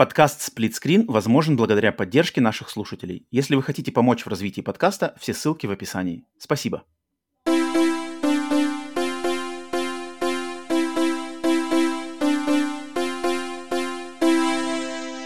[0.00, 3.26] Подкаст «Сплитскрин» возможен благодаря поддержке наших слушателей.
[3.30, 6.24] Если вы хотите помочь в развитии подкаста, все ссылки в описании.
[6.38, 6.84] Спасибо.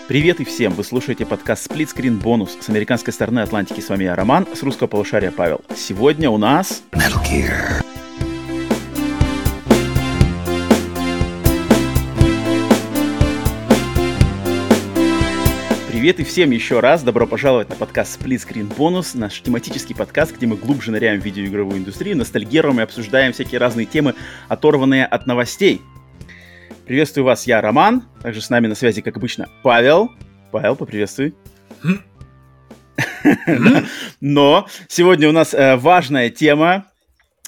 [0.08, 0.72] Привет и всем!
[0.72, 3.78] Вы слушаете подкаст Screen Bonus с американской стороны Атлантики.
[3.78, 5.60] С вами я, Роман, с русского полушария Павел.
[5.76, 6.82] Сегодня у нас...
[6.90, 7.83] Metal Gear.
[16.04, 17.02] Привет и всем еще раз.
[17.02, 21.24] Добро пожаловать на подкаст Split Screen Bonus, наш тематический подкаст, где мы глубже ныряем в
[21.24, 24.14] видеоигровую индустрию, ностальгируем и обсуждаем всякие разные темы,
[24.48, 25.80] оторванные от новостей.
[26.84, 28.04] Приветствую вас, я Роман.
[28.20, 30.10] Также с нами на связи, как обычно, Павел.
[30.52, 31.34] Павел, поприветствуй.
[34.20, 36.84] Но сегодня у нас э, важная тема,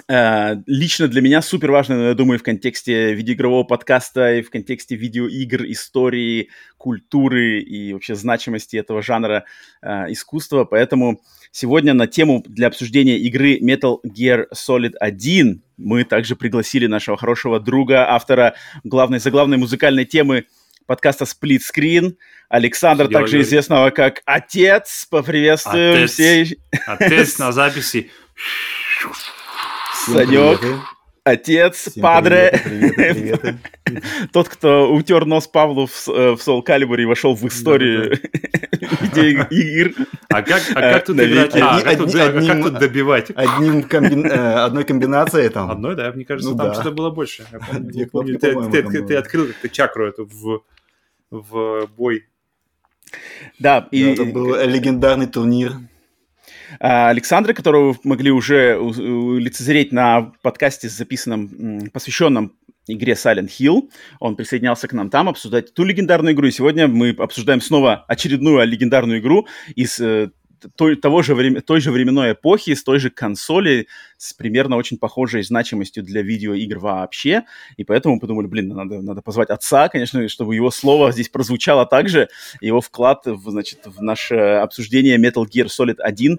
[0.09, 5.65] лично для меня супер важно, я думаю, в контексте видеоигрового подкаста и в контексте видеоигр,
[5.65, 9.45] истории, культуры и вообще значимости этого жанра
[9.83, 10.65] uh, искусства.
[10.65, 17.17] Поэтому сегодня на тему для обсуждения игры Metal Gear Solid 1 мы также пригласили нашего
[17.17, 20.47] хорошего друга, автора главной заглавной музыкальной темы
[20.87, 22.17] подкаста Split Screen,
[22.49, 25.07] Александр, также известного как Отец.
[25.11, 26.57] Поприветствуем Отец, все.
[26.87, 28.11] Отец на записи.
[30.07, 30.61] Санек,
[31.25, 32.61] отец, Всем падре.
[34.33, 38.13] Тот, кто утер нос Павлу в, э, в Soul Calibur и вошел в историю
[39.51, 40.07] игр.
[40.29, 41.57] А как, а как тут играть?
[41.57, 43.31] А, как, тут, одним, как тут добивать?
[43.31, 44.29] Одним комби...
[44.29, 45.71] Э, одной комбинацией там.
[45.71, 46.13] Одной, да?
[46.13, 46.75] Мне кажется, ну, там да.
[46.75, 47.45] что-то было больше.
[47.51, 50.63] Я помню, я помню ты, ты, ты, ты открыл как-то чакру эту в,
[51.31, 52.27] в бой.
[53.59, 54.03] Да, и...
[54.03, 55.73] Это был легендарный турнир.
[56.81, 62.53] А, Александра, которого вы могли уже лицезреть на подкасте, записанном, посвященном
[62.87, 63.91] игре Silent Hill.
[64.21, 66.47] Он присоединялся к нам там обсуждать ту легендарную игру.
[66.47, 70.31] И сегодня мы обсуждаем снова очередную легендарную игру из э,
[70.77, 74.99] той, того же время, той же временной эпохи, с той же консоли, с примерно очень
[74.99, 77.45] похожей значимостью для видеоигр вообще.
[77.77, 82.29] И поэтому подумали, блин, надо, надо позвать отца, конечно, чтобы его слово здесь прозвучало также.
[82.61, 86.39] Его вклад в, значит, в наше обсуждение Metal Gear Solid 1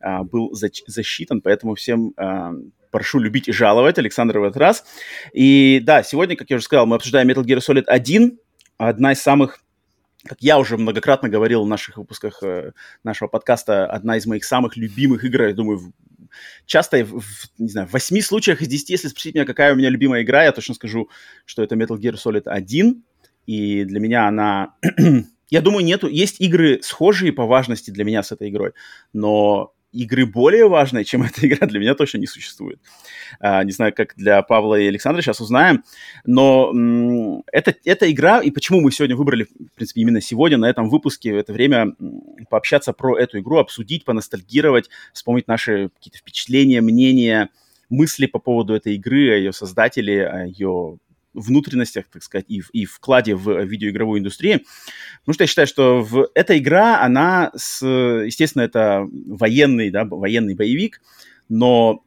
[0.00, 2.52] был засчитан, поэтому всем а,
[2.90, 3.98] прошу любить и жаловать.
[3.98, 4.84] Александра в этот раз.
[5.32, 8.38] И да, сегодня, как я уже сказал, мы обсуждаем Metal Gear Solid 1,
[8.78, 9.60] одна из самых
[10.24, 12.72] как я уже многократно говорил в наших выпусках э,
[13.04, 15.92] нашего подкаста, одна из моих самых любимых игр, я думаю,
[16.64, 17.22] часто, в,
[17.58, 20.42] не знаю, в 8 случаях из 10, если спросить меня, какая у меня любимая игра,
[20.42, 21.08] я точно скажу,
[21.44, 23.04] что это Metal Gear Solid 1,
[23.46, 24.74] и для меня она...
[25.50, 26.08] я думаю, нету...
[26.08, 28.72] Есть игры схожие по важности для меня с этой игрой,
[29.12, 32.80] но игры более важной, чем эта игра, для меня точно не существует.
[33.40, 35.82] А, не знаю, как для Павла и Александра, сейчас узнаем.
[36.24, 40.88] Но это, эта игра, и почему мы сегодня выбрали, в принципе, именно сегодня на этом
[40.88, 41.94] выпуске, в это время
[42.50, 47.50] пообщаться про эту игру, обсудить, поностальгировать, вспомнить наши какие-то впечатления, мнения,
[47.88, 50.98] мысли по поводу этой игры, о ее создателе, о ее
[51.36, 54.60] внутренностях, так сказать, и, и вкладе в видеоигровую индустрию.
[55.20, 60.54] Потому что я считаю, что в, эта игра, она, с, естественно, это военный, да, военный
[60.54, 61.02] боевик,
[61.48, 62.02] но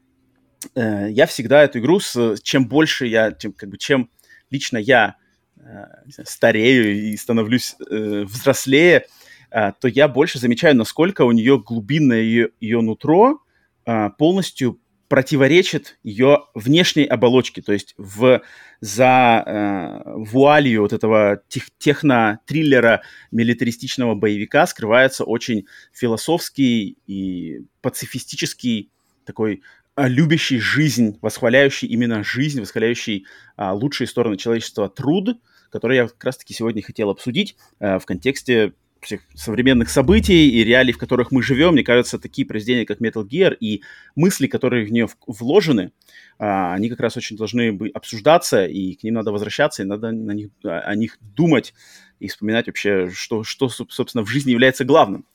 [0.75, 4.09] э, я всегда эту игру, с, чем больше я, чем, как бы, чем
[4.49, 5.15] лично я
[5.57, 5.85] э,
[6.25, 9.05] старею и становлюсь э, взрослее,
[9.51, 13.41] э, то я больше замечаю, насколько у нее глубинное ее, ее нутро
[13.85, 18.41] э, полностью противоречит ее внешней оболочке, то есть в,
[18.79, 28.91] за э, вуалью вот этого тех, техно-триллера милитаристичного боевика скрывается очень философский и пацифистический
[29.25, 29.63] такой
[29.95, 33.25] а, любящий жизнь, восхваляющий именно жизнь, восхваляющий
[33.57, 38.73] а, лучшие стороны человечества труд, который я как раз-таки сегодня хотел обсудить а, в контексте
[39.01, 43.25] всех современных событий и реалий, в которых мы живем, мне кажется, такие произведения, как Metal
[43.25, 43.83] Gear и
[44.15, 45.91] мысли, которые в нее вложены,
[46.37, 50.31] а, они как раз очень должны обсуждаться, и к ним надо возвращаться, и надо на
[50.31, 51.73] них, о них думать
[52.19, 55.25] и вспоминать вообще, что, что, собственно, в жизни является главным.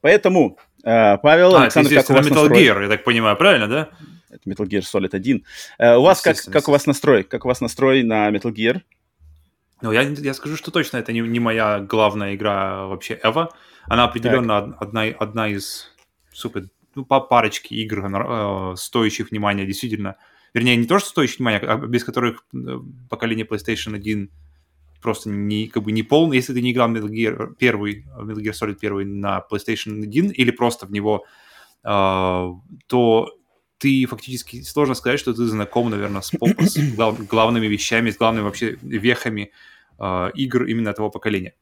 [0.00, 2.64] Поэтому, а, Павел, а, Александр, как у вас Metal настрой?
[2.64, 3.88] Gear, я так понимаю, правильно, да?
[4.30, 5.44] Это Metal Gear Solid 1.
[5.78, 7.24] Э, у вас как, как у вас настрой?
[7.24, 8.82] Как у вас настрой на Metal Gear?
[9.80, 13.50] Ну, я, я скажу, что точно это не, не моя главная игра вообще Эва.
[13.84, 15.94] Она определенно одна, одна из
[16.32, 20.16] супер, ну, по парочке игр, э, стоящих внимания, действительно.
[20.52, 22.58] Вернее, не то, что стоящих внимания, а без которых э,
[23.08, 24.30] поколение PlayStation 1
[25.00, 26.36] просто не, как бы не полный.
[26.36, 27.76] Если ты не играл Metal Gear 1,
[28.26, 31.24] Metal Gear Solid 1 на PlayStation 1 или просто в него,
[31.84, 32.50] э,
[32.88, 33.37] то
[33.78, 38.44] ты фактически сложно сказать, что ты знаком, наверное, с, с глав, главными вещами, с главными
[38.44, 39.52] вообще вехами
[39.98, 41.54] э, игр именно того поколения.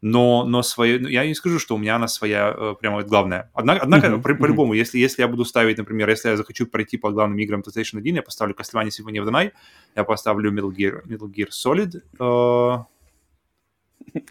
[0.00, 3.06] но, но свое, ну, я не скажу, что у меня она своя э, прямо вот
[3.06, 3.50] главная.
[3.54, 4.22] Однако, однако mm-hmm.
[4.22, 7.60] по- по-любому, если, если я буду ставить, например, если я захочу пройти по главным играм
[7.60, 9.52] PlayStation 1, я поставлю Castlevania Symphony of the Night,
[9.96, 12.84] я поставлю Metal Gear, Metal Gear Solid, э,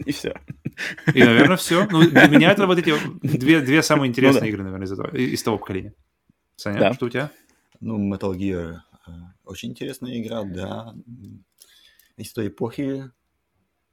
[0.06, 0.40] и все.
[1.12, 1.86] И, наверное, все.
[1.90, 4.48] Ну, для меня это вот эти две, две самые интересные ну, да.
[4.48, 5.92] игры, наверное, из, этого, из того поколения.
[6.56, 6.92] Саня, да.
[6.92, 7.30] что у тебя?
[7.80, 9.10] Ну, Metal Gear э,
[9.44, 10.94] очень интересная игра, да.
[12.16, 13.10] Из той эпохи,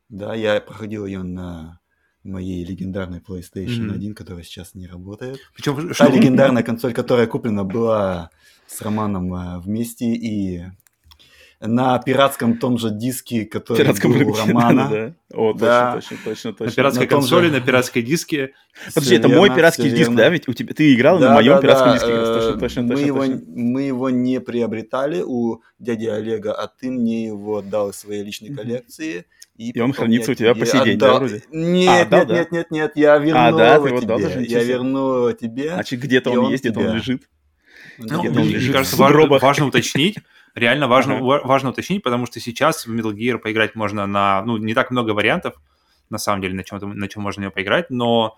[0.09, 1.79] да, я проходил ее на
[2.23, 3.95] моей легендарной PlayStation mm-hmm.
[3.95, 5.39] 1, которая сейчас не работает.
[5.55, 6.07] Причем, Та что...
[6.11, 8.29] легендарная консоль, которая куплена была
[8.67, 10.63] с Романом э, вместе, и
[11.61, 14.87] на пиратском том же диске, который пиратском был у Романа.
[14.89, 15.37] Да, да.
[15.37, 15.93] О, да.
[15.93, 16.65] точно, точно, точно.
[16.65, 17.51] На пиратской на консоли, же...
[17.53, 18.53] на пиратской диске.
[18.93, 20.17] Подожди, это верно, мой пиратский диск, верно.
[20.17, 20.29] да?
[20.29, 21.93] Ведь у тебя ты играл да, на моем да, пиратском да.
[21.93, 22.07] диске.
[22.09, 23.41] Точно, точно, мы, точно, его, точно.
[23.47, 28.55] мы его не приобретали у дяди Олега, а ты мне его отдал из своей личной
[28.55, 29.25] коллекции.
[29.55, 31.43] И, и он хранится у тебя по сей день, да, вроде?
[31.51, 32.33] Нет, а, нет, да?
[32.33, 33.97] нет, нет, нет, я верну а, да, его тебе.
[33.99, 35.73] Отдал, даже я верну тебе.
[35.73, 37.29] Значит, где-то он, он есть, где-то он лежит.
[37.99, 40.17] Ну, мне кажется, важно уточнить,
[40.55, 41.41] реально важно, uh-huh.
[41.45, 45.11] важно уточнить, потому что сейчас в Metal Gear поиграть можно на, ну, не так много
[45.11, 45.55] вариантов,
[46.09, 48.37] на самом деле, на чем, на чем можно ее поиграть, но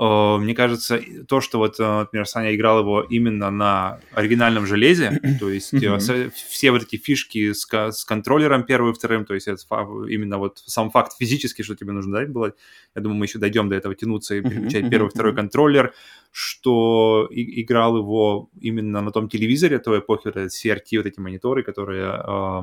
[0.00, 5.50] мне кажется, то, что вот, э, например, Саня играл его именно на оригинальном железе, то
[5.50, 6.32] есть mm-hmm.
[6.48, 9.60] все вот эти фишки с, с контроллером первым и вторым, то есть это
[10.08, 12.52] именно вот сам факт физически, что тебе нужно дать было,
[12.94, 14.90] я думаю, мы еще дойдем до этого тянуться и переключать mm-hmm.
[14.90, 15.92] первый и второй контроллер,
[16.30, 21.18] что и, играл его именно на том телевизоре той эпохи, вот этот CRT, вот эти
[21.18, 22.22] мониторы, которые...
[22.24, 22.62] Э,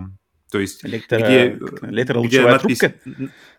[0.52, 1.20] то есть, Электро...
[1.20, 1.60] где,
[2.28, 2.80] где надпись...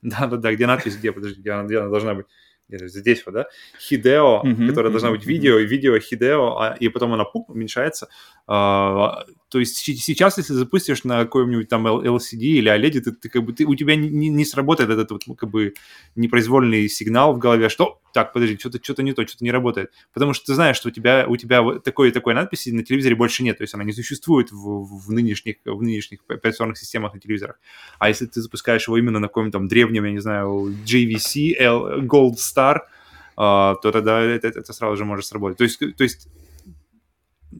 [0.02, 2.26] Да-да-да, где надпись, где, подожди, где она, где она должна быть?
[2.68, 3.46] Здесь вот, да,
[3.80, 7.48] Хидео, mm-hmm, которая mm-hmm, должна быть видео, и видео Хидео, а, и потом она пук,
[7.50, 8.08] уменьшается.
[8.46, 13.44] А, то есть сейчас, если запустишь на какой-нибудь там LCD или OLED, ты, ты как
[13.44, 15.74] бы ты, у тебя не, не сработает этот вот как бы
[16.14, 19.92] непроизвольный сигнал в голове, что так, подожди, что-то что не то, что-то не работает.
[20.14, 23.14] Потому что ты знаешь, что у тебя, у тебя такой и такой надписи на телевизоре
[23.14, 27.20] больше нет, то есть она не существует в, в, нынешних, в нынешних операционных системах на
[27.20, 27.60] телевизорах.
[27.98, 32.00] А если ты запускаешь его именно на каком-то там древнем, я не знаю, JVC, L,
[32.04, 32.78] Gold Star,
[33.36, 35.58] э, то тогда это, это сразу же может сработать.
[35.58, 36.28] То есть, то есть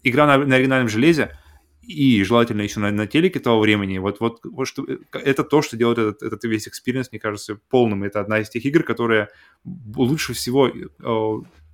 [0.05, 1.37] игра на, на оригинальном железе,
[1.87, 3.99] и желательно еще на, на телеке того времени.
[3.99, 8.03] Вот, вот, вот что, это то, что делает этот, этот весь experience, мне кажется, полным.
[8.03, 9.29] Это одна из тех игр, которая
[9.65, 10.83] лучше всего э,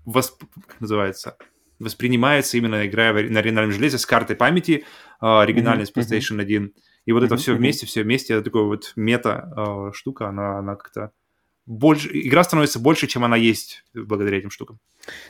[0.04, 0.44] восп...
[0.66, 1.36] как называется,
[1.78, 4.84] воспринимается именно играя на оригинальном железе с картой памяти,
[5.20, 6.02] э, оригинальной mm-hmm.
[6.02, 6.72] с PlayStation 1.
[7.04, 7.26] И вот mm-hmm.
[7.26, 11.12] это все вместе, все вместе, это такая вот мета-штука, э, она, она как-то
[11.66, 14.80] больше, игра становится больше, чем она есть благодаря этим штукам.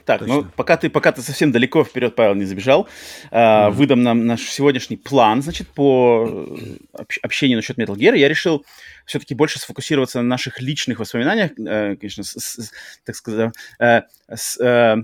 [0.05, 0.43] Так, ну, Точно.
[0.43, 2.89] ну пока ты, пока ты совсем далеко вперед, Павел, не забежал,
[3.31, 3.71] э, mm-hmm.
[3.71, 8.17] выдам нам наш сегодняшний план, значит, по э, общ- общению насчет Metal Gear.
[8.17, 8.65] Я решил
[9.05, 12.73] все-таки больше сфокусироваться на наших личных воспоминаниях, э, конечно, с, с,
[13.05, 14.03] так сказать, э,
[14.35, 14.97] с, э,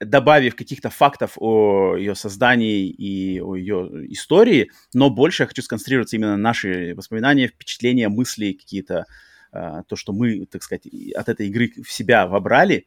[0.00, 6.16] добавив каких-то фактов о ее создании и о ее истории, но больше я хочу сконцентрироваться
[6.16, 9.04] именно на наши воспоминания, впечатления, мысли какие-то, э,
[9.50, 12.86] то, что мы, так сказать, от этой игры в себя вобрали.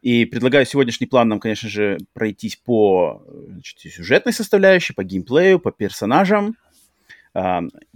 [0.00, 5.70] И предлагаю сегодняшний план нам, конечно же, пройтись по значит, сюжетной составляющей, по геймплею, по
[5.70, 6.56] персонажам,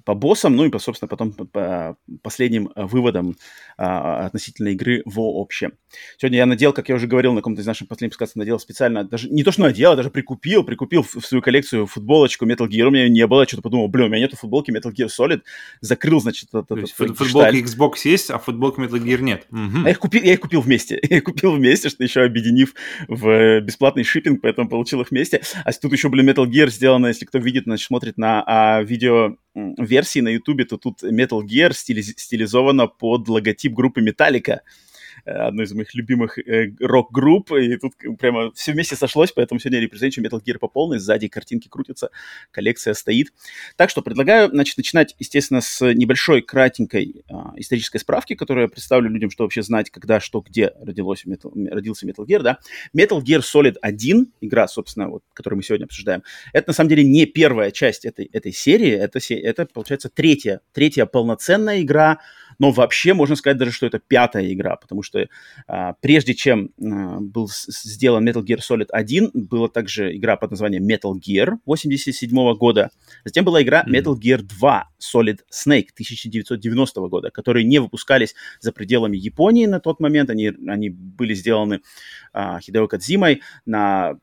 [0.06, 3.36] по боссам, ну и, по, собственно, потом по последним э, выводам
[3.76, 5.72] а, относительно игры в общем.
[6.16, 9.02] Сегодня я надел, как я уже говорил на каком-то из наших последних подкастов, надел специально,
[9.02, 12.84] даже не то, что надел, а даже прикупил, прикупил в, свою коллекцию футболочку Metal Gear,
[12.84, 15.40] у меня не было, что-то подумал, блин, у меня нету футболки Metal Gear Solid,
[15.80, 19.46] закрыл, значит, этот, этот фут, Футболки Xbox есть, а футболки Metal Gear нет.
[19.50, 19.78] Угу.
[19.82, 22.74] А я их купил, я их купил вместе, я их купил вместе, что еще объединив
[23.08, 25.42] в бесплатный шиппинг, поэтому получил их вместе.
[25.64, 29.25] А тут еще, блин, Metal Gear сделано, если кто видит, значит, смотрит на а, видео
[29.54, 34.60] версии на YouTube, то тут Metal Gear стилиз- стилизовано под логотип группы Metallica.
[35.26, 40.26] Одной из моих любимых э, рок-групп, и тут прямо все вместе сошлось, поэтому сегодня репрезентую
[40.26, 42.10] Metal Gear по полной, сзади картинки крутятся,
[42.50, 43.32] коллекция стоит.
[43.76, 49.10] Так что предлагаю, значит, начинать, естественно, с небольшой, кратенькой э, исторической справки, которую я представлю
[49.10, 52.58] людям, что вообще знать, когда, что, где родилось Metal, родился Metal Gear, да.
[52.96, 57.02] Metal Gear Solid 1, игра, собственно, вот, которую мы сегодня обсуждаем, это на самом деле
[57.02, 62.20] не первая часть этой, этой серии, это, это, получается, третья, третья полноценная игра,
[62.58, 65.28] но вообще можно сказать даже, что это пятая игра, потому что
[65.66, 70.86] а, прежде чем а, был сделан Metal Gear Solid 1, была также игра под названием
[70.86, 72.90] Metal Gear 87 года,
[73.24, 79.16] затем была игра Metal Gear 2 Solid Snake 1990 года, которые не выпускались за пределами
[79.16, 81.80] Японии на тот момент, они, они были сделаны
[82.32, 84.18] а, Хидео Кадзимой на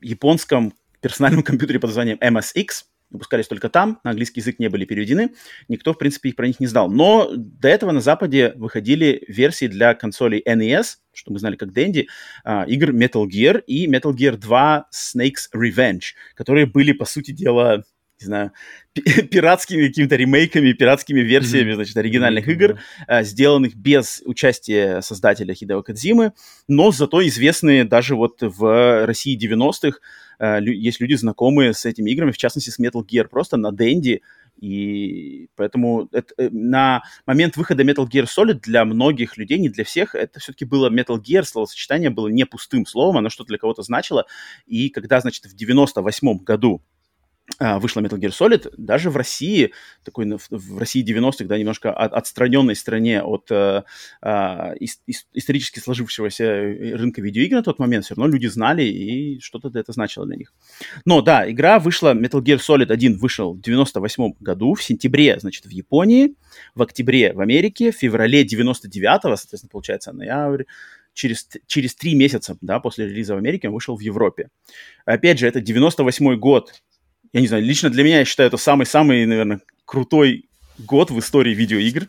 [0.00, 5.34] японском персональном компьютере под названием MSX, выпускались только там, на английский язык не были переведены,
[5.68, 6.90] никто, в принципе, их про них не знал.
[6.90, 12.06] Но до этого на Западе выходили версии для консолей NES, что мы знали как Dendy,
[12.44, 17.84] а, игр Metal Gear и Metal Gear 2 Snake's Revenge, которые были, по сути дела,
[18.20, 18.52] не знаю,
[19.30, 21.74] пиратскими какими-то ремейками, пиратскими версиями, mm-hmm.
[21.74, 22.52] значит, оригинальных mm-hmm.
[22.52, 26.32] игр, э, сделанных без участия создателя Хидео Кадзимы,
[26.68, 29.98] но зато известные даже вот в России 90-х.
[30.38, 34.22] Э, есть люди знакомые с этими играми, в частности, с Metal Gear, просто на Денди,
[34.60, 39.84] и поэтому это, э, на момент выхода Metal Gear Solid для многих людей, не для
[39.84, 43.82] всех, это все-таки было Metal Gear, словосочетание было не пустым словом, оно что-то для кого-то
[43.82, 44.26] значило.
[44.66, 46.82] И когда, значит, в 98 году
[47.58, 49.72] вышла Metal Gear Solid, даже в России,
[50.04, 53.82] такой в России 90-х, да, немножко от, отстраненной стране от э,
[54.22, 54.74] э,
[55.34, 60.26] исторически сложившегося рынка видеоигр на тот момент, все равно люди знали, и что-то это значило
[60.26, 60.52] для них.
[61.04, 65.66] Но да, игра вышла, Metal Gear Solid 1 вышел в 98 году, в сентябре, значит,
[65.66, 66.34] в Японии,
[66.74, 70.64] в октябре в Америке, в феврале 99-го, соответственно, получается, ноябрь,
[71.14, 74.48] через, через три месяца, да, после релиза в Америке он вышел в Европе.
[75.04, 76.82] Опять же, это 98 год,
[77.32, 80.46] я не знаю, лично для меня, я считаю, это самый-самый, наверное, крутой
[80.78, 82.08] год в истории видеоигр.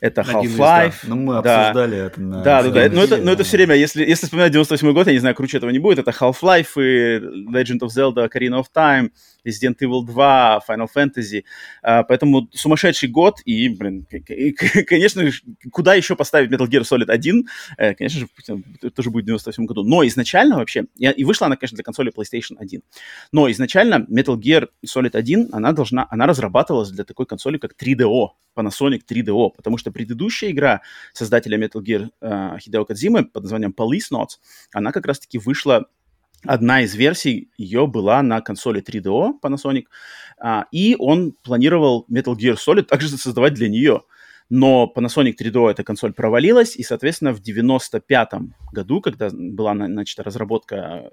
[0.00, 0.94] Это Half-Life.
[1.04, 1.70] Ну, мы да.
[1.70, 2.42] обсуждали это на...
[2.42, 2.88] Да, да, да.
[2.88, 5.56] Но это, но это все время, если, если вспоминать 98 год, я не знаю, круче
[5.56, 5.98] этого не будет.
[5.98, 7.18] Это Half-Life и
[7.50, 9.10] Legend of Zelda Ocarina of Time,
[9.44, 11.44] Resident Evil 2, Final Fantasy.
[11.82, 13.40] А, поэтому сумасшедший год.
[13.44, 14.06] И, блин,
[14.86, 15.22] конечно,
[15.72, 17.48] куда еще поставить Metal Gear Solid 1?
[17.76, 19.84] Э, конечно же, тоже будет в 98 году.
[19.84, 22.82] Но изначально вообще, и вышла она, конечно, для консоли PlayStation 1.
[23.32, 28.28] Но изначально Metal Gear Solid 1, она должна, она разрабатывалась для такой консоли, как 3DO,
[28.56, 34.10] Panasonic 3DO, потому что предыдущая игра создателя Metal Gear uh, Хидео Кадзимы под названием Police
[34.12, 34.38] Notes,
[34.72, 35.86] она как раз-таки вышла
[36.44, 39.84] одна из версий ее была на консоли 3DO Panasonic,
[40.40, 44.02] а, и он планировал Metal Gear Solid также создавать для нее.
[44.50, 48.30] Но Panasonic 3DO эта консоль провалилась, и, соответственно, в 95
[48.72, 51.10] году, когда была начата разработка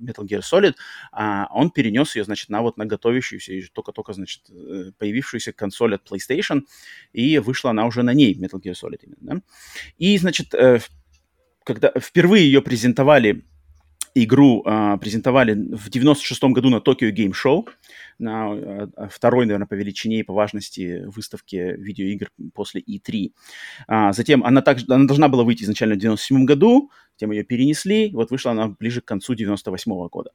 [0.00, 0.74] Metal Gear Solid,
[1.12, 5.94] а, он перенес ее, значит, на вот на готовящуюся и только-только, значит, э, появившуюся консоль
[5.94, 6.62] от PlayStation,
[7.12, 9.42] и вышла она уже на ней, Metal Gear Solid именно, да?
[9.98, 10.80] И, значит, э,
[11.64, 13.44] когда впервые ее презентовали
[14.14, 17.68] игру э, презентовали в 96 году на Tokyo Game Show,
[18.18, 23.32] на э, второй, наверное, по величине и по важности выставке видеоигр после E3.
[23.86, 26.90] А, затем она, также, она должна была выйти изначально в 97 году,
[27.20, 30.30] затем ее перенесли, вот вышла она ближе к концу 98 -го года.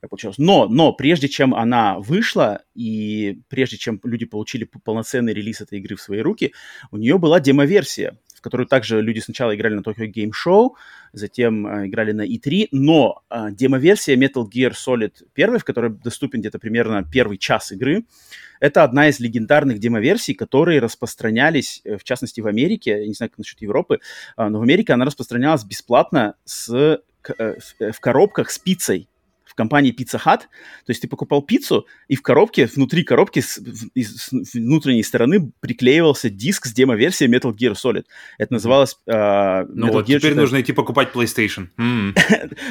[0.00, 0.38] Так получилось.
[0.38, 5.96] Но, но прежде чем она вышла и прежде чем люди получили полноценный релиз этой игры
[5.96, 6.52] в свои руки,
[6.92, 10.70] у нее была демо-версия, в которую также люди сначала играли на Tokyo Game Show,
[11.12, 16.40] затем э, играли на E3, но э, демо-версия Metal Gear Solid 1, в которой доступен
[16.40, 18.04] где-то примерно первый час игры,
[18.60, 23.30] это одна из легендарных демо-версий, которые распространялись, э, в частности, в Америке, я не знаю,
[23.30, 24.00] как насчет Европы,
[24.36, 26.70] э, но в Америке она распространялась бесплатно с,
[27.38, 27.56] э,
[27.92, 29.08] в коробках с пиццей
[29.58, 30.42] компании Pizza Hut.
[30.86, 33.58] То есть ты покупал пиццу, и в коробке, внутри коробки с,
[33.94, 38.04] с внутренней стороны приклеивался диск с демо-версией Metal Gear Solid.
[38.38, 38.96] Это называлось...
[39.06, 41.66] Э, ну вот, Gear, теперь что нужно идти покупать PlayStation.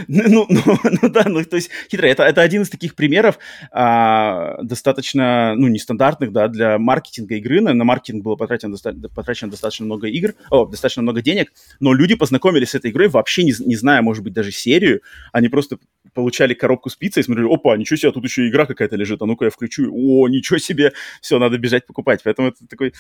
[0.08, 0.62] ну, ну,
[1.01, 2.08] ну да, ну то есть хитро.
[2.08, 3.38] Это, это один из таких примеров
[3.72, 7.60] а, достаточно, ну, нестандартных, да, для маркетинга игры.
[7.60, 11.51] На, на маркетинг было потрачено, доста- потрачено достаточно много игр, о, достаточно много денег,
[11.82, 15.01] но люди познакомились с этой игрой вообще не, не зная, может быть, даже серию.
[15.34, 15.79] Они просто
[16.13, 19.26] получали коробку с пиццей и смотрели, опа, ничего себе, тут еще игра какая-то лежит, а
[19.26, 22.22] ну-ка я включу, о, ничего себе, все, надо бежать покупать.
[22.24, 22.94] Поэтому это такой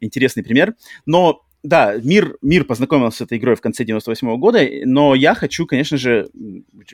[0.00, 0.74] интересный пример.
[1.06, 5.34] Но да, мир, мир познакомился с этой игрой в конце 98 -го года, но я
[5.34, 6.28] хочу, конечно же,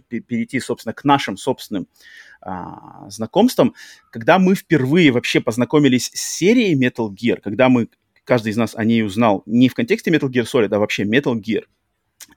[0.09, 1.88] перейти, собственно, к нашим собственным
[2.41, 3.75] а, знакомствам.
[4.11, 7.88] Когда мы впервые вообще познакомились с серией Metal Gear, когда мы,
[8.25, 11.35] каждый из нас о ней узнал не в контексте Metal Gear Solid, а вообще Metal
[11.35, 11.64] Gear,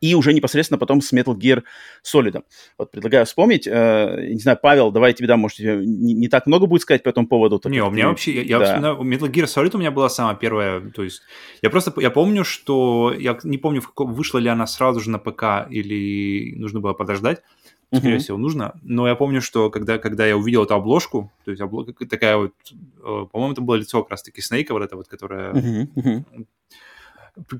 [0.01, 1.63] и уже непосредственно потом с Metal Gear
[2.03, 2.43] Solid.
[2.77, 3.67] Вот предлагаю вспомнить.
[3.67, 7.09] Э, не знаю, Павел, давай тебе дам, может, не, не так много будет сказать по
[7.09, 7.61] этому поводу.
[7.65, 8.09] Не, у меня ты...
[8.09, 8.65] вообще, я, я да.
[8.65, 11.21] вспоминаю, Metal Gear Solid у меня была самая первая, то есть
[11.61, 15.67] я просто, я помню, что, я не помню, вышла ли она сразу же на ПК
[15.69, 17.41] или нужно было подождать,
[17.93, 18.19] скорее uh-huh.
[18.19, 18.73] всего, нужно.
[18.83, 22.53] Но я помню, что когда, когда я увидел эту обложку, то есть облог, такая вот,
[22.71, 25.87] э, по-моему, это было лицо как раз-таки Снейка, вот это вот, которое uh-huh.
[25.95, 26.45] Uh-huh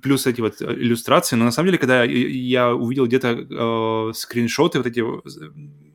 [0.01, 1.35] плюс эти вот иллюстрации.
[1.35, 5.51] Но на самом деле, когда я увидел где-то э, скриншоты вот эти э,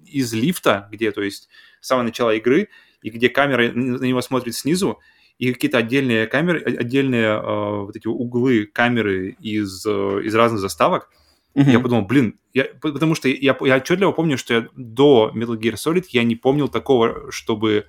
[0.07, 1.49] из лифта, где, то есть,
[1.81, 2.69] с самого начала игры,
[3.03, 4.99] и где камера на него смотрит снизу,
[5.39, 11.09] и какие-то отдельные камеры, отдельные э, вот эти углы камеры из, э, из разных заставок,
[11.55, 11.71] uh-huh.
[11.71, 15.75] я подумал, блин, я, потому что я, я отчетливо помню, что я до Metal Gear
[15.75, 17.87] Solid я не помнил такого, чтобы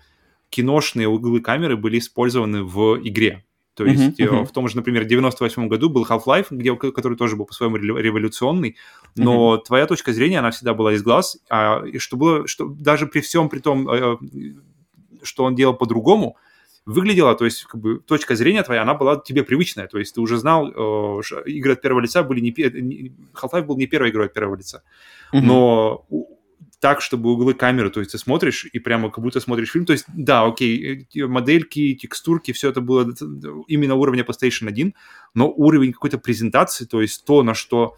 [0.50, 3.44] киношные углы камеры были использованы в игре.
[3.74, 4.46] То есть uh-huh, uh-huh.
[4.46, 8.76] в том же, например, 98 году был Half-Life, где, который тоже был по-своему революционный,
[9.16, 9.64] но uh-huh.
[9.66, 13.22] твоя точка зрения, она всегда была из глаз, а, и что было, что даже при
[13.22, 14.18] всем при том, э,
[15.24, 16.36] что он делал по-другому,
[16.86, 20.22] выглядело, то есть как бы точка зрения твоя, она была тебе привычная, то есть ты
[20.22, 22.52] уже знал, э, игры от первого лица были не...
[23.34, 24.84] Half-Life был не первой игрой от первого лица,
[25.34, 25.40] uh-huh.
[25.42, 26.06] но
[26.82, 29.86] так, чтобы углы камеры, то есть ты смотришь и прямо как будто смотришь фильм.
[29.86, 33.14] То есть, да, окей, э, модельки, текстурки, все это было
[33.68, 34.96] именно уровня PlayStation 1,
[35.36, 37.96] но уровень какой-то презентации, то есть то, на что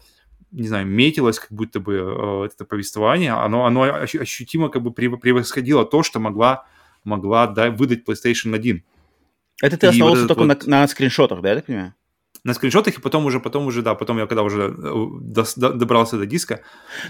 [0.52, 5.84] не знаю, метилось как будто бы э, это повествование, оно, оно ощутимо как бы превосходило
[5.84, 6.66] то, что могла,
[7.02, 8.84] могла да, выдать PlayStation 1.
[9.62, 10.66] Это ты основался вот только вот...
[10.66, 11.94] на, на скриншотах, да, я так понимаю?
[12.44, 15.72] На скриншотах, и потом уже, потом уже, да, потом я когда уже э, до, до,
[15.72, 16.60] добрался до диска.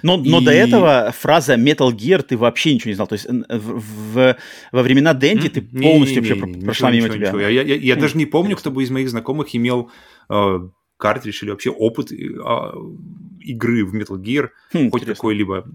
[0.03, 0.31] Но, и...
[0.31, 3.09] но до этого фраза Metal Gear ты вообще ничего не знал.
[3.09, 4.37] То есть в, в,
[4.73, 7.39] во времена Дэнди ты полностью не, не, вообще не, прошла ничего, мимо ничего, тебя.
[7.39, 7.51] Ничего.
[7.51, 9.91] Я, я, я даже не помню, кто бы из моих знакомых имел
[10.31, 10.59] э,
[10.97, 12.17] картридж или вообще опыт э,
[13.41, 15.67] игры в Metal Gear, хм, хоть какой-либо.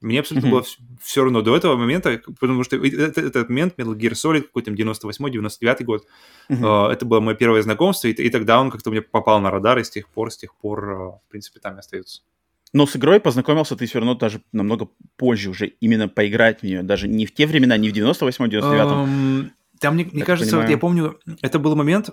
[0.00, 0.50] Мне абсолютно mm-hmm.
[0.50, 0.64] было
[1.02, 5.84] все равно до этого момента, потому что этот, этот момент, Metal Gear Solid, какой-то 98-99
[5.84, 6.06] год,
[6.50, 6.88] mm-hmm.
[6.88, 9.78] э, это было мое первое знакомство, и, и тогда он как-то мне попал на радар,
[9.78, 12.22] и с тех пор, с тех пор, э, в принципе, там и остается.
[12.72, 16.82] Но с игрой познакомился ты все равно даже намного позже уже именно поиграть в нее,
[16.82, 18.50] даже не в те времена, не в 98-99.
[18.50, 19.50] Um,
[19.80, 22.10] там, мне, мне кажется, вот я помню, это был момент,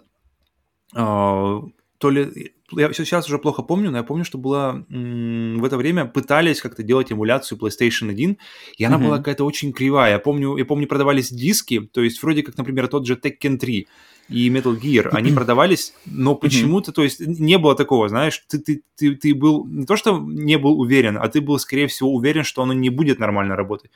[0.96, 1.62] э,
[1.98, 2.54] то ли...
[2.72, 6.82] Я сейчас уже плохо помню, но я помню, что было в это время пытались как-то
[6.82, 8.38] делать эмуляцию PlayStation 1,
[8.78, 9.04] и она mm-hmm.
[9.04, 10.14] была какая-то очень кривая.
[10.14, 13.88] Я помню, я помню, продавались диски, то есть вроде как, например, тот же Tekken 3
[14.30, 18.84] и Metal Gear, они продавались, но почему-то, то есть не было такого, знаешь, ты, ты,
[18.96, 22.44] ты, ты был не то, что не был уверен, а ты был, скорее всего, уверен,
[22.44, 23.92] что оно не будет нормально работать.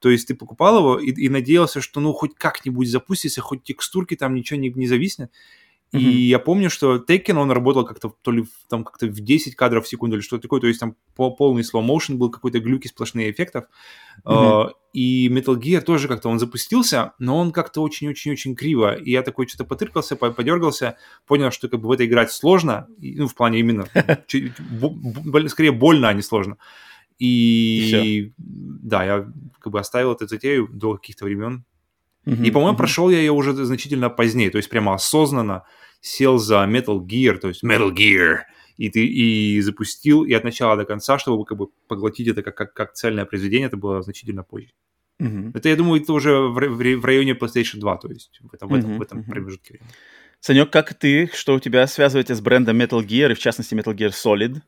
[0.00, 4.16] То есть ты покупал его и, и надеялся, что ну хоть как-нибудь запустится, хоть текстурки
[4.16, 5.32] там ничего не, не зависнет.
[5.92, 6.00] Mm-hmm.
[6.00, 9.86] И я помню, что Tekken, он работал как-то то ли там как-то в 10 кадров
[9.86, 13.30] в секунду или что-то такое, то есть там полный slow motion был, какой-то глюки сплошные
[13.30, 13.64] эффектов.
[14.24, 14.70] Mm-hmm.
[14.92, 18.94] И Metal Gear тоже как-то он запустился, но он как-то очень-очень-очень криво.
[18.94, 23.26] И я такой что-то потыркался, подергался, понял, что как бы в это играть сложно, ну,
[23.26, 23.86] в плане именно,
[25.48, 26.58] скорее больно, а не сложно.
[27.18, 31.64] И, да, я как бы оставил эту затею до каких-то времен,
[32.24, 32.78] и, по-моему, uh-huh.
[32.78, 35.64] прошел я ее уже значительно позднее, то есть прямо осознанно
[36.00, 38.40] сел за Metal Gear, то есть Metal Gear,
[38.76, 42.56] и ты и запустил, и от начала до конца, чтобы как бы поглотить это как,
[42.56, 44.70] как, как цельное произведение, это было значительно позже.
[45.20, 45.50] Uh-huh.
[45.52, 48.68] Это, я думаю, это уже в, в, в районе PlayStation 2, то есть в этом,
[48.68, 49.92] uh-huh, в этом, в этом промежутке времени.
[50.40, 53.94] Санек, как ты, что у тебя связываете с брендом Metal Gear, и в частности Metal
[53.94, 54.60] Gear Solid?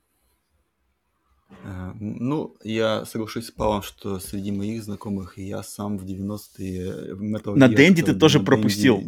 [1.62, 7.54] Э, ну, я соглашусь с Павлом, что среди моих знакомых я сам в 90-е Metal
[7.54, 8.98] На Дэнди ты тоже пропустил?
[8.98, 9.04] Не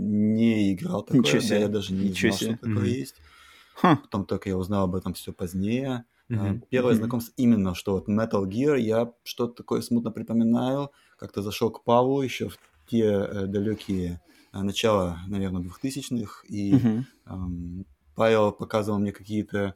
[0.74, 1.56] играл такое, Ничего себе.
[1.56, 2.56] Да, я даже не Ничего знал, себе.
[2.56, 2.98] что такое mm-hmm.
[2.98, 3.14] есть.
[3.74, 3.96] Ха.
[3.96, 6.04] Потом только я узнал об этом все позднее.
[6.28, 6.62] Mm-hmm.
[6.70, 6.96] Первое mm-hmm.
[6.96, 10.90] знакомство именно, что вот Metal Gear, я что-то такое смутно припоминаю.
[11.18, 14.20] Как-то зашел к Павлу еще в те э, далекие
[14.52, 17.04] э, начала, наверное, 2000-х, и mm-hmm.
[17.26, 19.74] эм, Павел показывал мне какие-то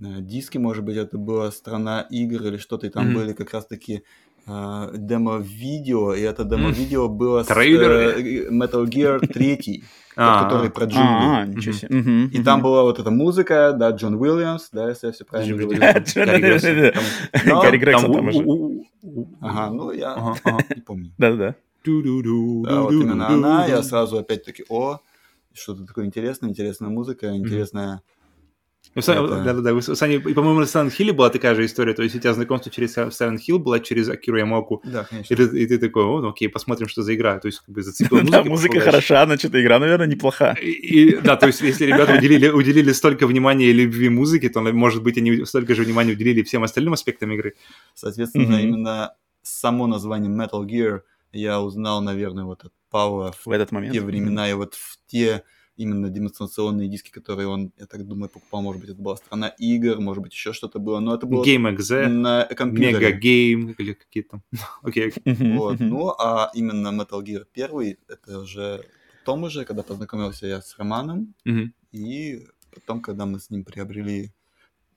[0.00, 3.14] Э, диски, может быть, это была страна игр или что-то, и там mm-hmm.
[3.14, 4.02] были как раз-таки э,
[4.46, 8.14] демо-видео, и это демо-видео было Трейлер?
[8.14, 9.82] с э, Metal Gear 3,
[10.14, 11.56] который про джунгли.
[11.56, 12.26] ничего себе.
[12.26, 15.80] И там была вот эта музыка, да, Джон Уильямс, да, если я все правильно говорю.
[15.80, 18.44] Гарри Грегсон там уже.
[19.40, 20.34] Ага, ну я
[20.74, 21.10] не помню.
[21.18, 21.54] Да-да-да.
[21.84, 25.00] Да, вот именно она, я сразу опять-таки, о,
[25.52, 28.00] что-то такое интересное, интересная музыка, интересная
[28.94, 29.42] у это...
[29.44, 32.18] Да-да-да, у Сани, и, по-моему, на Silent Hill была такая же история, то есть у
[32.18, 34.82] тебя знакомство через Silent Hill было через Акиру Ямоку.
[34.84, 35.34] Да, конечно.
[35.34, 37.74] И ты, и ты такой, о, ну окей, посмотрим, что за игра, то есть как
[37.74, 38.32] бы зацепил музыку.
[38.32, 40.52] Да, музыка хороша, значит, игра, наверное, неплоха.
[40.62, 45.02] И, да, то есть если ребята уделили, уделили столько внимания и любви музыке, то, может
[45.02, 47.54] быть, они столько же внимания уделили всем остальным аспектам игры.
[47.94, 51.00] Соответственно, именно само название Metal Gear
[51.32, 53.92] я узнал, наверное, вот от Павла в, в этот момент.
[53.92, 55.42] те времена, и вот в те
[55.76, 60.00] именно демонстрационные диски, которые он, я так думаю, покупал, может быть, это была страна игр,
[60.00, 63.10] может быть, еще что-то было, но это было Game на компьютере.
[63.10, 64.42] Mega Game или какие-то
[64.82, 65.08] Окей.
[65.08, 65.56] Okay.
[65.56, 65.80] Вот.
[65.80, 68.84] Ну, а именно Metal Gear 1, это уже
[69.24, 71.34] потом уже, когда познакомился я с Романом,
[71.92, 74.32] и потом, когда мы с ним приобрели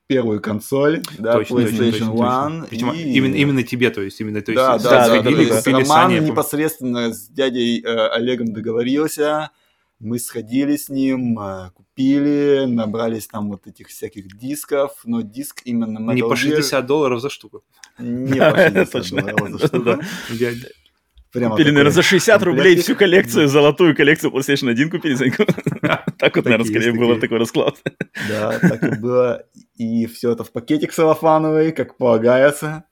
[0.07, 2.61] первую консоль, да, точно, PlayStation точно, One.
[2.61, 2.67] Точно.
[2.69, 3.13] Причем и...
[3.13, 6.25] именно, именно тебе, то есть именно то есть да, да, да, да, да, да, Роман
[6.25, 9.51] непосредственно с дядей э, Олегом договорился,
[9.99, 15.99] мы сходили с ним, а, купили, набрались там вот этих всяких дисков, но диск именно
[15.99, 16.87] Metal Не по 60 Gear...
[16.87, 17.63] долларов за штуку.
[17.97, 19.99] Не по 60 долларов за штуку.
[21.31, 25.15] Прямо купили, наверное, за 60 рублей всю коллекцию, золотую коллекцию PlayStation 1 купили,
[26.17, 27.75] Так вот, наверное, скорее было такой расклад.
[28.29, 29.43] Да, так и было.
[29.75, 32.85] И все это в пакетик целлофановый, как полагается.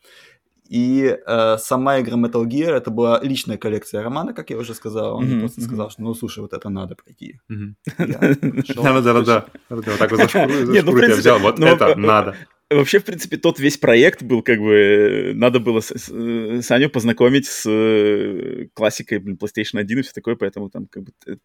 [0.67, 5.17] И э, сама игра Metal Gear это была личная коллекция Романа, как я уже сказал.
[5.17, 5.65] Он mm-hmm, просто mm-hmm.
[5.65, 7.39] сказал, что ну слушай, вот это надо пройти.
[7.97, 12.36] Да, да, да, Вот так вот за шкуру я взял, вот ну, это надо.
[12.71, 15.34] Вообще, в принципе, тот весь проект был как бы...
[15.36, 20.88] Надо было Саню познакомить с э, классикой блин, PlayStation 1 и все такое, поэтому там
[20.88, 21.36] как бы э,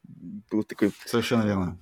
[0.51, 0.93] был такой...
[1.05, 1.79] Совершенно верно.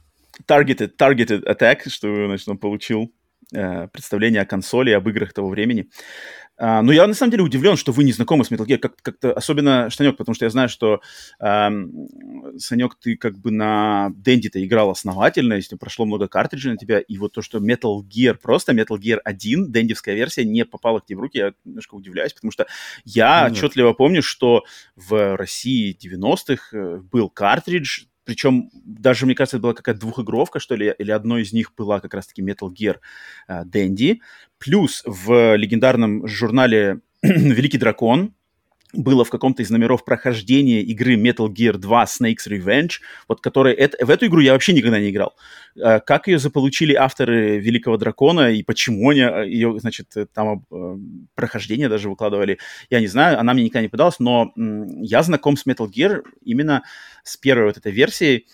[0.49, 3.13] Targeted, targeted attack, что значит, он получил
[3.55, 5.89] э, представление о консоли, об играх того времени.
[6.61, 9.01] Uh, ну, я на самом деле удивлен, что вы не знакомы с Metal Gear, как-
[9.01, 11.01] как-то особенно Штанек, потому что я знаю, что
[11.41, 12.09] эм,
[12.59, 17.17] Санек, ты как бы на Дэнди-то играл основательно, если прошло много картриджей на тебя, и
[17.17, 21.19] вот то, что Metal Gear, просто Metal Gear 1, дендивская версия, не попала к тебе
[21.19, 22.67] в руки, я немножко удивляюсь, потому что
[23.05, 23.53] я Нет.
[23.53, 24.65] отчетливо помню, что
[24.97, 30.75] в России 90-х э, был картридж, причем даже, мне кажется, это была какая-то двухигровка, что
[30.75, 32.97] ли, или одной из них была как раз-таки Metal Gear
[33.49, 34.19] uh, Dandy.
[34.59, 38.35] Плюс в легендарном журнале «Великий дракон»
[38.93, 43.75] было в каком-то из номеров прохождения игры Metal Gear 2 Snake's Revenge, вот которая...
[43.75, 45.35] Это, в эту игру я вообще никогда не играл.
[45.77, 51.01] Uh, как ее заполучили авторы Великого Дракона и почему они ее, значит, там uh,
[51.35, 52.59] прохождение даже выкладывали,
[52.91, 56.83] я не знаю, она мне никогда не подалась, но я знаком с Metal Gear именно
[57.23, 58.47] с первой вот этой версией,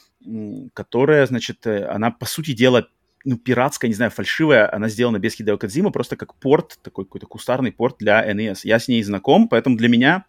[0.72, 2.88] которая, значит, э, она, по сути дела,
[3.24, 7.26] ну, пиратская, не знаю, фальшивая, она сделана без Хидео Кадзима, просто как порт, такой какой-то
[7.26, 8.60] кустарный порт для NES.
[8.64, 10.24] Я с ней знаком, поэтому для меня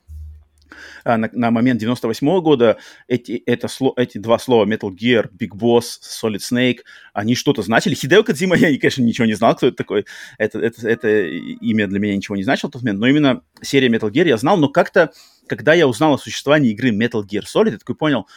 [1.04, 2.78] а, на, на момент 98 -го года
[3.08, 6.80] эти, это, эти два слова Metal Gear, Big Boss, Solid Snake,
[7.14, 7.96] они что-то значили.
[7.96, 10.06] Хидео Кадзима, я, конечно, ничего не знал, кто это такой.
[10.38, 13.90] Это, это, это имя для меня ничего не значило в тот момент, но именно серия
[13.90, 15.12] Metal Gear я знал, но как-то,
[15.48, 18.28] когда я узнал о существовании игры Metal Gear Solid, я такой понял,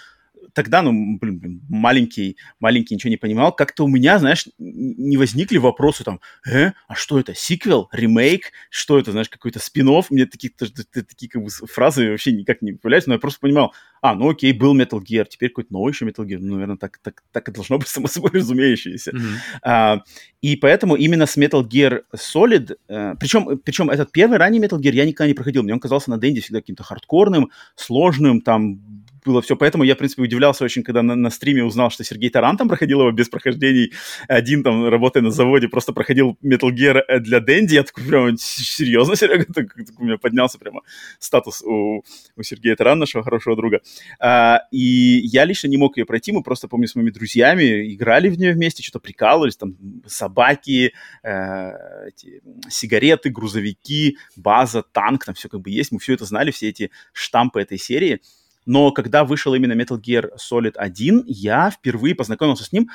[0.58, 6.02] тогда, ну, блин, маленький, маленький ничего не понимал, как-то у меня, знаешь, не возникли вопросы
[6.02, 6.18] там,
[6.50, 10.06] э, а что это, сиквел, ремейк, что это, знаешь, какой-то спин -офф?
[10.10, 14.16] Мне такие, такие как бы фразы вообще никак не появляются, но я просто понимал, а,
[14.16, 17.22] ну окей, был Metal Gear, теперь какой-то новый еще Metal Gear, ну, наверное, так, так,
[17.30, 19.12] так и должно быть само собой разумеющееся.
[19.12, 19.36] Mm-hmm.
[19.62, 20.02] А,
[20.42, 24.92] и поэтому именно с Metal Gear Solid, а, причем, причем этот первый ранний Metal Gear
[24.92, 28.80] я никогда не проходил, мне он казался на Денде всегда каким-то хардкорным, сложным, там
[29.28, 29.56] было все.
[29.56, 32.68] Поэтому я, в принципе, удивлялся очень, когда на, на стриме узнал, что Сергей Таран там
[32.68, 33.92] проходил его без прохождений.
[34.26, 37.74] Один там, работая на заводе, просто проходил Metal Gear э, для Дэнди.
[37.74, 39.44] Я такой, прям, серьезно, Серега?
[39.52, 40.80] Так, так у меня поднялся прямо
[41.18, 42.02] статус у,
[42.36, 43.80] у Сергея Тарана, нашего хорошего друга.
[44.18, 46.32] А, и я лично не мог ее пройти.
[46.32, 49.56] Мы просто, помню, с моими друзьями играли в нее вместе, что-то прикалывались.
[49.56, 51.70] Там собаки, э,
[52.08, 55.92] эти, сигареты, грузовики, база, танк, там все как бы есть.
[55.92, 58.20] Мы все это знали, все эти штампы этой серии.
[58.68, 62.90] Но когда вышел именно Metal Gear Solid 1, я впервые познакомился с ним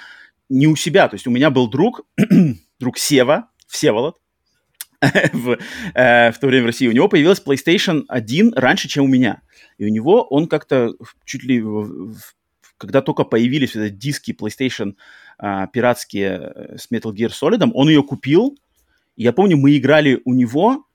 [0.48, 1.08] не у себя.
[1.08, 2.02] То есть у меня был друг,
[2.80, 4.20] друг Сева, Всеволод,
[5.34, 5.58] в,
[5.96, 6.88] э, в то время в России.
[6.88, 9.42] У него появилась PlayStation 1 раньше, чем у меня.
[9.80, 10.94] И у него он как-то
[11.26, 11.60] чуть ли...
[11.60, 12.36] В, в,
[12.78, 14.94] когда только появились эти диски PlayStation
[15.40, 18.56] э, пиратские с Metal Gear Solid, он ее купил.
[19.16, 20.86] Я помню, мы играли у него,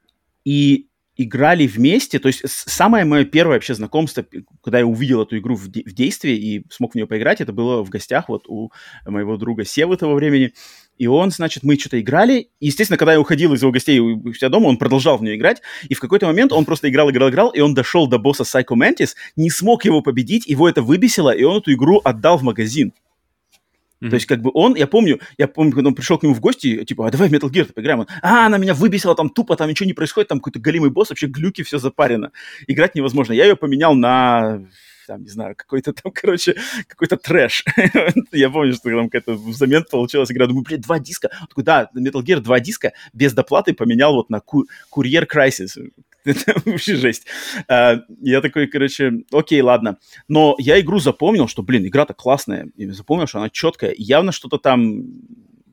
[0.44, 0.87] и
[1.18, 4.24] играли вместе, то есть самое мое первое вообще знакомство,
[4.62, 7.52] когда я увидел эту игру в, де- в действии и смог в нее поиграть, это
[7.52, 8.70] было в гостях вот у
[9.04, 10.54] моего друга Севы того времени,
[10.96, 14.32] и он, значит, мы что-то играли, и, естественно, когда я уходил из его гостей у
[14.32, 17.30] себя дома, он продолжал в нее играть, и в какой-то момент он просто играл, играл,
[17.30, 21.30] играл, и он дошел до босса Psycho Mantis, не смог его победить, его это выбесило,
[21.30, 22.92] и он эту игру отдал в магазин.
[24.00, 24.10] Mm-hmm.
[24.10, 26.40] То есть, как бы он, я помню, я помню, когда он пришел к нему в
[26.40, 28.00] гости, типа, а давай в Metal Gear поиграем.
[28.00, 31.10] Он, а, она меня выбесила, там тупо, там ничего не происходит, там какой-то голимый босс,
[31.10, 32.30] вообще глюки, все запарено.
[32.66, 33.32] Играть невозможно.
[33.32, 34.62] Я ее поменял на
[35.08, 36.54] там, не знаю, какой-то там, короче,
[36.86, 37.64] какой-то трэш.
[38.32, 40.46] я помню, что там какая-то взамен получилась игра.
[40.46, 41.30] Думаю, блядь, два диска.
[41.40, 44.42] Он такой, да, Metal Gear два диска без доплаты поменял вот на
[44.94, 45.90] Courier Crisis.
[46.28, 47.26] Это вообще жесть.
[47.68, 49.98] Uh, я такой, короче, окей, ладно.
[50.28, 52.70] Но я игру запомнил, что, блин, игра-то классная.
[52.76, 53.94] И запомнил, что она четкая.
[53.96, 55.04] Явно что-то там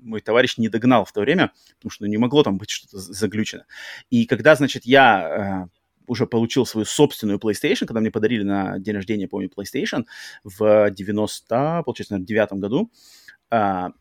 [0.01, 2.99] мой товарищ не догнал в то время, потому что ну, не могло там быть что-то
[2.99, 3.65] заглючено.
[4.09, 5.69] И когда, значит, я uh,
[6.07, 10.05] уже получил свою собственную PlayStation, когда мне подарили на день рождения, помню, PlayStation
[10.43, 12.91] в 90, получается, наверное, девятом году,
[13.51, 13.91] uh,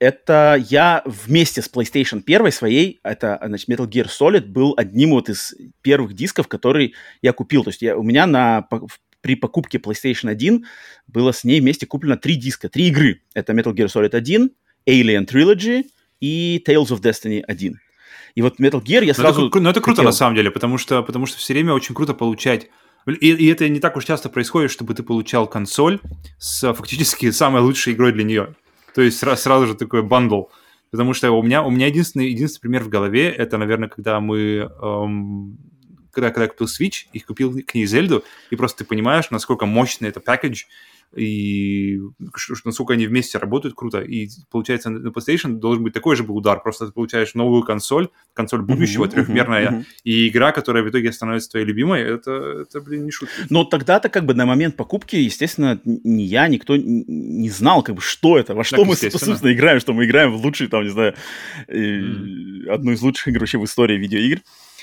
[0.00, 5.28] это я вместе с PlayStation 1 своей, это, значит, Metal Gear Solid был одним вот
[5.28, 7.64] из первых дисков, который я купил.
[7.64, 8.68] То есть я, у меня на,
[9.20, 10.64] при покупке PlayStation 1
[11.08, 13.22] было с ней вместе куплено три диска, три игры.
[13.34, 14.50] Это Metal Gear Solid 1,
[14.86, 15.84] Alien Trilogy
[16.20, 17.80] и Tales of Destiny 1.
[18.34, 19.42] И вот Metal Gear я сразу...
[19.42, 20.10] Ну, это, ну, это круто хотел...
[20.10, 22.68] на самом деле, потому что, потому что все время очень круто получать
[23.06, 25.98] И, и это не так уж часто происходит, чтобы ты получал консоль
[26.38, 28.54] с фактически самой лучшей игрой для нее.
[28.94, 30.44] То есть сразу, сразу же такой бандл.
[30.90, 34.70] Потому что у меня, у меня единственный, единственный пример в голове, это, наверное, когда мы...
[34.82, 35.58] Эм,
[36.10, 39.66] когда, когда я купил Switch и купил к ней Зельду, и просто ты понимаешь, насколько
[39.66, 40.66] мощный это пакетч,
[41.16, 41.98] и
[42.64, 44.00] насколько они вместе работают круто.
[44.00, 46.62] И получается, на PlayStation должен быть такой же был удар.
[46.62, 49.84] Просто ты получаешь новую консоль, консоль будущего, uh-huh, трехмерная, uh-huh.
[50.04, 53.34] и игра, которая в итоге становится твоей любимой, это, это блин, не шутка.
[53.48, 58.00] Но тогда-то как бы на момент покупки, естественно, ни я, никто не знал, как бы,
[58.02, 60.90] что это, во что так, мы, собственно, играем, что мы играем в лучший, там, не
[60.90, 61.14] знаю,
[61.68, 62.68] mm.
[62.68, 64.40] одну из лучших игр вообще в истории видеоигр.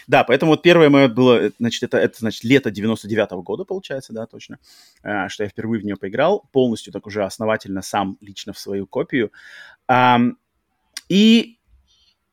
[0.07, 4.25] Да, поэтому вот первое мое было, значит, это, это значит, лето 99-го года, получается, да,
[4.25, 4.59] точно,
[5.03, 8.87] а, что я впервые в нее поиграл, полностью так уже основательно сам лично в свою
[8.87, 9.31] копию.
[11.07, 11.59] И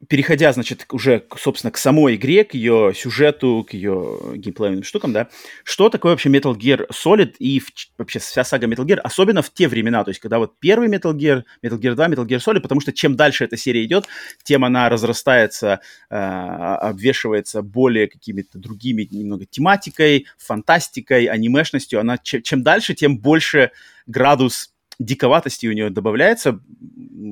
[0.08, 5.28] переходя, значит, уже, собственно, к самой игре, к ее сюжету, к ее геймплейным штукам, да,
[5.64, 7.66] что такое вообще Metal Gear Solid и в,
[7.98, 11.12] вообще вся сага Metal Gear, особенно в те времена, то есть когда вот первый Metal
[11.14, 14.06] Gear, Metal Gear 2, Metal Gear Solid, потому что чем дальше эта серия идет,
[14.42, 22.62] тем она разрастается, э, обвешивается более какими-то другими немного тематикой, фантастикой, анимешностью, она чем, чем
[22.62, 23.70] дальше, тем больше
[24.06, 24.71] градус
[25.04, 26.60] диковатости у нее добавляется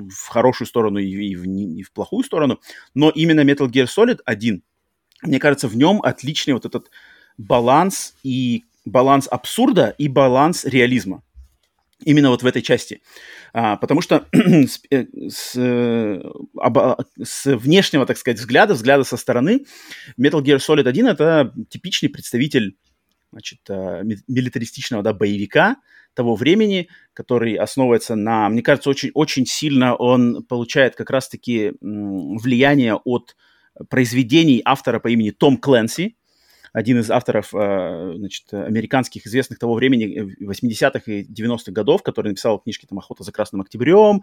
[0.08, 2.60] в хорошую сторону и, в, и в плохую сторону,
[2.94, 4.62] но именно Metal Gear Solid 1,
[5.22, 6.90] мне кажется, в нем отличный вот этот
[7.36, 11.22] баланс и баланс абсурда и баланс реализма.
[12.04, 13.02] Именно вот в этой части.
[13.52, 16.22] А, потому что с, э, с, э,
[17.22, 19.66] с внешнего, так сказать, взгляда, взгляда со стороны,
[20.18, 22.78] Metal Gear Solid 1 это типичный представитель
[23.32, 25.76] значит, э, милитаристичного да, боевика,
[26.14, 32.96] того времени, который основывается на, мне кажется, очень, очень сильно он получает как раз-таки влияние
[32.96, 33.36] от
[33.88, 36.16] произведений автора по имени Том Кленси,
[36.72, 42.28] один из авторов э, значит, американских известных того времени 80-х э, и 90-х годов, который
[42.28, 44.22] написал книжки там «Охота за Красным Октябрем»,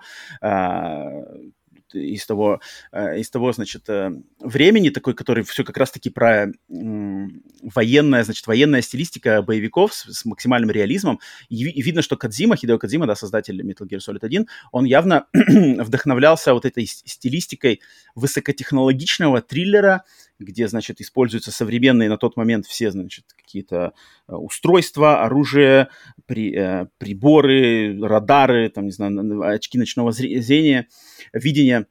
[1.93, 8.23] из того, э, из того, значит, э, времени такой, который все как раз-таки про военная,
[8.23, 11.19] значит, военная стилистика боевиков с, с максимальным реализмом.
[11.49, 15.25] И, и видно, что Кадзима, Хидео Кадзима, да, создатель Metal Gear Solid 1, он явно
[15.33, 17.81] вдохновлялся вот этой стилистикой
[18.15, 20.03] высокотехнологичного триллера,
[20.39, 23.93] где, значит, используются современные на тот момент все, значит, какие-то
[24.27, 25.89] э, устройства, оружие,
[26.25, 30.87] при, э, приборы, радары, там, не знаю, очки ночного зрения,
[31.33, 31.87] видения.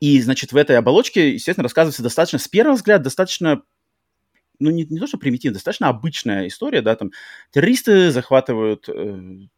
[0.00, 3.62] И, значит, в этой оболочке, естественно, рассказывается достаточно, с первого взгляда, достаточно
[4.60, 7.10] ну, не, не то, что примитивно, достаточно обычная история, да, там
[7.52, 9.48] террористы захватывают э,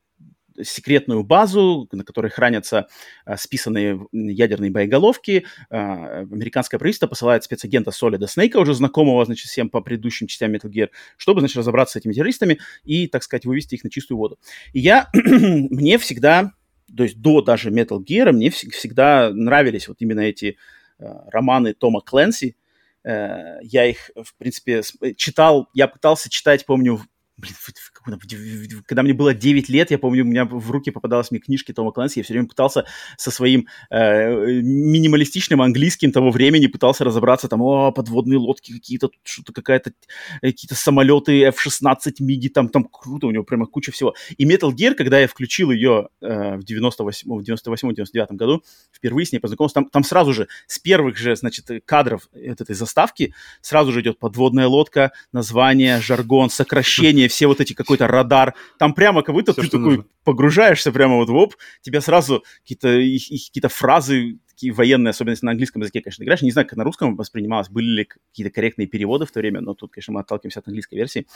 [0.64, 2.88] секретную базу, на которой хранятся
[3.24, 5.44] а, списанные ядерные боеголовки.
[5.70, 10.70] А, американское правительство посылает спецагента Солида Снейка, уже знакомого, значит, всем по предыдущим частям Metal
[10.70, 14.38] Gear, чтобы, значит, разобраться с этими террористами и, так сказать, вывести их на чистую воду.
[14.72, 16.52] И я, мне всегда,
[16.94, 20.56] то есть до даже Metal Gear, мне всегда нравились вот именно эти
[20.98, 22.56] а, романы Тома Кленси,
[23.04, 24.82] э, я их, в принципе,
[25.16, 27.00] читал, я пытался читать, помню,
[27.40, 31.72] блин, когда мне было 9 лет, я помню, у меня в руки попадалась мне книжки
[31.72, 32.84] Тома Клэнси, я все время пытался
[33.16, 39.52] со своим э, минималистичным английским того времени, пытался разобраться, там, о, подводные лодки какие-то, что-то
[39.52, 39.92] какая-то,
[40.40, 44.14] какие-то самолеты F-16, МИГи, там, там круто, у него прямо куча всего.
[44.36, 49.74] И Metal Gear, когда я включил ее э, в 98-99 году, впервые с ней познакомился,
[49.74, 54.66] там, там сразу же, с первых же, значит, кадров этой заставки, сразу же идет подводная
[54.66, 58.54] лодка, название, жаргон, сокращение, все вот эти какой-то радар.
[58.78, 60.04] Там прямо как будто Все, ты такой нужно.
[60.24, 65.32] погружаешься прямо вот в оп, тебя сразу какие-то их, их какие-то фразы такие военные, особенно
[65.32, 66.42] если на английском языке, конечно, играешь.
[66.42, 69.74] Не знаю, как на русском воспринималось, были ли какие-то корректные переводы в то время, но
[69.74, 71.26] тут, конечно, мы отталкиваемся от английской версии.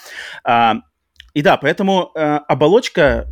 [0.45, 0.77] А,
[1.33, 3.27] и да, поэтому а, оболочка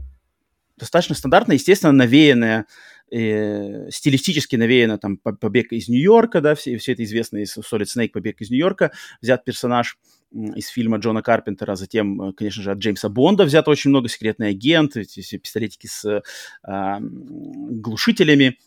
[0.78, 2.66] достаточно стандартная, естественно, навеянная
[3.12, 8.08] э, стилистически навеяно там побег из Нью-Йорка, да, все, все это известно из Solid Snake
[8.08, 9.98] побег из Нью-Йорка, взят персонаж
[10.32, 14.50] из фильма Джона Карпентера, затем, э, конечно же, от Джеймса Бонда взято очень много, секретный
[14.50, 18.58] агент, эти все пистолетики с э, глушителями,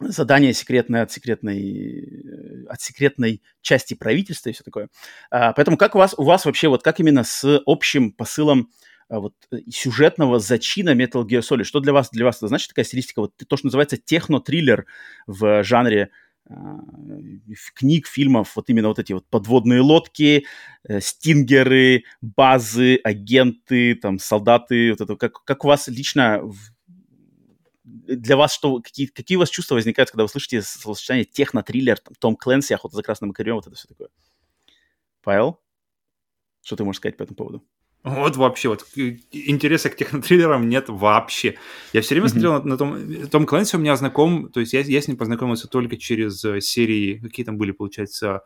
[0.00, 4.88] задание секретное от секретной, от секретной части правительства и все такое.
[5.30, 8.70] А, поэтому как у вас, у вас вообще, вот как именно с общим посылом
[9.08, 11.64] а, вот э, сюжетного зачина Metal Gear Solid?
[11.64, 13.20] Что для вас, для вас это значит такая стилистика?
[13.20, 14.86] Вот то, что называется техно-триллер
[15.26, 16.25] в жанре а,
[17.74, 20.46] книг, фильмов, вот именно вот эти вот подводные лодки,
[20.84, 26.42] э, стингеры, базы, агенты, там, солдаты, вот это, как, как у вас лично
[27.84, 32.14] для вас что, какие, какие у вас чувства возникают, когда вы слышите словосочетание техно-триллер, там,
[32.18, 34.08] Том Клэнси, Охота за красным икорем, вот это все такое?
[35.22, 35.60] Павел,
[36.62, 37.64] что ты можешь сказать по этому поводу?
[38.06, 38.86] Вот вообще, вот
[39.32, 41.56] интереса к технотриллерам нет вообще.
[41.92, 42.30] Я все время mm-hmm.
[42.30, 43.26] смотрел на, на том...
[43.26, 46.60] Том Клэнси у меня знаком, то есть я, я с ним познакомился только через э,
[46.60, 48.42] серии, какие там были, получается,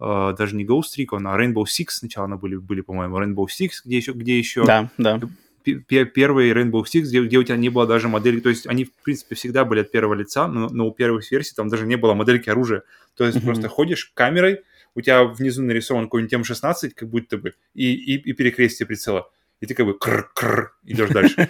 [0.00, 3.70] э, даже не Ghost Recon, а Rainbow Six сначала она были, были по-моему, Rainbow Six,
[3.84, 4.64] где еще, где еще...
[4.64, 5.20] Да, да.
[5.62, 8.92] Первый Rainbow Six, где, где у тебя не было даже модели, то есть они, в
[9.04, 12.14] принципе, всегда были от первого лица, но, но у первых версий там даже не было
[12.14, 12.82] модельки оружия.
[13.16, 13.44] То есть mm-hmm.
[13.44, 14.58] просто ходишь камерой,
[14.94, 19.30] у тебя внизу нарисован какой-нибудь М16, как будто бы, и, и, и перекрестие прицела.
[19.60, 21.48] И ты как бы кр-кр идешь дальше.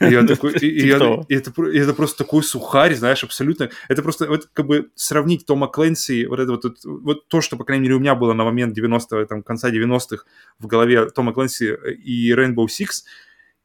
[0.00, 0.96] И я такой, и, и, я,
[1.28, 3.70] и это, и это просто такой сухарь, знаешь, абсолютно.
[3.88, 7.64] Это просто вот как бы сравнить Тома Кленси, вот это вот, вот, то, что, по
[7.64, 10.24] крайней мере, у меня было на момент 90-го, там, конца 90-х
[10.58, 13.04] в голове Тома Кленси и Rainbow Six,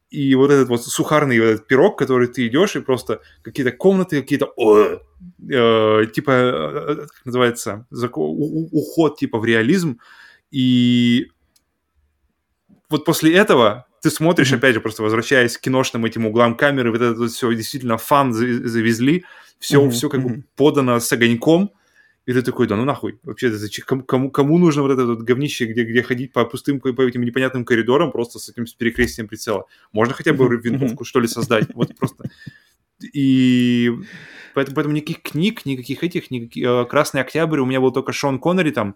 [0.09, 4.21] и вот этот вот сухарный вот этот пирог, который ты идешь, и просто какие-то комнаты,
[4.21, 9.99] какие-то э, типа, э, как называется, уход типа в реализм,
[10.51, 11.27] и
[12.89, 14.57] вот после этого ты смотришь, mm-hmm.
[14.57, 18.33] опять же, просто возвращаясь к киношным этим углам камеры, вот это вот все действительно фан
[18.33, 19.25] завезли,
[19.59, 19.89] все, mm-hmm.
[19.89, 21.71] все как бы подано с огоньком,
[22.25, 25.65] и ты такой, да ну нахуй, вообще, зачем, кому, кому нужно вот это вот говнище,
[25.65, 29.65] где, где ходить по пустым, по этим непонятным коридорам просто с этим с перекрестием прицела?
[29.91, 31.67] Можно хотя бы винтовку, что ли, создать?
[31.75, 32.29] Вот просто...
[33.13, 33.91] И
[34.53, 36.65] поэтому, поэтому никаких книг, никаких этих, никаких...
[36.65, 38.95] Э, «Красный октябрь» у меня был только Шон Коннери там,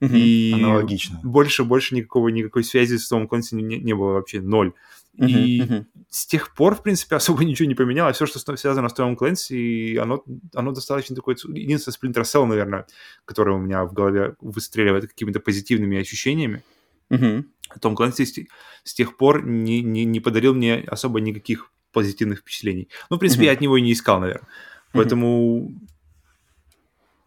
[0.00, 1.20] и Аналогично.
[1.22, 4.72] больше, больше никакого, никакой связи с Томом Клэнси не, не было вообще, ноль.
[5.16, 8.16] И uh-huh, с тех пор, в принципе, особо ничего не поменялось.
[8.16, 11.36] Все, что связано с Томом Клэнси, оно, оно достаточно такое...
[11.48, 12.86] Единственное, Splinter Cell, наверное,
[13.24, 16.62] которое у меня в голове выстреливает какими-то позитивными ощущениями.
[17.10, 17.44] Uh-huh.
[17.80, 18.38] Том Клэнси с,
[18.84, 22.88] с тех пор не, не, не подарил мне особо никаких позитивных впечатлений.
[23.10, 23.46] Ну, в принципе, uh-huh.
[23.46, 24.48] я от него и не искал, наверное.
[24.92, 25.88] Поэтому uh-huh.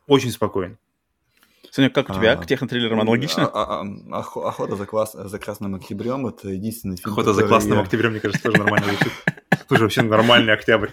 [0.07, 0.77] очень спокоен.
[1.73, 2.33] Саня, как у тебя?
[2.33, 3.47] А, к технотриллерам аналогично?
[3.47, 8.11] А, а, охота за, класс, за Красным Октябрем— это единственный фильм, Охота за Красным Октябрем,
[8.11, 9.11] мне кажется, тоже нормально звучит.
[9.67, 10.91] Тоже вообще нормальный октябрь.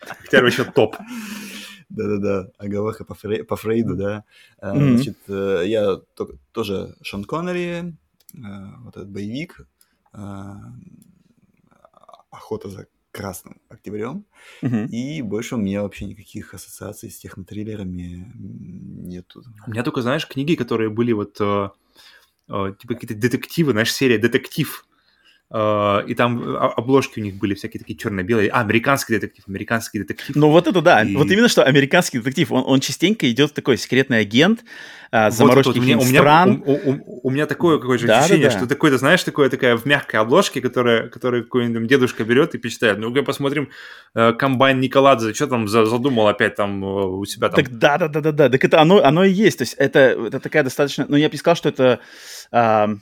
[0.00, 0.96] Октябрь еще топ.
[1.90, 4.24] Да-да-да, оговорка по, Фрей, по Фрейду, да.
[4.62, 4.94] Mm-hmm.
[4.94, 6.00] Значит, э, я
[6.52, 7.94] тоже Шон Коннери,
[8.32, 8.38] э,
[8.84, 9.60] вот этот боевик,
[12.30, 14.24] охота за красным октябрем.
[14.62, 14.88] Uh-huh.
[14.88, 19.44] И больше у меня вообще никаких ассоциаций с технотриллерами нету.
[19.66, 21.68] У меня только, знаешь, книги, которые были вот э,
[22.48, 24.86] э, типа какие-то детективы, знаешь, серия детектив
[25.52, 28.48] и там обложки у них были всякие такие черно-белые.
[28.48, 30.34] А, американский детектив, американский детектив.
[30.34, 31.14] Ну вот это да, и...
[31.14, 34.64] вот именно что американский детектив, он, он частенько идет такой секретный агент,
[35.12, 38.20] uh, заморочки вот, вот, у, меня, у, меня, у, у, у меня такое какое-то да,
[38.20, 38.58] ощущение, да, да.
[38.58, 42.98] что такое-то, знаешь, такое такая в мягкой обложке, которая, которую какой-нибудь дедушка берет и почитает.
[42.98, 43.68] Ну-ка посмотрим,
[44.16, 47.62] uh, комбайн Николадзе, что там задумал опять там uh, у себя там.
[47.62, 51.16] Так да-да-да-да, так это оно, оно и есть, то есть это, это такая достаточно, ну
[51.16, 52.00] я бы сказал, что это...
[52.52, 52.96] Э,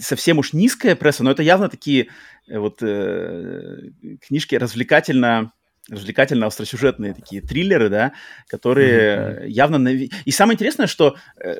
[0.00, 2.08] совсем уж низкая пресса, но это явно такие
[2.48, 3.90] э, вот э,
[4.26, 5.52] книжки развлекательно
[5.90, 8.12] развлекательно остросюжетные такие триллеры, да,
[8.46, 9.48] которые mm-hmm.
[9.48, 9.78] явно...
[9.78, 9.94] Нав...
[9.94, 11.16] И самое интересное, что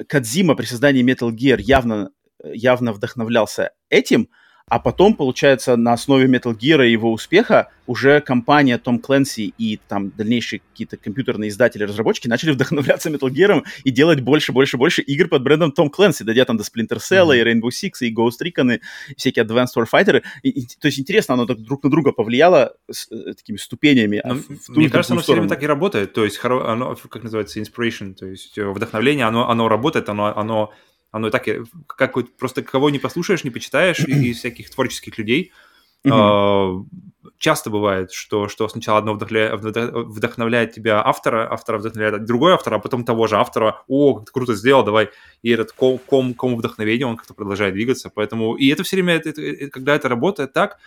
[0.07, 2.11] Кадзима при создании Metal Gear явно,
[2.45, 4.29] явно вдохновлялся этим,
[4.69, 9.81] а потом, получается, на основе Metal Gear и его успеха уже компания Том Clancy и
[9.89, 15.03] там дальнейшие какие-то компьютерные издатели, разработчики начали вдохновляться Metal Gear и делать больше, больше, больше
[15.03, 17.41] игр под брендом Том Clancy, дойдя там до Splinter Cell, mm-hmm.
[17.41, 18.81] и Rainbow Six, и Ghost Recon, и
[19.17, 20.23] всякие Advanced Warfighter.
[20.43, 24.21] И, и, то есть интересно, оно так друг на друга повлияло с, э, такими ступенями.
[24.25, 26.13] Но, в, в мне кажется, оно все время так и работает.
[26.13, 30.73] То есть, оно, как называется, inspiration, то есть э, вдохновление, оно, оно работает, оно, оно
[31.19, 31.47] оно так,
[31.87, 35.53] как вот просто кого не послушаешь, не почитаешь из всяких творческих людей,
[36.05, 36.87] Uh-huh.
[37.39, 42.79] Часто бывает, что, что сначала одно вдохновляет, вдохновляет тебя автора, автора вдохновляет другой автор, а
[42.81, 45.11] потом того же автора, о, как ты круто сделал, давай.
[45.43, 48.11] И этот ком, ком, ком вдохновения, он как-то продолжает двигаться.
[48.13, 50.79] Поэтому, и это все время, это, это, когда это работает так,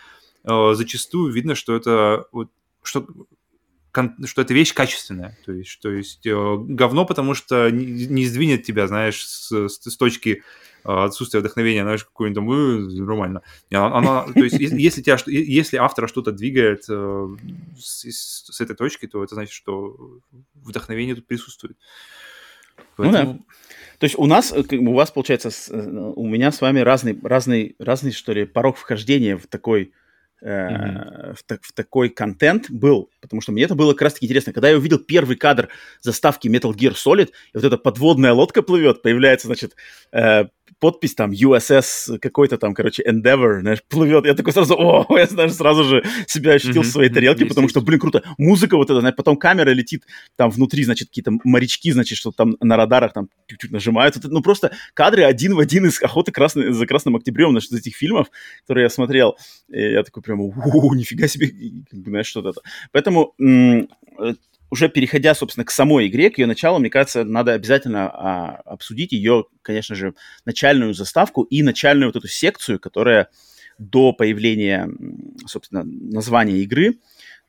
[0.44, 2.50] э, зачастую видно, что это вот,
[2.82, 3.06] что
[4.24, 5.36] что это вещь качественная.
[5.44, 9.90] То есть, то есть э, говно, потому что не, не сдвинет тебя, знаешь, с, с,
[9.90, 10.42] с точки
[10.84, 13.42] э, отсутствия вдохновения, знаешь, какой-нибудь там, э, нормально.
[13.70, 17.36] Она, она, то есть, если, тебя, если автора что-то двигает э,
[17.78, 20.20] с, с, этой точки, то это значит, что
[20.54, 21.76] вдохновение тут присутствует.
[22.96, 23.32] Поэтому...
[23.32, 23.44] Ну да.
[23.98, 28.12] То есть у нас, э, у вас, получается, у меня с вами разный, разный, разный,
[28.12, 29.92] что ли, порог вхождения в такой
[30.42, 31.34] mm-hmm.
[31.34, 34.52] в, в такой контент был, потому что мне это было как раз-таки интересно.
[34.52, 35.68] Когда я увидел первый кадр
[36.00, 39.74] заставки Metal Gear Solid, и вот эта подводная лодка плывет, появляется, значит,
[40.12, 40.46] э,
[40.78, 44.24] подпись там USS какой-то там, короче, Endeavor, знаешь, плывет.
[44.24, 47.80] Я такой сразу, о, я, знаешь, сразу же себя ощутил в своей тарелке, потому что,
[47.80, 48.22] блин, круто.
[48.38, 50.04] Музыка вот эта, знаешь, потом камера летит
[50.36, 54.16] там внутри, значит, какие-то морячки, значит, что там на радарах там чуть-чуть нажимают.
[54.24, 57.96] Ну, просто кадры один в один из «Охоты красный, за Красным Октябрем», значит, из этих
[57.96, 58.30] фильмов,
[58.62, 59.36] которые я смотрел.
[59.68, 61.50] И я такой прям, у нифига себе,
[61.90, 62.60] знаешь, что-то это.
[62.92, 63.34] Поэтому
[64.72, 69.12] уже переходя, собственно, к самой игре, к ее началу, мне кажется, надо обязательно а, обсудить
[69.12, 70.14] ее, конечно же,
[70.46, 73.28] начальную заставку и начальную вот эту секцию, которая
[73.76, 74.88] до появления,
[75.44, 76.98] собственно, названия игры,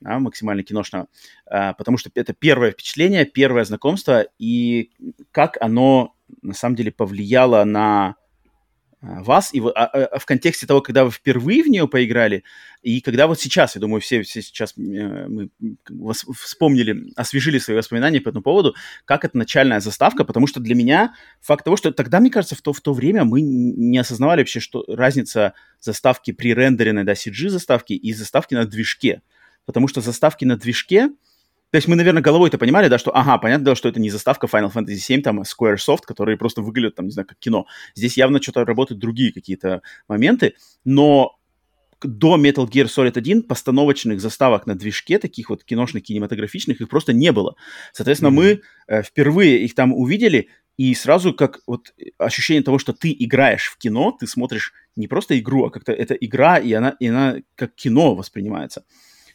[0.02, 1.06] да, максимально киношного,
[1.46, 4.90] а, потому что это первое впечатление, первое знакомство, и
[5.30, 8.16] как оно на самом деле повлияло на
[9.22, 12.44] вас, и вот, а, а, в контексте того, когда вы впервые в нее поиграли,
[12.82, 15.50] и когда вот сейчас, я думаю, все, все сейчас э, мы
[16.34, 18.74] вспомнили, освежили свои воспоминания по этому поводу,
[19.04, 22.62] как это начальная заставка, потому что для меня факт того, что тогда, мне кажется, в
[22.62, 27.92] то, в то время мы не осознавали вообще, что разница заставки при рендеренной, да, CG-заставки
[27.92, 29.22] и заставки на движке.
[29.66, 31.10] Потому что заставки на движке,
[31.74, 34.72] то есть мы, наверное, головой-то понимали, да, что, ага, понятно, что это не заставка Final
[34.72, 37.66] Fantasy VII, там, Squaresoft, которые просто выглядят, там, не знаю, как кино.
[37.96, 40.54] Здесь явно что-то работают другие какие-то моменты,
[40.84, 41.36] но
[42.00, 47.12] до Metal Gear Solid 1 постановочных заставок на движке, таких вот киношных, кинематографичных, их просто
[47.12, 47.56] не было.
[47.92, 48.32] Соответственно, mm-hmm.
[48.32, 53.66] мы э, впервые их там увидели, и сразу как вот ощущение того, что ты играешь
[53.66, 57.38] в кино, ты смотришь не просто игру, а как-то это игра, и она, и она
[57.56, 58.84] как кино воспринимается.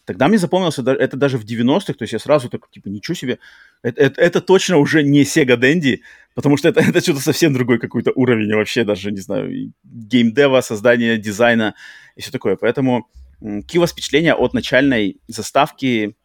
[0.09, 3.37] Тогда мне запомнился это даже в 90-х, то есть я сразу такой, типа, ничего себе,
[3.83, 5.99] это, это, это точно уже не Sega Dendy,
[6.33, 11.17] потому что это, это что-то совсем другой какой-то уровень вообще, даже, не знаю, геймдева, создания
[11.17, 11.75] дизайна
[12.15, 12.55] и все такое.
[12.55, 13.07] Поэтому
[13.39, 16.15] какие у вас впечатления от начальной заставки,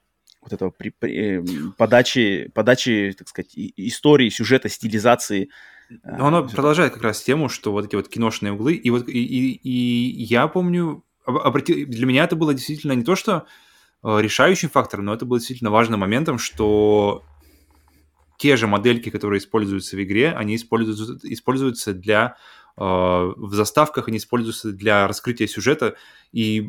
[0.40, 5.50] вот этого при, при, эм, подачи, подачи, так сказать, истории, сюжета, стилизации?
[6.04, 9.22] Но оно продолжает как раз тему, что вот эти вот киношные углы, и вот и,
[9.22, 13.46] и, и я помню, обрати, для меня это было действительно не то, что Э,
[14.04, 17.24] решающим фактором, но это было действительно важным моментом, что
[18.36, 22.36] те же модельки, которые используются в игре, они используются, используются для
[22.76, 25.96] э, в заставках, они используются для раскрытия сюжета,
[26.32, 26.68] и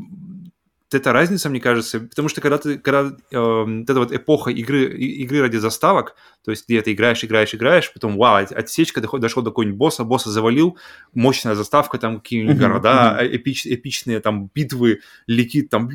[0.94, 4.86] эта разница, мне кажется, потому что когда ты, когда э, вот эта вот эпоха игры,
[4.98, 9.42] игры ради заставок, то есть где ты играешь, играешь, играешь, потом, вау, отсечка, доход, дошел
[9.42, 10.78] до какого-нибудь босса, босса завалил,
[11.14, 13.18] мощная заставка, там какие-нибудь города.
[13.22, 15.90] Эпич, эпичные там битвы, летит там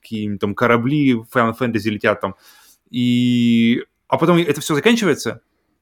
[0.00, 2.36] какие-нибудь там корабли Final Fantasy летят там,
[2.90, 3.82] и...
[4.06, 5.40] А потом это все заканчивается,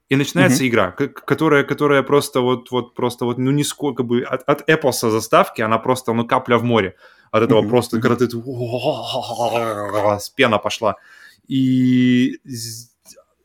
[0.09, 0.67] и начинается mm-hmm.
[0.67, 5.61] игра, которая, которая просто вот, вот, просто вот, ну, нисколько бы от, от эпоса заставки,
[5.61, 6.95] она просто, ну, капля в море
[7.33, 7.69] от этого mm-hmm.
[7.69, 8.27] просто, когда ты
[10.35, 10.97] пена пошла.
[11.47, 12.39] И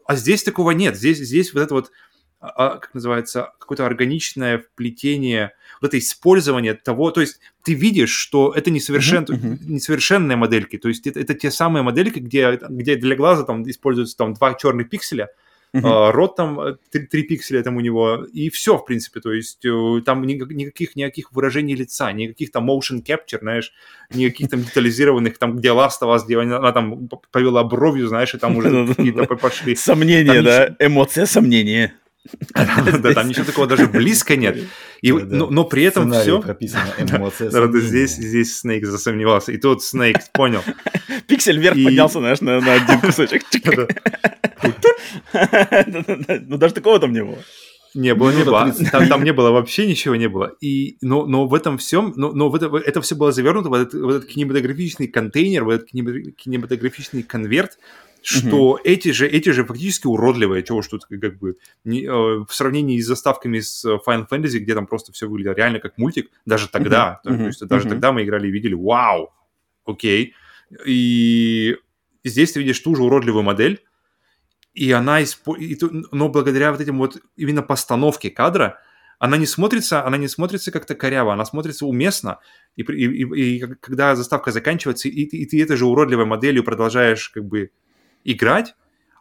[0.05, 0.95] а здесь такого нет.
[0.95, 1.91] Здесь, здесь вот это вот,
[2.39, 8.11] а, а, как называется, какое-то органичное вплетение, вот это использование того, то есть ты видишь,
[8.11, 9.25] что это несовершен...
[9.25, 13.69] uh-huh, несовершенные модельки, то есть это, это те самые модельки, где, где для глаза там
[13.69, 15.31] используются там два черных пикселя,
[15.75, 16.13] Uh-huh.
[16.13, 19.65] Рот там 3, э, 3 пикселя там у него, и все, в принципе, то есть
[19.67, 23.73] э, там никаких, никаких выражений лица, никаких там motion capture, знаешь,
[24.15, 28.35] никаких там детализированных, там, где Last of Us, где она, она там повела бровью, знаешь,
[28.35, 29.75] и там уже какие-то пошли.
[29.77, 31.95] Сомнения, да, эмоция, сомнения.
[32.55, 34.59] Да, там ничего такого даже близко нет.
[35.03, 36.41] И, но, но при этом все...
[36.41, 37.51] прописано эмоция.
[37.81, 39.53] Здесь, здесь Снейк засомневался.
[39.53, 40.63] И тут Снейк понял.
[41.27, 43.43] Пиксель вверх поднялся, знаешь, на, на один кусочек.
[46.47, 47.39] Ну, даже такого там не было.
[47.95, 48.73] Не было, не было.
[48.93, 50.53] Там, там не было вообще ничего не было.
[50.61, 53.75] И, но, но в этом всем, но, но в это, это все было завернуто в
[53.75, 57.79] этот, в этот кинематографичный контейнер, в этот кинематографичный конверт,
[58.23, 58.81] что mm-hmm.
[58.85, 63.07] эти же эти же фактически уродливые, чего тут как бы не, э, в сравнении с
[63.07, 67.31] заставками с Final Fantasy, где там просто все выглядело реально как мультик, даже тогда, mm-hmm.
[67.31, 67.91] то, то есть даже mm-hmm.
[67.91, 69.33] тогда мы играли и видели, вау,
[69.85, 70.35] окей,
[70.85, 71.77] и
[72.25, 73.83] здесь ты видишь ту же уродливую модель,
[74.75, 75.57] и она, испо...
[75.57, 75.77] и,
[76.13, 78.79] но благодаря вот этим вот именно постановке кадра,
[79.19, 82.39] она не смотрится, она не смотрится как-то коряво, она смотрится уместно,
[82.77, 87.29] и, и, и, и когда заставка заканчивается, и, и ты этой же уродливой моделью продолжаешь
[87.31, 87.71] как бы
[88.33, 88.75] играть,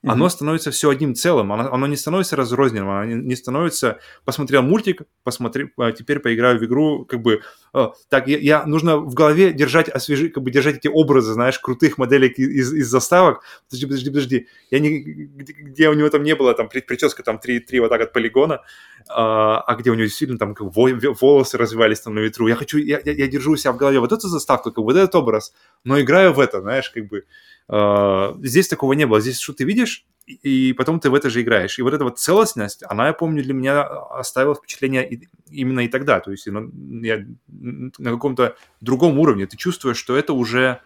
[0.08, 0.12] mm-hmm.
[0.12, 4.62] оно становится все одним целым, оно, оно не становится разрозненным, оно не, не становится, посмотрел
[4.62, 7.42] мультик, посмотри, а теперь поиграю в игру, как бы,
[7.74, 11.60] э, так, я, я, нужно в голове держать, освежить, как бы держать эти образы, знаешь,
[11.60, 16.36] крутых моделей из, из заставок, подожди, подожди, подожди, я не, где, у него там не
[16.36, 18.62] было, там, прическа, там, три, три вот так от полигона,
[19.10, 22.78] а, а где у него действительно там как, волосы развивались там на ветру, я хочу,
[22.78, 25.54] я, я, я держу себя в голове вот эту заставку, как бы, вот этот образ,
[25.84, 27.24] но играю в это, знаешь, как бы,
[27.70, 29.20] здесь такого не было.
[29.20, 31.80] Здесь что ты видишь, и потом ты в это же играешь.
[31.80, 36.20] И вот эта вот целостность, она, я помню, для меня оставила впечатление именно и тогда.
[36.20, 39.48] То есть я на каком-то другом уровне.
[39.48, 40.82] Ты чувствуешь, что это уже...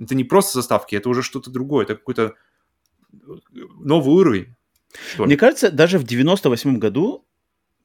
[0.00, 1.84] Это не просто заставки, это уже что-то другое.
[1.84, 2.34] Это какой-то
[3.78, 4.54] новый уровень.
[5.18, 7.26] Мне кажется, даже в 98 году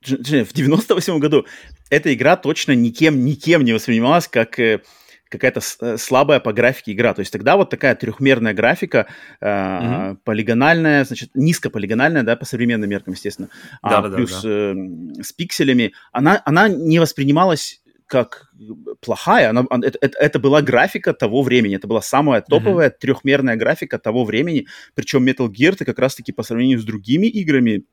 [0.02, 1.46] в 98 году
[1.90, 4.84] эта игра точно никем, никем не воспринималась как э,
[5.30, 7.13] какая-то э, слабая по графике игра.
[7.13, 9.07] То есть тогда вот такая трехмерная графика,
[9.41, 10.17] э, mm-hmm.
[10.23, 13.49] полигональная, значит, низкополигональная, да, по современным меркам, естественно,
[13.84, 14.49] да, а, да, плюс да.
[14.49, 14.73] Э,
[15.21, 18.51] с пикселями, она, она не воспринималась как
[19.01, 22.99] плохая, она, это, это, это была графика того времени, это была самая топовая mm-hmm.
[22.99, 27.86] трехмерная графика того времени, причем Metal Gear ты как раз-таки по сравнению с другими играми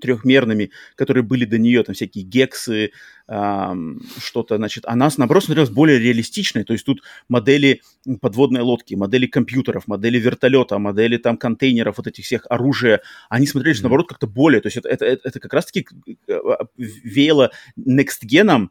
[0.00, 2.92] трехмерными, которые были до нее, там всякие гексы,
[3.28, 7.82] эм, что-то, значит, она, наоборот, смотрелась более реалистичной, то есть тут модели
[8.20, 13.78] подводной лодки, модели компьютеров, модели вертолета, модели там контейнеров, вот этих всех оружия, они смотрелись,
[13.78, 13.82] mm-hmm.
[13.82, 15.86] наоборот, как-то более, то есть это, это, это, это как раз-таки
[16.28, 16.40] э,
[16.76, 18.70] веяло next-геном,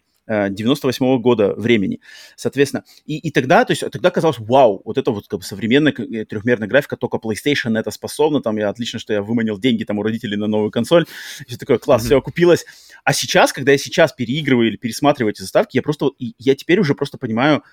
[0.49, 1.99] 98 -го года времени,
[2.35, 2.83] соответственно.
[3.05, 6.25] И, и тогда, то есть, тогда казалось, вау, вот это вот как бы современная э,
[6.25, 10.03] трехмерная графика, только PlayStation это способна, там, я отлично, что я выманил деньги там у
[10.03, 11.05] родителей на новую консоль,
[11.47, 12.05] все такое, класс, mm-hmm.
[12.05, 12.65] все окупилось.
[13.03, 16.95] А сейчас, когда я сейчас переигрываю или пересматриваю эти заставки, я просто, я теперь уже
[16.95, 17.63] просто понимаю,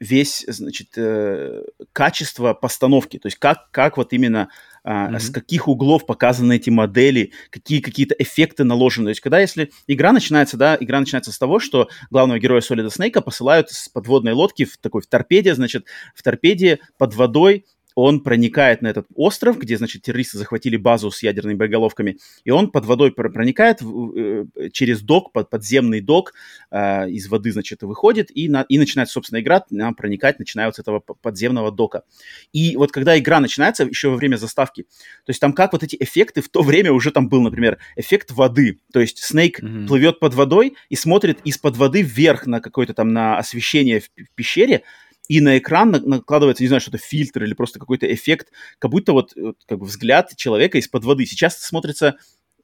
[0.00, 4.48] весь, значит, э, качество постановки, то есть как, как вот именно
[4.88, 5.18] mm-hmm.
[5.18, 9.06] с каких углов показаны эти модели, какие какие-то эффекты наложены.
[9.06, 12.90] То есть когда если игра начинается, да, игра начинается с того, что главного героя Солида
[12.90, 17.66] Снейка посылают с подводной лодки в такой в торпеде, значит, в торпеде под водой
[18.00, 22.70] он проникает на этот остров, где, значит, террористы захватили базу с ядерными боеголовками, и он
[22.70, 26.32] под водой проникает э, через док, под, подземный док,
[26.70, 29.64] э, из воды, значит, выходит, и, на, и начинает, собственно, игра
[29.96, 32.04] проникать, начиная с этого подземного дока.
[32.52, 35.96] И вот когда игра начинается, еще во время заставки, то есть там как вот эти
[35.98, 39.88] эффекты, в то время уже там был, например, эффект воды, то есть Снейк mm-hmm.
[39.88, 44.34] плывет под водой и смотрит из-под воды вверх на какое-то там, на освещение в, в
[44.36, 44.84] пещере,
[45.28, 48.48] и на экран накладывается, не знаю, что-то фильтр или просто какой-то эффект,
[48.78, 51.26] как будто вот, вот как бы взгляд человека из-под воды.
[51.26, 52.16] Сейчас смотрится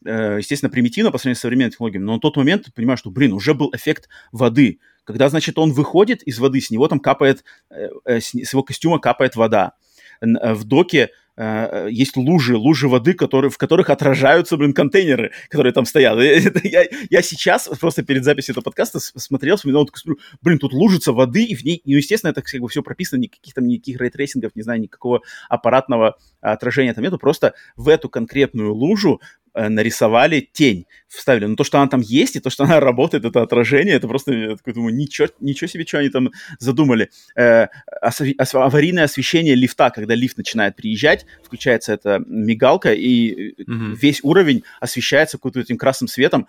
[0.04, 3.32] э, естественно, примитивно по сравнению с современными технологиями, но на тот момент ты что, блин,
[3.32, 4.80] уже был эффект воды.
[5.04, 8.98] Когда, значит, он выходит из воды, с него там капает, э, э, с его костюма
[8.98, 9.74] капает вода.
[10.20, 15.84] В доке э, есть лужи, лужи воды, которые, в которых отражаются, блин, контейнеры, которые там
[15.84, 16.16] стоят.
[16.64, 21.12] я, я сейчас просто перед записью этого подкаста смотрел, вспоминал, такой, смотрю, блин, тут лужица
[21.12, 24.13] воды, и в ней, ну, естественно, это как бы все прописано, никаких там, никаких ray
[24.13, 29.43] tracing ов, не знаю, никакого аппаратного отражения там нету, просто в эту конкретную лужу Э,
[29.54, 31.46] нарисовали тень, вставили.
[31.46, 34.32] Но то, что она там есть, и то, что она работает, это отражение, это просто,
[34.32, 37.10] я такой думаю, ничего, ничего себе, что они там задумали.
[37.36, 37.68] Э,
[38.00, 43.96] аварийное освещение лифта, когда лифт начинает приезжать, включается эта мигалка, и mm-hmm.
[44.00, 46.48] весь уровень освещается каким-то этим красным светом.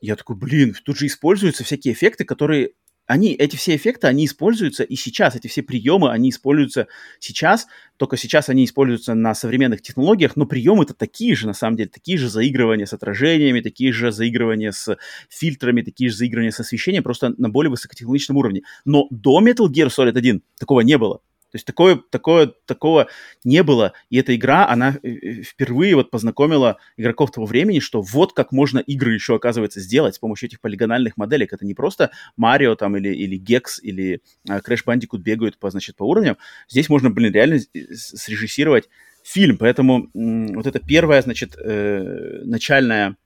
[0.00, 2.70] Я такой, блин, тут же используются всякие эффекты, которые
[3.10, 6.86] они, эти все эффекты, они используются и сейчас, эти все приемы, они используются
[7.18, 11.76] сейчас, только сейчас они используются на современных технологиях, но приемы это такие же, на самом
[11.76, 14.96] деле, такие же заигрывания с отражениями, такие же заигрывания с
[15.28, 18.62] фильтрами, такие же заигрывания с освещением, просто на более высокотехнологичном уровне.
[18.84, 21.20] Но до Metal Gear Solid 1 такого не было.
[21.50, 23.08] То есть такое, такое, такого
[23.44, 23.92] не было.
[24.08, 28.52] И эта игра, она э, э, впервые вот познакомила игроков того времени, что вот как
[28.52, 31.52] можно игры еще, оказывается, сделать с помощью этих полигональных моделек.
[31.52, 35.96] Это не просто Марио там или, или Гекс или а, Crash Bandicoot бегают по, значит,
[35.96, 36.36] по уровням.
[36.68, 37.58] Здесь можно, блин, реально
[37.92, 38.88] срежиссировать
[39.24, 39.58] фильм.
[39.58, 43.16] Поэтому вот это первая, значит, э, начальная,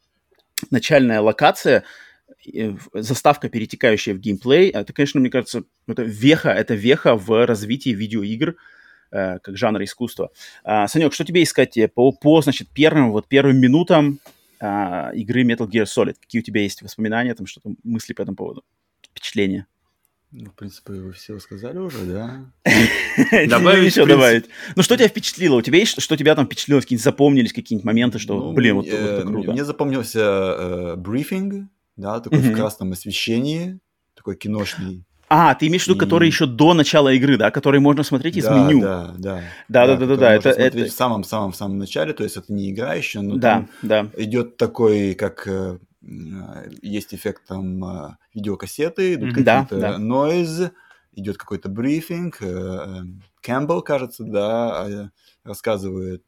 [0.70, 1.84] начальная локация—
[2.92, 8.56] заставка, перетекающая в геймплей, это, конечно, мне кажется, это веха, это веха в развитии видеоигр
[9.10, 10.30] э, как жанра искусства.
[10.64, 14.20] А, Санек, что тебе искать э, по, по значит, первым, вот первым минутам
[14.60, 16.16] а, игры Metal Gear Solid?
[16.20, 18.64] Какие у тебя есть воспоминания, там что-то, мысли по этому поводу,
[19.10, 19.66] впечатления?
[20.36, 22.44] Ну, в принципе, вы все сказали уже, да?
[23.48, 24.46] Добавить еще добавить.
[24.74, 25.54] Ну, что тебя впечатлило?
[25.54, 26.80] У тебя есть, что тебя там впечатлило?
[26.80, 29.52] Какие-нибудь запомнились какие-нибудь моменты, что, ну, блин, вот это круто?
[29.52, 32.52] Мне запомнился э, брифинг, да, такой mm-hmm.
[32.52, 33.78] в красном освещении,
[34.14, 35.04] такой киношный.
[35.28, 36.00] А, ты имеешь в виду, и...
[36.00, 38.80] который еще до начала игры, да, который можно смотреть из да, меню.
[38.80, 39.42] Да, да.
[39.68, 40.34] Да, да, да, да, да.
[40.34, 43.66] Это, это в самом самом самом начале, то есть это не игра еще, но да,
[43.82, 44.10] да.
[44.16, 45.78] идет такой, как э,
[46.82, 49.44] есть эффект там э, видеокассеты, идут mm-hmm.
[49.44, 50.72] какие-то да, noise,
[51.12, 52.38] идет какой-то брифинг.
[52.40, 53.02] Э,
[53.40, 55.10] Кэмпбелл, кажется, да,
[55.42, 56.24] рассказывает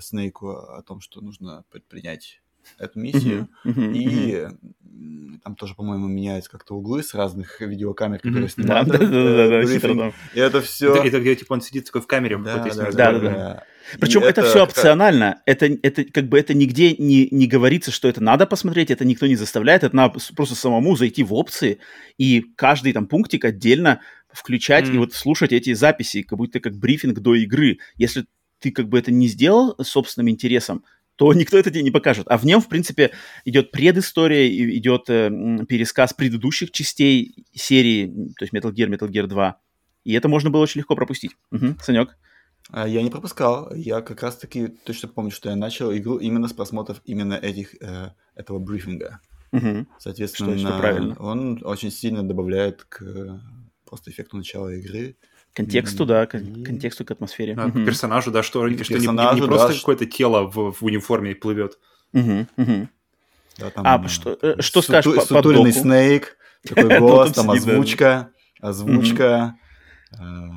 [0.00, 2.40] Снейку о том, что нужно предпринять
[2.78, 3.48] эту миссию.
[3.64, 5.38] Uh-huh, uh-huh, и uh-huh.
[5.42, 8.88] там тоже, по-моему, меняются как-то углы с разных видеокамер, которые снимают.
[8.88, 10.94] Да, да, да, да, да, И это все...
[10.94, 13.64] Это, где, типа, он сидит такой в камере да, какой-то да, да, да, да.
[14.00, 15.42] Причем это, это все опционально.
[15.46, 19.26] Это, это как бы это нигде не, не говорится, что это надо посмотреть, это никто
[19.26, 19.84] не заставляет.
[19.84, 21.78] Это надо просто самому зайти в опции
[22.16, 24.00] и каждый там пунктик отдельно
[24.32, 24.94] включать mm.
[24.94, 27.78] и вот слушать эти записи, как будто как брифинг до игры.
[27.96, 28.26] Если
[28.58, 30.84] ты как бы это не сделал собственным интересом,
[31.16, 32.26] то никто это тебе не покажет.
[32.28, 33.12] А в нем, в принципе,
[33.44, 35.30] идет предыстория, идет э,
[35.68, 38.06] пересказ предыдущих частей серии,
[38.38, 39.60] то есть Metal Gear, Metal Gear 2.
[40.04, 41.32] И это можно было очень легко пропустить.
[41.50, 41.76] Угу.
[41.82, 42.16] Санек?
[42.70, 43.72] А, я не пропускал.
[43.74, 48.10] Я как раз-таки точно помню, что я начал игру именно с просмотров именно этих, э,
[48.34, 49.20] этого брифинга.
[49.52, 49.86] Угу.
[49.98, 51.16] Соответственно, что, что правильно.
[51.18, 53.40] он очень сильно добавляет к
[53.86, 55.16] просто эффекту начала игры.
[55.54, 57.54] Контексту, да, к контексту, к атмосфере.
[57.56, 60.82] А, К персонажу, да, что, что не, не, не просто да, какое-то тело в, в
[60.82, 61.78] униформе плывет.
[62.12, 62.88] Угу, угу.
[63.58, 66.36] Да, там, а, что, э, что скажешь по, Сутуленный Снейк,
[66.66, 68.30] такой голос, там озвучка,
[68.60, 69.54] озвучка.
[70.18, 70.50] А,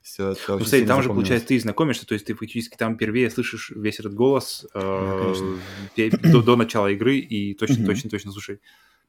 [0.00, 3.30] Все это ну, кстати, там же, получается, ты знакомишься, то есть ты фактически там впервые
[3.30, 5.34] слышишь весь этот голос э,
[6.22, 8.60] до начала игры и точно-точно-точно слушай.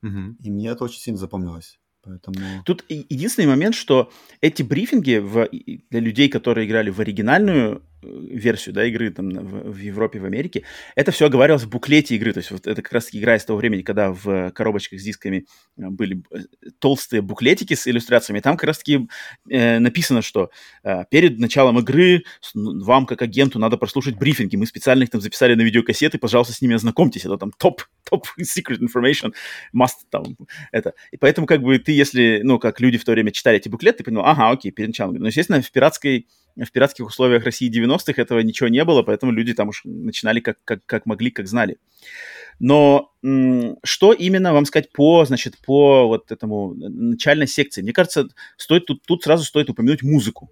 [0.01, 1.79] И мне это очень сильно запомнилось.
[2.05, 2.63] Поэтому...
[2.65, 5.49] Тут единственный момент, что эти брифинги в,
[5.89, 10.63] для людей, которые играли в оригинальную версию да, игры там, в, в Европе, в Америке,
[10.95, 12.33] это все оговаривалось в буклете игры.
[12.33, 15.45] То есть вот это как раз игра из того времени, когда в коробочках с дисками
[15.77, 16.39] э, были э,
[16.79, 18.39] толстые буклетики с иллюстрациями.
[18.39, 19.07] Там как раз-таки
[19.49, 20.49] э, написано, что
[20.83, 24.55] э, перед началом игры вам, как агенту, надо прослушать брифинги.
[24.55, 27.25] Мы специально их там записали на видеокассеты, пожалуйста, с ними ознакомьтесь.
[27.25, 29.33] Это там топ топ secret information,
[29.73, 30.37] must там,
[30.71, 30.93] это.
[31.11, 33.99] И поэтому, как бы, ты, если, ну, как люди в то время читали эти буклеты,
[33.99, 35.15] ты понял, ага, окей, перед началом.
[35.15, 36.27] Но, естественно, в пиратской,
[36.57, 40.57] в пиратских условиях России 90-х этого ничего не было, поэтому люди там уж начинали как,
[40.63, 41.77] как, как могли, как знали.
[42.59, 43.11] Но
[43.83, 47.81] что именно вам сказать по, значит, по вот этому начальной секции?
[47.81, 50.49] Мне кажется, стоит тут, тут сразу стоит упомянуть музыку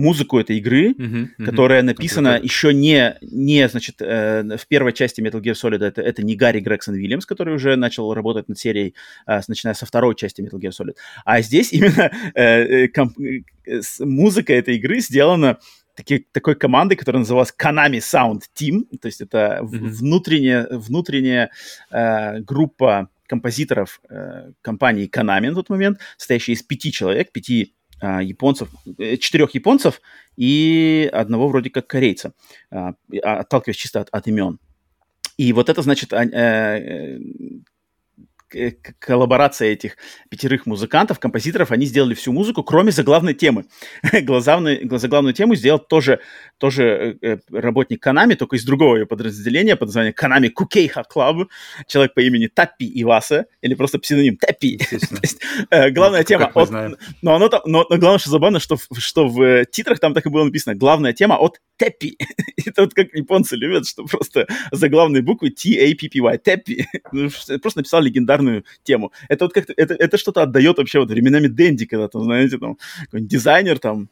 [0.00, 1.44] музыку этой игры, uh-huh, uh-huh.
[1.44, 2.42] которая написана uh-huh.
[2.42, 6.60] еще не, не значит, э, в первой части Metal Gear Solid это, это не Гарри
[6.60, 8.94] Грегсон Вильямс, который уже начал работать над серией,
[9.26, 13.80] э, начиная со второй части Metal Gear Solid, а здесь именно э, э, комп- э,
[14.00, 15.58] музыка этой игры сделана
[15.94, 19.66] таки, такой командой, которая называлась Konami Sound Team, то есть это uh-huh.
[19.66, 21.50] внутренняя, внутренняя
[21.90, 28.22] э, группа композиторов э, компании Konami на тот момент, состоящая из пяти человек, пяти а,
[28.22, 30.00] японцев, э, четырех японцев
[30.36, 32.32] и одного вроде как корейца,
[32.70, 34.58] а, отталкиваясь чисто от, от имен.
[35.36, 37.18] И вот это, значит, э,
[38.98, 39.96] коллаборация этих
[40.28, 43.64] пятерых музыкантов, композиторов, они сделали всю музыку, кроме заглавной темы.
[44.22, 46.20] Глазавный, заглавную тему сделал тоже,
[46.58, 51.48] тоже э, работник Konami, только из другого ее подразделения под названием Konami Kukeiha Club,
[51.86, 54.78] человек по имени Таппи Ивасэ, или просто псевдоним Таппи.
[55.70, 56.70] Э, главная тема от...
[57.22, 60.28] Но, оно там, но, но главное, что забавно, что, что в титрах там так и
[60.28, 60.74] было написано.
[60.74, 62.18] Главная тема от Теппи.
[62.66, 66.40] Это вот как японцы любят, что просто заглавные буквы T-A-P-P-Y.
[67.12, 67.28] Ну,
[67.60, 68.02] просто написал
[68.40, 69.12] легендарную тему.
[69.28, 72.76] Это вот как-то, это, это что-то отдает вообще вот временами Дэнди, когда там, знаете, там,
[73.12, 74.08] дизайнер там,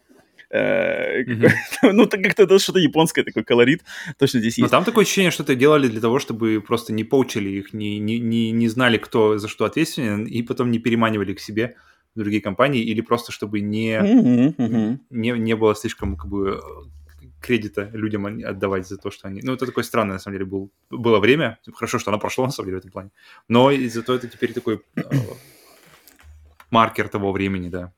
[0.53, 1.51] mm-hmm.
[1.93, 3.83] ну, как-то это что-то японское, такой колорит
[4.19, 4.63] точно здесь есть.
[4.63, 7.99] Но там такое ощущение, что это делали для того, чтобы просто не поучили их, не,
[7.99, 11.75] не, не, не знали, кто за что ответственен, и потом не переманивали к себе
[12.15, 14.99] другие компании, или просто чтобы не, mm-hmm.
[15.11, 16.61] не, не было слишком как бы
[17.41, 19.41] кредита людям отдавать за то, что они...
[19.43, 21.59] Ну, это такое странное, на самом деле, был, было время.
[21.75, 23.11] Хорошо, что оно прошло, на самом деле, в этом плане.
[23.49, 25.03] Но зато это теперь такой э,
[26.71, 27.93] маркер того времени, да.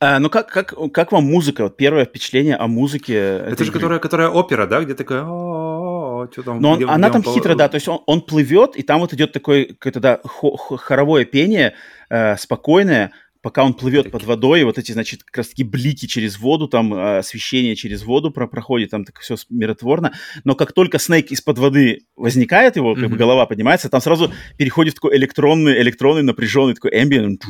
[0.00, 1.62] А, ну, как, как, как вам музыка?
[1.62, 3.14] Вот первое впечатление о музыке.
[3.14, 5.22] Это же которая, которая опера, да, где такая...
[5.22, 7.34] Что там, Но он, она там он...
[7.34, 11.24] хитро, да, то есть он, он плывет, и там вот идет такое какое-то, да, хоровое
[11.24, 11.74] пение,
[12.10, 13.12] э, спокойное,
[13.42, 17.18] пока он плывет под водой, вот эти, значит, как раз-таки блики через воду, там э,
[17.18, 20.12] освещение через воду про проходит, там так все миротворно.
[20.44, 23.08] Но как только Снейк из-под воды возникает, его как mm-hmm.
[23.08, 27.44] бы голова поднимается, там сразу переходит в такой электронный, электронный, напряженный такой эмбиент.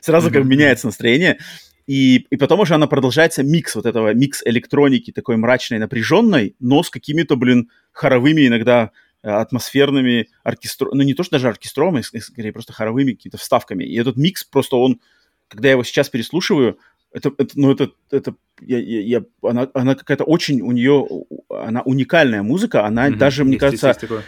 [0.00, 0.32] Сразу mm-hmm.
[0.32, 1.38] как меняется настроение.
[1.86, 6.82] И, и потом уже она продолжается микс вот этого, микс электроники такой мрачной, напряженной, но
[6.82, 8.90] с какими-то, блин, хоровыми иногда
[9.22, 10.90] атмосферными оркестро...
[10.92, 13.84] ну не то, что даже оркестровыми, скорее просто хоровыми какими-то вставками.
[13.84, 15.00] И этот микс просто он,
[15.48, 16.78] когда я его сейчас переслушиваю,
[17.10, 21.06] это, это ну это, это я, я, я, она, она какая-то очень у нее,
[21.48, 23.16] она уникальная музыка, она mm-hmm.
[23.16, 24.22] даже, мне есть, кажется, есть, есть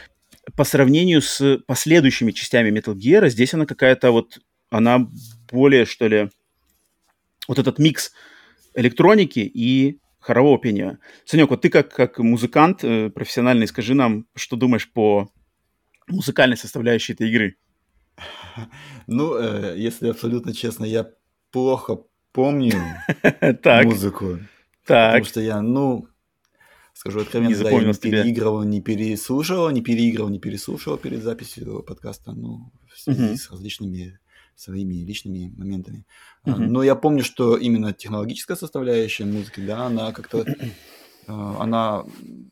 [0.56, 4.38] по сравнению с последующими частями Metal Gear, здесь она какая-то вот,
[4.70, 5.08] она
[5.50, 6.30] более, что ли,
[7.48, 8.12] вот этот микс
[8.74, 10.98] электроники и хорового пения.
[11.24, 15.30] Санек, вот ты как, как музыкант э, профессиональный, скажи нам, что думаешь по
[16.08, 17.56] музыкальной составляющей этой игры?
[19.06, 21.10] Ну, э, если абсолютно честно, я
[21.50, 21.98] плохо
[22.32, 22.80] помню
[23.84, 24.38] музыку.
[24.86, 25.12] так.
[25.12, 26.06] Потому что я, ну,
[26.94, 31.82] скажу откровенно, Не да, я не переигрывал, не переслушивал, не переигрывал, не переслушивал перед записью
[31.82, 33.36] подкаста, ну, в связи Мгм.
[33.36, 34.18] с различными
[34.60, 36.06] своими личными моментами.
[36.44, 36.72] Мгм.
[36.72, 40.72] Но я помню, что именно технологическая составляющая музыки, да, она как-то, э,
[41.26, 42.04] она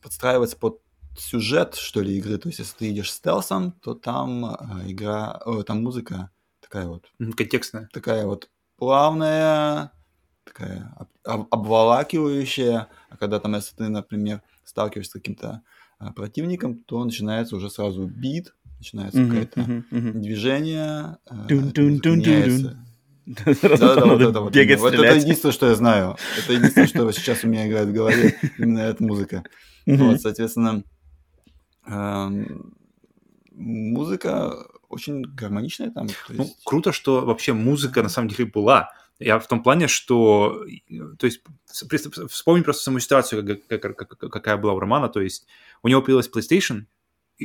[0.02, 0.80] подстраивается под
[1.18, 2.38] сюжет, что ли, игры.
[2.38, 6.30] То есть, если ты идешь стелсом, то там э, игра, о, там музыка
[6.60, 7.88] такая вот Контекстная.
[7.92, 9.92] такая вот плавная,
[10.44, 12.88] такая об- об- обволакивающая.
[13.10, 15.62] А когда там, если ты, например, сталкиваешься с каким-то
[15.98, 19.60] а, противником, то начинается уже сразу бит, начинается Мгм, какое-то
[19.90, 20.20] мгм.
[20.22, 21.16] движение,
[22.16, 22.84] меняется.
[23.26, 24.54] Да-да, вот это вот.
[24.54, 24.80] бегать, именно.
[24.80, 25.22] Вот это стрелять.
[25.22, 26.16] единственное, что я знаю.
[26.38, 29.44] Это единственное, что сейчас у меня играет в голове, именно эта музыка.
[29.86, 30.82] Вот, соответственно,
[31.86, 32.74] эм,
[33.52, 34.54] музыка
[34.88, 36.08] очень гармоничная там.
[36.30, 38.90] Ну, круто, что вообще музыка на самом деле была.
[39.18, 40.64] Я в том плане, что,
[41.18, 41.42] то есть,
[42.30, 45.46] вспомни просто саму ситуацию, как- как- как- какая была у Романа, то есть,
[45.82, 46.84] у него появилась PlayStation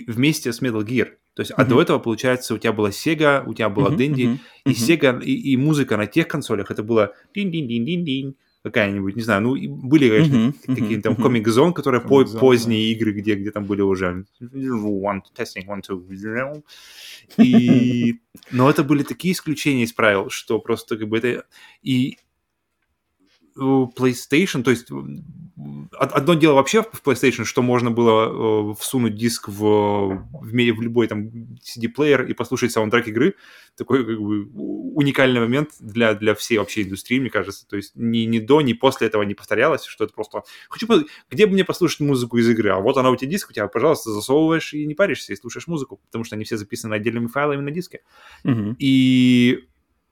[0.08, 1.14] вместе с Metal Gear.
[1.36, 4.28] То есть, а до этого, получается, у тебя была Sega, у тебя была Мгм, Dendy,
[4.28, 4.72] мгм, и.
[4.72, 10.10] Sega, и, и музыка на тех консолях, это было дин-дин-дин-дин-дин, какая-нибудь, не знаю, ну, были,
[10.10, 13.82] конечно, Мгм, какие-то там мгм, Comic Zone, которые по- поздние игры, где, где там были
[13.82, 16.64] уже one, testing, one, two.
[17.38, 18.16] И...
[18.52, 21.46] Но это были такие исключения из правил, что просто как бы это...
[21.82, 22.18] И
[23.56, 24.90] PlayStation, то есть
[25.92, 31.08] одно дело вообще в PlayStation, что можно было э, всунуть диск в, в, в любой
[31.08, 31.28] там
[31.62, 33.36] CD-плеер и послушать саундтрек игры,
[33.76, 34.50] такой как бы
[34.96, 37.68] уникальный момент для, для всей вообще индустрии, мне кажется.
[37.68, 40.44] То есть ни, ни до, ни после этого не повторялось, что это просто...
[40.70, 40.88] Хочу,
[41.30, 42.72] где бы мне послушать музыку из игры?
[42.72, 45.68] А вот она у тебя диск, у тебя, пожалуйста, засовываешь и не паришься, и слушаешь
[45.68, 48.02] музыку, потому что они все записаны отдельными файлами на диске.
[48.44, 48.76] Мгм.
[48.80, 49.66] И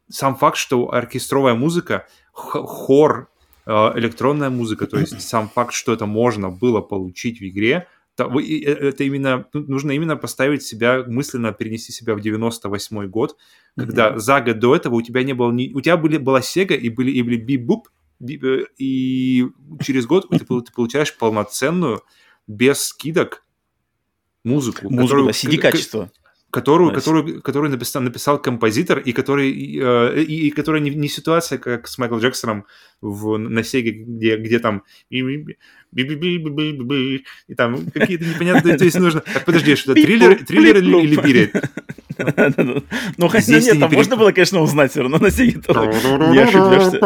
[0.09, 3.29] сам факт, что оркестровая музыка, хор,
[3.95, 7.87] электронная музыка, то есть сам факт, что это можно было получить в игре,
[8.17, 13.37] э, это именно ну, нужно именно поставить себя мысленно перенести себя в 98 год,
[13.77, 16.75] когда за год до этого у тебя не было ни, у тебя были была Sega
[16.75, 17.89] и были и были Бибуп,
[18.19, 19.47] и
[19.81, 22.01] через год ты, ты получаешь полноценную
[22.47, 23.43] без скидок
[24.43, 26.11] музыку, Музыку, которую- да, CD-качество.
[26.51, 26.95] Которую, Nice.
[26.95, 31.87] которую, которую написал, написал композитор, и который, э, и, и которая не, не ситуация, как
[31.87, 32.65] с Майклом Джексоном
[33.01, 34.83] в, на Сеге, где, где там
[37.47, 39.21] и там какие-то непонятные, то есть нужно...
[39.21, 41.51] Так, подожди, что триллер, триллер или, или бири?
[43.17, 45.79] Ну, хотя нет, там можно было, конечно, узнать все равно на сиге тоже.
[46.31, 46.97] Не ошибешься.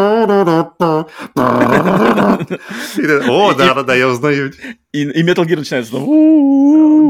[3.30, 4.52] О, да-да-да, я узнаю.
[4.94, 5.96] И, Metal Gear начинается.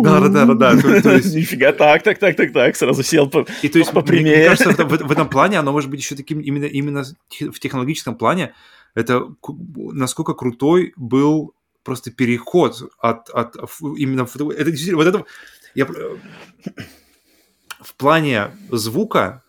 [0.04, 3.30] Да-да-да-да, то- то есть- Нифига, так, так, так, так, так, сразу сел.
[3.30, 3.92] по- И то есть,
[4.24, 7.04] мне, кажется, в, этом плане оно может быть еще таким именно,
[7.52, 8.54] в технологическом плане.
[8.96, 9.28] Это
[9.76, 11.54] насколько крутой был
[11.84, 13.56] просто переход от, от
[13.98, 15.26] именно в- это действительно вот это
[15.76, 15.86] я,
[17.86, 19.44] в плане звука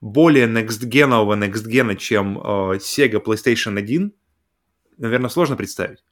[0.00, 4.12] более next-генового next-гена, чем э, Sega PlayStation 1,
[4.98, 6.04] наверное, сложно представить.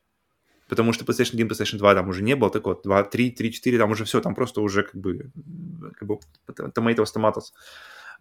[0.68, 3.78] Потому что PlayStation 1, PlayStation 2 там уже не было такого, 2, 3, 3, 4,
[3.78, 5.30] там уже все, там просто уже как бы,
[5.96, 6.18] как бы
[6.48, 7.52] tomatoes, tomatoes.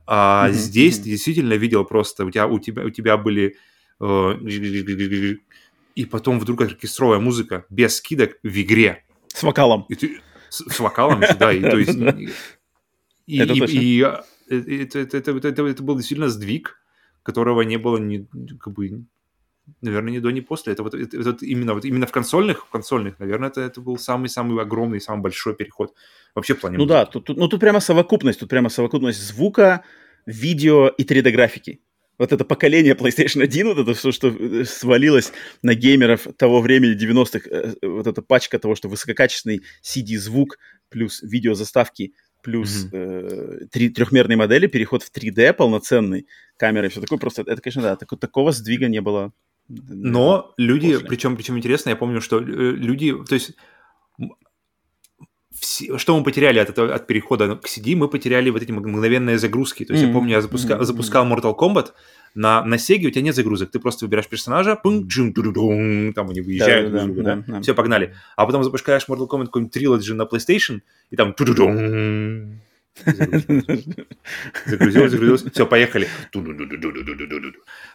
[0.06, 1.04] А Мгм, здесь мгм.
[1.04, 3.56] ты действительно видел просто, у тебя, у тебя, у тебя были
[4.00, 4.34] э,
[5.96, 9.04] и потом вдруг оркестровая музыка без скидок в игре.
[9.28, 9.86] С вокалом.
[9.90, 11.98] И ты- с, с вокалом да, и то есть...
[13.30, 13.80] И- И, Это и- точно.
[13.80, 16.80] и, а, это, это, это, это- это был действительно сдвиг,
[17.24, 18.28] которого не было ни,
[18.60, 19.04] как бы,
[19.82, 20.74] наверное, ни до, ни после.
[20.74, 23.98] Это вот, это, это именно, вот именно в консольных, в консольных, наверное, это, это был
[23.98, 25.94] самый-самый огромный, самый большой переход
[26.34, 26.98] вообще в плане Ну музыки.
[26.98, 29.84] да, тут, тут- ну тут прямо совокупность, тут прямо совокупность звука,
[30.26, 31.80] видео и 3D-графики.
[32.18, 36.94] Вот это поколение PlayStation 1, вот это все, что э, свалилось на геймеров того времени,
[36.96, 40.58] 90-х, э, вот эта пачка того, что высококачественный CD-звук
[40.90, 42.90] плюс видеозаставки плюс Мгм.
[42.94, 46.26] э, три, трехмерные модели, переход в 3D полноценный,
[46.58, 49.32] камеры все такое, просто это, конечно, да, тако- такого сдвига не было.
[49.68, 51.08] Но люди, после.
[51.08, 53.52] причем, причем интересно, я помню, что э, люди, то есть
[55.54, 59.38] все- что мы потеряли от этого, от перехода к CD, мы потеряли вот эти мгновенные
[59.38, 59.86] загрузки.
[59.86, 60.18] То есть я Мгм.
[60.20, 60.86] помню, я запуска- Мгм.
[60.86, 61.92] запускал Mortal Kombat,
[62.36, 65.34] на, на Сеге у тебя нет загрузок, ты просто выбираешь персонажа, пум, джим,
[66.14, 67.44] там они выезжают, друга, да, да?
[67.48, 67.62] да.
[67.62, 68.16] все, погнали.
[68.36, 71.34] А потом запускаешь Mortal Kombat какой-нибудь Trilogy на PlayStation, и там
[74.66, 75.44] Загрузилось, загрузилось.
[75.52, 76.08] Все, поехали.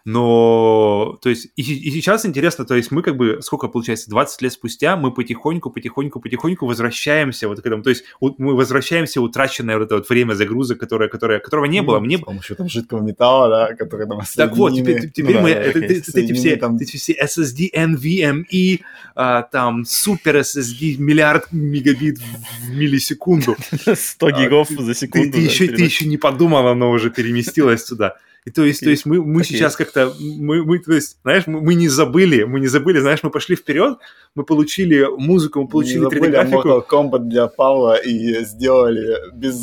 [0.05, 4.43] Но, то есть, и, и сейчас интересно, то есть мы как бы, сколько получается, 20
[4.43, 9.79] лет спустя, мы потихоньку, потихоньку, потихоньку возвращаемся вот к этому, то есть мы возвращаемся утраченное
[9.79, 12.01] вот это вот время загрузок, которое, которое, которого не было.
[12.01, 12.19] Мне...
[12.19, 15.61] С помощью там жидкого металла, да, который там Так вот, теперь, теперь ну, мы, да,
[15.61, 16.77] это, эти, все, там...
[16.77, 18.81] эти все SSD, NVMe,
[19.15, 23.57] а, там, супер SSD, миллиард мегабит в миллисекунду.
[23.95, 25.33] 100 гигов за секунду.
[25.33, 28.17] Ты, ты, еще, ты еще не подумал, оно уже переместилось сюда.
[28.45, 31.63] И то есть, то есть мы, мы сейчас как-то, мы, мы, то есть, знаешь, мы,
[31.63, 33.97] мы не забыли, мы не забыли, знаешь, мы пошли вперед,
[34.35, 36.69] мы получили музыку, мы получили 3D-графику.
[36.69, 39.57] Mortal Kombat для Павла и сделали без,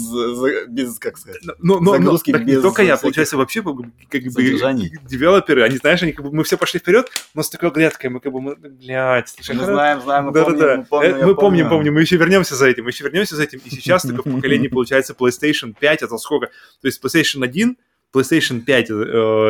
[0.67, 4.43] без как сказать, но, но, загрузки, но, без не только я, получается, вообще как бы
[5.07, 8.19] девелоперы, они, знаешь, они как бы, мы все пошли вперед, но с такой глядкой, мы
[8.19, 10.77] как бы, мы, блядь, мы знаем, знаем, мы да, помним, да, да.
[10.77, 13.61] Мы, помним, мы помним, помним, мы еще вернемся за этим, мы еще вернемся за этим,
[13.63, 16.47] и сейчас такое поколение получается PlayStation 5, это сколько?
[16.81, 17.77] То есть PlayStation 1
[18.13, 18.93] PlayStation 5, э,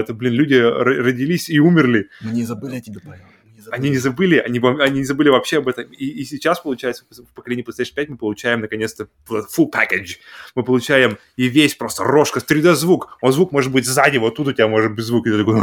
[0.01, 2.09] это, блин, люди родились и умерли.
[2.21, 3.23] Мы не забыли о тебе, Павел.
[3.69, 5.85] Они не забыли, они, они не забыли вообще об этом.
[5.85, 10.17] И, и сейчас, получается, в поколении PlayStation 5 мы получаем, наконец-то, full package.
[10.55, 13.17] Мы получаем и весь просто рожка, 3D-звук.
[13.21, 15.27] Он звук может быть сзади, вот тут у тебя может быть звук.
[15.27, 15.59] И ты такой...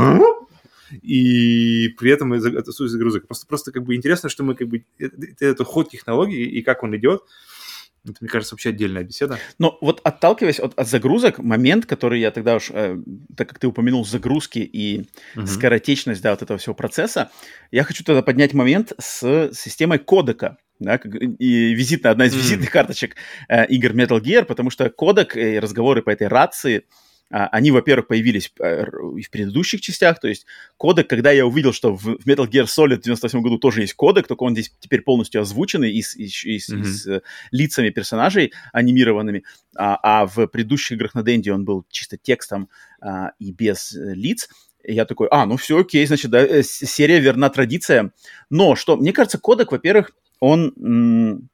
[1.02, 3.26] И при этом это суть загрузок.
[3.26, 4.84] Просто, просто как бы интересно, что мы как бы...
[4.98, 7.22] Это, это ход технологии и как он идет.
[8.04, 9.38] Это, мне кажется, вообще отдельная беседа.
[9.58, 12.96] Но вот отталкиваясь от, от загрузок, момент, который я тогда уж, э,
[13.36, 15.46] так как ты упомянул загрузки и угу.
[15.46, 17.30] скоротечность да, вот этого всего процесса,
[17.70, 20.58] я хочу тогда поднять момент с системой кодека.
[20.80, 22.36] Да, и визитная, одна из mm.
[22.36, 23.16] визитных карточек
[23.48, 26.84] э, игр Metal Gear, потому что кодек и разговоры по этой рации,
[27.30, 30.46] они, во-первых, появились э, в предыдущих частях, то есть
[30.78, 34.26] кодек, когда я увидел, что в Metal Gear Solid в 98 году тоже есть кодек,
[34.26, 36.80] только он здесь теперь полностью озвученный и с, и, и mm-hmm.
[36.80, 37.20] и с э,
[37.50, 39.44] лицами персонажей анимированными,
[39.76, 42.70] а, а в предыдущих играх на Денди он был чисто текстом
[43.00, 44.48] а, и без э, лиц,
[44.82, 48.12] и я такой, а, ну все, окей, значит, да, серия верна традициям.
[48.48, 51.50] Но что, мне кажется, кодек, во-первых, он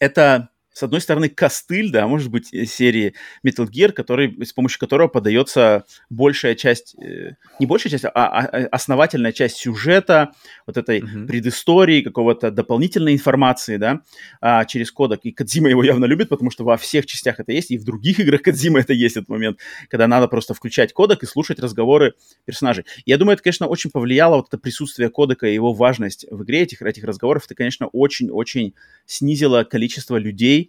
[0.00, 3.14] это с одной стороны, костыль, да, может быть, э, серии
[3.46, 8.40] Metal Gear, который, с помощью которого подается большая часть, э, не большая часть, а, а,
[8.40, 10.32] а основательная часть сюжета,
[10.66, 11.26] вот этой mm-hmm.
[11.26, 14.00] предыстории, какого-то дополнительной информации, да,
[14.40, 15.20] а, через кодек.
[15.22, 18.18] И Кадзима его явно любит, потому что во всех частях это есть, и в других
[18.18, 22.14] играх Кадзима это есть этот момент, когда надо просто включать кодек и слушать разговоры
[22.46, 22.84] персонажей.
[23.06, 26.62] Я думаю, это, конечно, очень повлияло вот это присутствие кодека и его важность в игре,
[26.62, 27.44] этих, этих разговоров.
[27.46, 28.74] Это, конечно, очень-очень
[29.06, 30.63] снизило количество людей,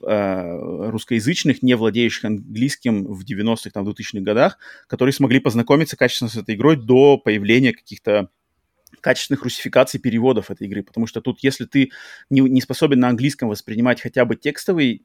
[0.00, 6.54] русскоязычных, не владеющих английским в 90-х, там, 2000-х годах, которые смогли познакомиться качественно с этой
[6.54, 8.28] игрой до появления каких-то
[9.00, 11.90] качественных русификаций переводов этой игры, потому что тут, если ты
[12.30, 15.04] не, не способен на английском воспринимать хотя бы текстовый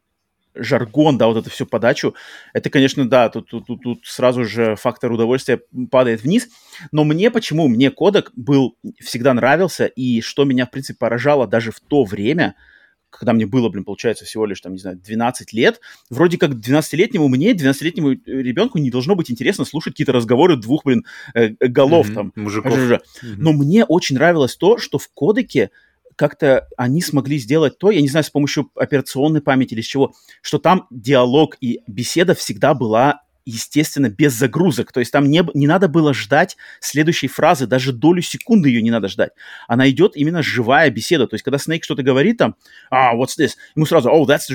[0.56, 2.16] жаргон, да, вот это все подачу,
[2.54, 5.62] это, конечно, да, тут, тут, тут, тут сразу же фактор удовольствия
[5.92, 6.48] падает вниз,
[6.92, 7.68] но мне почему?
[7.68, 12.56] Мне кодек был, всегда нравился, и что меня, в принципе, поражало даже в то время–
[13.10, 15.80] когда мне было, блин, получается всего лишь, там, не знаю, 12 лет,
[16.10, 21.06] вроде как 12-летнему мне, 12-летнему ребенку не должно быть интересно слушать какие-то разговоры двух, блин,
[21.34, 22.14] э, э голов mm-hmm.
[22.14, 22.34] там.
[22.36, 22.74] Мужиков.
[22.74, 23.02] Mm-hmm.
[23.38, 25.72] Но мне очень нравилось то, что в кодеке
[26.16, 30.14] как-то они смогли сделать то, я не знаю, с помощью операционной памяти или с чего,
[30.42, 34.92] что там диалог и беседа всегда была естественно, без загрузок.
[34.92, 38.92] То есть там не, не надо было ждать следующей фразы, даже долю секунды ее не
[38.92, 39.32] надо ждать.
[39.68, 41.28] Она идет именно живая беседа.
[41.28, 42.56] То есть когда Снейк что-то говорит там,
[42.90, 43.52] а, what's this?
[43.76, 44.46] Ему сразу, oh, that's...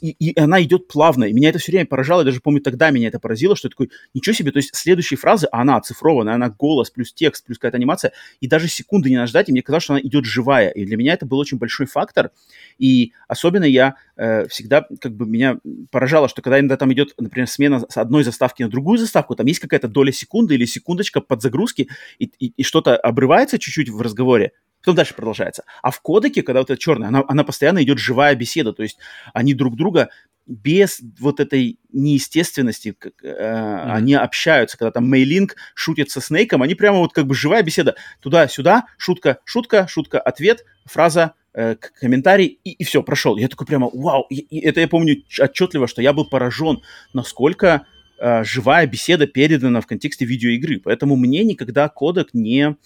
[0.00, 1.24] И, и она идет плавно.
[1.24, 2.20] И меня это все время поражало.
[2.20, 4.52] Я даже помню, тогда меня это поразило, что я такой, ничего себе.
[4.52, 8.12] То есть следующие фразы, она оцифрованная, она голос, плюс текст, плюс какая-то анимация.
[8.40, 9.48] И даже секунды не надо ждать.
[9.48, 10.70] И мне казалось, что она идет живая.
[10.70, 12.30] И для меня это был очень большой фактор.
[12.78, 15.58] И особенно я э, всегда, как бы, меня
[15.90, 19.46] поражало, что когда иногда там идет, например, смена с одной заставки на другую заставку, там
[19.46, 24.52] есть какая-то доля секунды или секундочка подзагрузки, и, и, и что-то обрывается чуть-чуть в разговоре,
[24.80, 25.64] потом дальше продолжается.
[25.82, 28.98] А в кодеке, когда вот это черное, она, она постоянно идет живая беседа, то есть
[29.34, 30.10] они друг друга
[30.48, 33.92] без вот этой неестественности э, mm-hmm.
[33.92, 37.96] они общаются, когда там Мейлинг шутит со Снейком, они прямо вот как бы живая беседа,
[38.20, 43.36] туда-сюда, шутка, шутка, шутка, ответ, фраза, э, комментарий, и, и все, прошел.
[43.36, 46.80] Я такой прямо, вау, и, и это я помню отчетливо, что я был поражен,
[47.12, 47.86] насколько
[48.18, 50.80] э, живая беседа передана в контексте видеоигры.
[50.80, 52.76] Поэтому мне никогда кодек не,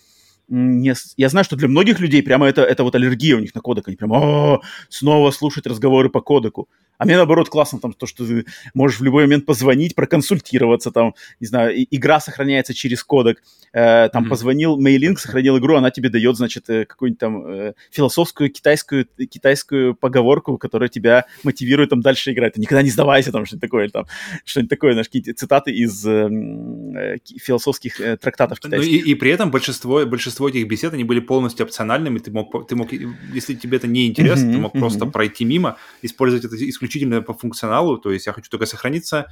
[0.48, 0.94] не...
[1.16, 3.88] Я знаю, что для многих людей прямо это, это вот аллергия у них на кодек.
[3.88, 6.68] Они прямо снова слушать разговоры по кодеку.
[6.98, 11.14] А мне, наоборот, классно там то, что ты можешь в любой момент позвонить, проконсультироваться, там,
[11.40, 14.28] не знаю, игра сохраняется через кодек, э, там, mm-hmm.
[14.28, 19.94] позвонил, Mailink сохранил игру, она тебе дает, значит, э, какую-нибудь там э, философскую китайскую, китайскую
[19.94, 22.54] поговорку, которая тебя мотивирует там дальше играть.
[22.54, 24.06] Ты никогда не сдавайся, там, что-нибудь такое, там,
[24.44, 28.90] что-нибудь такое, знаешь, какие-то цитаты из э, э, философских э, трактатов китайских.
[28.90, 32.68] Ну, и, и при этом большинство, большинство этих бесед, они были полностью опциональными, ты мог,
[32.68, 34.80] ты мог если тебе это не интересно, mm-hmm, ты мог mm-hmm.
[34.80, 36.81] просто пройти мимо, использовать это исключительно
[37.22, 39.26] по функционалу, то есть я хочу только сохраниться,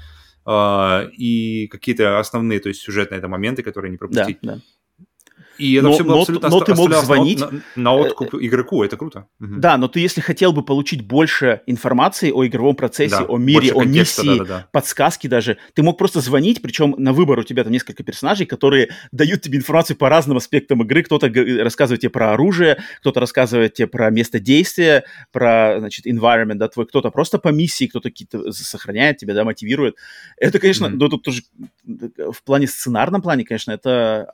[0.47, 4.39] э, и какие-то основные, то есть сюжетные это моменты, которые не пропустить.
[4.43, 4.61] Да, да.
[5.61, 8.35] И это но, все было но, абсолютно но ты мог звонить на, на, на откуп
[8.35, 9.27] игроку, это круто.
[9.41, 9.57] Угу.
[9.59, 13.73] Да, но ты если хотел бы получить больше информации о игровом процессе, да, о мире,
[13.75, 14.69] о миссии, да, да, да.
[14.73, 18.89] подсказки даже, ты мог просто звонить, причем на выбор у тебя там несколько персонажей, которые
[19.13, 21.03] дают тебе информацию по разным аспектам игры.
[21.03, 21.31] Кто-то
[21.63, 26.87] рассказывает тебе про оружие, кто-то рассказывает тебе про место действия, про, значит, environment, да, твой,
[26.87, 29.97] кто-то просто по миссии, кто-то какие-то сохраняет тебя, да, мотивирует.
[30.39, 30.97] Это, конечно, mm-hmm.
[30.97, 31.43] ну, тут тоже
[31.85, 34.25] в плане сценарном плане, конечно, это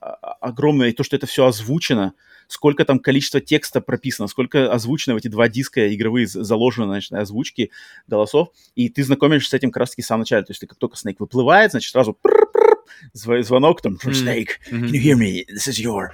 [0.40, 2.12] огромное, и то, что это все озвучено,
[2.48, 7.70] сколько там количество текста прописано, сколько озвучено в эти два диска игровые заложены, значит, озвучки
[8.06, 10.44] голосов, и ты знакомишься с этим как раз-таки в самом начале.
[10.44, 12.16] То есть ты как только Snake выплывает, значит, сразу
[13.12, 15.44] звонок там from Snake, can you hear me?
[15.52, 16.10] This is your...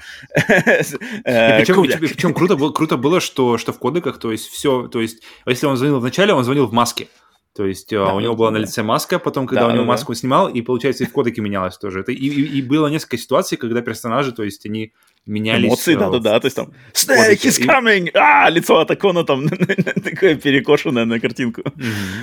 [1.25, 5.67] причем, причем круто, круто было, что, что в кодеках, то есть все, то есть если
[5.67, 7.09] он звонил в начале, он звонил в маске.
[7.55, 8.59] То есть да, у него была да.
[8.59, 11.13] на лице маска, потом, когда да, у него да, маску снимал, и, получается, и в
[11.13, 12.01] кодеке менялось тоже.
[12.01, 14.95] Это, и, и, и было несколько ситуаций, когда персонажи, то есть они
[15.27, 15.69] менялись.
[15.69, 18.11] Эмоции, да-да-да, то есть там Snake is coming!
[18.15, 19.49] А, лицо Атакона там
[20.05, 21.63] такое перекошенное на картинку.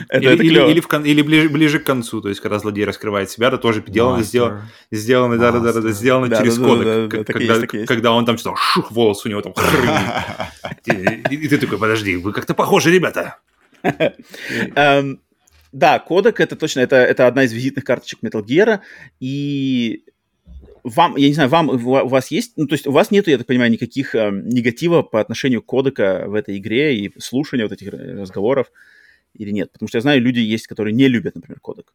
[0.10, 3.30] Это, или, или, или, в, или ближе, ближе к концу, то есть когда злодей раскрывает
[3.30, 6.86] себя, это тоже сделано, сделано, сделано, да, да, да, да, сделано да, через да, кодек,
[6.86, 9.54] да, да, когда, есть, когда он там что шух, волос у него там
[10.86, 13.38] и, и ты такой, подожди, вы как-то похожи, ребята.
[14.76, 15.22] Эм,
[15.72, 18.80] да, кодек это точно, это, это одна из визитных карточек Metal Gear,
[19.20, 20.04] и
[20.84, 23.38] вам, я не знаю, вам, у вас есть, ну, то есть у вас нету, я
[23.38, 27.74] так понимаю, никаких э, негатива по отношению к кодека в этой игре и слушания вот
[27.74, 28.72] этих разговоров
[29.34, 29.72] или нет?
[29.72, 31.94] Потому что я знаю, люди есть, которые не любят, например, кодек.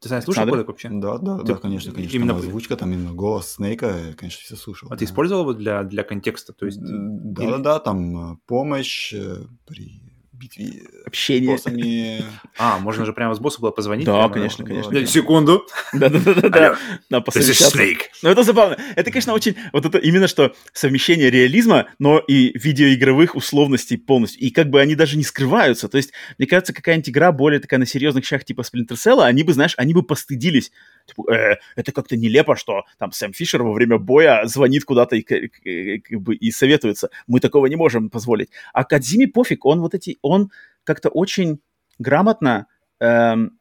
[0.00, 0.88] Ты знаешь, слушал кодек вообще?
[0.90, 2.16] Да, да, ты, да, конечно, конечно.
[2.16, 4.88] Именно там озвучка, там именно голос Снейка, конечно, все слушал.
[4.88, 4.96] А да.
[4.96, 6.52] ты использовал его для, для контекста?
[6.52, 6.80] То есть...
[6.82, 10.01] Да, да, да, там э, помощь э, при
[10.42, 11.56] битве Общение.
[11.56, 12.24] с боссами.
[12.58, 14.06] А, можно же прямо с босса было позвонить?
[14.06, 15.06] Да, конечно, конечно.
[15.06, 15.66] Секунду.
[15.92, 16.76] Да-да-да.
[17.08, 18.00] да Snake.
[18.22, 18.76] Ну, это забавно.
[18.96, 19.56] Это, конечно, очень...
[19.72, 24.42] Вот это именно что совмещение реализма, но и видеоигровых условностей полностью.
[24.42, 25.88] И как бы они даже не скрываются.
[25.88, 29.42] То есть, мне кажется, какая-нибудь игра более такая на серьезных щах типа Splinter Cell, они
[29.42, 30.72] бы, знаешь, они бы постыдились
[31.06, 35.22] Типа, э, это как-то нелепо, что там Сэм Фишер во время боя звонит куда-то и,
[35.22, 37.10] как бы, и советуется.
[37.26, 38.50] Мы такого не можем позволить.
[38.72, 40.50] А Кадзиме пофиг, он вот эти, он
[40.84, 41.60] как-то очень
[41.98, 42.66] грамотно
[43.00, 43.58] эм,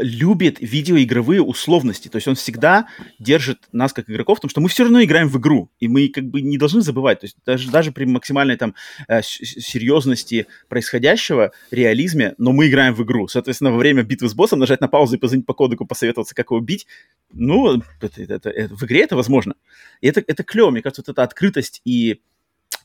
[0.00, 2.08] любит видеоигровые условности.
[2.08, 2.88] То есть он всегда
[3.18, 6.24] держит нас как игроков, потому что мы все равно играем в игру, и мы как
[6.24, 7.20] бы не должны забывать.
[7.20, 8.74] То есть даже, даже при максимальной там
[9.08, 13.28] э, серьезности происходящего, реализме, но мы играем в игру.
[13.28, 16.50] Соответственно, во время битвы с боссом нажать на паузу и позвонить по кодеку, посоветоваться, как
[16.50, 16.86] его бить,
[17.32, 19.54] ну, это, это, это, в игре это возможно.
[20.00, 20.70] И это, это клево.
[20.70, 22.20] Мне кажется, вот эта открытость и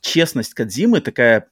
[0.02, 1.48] честность Кадзимы такая...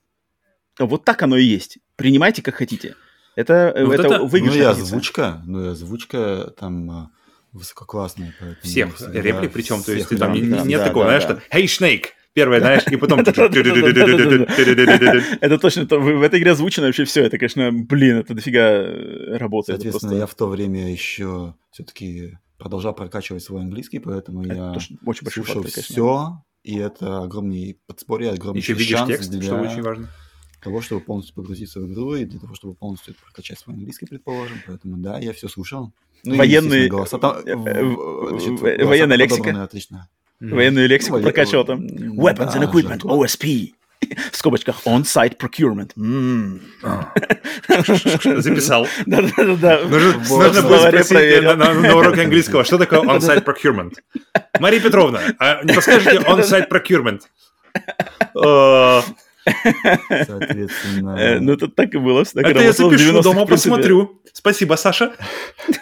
[0.78, 1.80] Вот так оно и есть.
[1.96, 2.96] Принимайте, как хотите.
[3.40, 7.08] Это, ну, это, это выигрышная Ну и озвучка, ну и озвучка там э,
[7.54, 8.36] высококлассная.
[8.62, 12.84] Всех да, реплик причем, то есть там нет такого, знаешь, что «Hey, Snake!» Первое, знаешь,
[12.92, 13.20] и потом...
[13.22, 13.32] Это
[15.58, 17.24] точно, в этой игре озвучено вообще все.
[17.24, 19.82] Это, конечно, блин, это дофига э, работает.
[19.82, 24.76] Соответственно, я в то время еще все-таки продолжал прокачивать свой английский, поэтому я
[25.06, 30.10] очень слушал все, и это огромный подспорье, огромный Еще видишь текст, что очень важно
[30.62, 34.62] того, чтобы полностью погрузиться в игру и для того, чтобы полностью прокачать свой английский, предположим.
[34.68, 35.92] Поэтому да, я все слушал.
[36.24, 36.90] Ну, Военные...
[36.90, 39.64] Голоса там, э, э, военная лексика.
[39.64, 40.10] Отлично.
[40.40, 41.86] Военную лексику ну, прокачивал там.
[41.86, 43.74] Weapons and equipment, OSP.
[44.32, 45.92] В скобочках on-site procurement.
[48.42, 48.88] Записал.
[49.06, 49.82] Да-да-да.
[49.84, 53.96] Нужно будет спросить на уроке английского, что такое on-site procurement?
[54.60, 57.22] Мария Петровна, а не подскажете on-site procurement?
[60.10, 61.16] Соответственно...
[61.18, 62.22] Э, ну, это так и было.
[62.22, 64.22] Это я запишу, дома посмотрю.
[64.34, 65.14] Спасибо, Саша.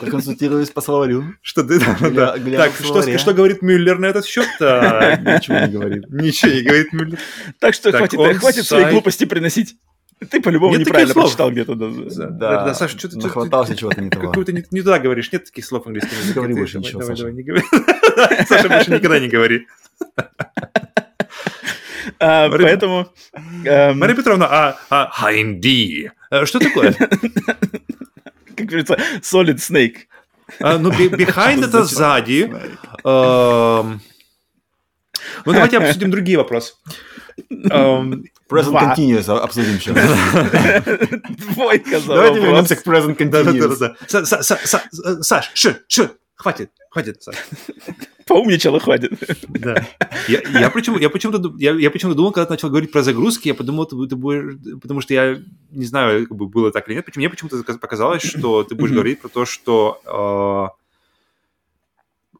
[0.00, 1.24] Проконсультируюсь по словарю.
[1.42, 1.80] Что ты...
[2.10, 2.72] Да, Так,
[3.18, 4.46] что говорит Мюллер на этот счет?
[4.60, 6.10] Ничего не говорит.
[6.10, 7.18] Ничего не говорит Мюллер.
[7.58, 9.76] Так что хватит хватит свои глупости приносить.
[10.28, 11.74] Ты по-любому неправильно прочитал где-то.
[11.74, 13.16] Да, да, Саша, что ты...
[13.18, 14.28] Нахватался чего-то не того.
[14.28, 15.32] Какую-то не туда говоришь.
[15.32, 16.12] Нет таких слов английских.
[16.26, 17.24] Не говори больше ничего, Саша.
[18.48, 19.66] Саша больше никогда не говори.
[22.18, 23.08] А, поэтому...
[23.64, 26.92] Эм, Мария Петровна, а, а Хайнди, Э, Что такое?
[28.56, 29.96] Как говорится, Solid Snake.
[30.60, 32.52] А, Ну, be- behind это сзади.
[33.04, 34.00] Эм,
[35.44, 36.74] Ну, давайте обсудим другие вопросы.
[37.50, 38.94] Эм, Present Два.
[38.94, 39.94] Continuous обсудим сейчас.
[41.54, 42.44] Двойка за Давайте вопрос.
[42.44, 43.94] вернемся к Present Continuous.
[45.22, 47.36] Саш, ш, ш, хватит, хватит, Саш.
[48.30, 49.12] Поумничал и хватит.
[49.48, 49.86] Да.
[50.28, 53.48] Я, я почему, я почему-то, я, я почему-то думал, когда ты начал говорить про загрузки,
[53.48, 55.38] я подумал, ты, ты будешь, потому что я
[55.72, 58.92] не знаю, как бы было так или нет, почему мне почему-то показалось, что ты будешь
[58.92, 60.70] говорить про то, что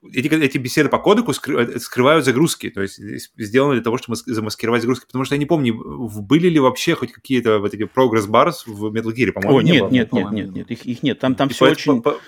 [0.04, 2.98] э, эти, эти беседы по кодеку э, скрывают загрузки, то есть
[3.36, 5.74] сделаны для того, чтобы мас- замаскировать загрузки, потому что я не помню,
[6.22, 9.80] были ли вообще хоть какие-то вот эти bars в Metal Gear, по-моему, О, не нет,
[9.82, 9.90] было.
[9.90, 11.18] нет, нет, нет, не нет, их, их нет.
[11.18, 12.02] Там, там И все поэтому- очень...
[12.02, 12.24] по- Поэтому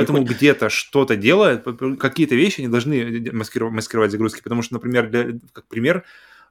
[0.00, 1.64] переход- где-то что-то делает,
[1.98, 6.04] какие-то вещи не должны маскировать, маскировать загрузки, потому что, например, для- как пример,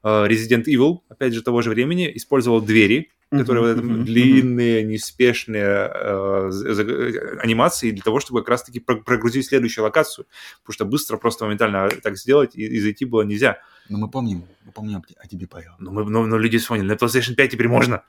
[0.04, 4.06] э, Resident Evil, опять же, того же времени, использовал двери, которые вот это Мгм, мгм,
[4.06, 10.26] длинные, неспешные э, э, анимации для того, чтобы как раз-таки про- прогрузить следующую локацию,
[10.64, 13.60] потому что быстро, просто моментально так сделать и, и зайти было нельзя.
[13.88, 15.72] Но мы помним, мы помним о те- о тебе, Павел.
[15.80, 18.04] Но, мы, но, но люди вспомнили, на PlayStation 5 теперь можно.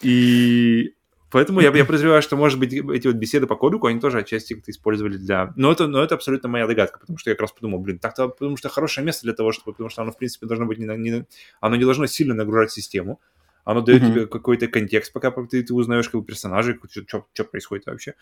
[0.00, 0.94] И
[1.32, 4.54] поэтому я, я подозреваю, что, может быть, эти вот беседы по кодеку, они тоже отчасти
[4.54, 5.52] как-то использовали для...
[5.56, 8.28] Но это, но это абсолютно моя догадка, потому что я как раз подумал, блин, так-то,
[8.28, 9.72] потому что хорошее место для того, чтобы...
[9.72, 10.78] Потому что оно, в принципе, должно быть...
[10.78, 11.26] Не, не,
[11.60, 13.20] оно не должно сильно нагружать систему.
[13.64, 14.12] Оно дает Мгм.
[14.12, 18.14] тебе какой-то контекст, пока ты, ты узнаешь как бы персонажей, что происходит вообще.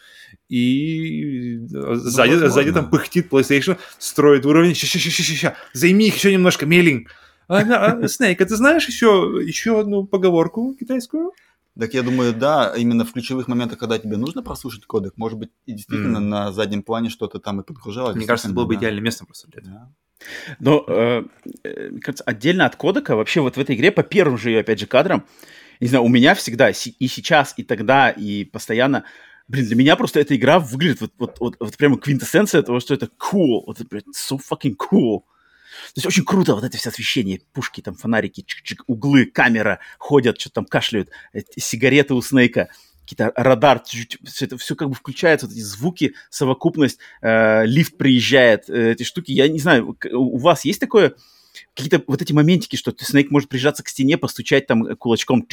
[0.48, 2.50] И э, сзади, возможно.
[2.50, 4.74] сзади там пыхтит PlayStation, строит уровень.
[4.74, 7.06] Ща-ща-ща-ща-ща, займи их еще немножко, мелень.
[7.48, 11.32] А, а, Снейк, а ты знаешь еще, еще одну поговорку китайскую?
[11.80, 15.50] Так я думаю, да, именно в ключевых моментах, когда тебе нужно прослушать кодек, может быть,
[15.64, 16.28] и действительно М.
[16.28, 18.16] на заднем плане что-то там и подгружалось.
[18.16, 19.74] Мне кажется, это было бы действительно, идеальным местом просто для этого.
[19.74, 19.88] да.
[20.58, 21.22] Но, э,
[21.64, 24.60] э, мне кажется, отдельно от кодека, вообще вот в этой игре, по первым же ее,
[24.60, 25.24] опять же, кадрам,
[25.80, 29.04] не знаю, у меня всегда, и сейчас, и тогда, и постоянно,
[29.48, 32.92] блин, для меня просто эта игра выглядит вот, вот, вот, вот прямо квинтэссенция того, что
[32.92, 35.22] это cool, вот это, блядь, so fucking cool.
[35.94, 40.40] То есть очень круто вот это все освещение, пушки, там, фонарики, чик-чик, углы, камера, ходят,
[40.40, 42.68] что-то там кашляют, эти сигареты у Снейка,
[43.02, 48.70] какие-то радар, все это все как бы включается, вот эти звуки, совокупность, э, лифт приезжает,
[48.70, 49.32] э, эти штуки.
[49.32, 51.14] Я не знаю, у вас есть такое,
[51.74, 55.46] какие-то вот эти моментики, что Снейк может прижаться к стене, постучать там э, кулачком,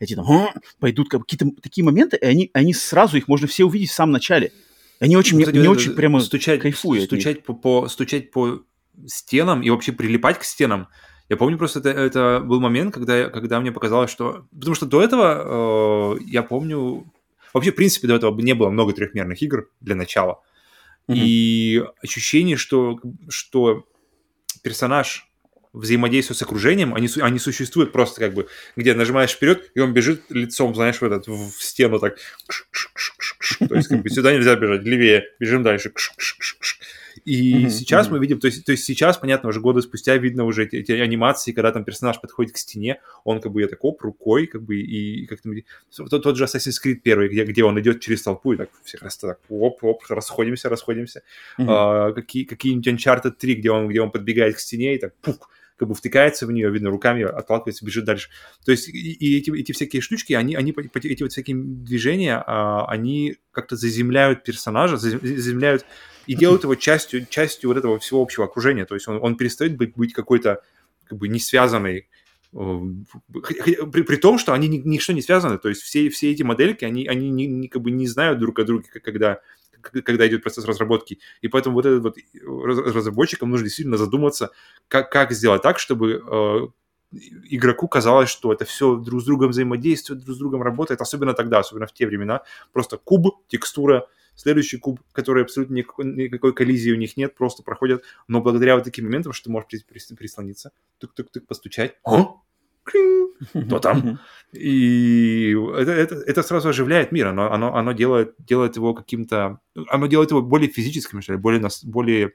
[0.00, 3.90] эти там пойдут, как какие-то такие моменты, и они, они сразу, их можно все увидеть
[3.90, 4.52] в самом начале.
[4.98, 7.20] Они очень, мне, Кстати, мне вот очень прямо стучать, кайфую от них.
[7.20, 8.62] стучать по, по, стучать по
[9.06, 10.88] стенам и вообще прилипать к стенам.
[11.28, 14.46] Я помню просто, это, это был момент, когда, когда мне показалось, что...
[14.52, 17.12] Потому что до этого, э, я помню...
[17.52, 20.42] Вообще, в принципе, до этого не было много трехмерных игр для начала.
[21.08, 21.18] Мгм.
[21.20, 23.86] И ощущение, что, что
[24.62, 25.28] персонаж
[25.72, 30.22] взаимодействует с окружением, они, они существуют просто как бы, где нажимаешь вперед, и он бежит
[30.30, 32.16] лицом, знаешь, в, этот, в стену так.
[33.68, 35.92] То есть как бы сюда нельзя бежать, левее, бежим дальше.
[37.26, 38.14] И Мгм, сейчас мгм.
[38.14, 40.92] мы видим, то есть, то есть сейчас, понятно, уже годы спустя видно уже эти, эти
[40.92, 44.62] анимации, когда там персонаж подходит к стене, он как бы я так оп, рукой, как
[44.62, 45.50] бы, и как-то...
[46.08, 48.98] Тот, тот же Assassin's Creed первый, где, где он идет через толпу, и так все
[48.98, 51.22] раз так оп-оп, расходимся, расходимся.
[51.58, 51.68] Мгм.
[51.68, 55.50] А, какие, какие-нибудь Uncharted 3, где он, где он подбегает к стене и так пук,
[55.76, 58.30] как бы втыкается в нее, видно, руками отталкивается, бежит дальше.
[58.64, 62.86] То есть и, и эти, эти всякие штучки, они, они, эти вот всякие движения, а,
[62.86, 65.84] они как-то заземляют персонажа, зазе- заземляют
[66.26, 68.84] и делают его частью, частью вот этого всего общего окружения.
[68.84, 70.62] То есть он, он перестает быть, быть какой-то
[71.04, 72.08] как бы не связанной
[72.52, 72.80] э,
[73.92, 76.84] при, при том, что они ни, ничто не связаны, то есть все, все эти модельки,
[76.84, 79.40] они, они не, не- как бы не знают друг о друге, когда,
[79.80, 81.18] когда идет процесс разработки.
[81.42, 82.16] И поэтому вот этот вот
[82.66, 84.50] раз- разработчикам нужно действительно задуматься,
[84.88, 86.68] как, как сделать так, чтобы э,
[87.44, 91.60] игроку казалось, что это все друг с другом взаимодействует, друг с другом работает, особенно тогда,
[91.60, 92.42] особенно в те времена.
[92.72, 98.04] Просто куб, текстура, следующий куб, который абсолютно никакой, никакой коллизии у них нет, просто проходят.
[98.28, 101.96] Но благодаря вот таким моментам, что ты можешь при- при- прислониться, тук-тук-тук, постучать.
[102.04, 102.26] «А?
[102.84, 103.26] Кринг!»
[103.66, 104.18] кто там?
[104.52, 109.58] И это, это, это сразу оживляет мир, оно, оно, оно делает, делает его каким-то...
[109.88, 112.32] Оно делает его более физическим, что ли, более, нас- более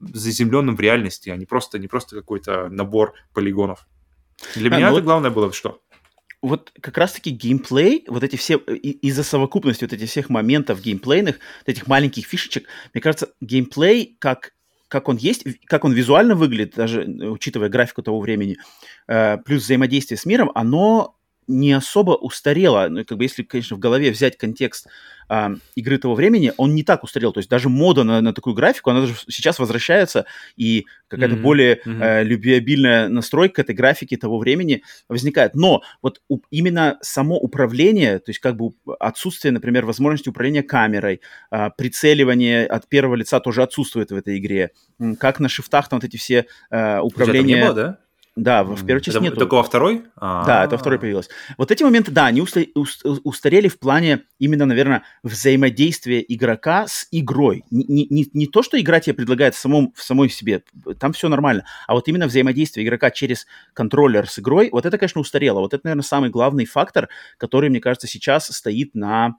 [0.00, 3.86] заземленным в реальности, а не просто, не просто какой-то набор полигонов.
[4.54, 5.80] Для А, меня ну это главное было что?
[6.42, 11.36] Вот как раз-таки геймплей, вот эти все, и- из-за совокупности вот этих всех моментов геймплейных,
[11.36, 14.52] вот этих маленьких фишечек, мне кажется, геймплей, как,
[14.88, 18.56] как он есть, как он визуально выглядит, даже э, учитывая графику того времени,
[19.08, 21.16] э, плюс взаимодействие с миром, оно
[21.50, 22.88] не особо устарела.
[22.88, 24.86] Ну, как бы если, конечно, в голове взять контекст
[25.28, 27.32] э, игры того времени, он не так устарел.
[27.32, 31.40] То есть даже мода на, на такую графику, она даже сейчас возвращается, и какая-то mm-hmm.
[31.40, 32.00] более mm-hmm.
[32.00, 35.54] Э, любвеобильная настройка этой графики того времени возникает.
[35.54, 41.20] Но вот у, именно само управление, то есть как бы отсутствие, например, возможности управления камерой,
[41.50, 44.70] э, прицеливание от первого лица тоже отсутствует в этой игре.
[45.18, 47.64] Как на шифтах там вот эти все э, управления...
[47.64, 47.98] было, да?
[48.36, 49.34] Да, в, в первой части нет.
[49.34, 50.04] Только во второй?
[50.16, 50.46] А-а-а.
[50.46, 51.28] Да, это во второй появилось.
[51.58, 52.64] Вот эти моменты, да, они уста-
[53.24, 57.64] устарели в плане именно, наверное, взаимодействия игрока с игрой.
[57.70, 60.62] Не, не, не то, что игра тебе предлагает в, самом, в самой себе,
[60.98, 65.20] там все нормально, а вот именно взаимодействие игрока через контроллер с игрой, вот это, конечно,
[65.20, 65.60] устарело.
[65.60, 69.34] Вот это, наверное, самый главный фактор, который, мне кажется, сейчас стоит на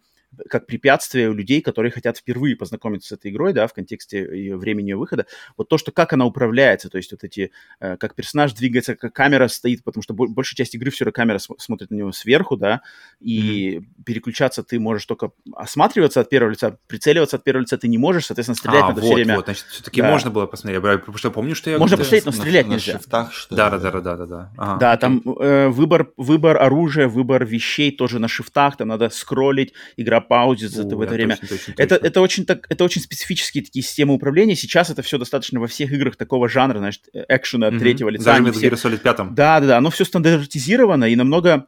[0.49, 4.57] как препятствие у людей, которые хотят впервые познакомиться с этой игрой, да, в контексте ее
[4.57, 5.25] времени ее выхода.
[5.57, 9.13] Вот то, что как она управляется, то есть вот эти, э, как персонаж двигается, как
[9.13, 12.81] камера стоит, потому что большая часть игры все равно камера смотрит на него сверху, да,
[13.19, 14.03] и mm-hmm.
[14.05, 18.25] переключаться ты можешь только осматриваться от первого лица, прицеливаться от первого лица ты не можешь,
[18.25, 19.35] соответственно, стрелять а, надо вот, все время.
[19.35, 20.09] Вот, значит, все-таки да.
[20.09, 21.77] можно было посмотреть, потому что помню, что я...
[21.77, 22.93] Можно посмотреть, но стрелять на, нельзя.
[22.93, 24.51] На шифтах, что да, да, да, да, да, да.
[24.57, 29.73] Ага, да, там э, выбор, выбор оружия, выбор вещей тоже на шифтах, там надо скроллить,
[29.97, 31.37] игра паузится, ты в это время.
[31.37, 32.07] Точно, точно, это, точно.
[32.07, 34.55] это, очень, так, это очень специфические такие системы управления.
[34.55, 37.79] Сейчас это все достаточно во всех играх такого жанра, значит, экшена от mm-hmm.
[37.79, 38.25] третьего лица.
[38.25, 39.33] Даже в Gear Solid 5.
[39.33, 39.77] Да, да, да.
[39.77, 41.67] Оно все стандартизировано и намного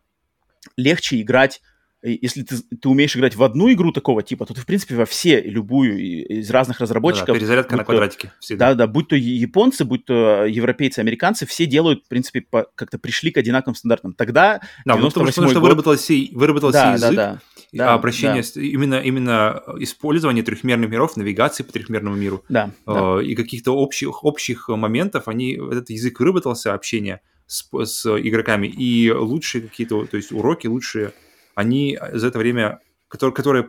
[0.78, 1.62] легче играть
[2.04, 5.06] если ты, ты умеешь играть в одну игру такого типа, то ты, в принципе, во
[5.06, 7.30] все, любую из разных разработчиков...
[7.30, 8.34] Да, перезарядка на квадратике.
[8.52, 13.00] Да, да, будь то японцы, будь то европейцы, американцы, все делают, в принципе, по, как-то
[13.00, 14.14] пришли к одинаковым стандартам.
[14.14, 17.42] Тогда, Да, ну, потому, потому что выработался, выработался да, язык, да, да
[17.78, 18.62] да, обращение, да.
[18.62, 23.22] именно, именно использование трехмерных миров, навигации по трехмерному миру да, э, да.
[23.22, 29.64] и каких-то общих, общих моментов, они, этот язык выработался, общение с, с игроками, и лучшие
[29.64, 31.14] какие-то, то есть уроки лучшие,
[31.56, 32.80] они за это время
[33.14, 33.64] которые, которые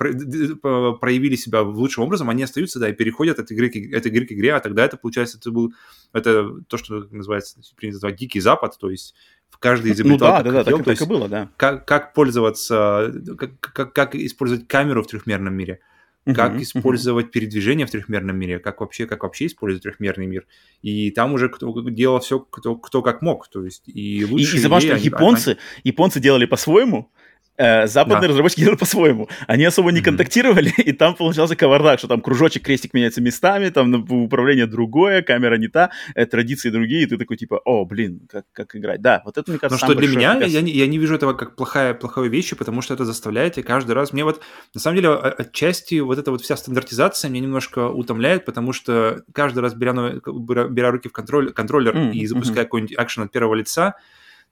[0.96, 4.24] проявили себя в лучшем образом, они остаются, да, и переходят от игры, к, от игры
[4.24, 5.74] к игре, а тогда это, получается, это был,
[6.14, 9.14] это то, что называется, принято называть дикий запад, то есть
[9.50, 10.28] в каждый изобретал.
[10.28, 11.50] Ну да, да, да, так, так и было, да.
[11.58, 15.80] Как, как пользоваться, как, как, как использовать камеру в трехмерном мире,
[16.24, 17.30] как uh-huh, использовать uh-huh.
[17.32, 20.46] передвижение в трехмерном мире, как вообще, как вообще использовать трехмерный мир.
[20.80, 23.46] И там уже кто делал все, кто, кто как мог.
[23.48, 25.58] То есть и лучшие И, и забавно, что японцы, они...
[25.84, 27.12] японцы делали по-своему,
[27.56, 28.28] западные да.
[28.28, 29.28] разработчики делают по-своему.
[29.46, 30.04] Они особо не mm-hmm.
[30.04, 35.56] контактировали, и там получался кавардак, что там кружочек, крестик меняется местами, там управление другое, камера
[35.56, 39.00] не та, э, традиции другие, и ты такой типа, о, блин, как, как играть.
[39.00, 41.34] Да, вот это, мне кажется, Но что для меня, я не, я не вижу этого
[41.34, 44.42] как плохая, плохой вещи, потому что это заставляет, и каждый раз, мне вот,
[44.74, 49.60] на самом деле, отчасти вот эта вот вся стандартизация меня немножко утомляет, потому что каждый
[49.60, 50.20] раз, беря,
[50.68, 52.12] беря руки в контроль, контроллер mm-hmm.
[52.12, 52.66] и запуская mm-hmm.
[52.66, 53.94] какой-нибудь экшен от первого лица,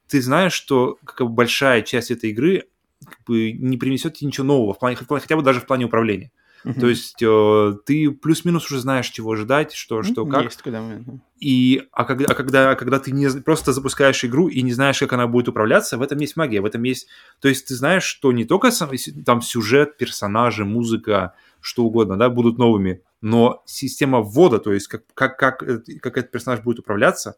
[0.09, 2.65] ты знаешь, что как бы большая часть этой игры
[3.05, 6.31] как бы не принесет тебе ничего нового, в плане, хотя бы даже в плане управления.
[6.65, 6.79] Uh-huh.
[6.79, 10.45] То есть э, ты плюс-минус уже знаешь, чего ожидать, что, что как.
[10.45, 10.81] Есть куда
[11.41, 15.12] И, а когда, а когда, когда ты не, просто запускаешь игру и не знаешь, как
[15.12, 17.09] она будет управляться, в этом есть магия, в этом есть...
[17.41, 18.91] То есть ты знаешь, что не только сам,
[19.27, 25.03] там сюжет, персонажи, музыка, что угодно, да, будут новыми, но система ввода, то есть как,
[25.15, 27.37] как, как, как этот персонаж будет управляться,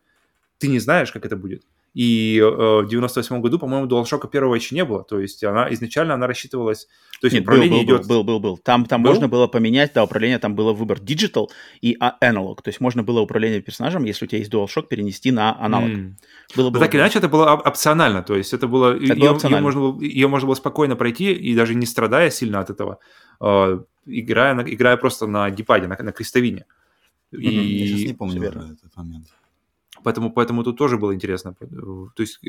[0.59, 1.63] ты не знаешь, как это будет.
[1.95, 2.45] И э,
[2.83, 5.05] в 98 году, по-моему, DualShock первого еще не было.
[5.05, 6.89] То есть она изначально она рассчитывалась...
[7.21, 8.09] То есть Нет, управление был, идет...
[8.09, 8.59] Был, был, был.
[8.59, 9.11] Там, там был?
[9.11, 11.47] можно было поменять, да, управление, там было выбор Digital
[11.81, 12.57] и Analog.
[12.63, 15.91] То есть можно было управление персонажем, если у тебя есть DualShock, перенести на аналог.
[15.91, 16.13] Mm.
[16.57, 18.25] Было, было, так или иначе, это было опционально.
[18.25, 18.97] То есть это было...
[18.97, 22.31] Это ее, было ее, можно было ее можно было спокойно пройти, и даже не страдая
[22.31, 22.99] сильно от этого,
[23.41, 26.67] э, играя, на, играя просто на гипаде, на, на крестовине.
[27.33, 27.41] Mm-hmm.
[27.41, 27.77] И...
[27.77, 29.27] Я сейчас не помню этот момент.
[30.05, 31.55] Поэтому, поэтому тут тоже было интересно.
[31.55, 32.41] То есть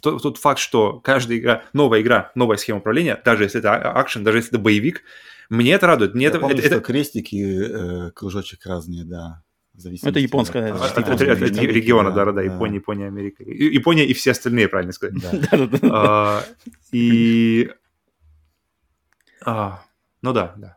[0.00, 4.00] тот, тот факт, что каждая игра, новая игра, новая схема управления, даже если это а,
[4.00, 5.02] акшен, даже если это боевик,
[5.50, 6.14] мне это радует.
[6.14, 6.84] Мне Я это, помню, это, что это...
[6.84, 9.42] крестики, э, кружочек разные, да.
[10.02, 10.72] Это японская.
[10.72, 13.42] От, от, от, от, от региона, да, да, да, Япония, Япония, Америка.
[13.44, 15.22] Япония и все остальные, правильно сказать.
[15.82, 16.42] А,
[16.92, 17.70] и...
[19.44, 19.82] А,
[20.20, 20.76] ну да, да.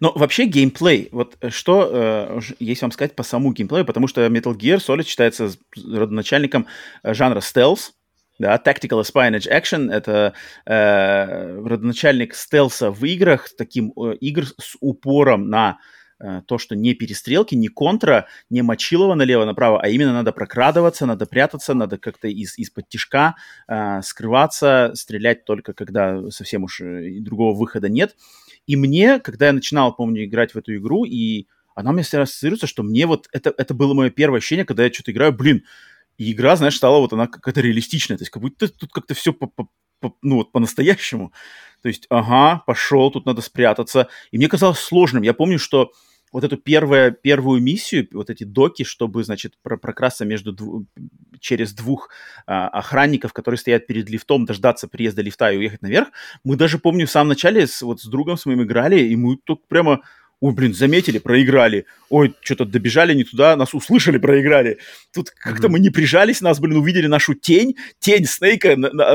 [0.00, 4.24] Но вообще геймплей, вот э, что э, есть вам сказать по самому геймплею, потому что
[4.26, 6.66] Metal Gear Solid считается родоначальником
[7.02, 7.94] э, жанра стелс,
[8.38, 10.34] да, Tactical Espionage Action— это
[10.66, 15.78] э, родоначальник стелса в играх, таким э, игр с упором на
[16.18, 21.26] э, то, что не перестрелки, не контра, не мочилово налево-направо, а именно надо прокрадываться, надо
[21.26, 23.36] прятаться, надо как-то из, из-под тишка
[23.68, 28.16] э, скрываться, стрелять только когда совсем уж э, другого выхода нет.
[28.66, 32.66] И мне, когда я начинал, помню, играть в эту игру, и она меня всегда ассоциируется,
[32.66, 35.64] что мне вот это, это было мое первое ощущение, когда я что-то играю, блин,
[36.16, 39.36] и игра, знаешь, стала вот она какая-то реалистичная, то есть как будто тут как-то все
[40.22, 41.32] ну вот по-настоящему.
[41.82, 44.08] То есть, ага, пошел, тут надо спрятаться.
[44.30, 45.22] И мне казалось сложным.
[45.22, 45.92] Я помню, что
[46.34, 50.84] вот эту первую, первую миссию, вот эти доки, чтобы, значит, прокрасться между дву,
[51.38, 52.10] через двух
[52.44, 56.08] а, охранников, которые стоят перед лифтом, дождаться приезда лифта и уехать наверх,
[56.42, 59.36] мы даже, помню, в самом начале с, вот с другом с моим играли, и мы
[59.36, 60.02] тут прямо
[60.40, 64.78] ой, блин, заметили, проиграли, ой, что-то добежали не туда, нас услышали, проиграли.
[65.12, 65.70] Тут как-то mm-hmm.
[65.70, 68.72] мы не прижались, нас, блин, увидели нашу тень, тень Снейка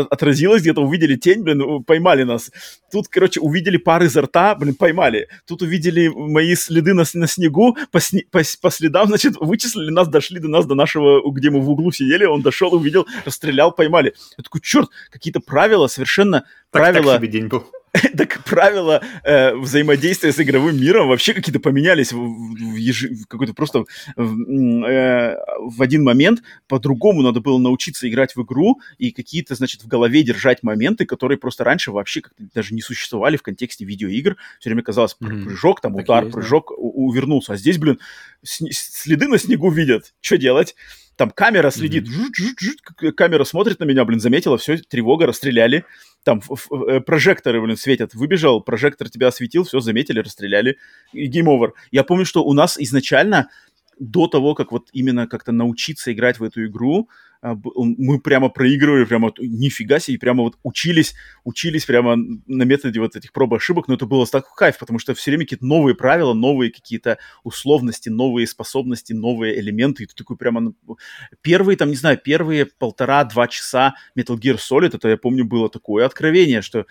[0.09, 2.51] отразилась где-то, увидели тень, блин, поймали нас.
[2.91, 5.27] Тут, короче, увидели пары изо рта, блин, поймали.
[5.45, 10.07] Тут увидели мои следы на, на снегу, по, сни- по, по следам, значит, вычислили нас,
[10.07, 14.13] дошли до нас, до нашего, где мы в углу сидели, он дошел, увидел, расстрелял, поймали.
[14.37, 16.45] Я такой, черт, какие-то правила совершенно...
[16.71, 17.13] Так, правила...
[17.13, 17.65] так себе день был.
[18.17, 23.03] так правила э, взаимодействия с игровым миром вообще какие-то поменялись в, в, еж...
[23.03, 23.85] в какой-то просто
[24.15, 26.41] в, э, в один момент.
[26.67, 31.37] По-другому надо было научиться играть в игру и какие-то, значит, в голове держать моменты, которые
[31.37, 34.37] просто раньше вообще как-то даже не существовали в контексте видеоигр.
[34.59, 35.43] Все время казалось, mm-hmm.
[35.43, 36.75] прыжок, там, так удар, есть, прыжок, да.
[36.77, 37.53] увернулся.
[37.53, 37.99] А здесь, блин,
[38.43, 40.13] следы на снегу видят.
[40.21, 40.75] Что делать?
[41.19, 43.11] Там камера следит, mm-hmm.
[43.11, 45.83] камера смотрит на меня, блин, заметила, все, тревога, расстреляли.
[46.23, 46.41] Там
[46.87, 48.13] э, прожекторы, блин, светят.
[48.13, 50.77] Выбежал, прожектор тебя осветил, все, заметили, расстреляли.
[51.11, 51.73] И game over.
[51.91, 53.49] Я помню, что у нас изначально
[53.99, 57.09] до того, как вот именно как-то научиться играть в эту игру,
[57.41, 61.15] а, мы прямо проигрывали, прямо нифига себе, прямо вот учились,
[61.45, 64.99] учились прямо на методе вот этих проб и ошибок, но это было так кайф, потому
[64.99, 70.15] что все время какие-то новые правила, новые какие-то условности, новые способности, новые элементы, и ты
[70.15, 70.59] такой прямо...
[70.61, 70.97] Ну,
[71.41, 76.05] первые, там, не знаю, первые полтора-два часа Metal Gear Solid, это, я помню, было такое
[76.05, 76.87] откровение, что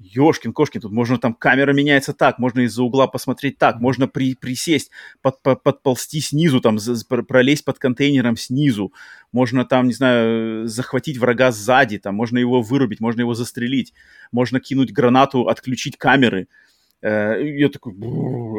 [0.00, 4.36] Ёшкин, кошкин, тут можно там камера меняется так, можно из-за угла посмотреть так, можно при,
[4.36, 4.92] присесть,
[5.22, 8.92] под, под, подползти снизу, там, за, пролезть под контейнером снизу,
[9.32, 13.92] можно там, не знаю, захватить врага сзади, там, можно его вырубить, можно его застрелить,
[14.30, 16.46] можно кинуть гранату, отключить камеры.
[17.00, 17.94] Э, я такой,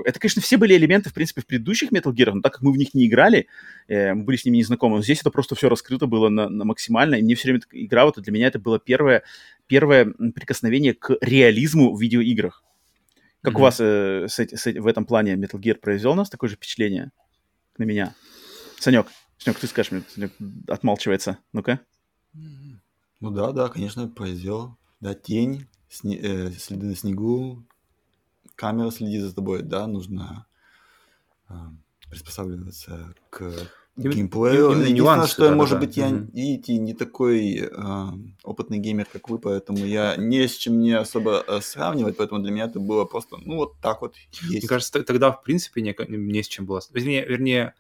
[0.06, 2.72] это, конечно, все были элементы, в принципе, в предыдущих Metal Gear, но так как мы
[2.72, 3.48] в них не играли,
[3.88, 6.48] э, мы были с ними не знакомы, но здесь это просто все раскрыто было на,
[6.48, 9.24] на максимально, и мне все время игра, вот для меня это было первое,
[9.68, 12.64] первое прикосновение к реализму в видеоиграх.
[13.42, 13.58] Как mm-hmm.
[13.58, 16.56] у вас э, с, с, в этом плане Metal Gear произвел у нас такое же
[16.56, 17.12] впечатление
[17.78, 18.16] на меня?
[18.80, 19.08] Санек,
[19.38, 20.32] Санек, ты скажешь мне, Санек
[20.68, 21.82] отмалчивается, ну-ка.
[22.34, 24.78] Ну да, да, конечно, произвел.
[25.02, 27.66] Да, тень, сне, э, следы на снегу,
[28.60, 30.46] камера следит за тобой, да, нужно
[31.48, 31.54] э,
[32.10, 33.54] приспосабливаться к
[33.96, 34.74] геймплею.
[34.74, 36.08] Именно нюансы, что, да, может да, быть, да.
[36.08, 38.06] я, mm видите, не такой э,
[38.44, 42.52] опытный геймер, как вы, поэтому я не с чем не особо э, сравнивать, поэтому для
[42.52, 44.64] меня это было просто, ну, вот так вот есть.
[44.64, 46.82] Мне кажется, тогда, в принципе, не, не с чем было.
[46.92, 47.76] Вернее, вернее,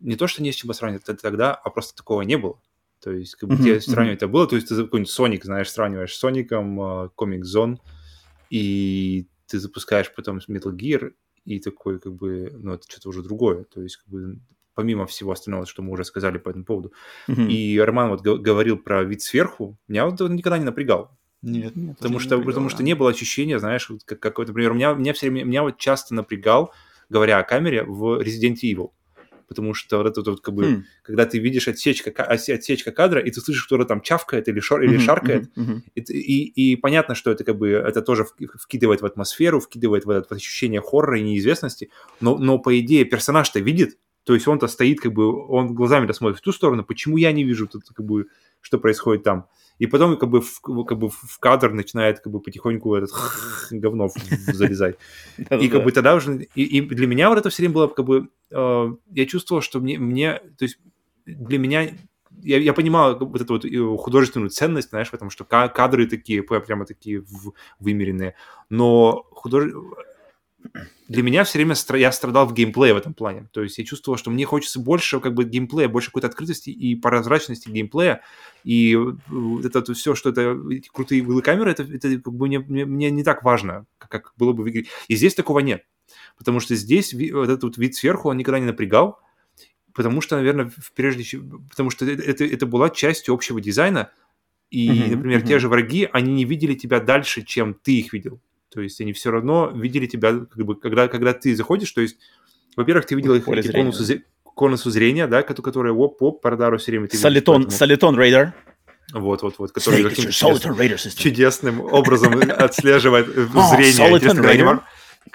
[0.00, 2.58] не то, что не с чем было сравнивать тогда, а просто такого не было.
[3.00, 3.62] То есть, как бы mm-hmm.
[3.62, 7.76] тебе сравнивать это было, то есть ты какой-нибудь Соник, знаешь, сравниваешь с Соником, Comic Zone,
[8.48, 11.12] и ты запускаешь потом Metal Gear,
[11.44, 13.64] и такой, как бы, ну, это что-то уже другое.
[13.64, 14.40] То есть, как бы,
[14.74, 16.92] помимо всего остального, что мы уже сказали по этому поводу.
[17.28, 17.48] Mm-hmm.
[17.48, 21.16] И Роман вот говорил про вид сверху, меня вот он никогда не напрягал.
[21.42, 21.96] Нет, нет.
[21.96, 22.74] Потому что, напрягал, потому да.
[22.74, 26.14] что не было ощущения, знаешь, как, какой-то, например, меня, меня все время, меня вот часто
[26.14, 26.72] напрягал,
[27.08, 28.90] говоря о камере, в Resident Evil
[29.48, 30.82] потому что вот это вот как бы, mm.
[31.02, 34.98] когда ты видишь отсечка, отсечка кадра, и ты слышишь, кто-то там чавкает или, шор, или
[34.98, 35.50] шаркает.
[35.94, 38.26] И, и, и понятно, что это как бы, это тоже
[38.60, 41.90] вкидывает в атмосферу, вкидывает в это ощущение хоррора и неизвестности,
[42.20, 46.38] но, но по идее персонаж-то видит, то есть он-то стоит, как бы, он глазами-то смотрит
[46.38, 48.26] в ту сторону, почему я не вижу тут, как бы,
[48.60, 49.46] что происходит там.
[49.78, 53.10] И потом как бы в, как бы в кадр начинает как бы потихоньку этот
[53.70, 54.08] говно
[54.46, 54.96] залезать.
[55.50, 56.48] И как бы тогда уже...
[56.54, 58.28] И для меня вот это все время было как бы...
[58.50, 60.34] Э, я чувствовал, что мне...
[60.58, 60.78] То есть
[61.26, 61.90] для меня
[62.42, 66.42] я, я понимал вот эту вот э, художественную ценность, знаешь, в этом, что кадры такие,
[66.42, 67.24] прямо такие
[67.80, 68.34] вымеренные,
[68.68, 69.72] но худож
[71.08, 73.48] для меня все время стра- я страдал в геймплее в этом плане.
[73.52, 76.94] То есть я чувствовал, что мне хочется больше как бы геймплея, больше какой-то открытости и
[76.94, 78.22] прозрачности геймплея.
[78.64, 78.98] И
[79.64, 83.10] это, это все, что это эти крутые камеры, это, это как бы мне, мне, мне
[83.10, 84.86] не так важно, как, как было бы в игре.
[85.08, 85.84] И здесь такого нет.
[86.38, 89.20] Потому что здесь вот этот вот вид сверху, он никогда не напрягал.
[89.94, 91.40] Потому что, наверное, прежде
[91.70, 94.10] потому что это, это, это была частью общего дизайна.
[94.70, 95.46] И, uh-huh, например, uh-huh.
[95.46, 98.40] те же враги, они не видели тебя дальше, чем ты их видел.
[98.70, 102.18] То есть они все равно видели тебя, как бы, когда, когда ты заходишь, то есть,
[102.76, 104.04] во-первых, ты видел их эти конусу,
[104.56, 107.76] конусу зрения, да, которая оп-оп по радару все время ты Soliton, видишь.
[107.76, 108.54] Soliton Radar.
[109.12, 114.20] Вот, вот, вот, который каким-то чудес, чудесным образом отслеживает о, зрение.
[114.20, 114.82] Когда,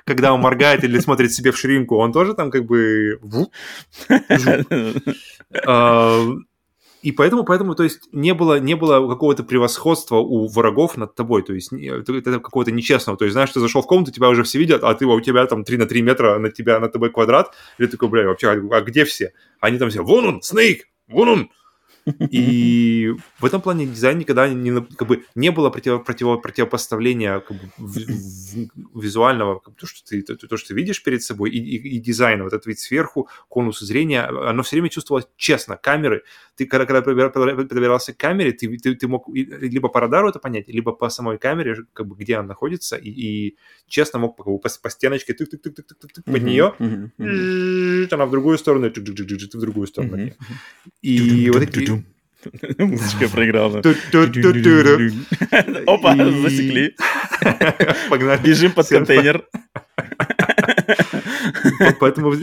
[0.03, 3.19] когда он моргает или смотрит себе в ширинку, он тоже там как бы...
[7.01, 11.15] А, и поэтому, поэтому, то есть, не было, не было какого-то превосходства у врагов над
[11.15, 14.29] тобой, то есть, это, это какого-то нечестного, то есть, знаешь, ты зашел в комнату, тебя
[14.29, 16.89] уже все видят, а ты, у тебя там 3 на 3 метра, на тебя, на
[16.89, 19.33] тобой квадрат, и ты такой, бля, вообще, а, а где все?
[19.59, 21.49] Они там все, вон он, Снейк, вон он,
[22.05, 27.57] и в этом плане дизайн никогда не, как бы, не было против, против, противопоставления как
[27.57, 31.23] бы, в, в, визуального, как бы, то, что ты, то, то, что ты видишь перед
[31.23, 32.43] собой, и, и, и дизайна.
[32.43, 35.77] Вот этот вид сверху, конусы зрения, оно все время чувствовалось честно.
[35.77, 36.23] Камеры,
[36.55, 40.67] ты когда, когда пробирался к камере, ты, ты, ты мог либо по радару это понять,
[40.67, 43.57] либо по самой камере, как бы, где она находится, и, и
[43.87, 46.75] честно мог как бы, по, по стеночке тык тык тык тык тык тык под нее,
[48.11, 50.31] она в другую сторону, в другую сторону.
[51.01, 52.00] И вот эти
[52.77, 53.81] Музычка проиграла.
[55.87, 56.95] Опа, засекли.
[58.09, 58.41] Погнали.
[58.43, 59.45] Бежим под контейнер.
[61.99, 62.33] Поэтому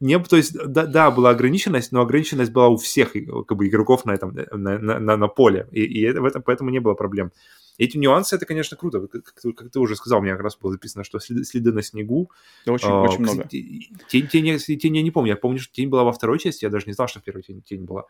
[0.00, 4.04] не, то есть, да, да, была ограниченность, но ограниченность была у всех как бы, игроков
[4.04, 7.32] на этом на, на, на поле, и, и это, в этом поэтому не было проблем.
[7.78, 9.06] Эти нюансы, это, конечно, круто.
[9.06, 11.72] Как, как, как ты уже сказал, у меня как раз было записано, что следы, следы
[11.72, 12.30] на снегу.
[12.66, 13.48] Очень, а, очень много.
[13.48, 15.30] Тень, тень, тень я не помню.
[15.30, 17.42] Я помню, что тень была во второй части, я даже не знал, что в первой
[17.42, 18.04] тень, тень была.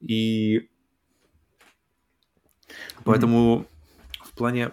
[0.00, 0.68] И
[3.04, 4.24] поэтому mm-hmm.
[4.24, 4.70] в плане...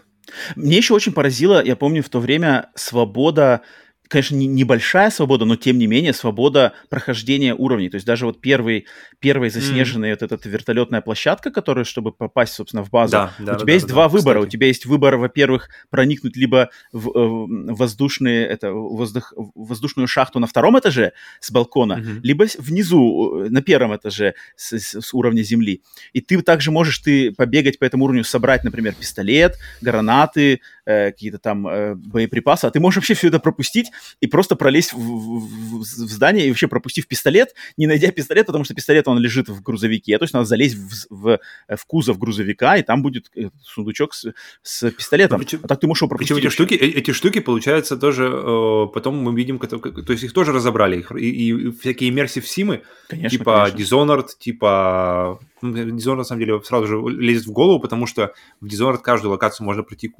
[0.55, 3.61] Мне еще очень поразило, я помню, в то время свобода
[4.07, 7.89] конечно, не, небольшая свобода, но тем не менее свобода прохождения уровней.
[7.89, 8.85] То есть даже вот первый,
[9.19, 10.17] первый заснеженный mm.
[10.19, 13.73] вот эта вертолетная площадка, которая, чтобы попасть, собственно, в базу, да, да, у тебя да,
[13.73, 14.39] есть да, два да, выбора.
[14.39, 14.47] Кстати.
[14.47, 20.47] У тебя есть выбор, во-первых, проникнуть либо в, э, воздушные, это, воздух, воздушную шахту на
[20.47, 22.19] втором этаже с балкона, mm-hmm.
[22.23, 25.81] либо внизу, э, на первом этаже с, с, с уровня земли.
[26.13, 31.39] И ты также можешь ты побегать по этому уровню, собрать, например, пистолет, гранаты, э, какие-то
[31.39, 33.91] там э, боеприпасы, а ты можешь вообще все это пропустить
[34.21, 38.63] и просто пролезть в, в, в здание и вообще пропустив пистолет, не найдя пистолет, потому
[38.63, 41.39] что пистолет, он лежит в грузовике, то есть надо залезть в, в,
[41.69, 45.39] в кузов грузовика, и там будет э, сундучок с, с пистолетом.
[45.39, 46.35] Почему, а так ты можешь его пропустить.
[46.35, 50.33] Причем эти штуки, э, эти штуки, получается, тоже, э, потом мы видим, то есть их
[50.33, 53.95] тоже разобрали, их, и, и всякие immersive симы, конечно, типа конечно.
[53.95, 58.99] Dishonored, типа Dishonored, на самом деле, сразу же лезет в голову, потому что в Dishonored
[58.99, 60.11] каждую локацию можно пройти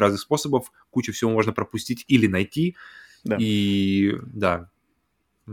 [0.00, 2.76] куча разных способов, кучу всего можно пропустить или найти.
[3.24, 3.36] Да.
[3.38, 4.68] И да.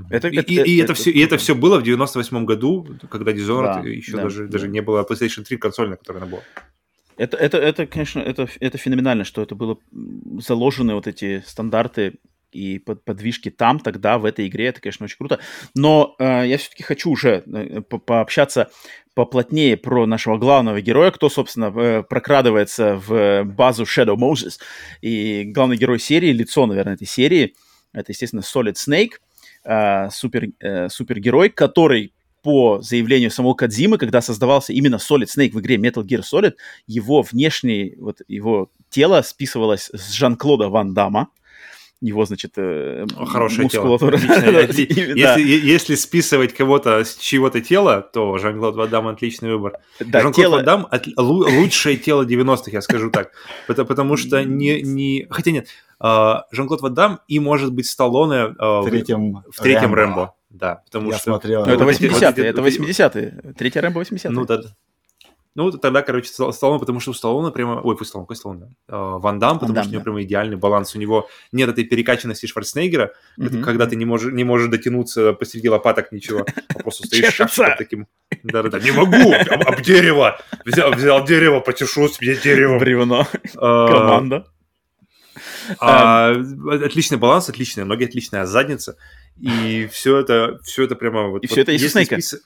[0.09, 2.87] Это, и, это, и, это, и, это, все, и это все было в 98 году,
[3.09, 4.51] когда Dishonored да, еще да, даже, да.
[4.51, 6.41] даже не было PlayStation 3 консоль, на которой она была.
[7.17, 9.79] Это, это, это, конечно, это, это феноменально, что это было
[10.39, 12.19] заложены вот эти стандарты
[12.51, 14.67] и под, подвижки там, тогда, в этой игре.
[14.67, 15.39] Это, конечно, очень круто.
[15.73, 18.69] Но э, я все-таки хочу уже э, по пообщаться
[19.17, 24.59] поплотнее про нашего главного героя, кто, собственно, э, прокрадывается в базу Shadow Moses.
[25.01, 27.55] И главный герой серии, лицо, наверное, этой серии,
[27.93, 29.13] это, естественно, Solid Snake,
[29.63, 32.13] э, супер, э, супергерой, который
[32.43, 36.53] по заявлению самого Кадзимы, когда создавался именно Solid Snake в игре Metal Gear Solid,
[36.85, 41.29] его внешнее, вот его тело списывалось с Жан-Клода Ван Дамма,
[42.01, 44.17] его, значит, э, Хорошее мускулатура.
[44.17, 44.59] Тело.
[44.69, 49.79] если, если списывать кого-то с чего-то тела, то Жан-Клод Ван отличный выбор.
[49.99, 50.63] Да, Жан-Клод тело...
[50.63, 51.07] Ван от...
[51.17, 53.31] лучшее тело 90-х, я скажу так.
[53.65, 54.81] Потому что не...
[54.81, 55.27] не...
[55.29, 55.67] Хотя нет,
[55.99, 60.15] а, Жан-Клод Ван и, может быть, Сталлоне а, в третьем, в третьем Рэмбо.
[60.15, 60.33] Рэмбо.
[60.49, 61.31] Да, потому я что...
[61.31, 61.65] Смотрел.
[61.65, 63.53] Ну, это 80-е, это 80-е.
[63.57, 64.31] Третий Рэмбо 80-е.
[64.31, 64.61] Ну, да.
[65.57, 67.81] Ну, тогда, короче, Сталлоне, потому что у Сталлоне прямо...
[67.81, 68.75] Ой, пусть Сталлоне, какой Сталлоне?
[68.87, 70.93] Uh, Ван Дам, потому Ван что у него прямо идеальный баланс.
[70.93, 73.63] У него нет этой перекачанности Шварценеггера, mm-hmm.
[73.63, 78.07] когда ты не можешь, не можешь дотянуться посреди лопаток ничего, а просто стоишь шахтом таким...
[78.43, 79.33] Да-да-да, не могу!
[79.33, 80.39] Об, об дерево!
[80.63, 82.77] Взял, взял дерево, потешусь, мне дерево.
[82.77, 83.27] Бревно.
[83.55, 84.45] Uh, Команда.
[85.79, 86.35] А,
[86.69, 88.95] отличный баланс, отличные ноги, отличная задница.
[89.39, 91.29] И все это, все это прямо...
[91.29, 92.21] Вот, и все это из Снейка.
[92.21, 92.41] Спис...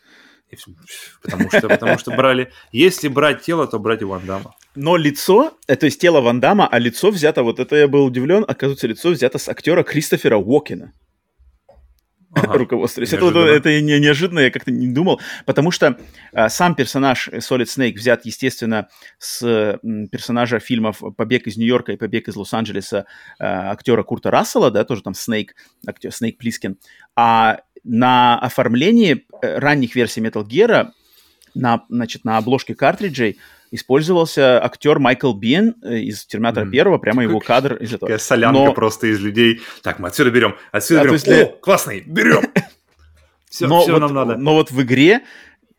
[1.21, 2.51] Потому что, потому что брали...
[2.71, 4.55] Если брать тело, то брать и Ван Дамма.
[4.75, 8.05] Но лицо, э, то есть тело Ван Дамма, а лицо взято, вот это я был
[8.05, 10.93] удивлен, оказывается, лицо взято с актера Кристофера Уокена.
[12.33, 12.59] Ага.
[12.59, 13.01] руководство.
[13.01, 15.97] Это, это не, неожиданно, я как-то не думал, потому что
[16.33, 18.87] а, сам персонаж Solid Snake взят, естественно,
[19.17, 19.43] с
[19.83, 23.05] м, персонажа фильмов «Побег из Нью-Йорка» и «Побег из Лос-Анджелеса»
[23.37, 25.55] а, актера Курта Рассела, да, тоже там Снейк,
[25.85, 26.77] актер Снейк Плискин.
[27.17, 30.89] А на оформлении э, ранних версий Metal Gear
[31.53, 33.39] на, значит, на обложке картриджей
[33.71, 36.71] использовался актер Майкл Бин э, из Терминатора mm.
[36.71, 38.09] первого, прямо его кадр из этого.
[38.09, 38.73] Такая солянка Но...
[38.73, 39.61] просто из людей.
[39.81, 41.17] Так, мы отсюда берем, отсюда а, берем.
[41.17, 41.45] Для...
[41.45, 42.43] О, классный, берем!
[43.49, 44.37] Все, но все вот, нам надо.
[44.37, 45.23] Но вот в игре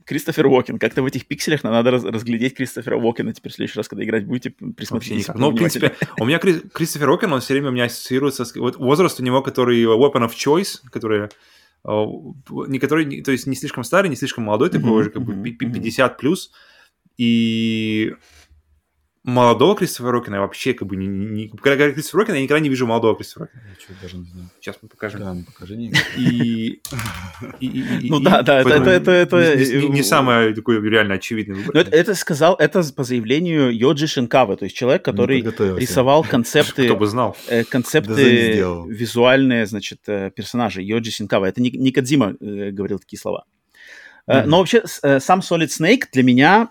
[0.05, 0.79] Кристофер Уокен.
[0.79, 4.27] Как-то в этих пикселях надо раз, разглядеть Кристофера Уокена теперь в следующий раз, когда играть
[4.27, 5.29] будете, присмотритесь.
[5.35, 8.55] Ну, в принципе, у меня Кристофер Уокен, он все время у меня ассоциируется с...
[8.57, 11.29] Вот возраст у него, который Weapon of Choice, который
[11.85, 15.51] не который, то есть не слишком старый, не слишком молодой, такой mm-hmm, уже как бы
[15.51, 16.53] 50 плюс,
[17.17, 18.15] и
[19.25, 21.07] молодого Кристофера Уокена вообще как бы не...
[21.07, 23.63] не когда говорят Кристофер Уокен, я никогда не вижу молодого Кристофера Уокена.
[23.69, 24.51] Я что, даже не знаю.
[24.61, 25.21] Сейчас мы покажем.
[25.21, 25.77] Да, ну покажи.
[26.17, 26.81] И...
[28.09, 29.11] Ну да, да, это...
[29.11, 31.87] это Не самый такой реально очевидный выбор.
[31.91, 36.85] Это сказал, это по заявлению Йоджи Шинкавы, то есть человек, который рисовал концепты...
[36.85, 37.37] Кто бы знал.
[37.49, 38.57] Э, концепты
[38.89, 40.85] визуальные, значит, э, персонажей.
[40.85, 41.47] Йоджи Шинкава.
[41.47, 43.45] Это не Кадзима э, говорил такие слова.
[44.29, 44.45] Mm-hmm.
[44.47, 46.69] Но вообще э, сам Solid Snake для меня,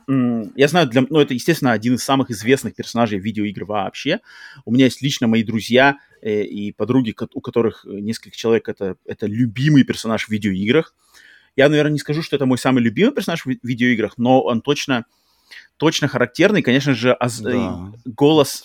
[0.56, 4.22] я знаю, для, ну это, естественно, один из самых известных персонажей видеоигр вообще.
[4.64, 9.26] У меня есть лично мои друзья э, и подруги, у которых несколько человек это, это
[9.26, 10.96] любимый персонаж в видеоиграх.
[11.58, 15.06] Я, наверное, не скажу, что это мой самый любимый персонаж в видеоиграх, но он точно,
[15.76, 16.62] точно характерный.
[16.62, 17.40] Конечно же, оз...
[17.40, 18.64] да, голос...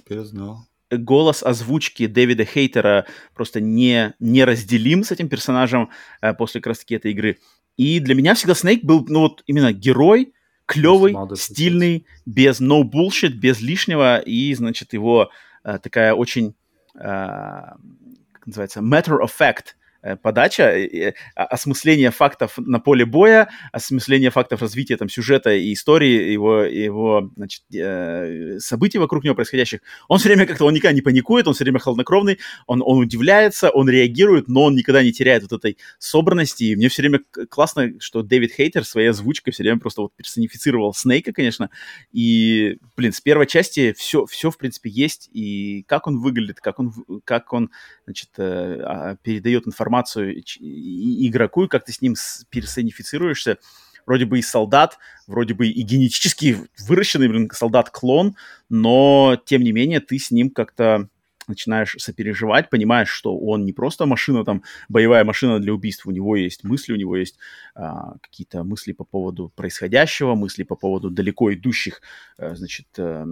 [0.93, 5.91] голос озвучки Дэвида Хейтера просто не, неразделим с этим персонажем
[6.39, 7.39] после как раз-таки этой игры.
[7.77, 10.33] И для меня всегда Снейк был, ну вот именно герой,
[10.67, 15.31] клевый, стильный, без no bullshit, без лишнего, и, значит, его
[15.65, 16.55] э, такая очень,
[16.95, 19.75] э, как называется, matter of fact
[20.15, 26.63] подача, э, осмысление фактов на поле боя, осмысление фактов развития там сюжета и истории, его,
[26.63, 29.81] его значит, э, событий вокруг него происходящих.
[30.09, 33.71] Он все время как-то, он никогда не паникует, он все время холоднокровный, он, он удивляется,
[33.71, 36.65] он реагирует, но он никогда не теряет вот этой собранности.
[36.65, 37.21] И мне все время
[37.51, 41.71] классно, что Дэвид Хейтер своей озвучкой все время просто вот персонифицировал Снейка, конечно.
[42.13, 45.29] И, блин, с первой части все, все в принципе, есть.
[45.33, 46.93] И как он выглядит, как он,
[47.25, 47.71] как он
[48.05, 52.15] значит, а, передает информацию информацию игроку, и как ты с ним
[52.51, 53.59] персонифицируешься.
[54.07, 58.37] Вроде бы и солдат, вроде бы и генетически выращенный, блин, солдат-клон,
[58.69, 61.09] но, тем не менее, ты с ним как-то
[61.49, 66.37] начинаешь сопереживать, понимаешь, что он не просто машина, там, боевая машина для убийств, у него
[66.37, 67.39] есть мысли, у него есть
[67.75, 72.01] а, какие-то мысли по поводу происходящего, мысли по поводу далеко идущих,
[72.39, 73.27] а, значит, а,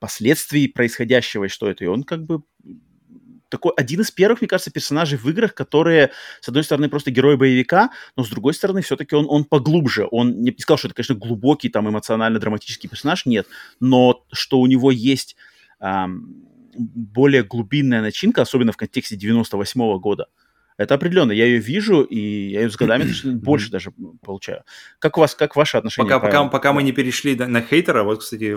[0.00, 2.42] последствий происходящего, и что это, и он как бы
[3.48, 6.10] такой один из первых, мне кажется, персонажей в играх, которые,
[6.40, 10.08] с одной стороны, просто герой боевика, но с другой стороны, все-таки он, он поглубже.
[10.10, 13.46] Он не сказал, что это, конечно, глубокий, там, эмоционально-драматический персонаж, нет,
[13.80, 15.36] но что у него есть
[15.80, 16.44] эм,
[16.76, 20.26] более глубинная начинка, особенно в контексте 98 -го года.
[20.78, 21.32] Это определенно.
[21.32, 23.92] Я ее вижу, и я ее с годами больше даже
[24.22, 24.62] получаю.
[24.98, 26.10] Как у вас, как ваше отношение?
[26.10, 28.56] Пока, пока, пока мы не перешли на хейтера, вот, кстати,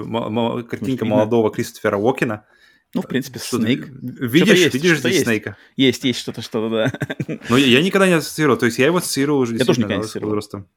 [0.64, 2.46] картинка молодого Кристофера Уокена–
[2.96, 3.88] ну, в принципе, Снейк.
[3.88, 5.26] Видишь, есть, видишь здесь есть.
[5.26, 5.58] Снейка?
[5.76, 7.38] Есть, есть что-то, что-то, да.
[7.50, 8.58] Но я, я никогда не ассоциировал.
[8.58, 10.34] То есть я его ассоциировал уже я тоже никогда не ассоциировал.
[10.34, 10.68] возрастом.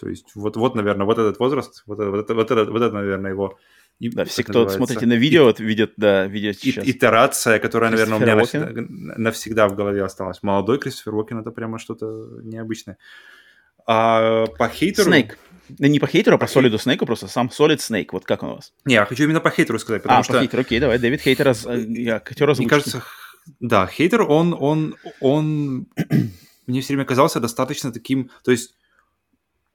[0.00, 2.94] То есть вот, вот, наверное, вот этот возраст, вот, вот, вот, вот, это, вот это,
[2.94, 3.58] наверное, его...
[3.98, 6.86] И, да, все, кто смотрите на видео, вот видят, да, видят сейчас.
[6.86, 10.42] И, итерация, которая, наверное, у меня навсегда, навсегда в голове осталась.
[10.42, 12.06] Молодой Кристофер Уокен— это прямо что-то
[12.44, 12.96] необычное.
[13.86, 15.10] А по хейтеру...
[15.10, 15.36] Снейк.
[15.78, 18.08] Не по хейтеру, а по Solid Snake, просто сам Solid Snake.
[18.12, 18.72] Вот как он у вас?
[18.84, 20.34] Не, я хочу именно по хейтеру сказать, потому а, что...
[20.34, 20.98] по хейтеру, окей, давай.
[20.98, 21.54] Дэвид Хейтер,
[21.88, 23.02] я актер Мне кажется,
[23.60, 25.86] да, хейтер, он, он, он
[26.66, 28.74] мне все время казался достаточно таким, то есть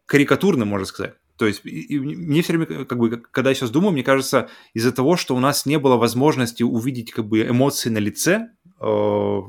[0.06, 1.14] карикатурным, можно сказать.
[1.38, 4.50] То есть и, и мне все время, как бы, когда я сейчас думаю, мне кажется,
[4.74, 8.50] из-за того, что у нас не было возможности увидеть как бы эмоции на лице
[8.80, 9.40] э,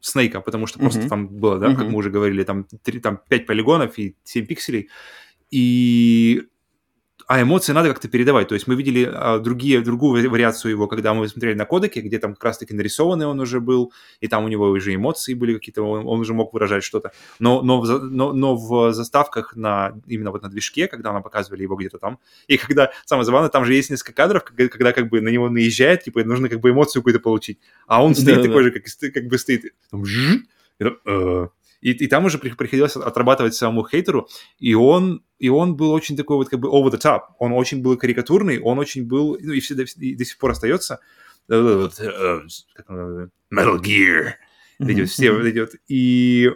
[0.00, 1.08] Снейка, потому что просто uh-huh.
[1.08, 1.76] там было, да, uh-huh.
[1.76, 4.88] как мы уже говорили, там, 3, там 5 полигонов и 7 пикселей,
[5.50, 6.42] и
[7.30, 8.48] а эмоции надо как-то передавать.
[8.48, 12.18] То есть мы видели а, другие, другую вариацию его, когда мы смотрели на кодеке, где
[12.18, 15.84] там как раз-таки нарисованный он уже был, и там у него уже эмоции были какие-то,
[15.84, 17.12] он, он уже мог выражать что-то.
[17.38, 21.62] Но, но, в, но, но в заставках на, именно вот на движке, когда нам показывали
[21.62, 22.18] его где-то там,
[22.48, 25.48] и когда, самое забавное, там же есть несколько кадров, когда, когда как бы на него
[25.48, 28.70] наезжает, типа, нужно как бы эмоцию какую-то получить, а он стоит да, такой да.
[28.70, 30.04] же, как, как бы стоит, там,
[31.80, 34.28] и, э, и, там уже приходилось отрабатывать самому хейтеру,
[34.58, 37.20] и он, и он был очень такой вот как бы over the top.
[37.38, 41.00] Он очень был карикатурный, он очень был, ну и, всегда, и до сих пор остается.
[41.48, 42.40] Э, э,
[43.52, 44.32] Metal Gear.
[44.78, 45.74] Идет, все идет.
[45.88, 46.50] И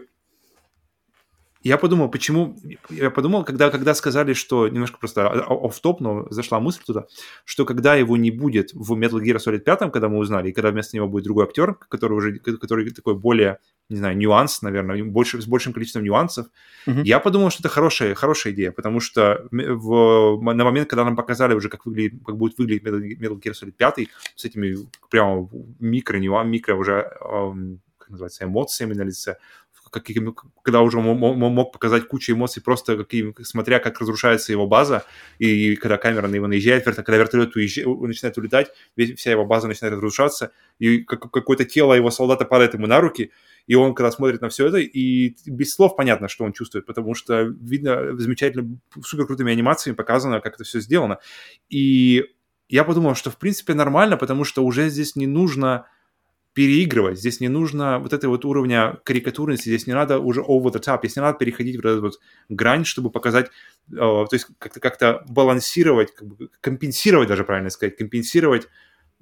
[1.65, 2.57] я подумал, почему...
[2.91, 4.69] Я подумал, когда, когда сказали, что...
[4.69, 7.07] Немножко просто оф топ но зашла мысль туда,
[7.45, 10.70] что когда его не будет в Metal Gear Solid 5, когда мы узнали, и когда
[10.70, 13.59] вместо него будет другой актер, который уже который такой более,
[13.89, 16.49] не знаю, нюанс, наверное, больше, с большим количеством нюансов,
[16.86, 17.03] mm-hmm.
[17.05, 21.55] я подумал, что это хорошая, хорошая идея, потому что в, на момент, когда нам показали
[21.55, 24.77] уже, как, выглядит, как будет выглядеть Metal Gear Solid 5, с этими
[25.09, 25.49] прямо
[25.81, 27.11] микро, микро уже,
[27.99, 29.39] как называется, эмоциями на лице,
[30.01, 35.05] каким, когда уже мог показать кучу эмоций, просто каким, смотря, как разрушается его база,
[35.39, 38.71] и когда камера на него наезжает, когда вертолет уезжает, начинает улетать,
[39.16, 43.31] вся его база начинает разрушаться, и какое-то тело его солдата падает ему на руки,
[43.66, 47.15] и он когда смотрит на все это, и без слов понятно, что он чувствует, потому
[47.15, 51.19] что видно замечательно, супер крутыми анимациями показано, как это все сделано.
[51.71, 52.25] И
[52.69, 55.87] я подумал, что в принципе нормально, потому что уже здесь не нужно
[56.55, 60.81] переигрывать, здесь не нужно вот этой вот уровня карикатурности, здесь не надо уже over the
[60.81, 63.51] top, здесь не надо переходить в эту вот грань, чтобы показать,
[63.90, 68.68] э, то есть как-то как балансировать, как бы компенсировать даже, правильно сказать, компенсировать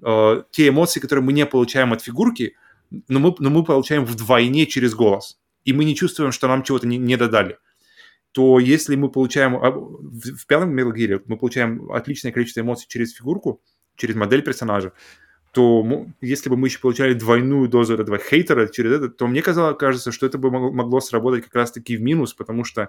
[0.05, 2.55] э, те эмоции, которые мы не получаем от фигурки,
[3.09, 6.87] но мы, но мы получаем вдвойне через голос, и мы не чувствуем, что нам чего-то
[6.87, 7.59] не, не додали.
[8.33, 13.13] То если мы получаем а, в пятом Metal Gear мы получаем отличное количество эмоций через
[13.13, 13.63] фигурку,
[13.97, 14.93] через модель персонажа,
[15.53, 19.77] то если бы мы еще получали двойную дозу этого хейтера через это, то мне казалось,
[19.79, 22.89] кажется, что это бы могло сработать как раз-таки в минус, потому что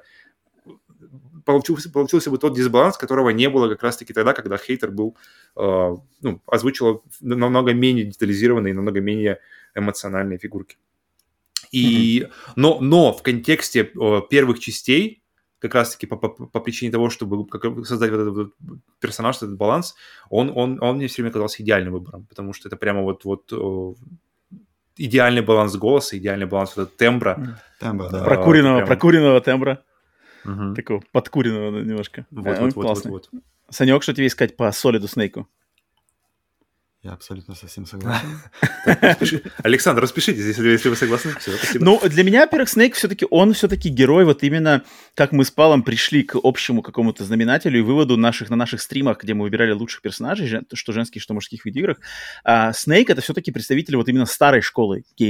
[1.43, 5.17] получился, получился бы тот дисбаланс, которого не было как раз-таки тогда, когда хейтер был,
[5.57, 9.39] э, ну, озвучивал намного менее детализированные, намного менее
[9.75, 10.77] эмоциональные фигурки.
[11.71, 12.53] И, mm-hmm.
[12.55, 15.22] но, но в контексте э, первых частей,
[15.63, 17.47] как раз-таки по, по, по причине того, чтобы
[17.85, 18.53] создать вот этот вот
[18.99, 19.95] персонаж, этот баланс,
[20.29, 23.53] он, он, он мне все время казался идеальным выбором, потому что это прямо вот, вот
[23.53, 23.93] э,
[24.97, 27.61] идеальный баланс голоса, идеальный баланс вот тембра.
[27.79, 28.25] Тембра, да.
[28.25, 28.87] Прокуренного, прямо...
[28.87, 29.83] прокуренного тембра.
[30.43, 30.75] Угу.
[30.75, 32.25] Такого подкуренного немножко.
[32.29, 33.29] Вот, а, вот, вот, вот, вот.
[33.69, 35.47] Санек, что тебе искать по Солиду Снейку?
[37.03, 38.39] Я абсолютно совсем согласен.
[39.61, 41.31] Александр, распишитесь, если, если вы согласны.
[41.37, 41.83] Спасибо.
[41.83, 45.83] Ну, для меня, во-первых, Снейк все-таки, он все-таки герой, вот именно как мы с Палом
[45.83, 50.01] пришли к общему какому-то знаменателю и выводу наших, на наших стримах, где мы выбирали лучших
[50.01, 51.97] персонажей, что женских, что мужских видеоиграх.
[52.45, 55.23] А, Снейк это все-таки представитель вот именно старой школы э,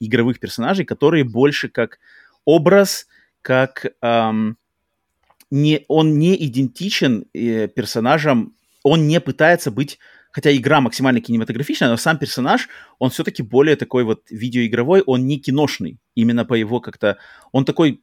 [0.00, 2.00] игровых персонажей, которые больше как
[2.44, 3.06] образ,
[3.42, 3.86] как...
[5.52, 10.00] Не, он не идентичен э, персонажам, он не пытается быть
[10.36, 12.68] хотя игра максимально кинематографичная, но сам персонаж,
[12.98, 17.16] он все-таки более такой вот видеоигровой, он не киношный, именно по его как-то,
[17.52, 18.02] он такой,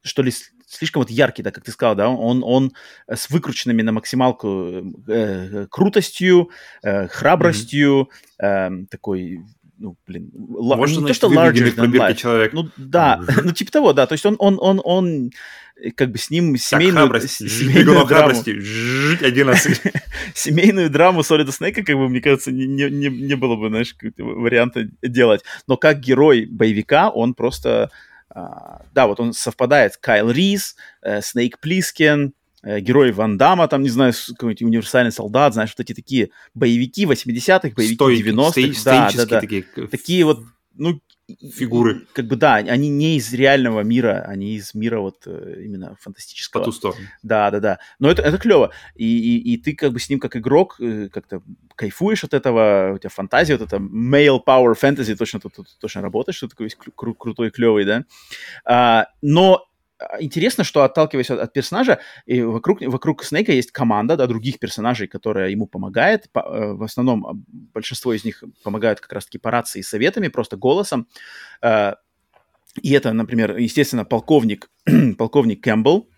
[0.00, 0.32] что ли,
[0.66, 2.72] слишком вот яркий, да, как ты сказал, да, он, он
[3.06, 6.48] с выкрученными на максималку э, э крутостью,
[6.82, 8.08] э, храбростью,
[8.40, 8.84] mm-hmm.
[8.84, 9.40] э, такой
[9.82, 12.14] ну, блин, Может, не то, что larger than life.
[12.14, 12.52] человек.
[12.52, 15.30] Ну, да, ну, типа того, да, то есть он, он, он, он
[15.82, 18.30] Э, как бы с ним семейную, так, семейную драму...
[18.30, 19.80] 11.
[20.34, 24.88] семейную драму Солида Снейка, как бы, мне кажется, не, не, не было бы, знаешь, варианта
[25.02, 25.42] делать.
[25.66, 27.90] Но как герой боевика он просто...
[28.34, 29.98] Да, вот он совпадает.
[29.98, 30.76] Кайл Рис,
[31.20, 35.94] Снейк Плискин, э, герой Ван Дамма, там, не знаю, какой-нибудь универсальный солдат, знаешь, вот эти
[35.94, 38.82] такие боевики 80-х, боевики Стойки, 90-х.
[38.84, 39.40] Да, да, да.
[39.40, 39.62] Такие...
[39.90, 40.44] такие вот,
[40.74, 42.06] ну, фигуры.
[42.12, 46.60] Как бы да, они не из реального мира, они из мира вот э, именно фантастического.
[46.60, 47.00] По ту сторону.
[47.22, 47.78] Да, да, да.
[47.98, 48.72] Но это, это клево.
[48.94, 51.42] И, и, и ты как бы с ним как игрок э, как-то
[51.76, 56.02] кайфуешь от этого, у тебя фантазия, вот это male power fantasy точно тут, тут точно
[56.02, 58.04] работает, что такой кру- крутой, клевый, да.
[58.64, 59.66] А, но
[60.20, 65.08] интересно, что отталкиваясь от, от персонажа, и вокруг, вокруг Снейка есть команда да, других персонажей,
[65.08, 66.30] которая ему помогает.
[66.32, 67.32] По, э, в основном а,
[67.74, 71.08] большинство из них помогают как раз-таки по рации и советами, просто голосом.
[71.62, 71.94] Э,
[72.80, 74.70] и это, например, естественно, полковник,
[75.18, 76.08] полковник Кэмпбелл,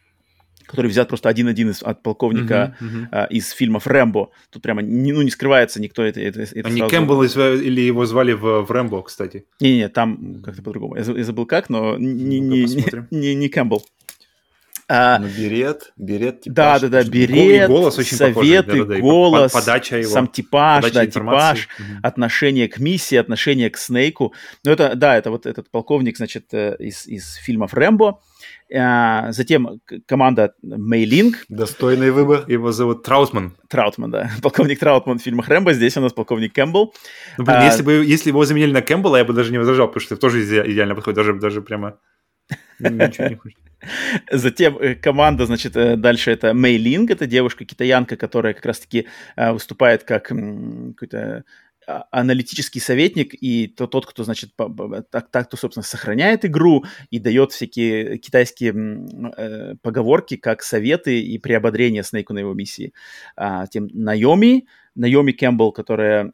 [0.66, 3.07] который взят просто один-один из, от полковника uh-huh, uh-huh.
[3.11, 4.31] А, из фильмов «Рэмбо».
[4.51, 8.07] Тут прямо не, ну, не скрывается никто это, это, это А не Кэмпбелл или его
[8.07, 9.45] звали в, в «Рэмбо», кстати?
[9.61, 10.97] Не-не, там как-то по-другому.
[10.97, 13.85] Я, я забыл как, но не, не, не, не, не Кэмпбелл.
[14.86, 16.82] А, ну, берет, берет, типаж.
[16.82, 20.90] Да, да, да, берет, голос очень советы, похожий, да, да, голос, подача его, сам типаж,
[20.90, 21.86] да, типаж, угу.
[22.02, 24.35] отношение к миссии, отношение к Снейку.
[24.62, 28.20] Ну, это, да, это вот этот полковник, значит, э, из, из фильмов «Рэмбо».
[28.77, 31.44] А, затем команда Мэй Лин.
[31.48, 32.44] Достойный выбор.
[32.48, 33.56] Его зовут Траутман.
[33.69, 34.31] Траутман, да.
[34.43, 35.73] Полковник Траутман в фильмах Рэмбо.
[35.73, 36.94] Здесь у нас полковник Кэмпбелл.
[37.39, 39.89] Ну, блин, а, если, бы, если его заменили на Кэмпбелла, я бы даже не возражал,
[39.89, 41.98] потому что это тоже идеально подходит, даже, даже прямо...
[42.78, 43.59] Ничего не хочет.
[44.31, 49.06] Затем э, команда, значит, э, дальше это Мэй Линг, это девушка-китаянка, которая как раз-таки
[49.36, 51.44] э, выступает как какой-то
[51.86, 57.19] а, аналитический советник и то, тот, кто, значит, так, так, кто, собственно, сохраняет игру и
[57.19, 58.74] дает всякие китайские
[59.36, 62.93] э, поговорки, как советы и приободрение Снейку на его миссии.
[63.36, 66.32] А, тем Наоми, Наоми Кэмпбелл, которая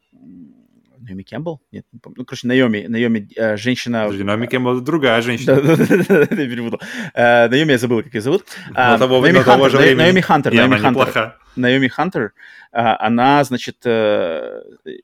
[1.01, 1.61] Наоми Кэмпбелл?
[1.71, 2.15] Нет, не помню.
[2.19, 4.03] Ну, короче, Наоми, Наоми э, женщина...
[4.03, 5.61] Подожди, Наоми Кэмпбелл другая женщина.
[5.61, 6.81] Да-да-да, я перепутал.
[7.13, 8.45] Э, Наоми я забыл, как ее зовут.
[9.95, 10.53] Наоми Хантер.
[10.53, 11.35] Наоми Хантер.
[11.55, 12.33] Наоми Хантер.
[12.73, 14.61] А, она, значит, э,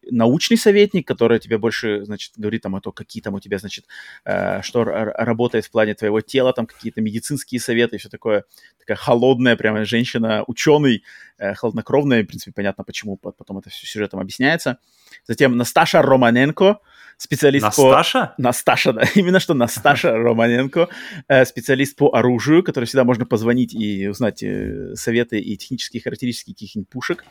[0.10, 3.86] научный советник, который тебе больше, значит, говорит там о том, какие там у тебя, значит,
[4.24, 8.46] э, что работает в плане твоего тела, там какие-то медицинские советы и все такое.
[8.80, 11.04] Такая холодная прямо женщина, ученый,
[11.38, 14.78] э, холоднокровная, в принципе, понятно, почему потом это все сюжетом объясняется.
[15.26, 16.80] Затем Насташа Романенко,
[17.18, 18.34] специалист Насташа?
[18.36, 18.42] по...
[18.42, 18.94] Насташа?
[18.94, 19.04] да.
[19.16, 20.90] Именно что Насташа Романенко,
[21.28, 26.54] э, специалист по оружию, который всегда можно позвонить и узнать э, советы и технические характеристики
[26.54, 27.26] каких-нибудь пушек.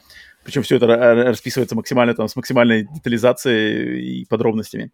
[0.47, 4.93] Причем все это расписывается максимально там с максимальной детализацией и подробностями.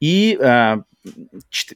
[0.00, 0.76] И э,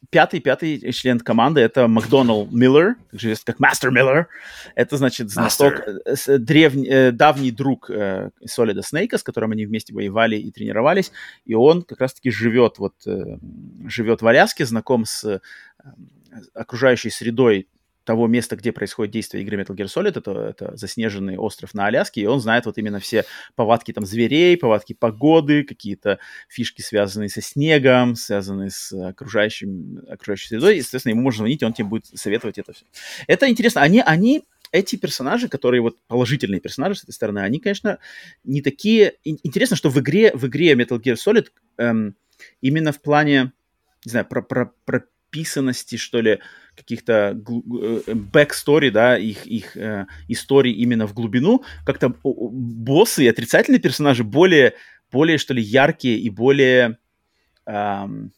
[0.09, 4.29] пятый, пятый член команды это Макдоналл Миллер, также известный как Мастер Миллер.
[4.75, 9.93] Это, значит, знаток, э, древний, э, давний друг э, Солида Снейка, с которым они вместе
[9.93, 11.13] воевали и тренировались.
[11.45, 13.37] И он как раз-таки живет, вот, э,
[13.87, 15.41] живет в Аляске, знаком с э,
[16.55, 17.69] окружающей средой
[18.11, 22.23] того места, где происходит действие игры Metal Gear Solid, это, это заснеженный остров на Аляске,
[22.23, 23.25] и он знает вот именно все
[23.55, 26.19] повадки там зверей, повадки погоды, какие-то
[26.49, 31.65] фишки, связанные со снегом, связанные с окружающим, окружающей средой, и, естественно, ему можно звонить, и
[31.65, 32.85] он тебе будет советовать это все.
[33.29, 33.81] Это интересно.
[33.83, 34.43] Они, они
[34.73, 38.01] эти персонажи, которые вот положительные персонажи с этой стороны, они, конечно,
[38.43, 39.19] не такие...
[39.23, 41.47] Интересно, что в игре, в игре Metal Gear Solid
[41.77, 42.17] эм,
[42.61, 43.53] именно в плане,
[44.05, 46.41] не знаю, про, про, прописанности, что ли,
[46.77, 47.41] каких-то
[48.07, 54.75] backstory, да, их, их э, историй именно в глубину, как-то боссы и отрицательные персонажи более,
[55.13, 56.99] более, что ли, яркие и более...
[57.67, 58.33] Эм,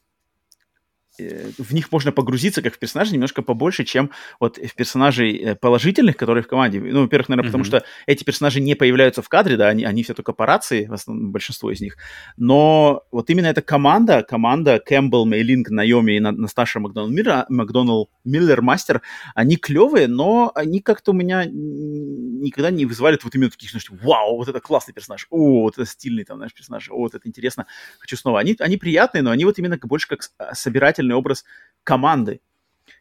[1.18, 4.10] в них можно погрузиться как в персонажей немножко побольше, чем
[4.40, 6.80] вот в персонажей э, положительных, которые в команде.
[6.80, 7.52] Ну, во-первых, наверное, mm-hmm.
[7.52, 10.86] потому что эти персонажи не появляются в кадре, да, они, они все только по рации,
[10.86, 11.97] в основном большинство из них.
[12.36, 18.62] Но вот именно эта команда, команда Кэмпбелл, Мейлинг, Найоми и Насташа Макдоналд Миллер, Макдоналд Миллер
[18.62, 19.03] Мастер,
[19.35, 24.36] они клевые, но они как-то у меня никогда не вызывали вот именно таких, знаешь, вау,
[24.36, 27.66] вот это классный персонаж, о, вот это стильный там наш персонаж, о, вот это интересно,
[27.99, 28.40] хочу снова.
[28.40, 31.44] Они, они приятные, но они вот именно больше как а, собиратель цельный образ
[31.85, 32.40] команды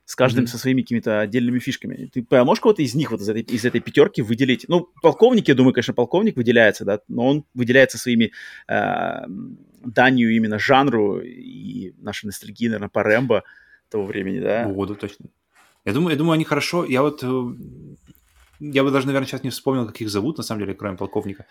[0.06, 0.48] с каждым mm-hmm.
[0.48, 2.10] со своими какими-то отдельными фишками.
[2.14, 4.66] Ты можешь кого-то из них вот из этой, из этой пятерки выделить?
[4.68, 8.32] Ну, полковник, я думаю, конечно, полковник выделяется, да, но он выделяется своими
[8.68, 9.26] э,
[9.86, 13.44] данью именно жанру и нашей ностальгии, наверное, по Рэмбо
[13.92, 14.68] того времени, да?
[14.68, 15.26] О, да, точно.
[15.86, 16.86] Я думаю, я думаю, они хорошо.
[16.86, 17.28] Я вот э,
[18.62, 21.48] я бы даже, наверное, сейчас не вспомнил, как их зовут, на самом деле, кроме полковника.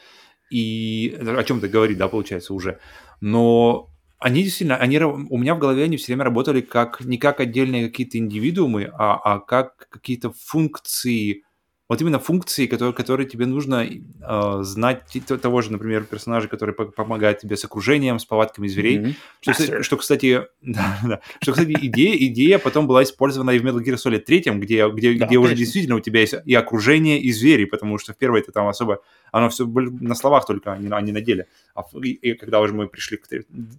[0.50, 2.78] И о чем-то говорит, да, получается, уже.
[3.20, 3.90] Но
[4.20, 7.88] они действительно, они, у меня в голове они все время работали как не как отдельные
[7.88, 11.42] какие-то индивидуумы, а, а как какие-то функции
[11.90, 15.02] вот именно функции, которые, которые тебе нужно э, знать
[15.42, 18.98] того же, например, персонажа, который по помогает тебе с окружением, с повадками зверей.
[18.98, 19.14] Mm-hmm.
[19.40, 23.66] Что, кстати, что, кстати, да, да, что, кстати, идея, идея потом была использована и в
[23.66, 27.18] Metal Gear Solid 3, где, где, да, где уже действительно у тебя есть и окружение,
[27.20, 29.02] и звери, потому что в первой это там особо,
[29.32, 31.48] оно все на словах только, а не, а не на деле.
[31.74, 33.26] А и, и когда уже мы пришли, к,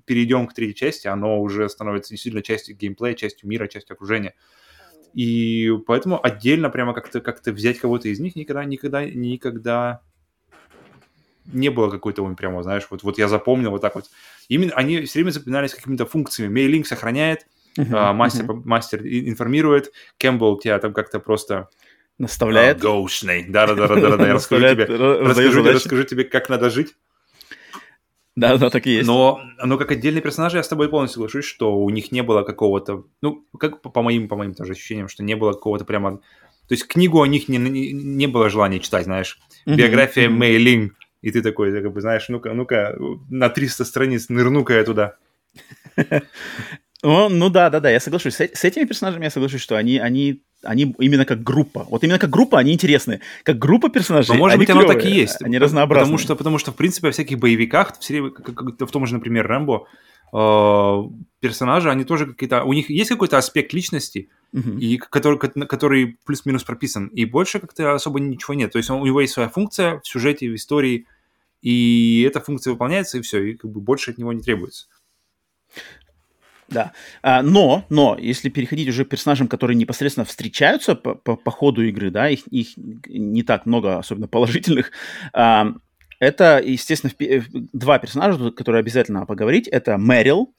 [0.04, 4.34] перейдем к третьей части, оно уже становится действительно частью геймплея, частью мира, частью окружения.
[5.14, 10.02] И поэтому отдельно прямо как-то как взять кого-то из них никогда, никогда, никогда
[11.46, 14.06] не было какой-то он прямо, знаешь, вот, вот я запомнил вот так вот.
[14.48, 16.54] Именно они все время запоминались какими-то функциями.
[16.54, 17.46] Мейлинг сохраняет,
[17.78, 18.62] uh-huh, а, мастер, uh-huh.
[18.66, 21.70] мастер информирует, Кэмпбелл тебя там как-то просто
[22.18, 22.80] наставляет.
[22.80, 23.46] Гоушный.
[23.48, 24.28] Да-да-да-да-да.
[24.28, 26.96] Я расскажу тебе, расскажу, расскажу тебе, как надо жить.
[28.36, 29.08] Да, да, так и есть.
[29.08, 32.44] Но, но как отдельные персонажи я с тобой полностью соглашусь, что у них не было
[32.44, 36.18] какого-то, ну, как по моим, по моим тоже ощущениям, что не было какого-то прямо...
[36.68, 39.40] То есть книгу о них не, не, не было желания читать, знаешь.
[39.66, 40.92] Биография mm-hmm.
[41.22, 42.96] И ты такой, как бы, знаешь, ну-ка, ну-ка,
[43.30, 45.16] на 300 страниц нырну-ка я туда.
[47.04, 48.36] Ну, ну да, да, да, я соглашусь.
[48.36, 51.86] С, с этими персонажами я соглашусь, что они, они, они именно как группа.
[51.90, 53.22] Вот именно как группа они интересны.
[53.44, 54.36] Как группа персонажей.
[54.36, 55.42] Но, может быть, клевые, оно так и есть.
[55.42, 56.06] Они разнообразны.
[56.06, 59.88] Потому что, потому что, в принципе, во всяких боевиках, в, в том же, например, Рэмбо,
[60.34, 61.04] э,
[61.40, 62.64] персонажи, они тоже какие-то...
[62.64, 64.80] У них есть какой-то аспект личности, uh-huh.
[64.80, 67.08] и который, который плюс-минус прописан.
[67.08, 68.72] И больше как-то особо ничего нет.
[68.72, 71.08] То есть он, у него есть своя функция в сюжете, в истории,
[71.62, 74.88] и эта функция выполняется, и все, и как бы больше от него не требуется.
[76.72, 76.94] Да.
[77.22, 81.84] А, но, но, если переходить уже к персонажам, которые непосредственно встречаются по, по, по ходу
[81.84, 84.92] игры, да, их, их не так много, особенно положительных,
[85.34, 85.74] а,
[86.20, 87.12] это, естественно,
[87.74, 89.68] два персонажа, которые обязательно поговорить.
[89.68, 90.54] Это Мэрил,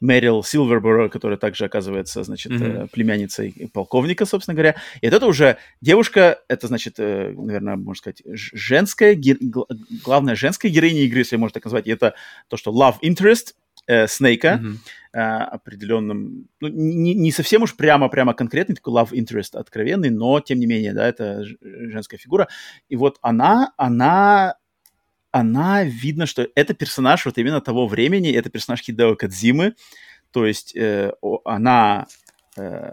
[0.00, 2.90] Мэрил Силверборо, которая также оказывается, значит, mm-hmm.
[2.90, 4.76] племянницей полковника, собственно говоря.
[5.00, 9.18] И вот это уже девушка, это, значит, э, наверное, можно сказать, женская,
[10.04, 11.86] главная женская героиня игры, если можно так назвать.
[11.86, 12.14] И это
[12.48, 13.54] то, что love interest
[13.86, 14.76] э, Снейка, mm-hmm.
[15.12, 20.58] Э, определенным, ну, не, не совсем уж прямо-прямо конкретный, такой love interest откровенный, но, тем
[20.58, 22.48] не менее, да, это женская фигура.
[22.88, 24.56] И вот она, она
[25.30, 29.74] она, видно, что это персонаж вот именно того времени, это персонаж Хидео Кадзимы,
[30.32, 31.12] то есть э,
[31.44, 32.06] она
[32.56, 32.92] э,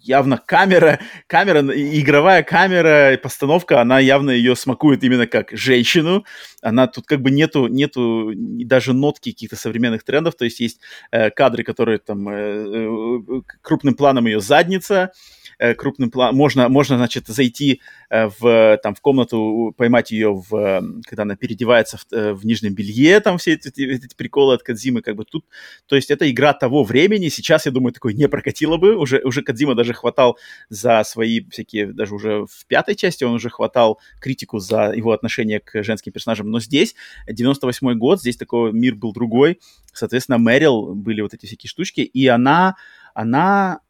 [0.00, 6.24] явно камера, камера, игровая камера, постановка, она явно ее смакует именно как женщину.
[6.62, 10.80] Она тут как бы нету, нету даже нотки каких-то современных трендов, то есть есть
[11.10, 15.37] э, кадры, которые там э, э, крупным планом ее задница, э,
[15.74, 17.80] крупным планом, можно, можно, значит, зайти
[18.10, 22.74] э, в, там, в комнату, поймать ее, в, когда она переодевается в, э, в нижнем
[22.74, 25.44] белье, там все эти, эти приколы от Кадзимы, как бы тут,
[25.86, 29.42] то есть это игра того времени, сейчас, я думаю, такой не прокатило бы, уже, уже
[29.42, 34.60] Кадзима даже хватал за свои всякие, даже уже в пятой части он уже хватал критику
[34.60, 36.94] за его отношение к женским персонажам, но здесь,
[37.28, 39.58] 98 год, здесь такой мир был другой,
[39.92, 42.76] соответственно, Мэрил были вот эти всякие штучки, и она,
[43.14, 43.80] она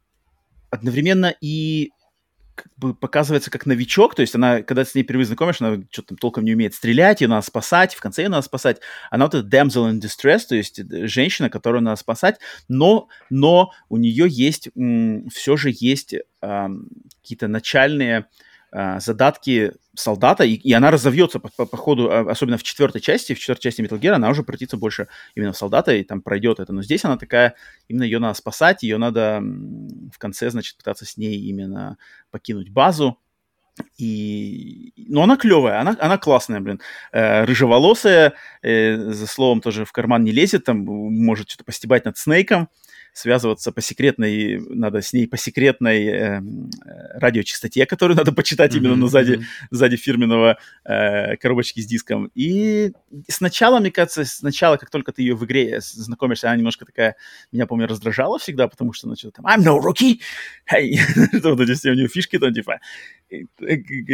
[0.70, 1.90] одновременно и
[2.58, 6.16] как бы показывается как новичок, то есть она, когда с ней впервые знакомишь, она что-то
[6.16, 8.80] толком не умеет стрелять, ее надо спасать, в конце ее надо спасать.
[9.10, 13.70] Она вот эта damsel in distress, то есть э, женщина, которую надо спасать, но, но
[13.88, 14.70] у нее есть,
[15.32, 16.68] все же есть э,
[17.22, 18.26] какие-то начальные
[18.70, 23.34] задатки солдата, и, и она разовьется по, по, по ходу, а, особенно в четвертой части,
[23.34, 26.60] в четвертой части Metal Gear, она уже превратится больше именно в солдата, и там пройдет
[26.60, 26.72] это.
[26.72, 27.54] Но здесь она такая,
[27.88, 31.98] именно ее надо спасать, ее надо в конце, значит, пытаться с ней именно
[32.30, 33.18] покинуть базу.
[33.96, 34.92] И...
[34.96, 36.80] Но она клевая, она, она классная, блин.
[37.12, 42.18] Э, рыжеволосая, э, за словом тоже в карман не лезет, там может что-то постебать над
[42.18, 42.68] Снейком
[43.18, 46.40] связываться по секретной, надо с ней по секретной э,
[47.14, 49.66] радиочастоте, которую надо почитать mm-hmm, именно на сзади, mm-hmm.
[49.70, 52.30] сзади фирменного э, коробочки с диском.
[52.34, 52.92] И
[53.28, 57.16] сначала, мне кажется, сначала, как только ты ее в игре знакомишься, она немножко такая,
[57.50, 60.20] меня, помню, раздражала всегда, потому что, значит, там, I'm no rookie,
[60.72, 60.98] hey,
[61.42, 62.80] вот эти все у нее фишки там, типа,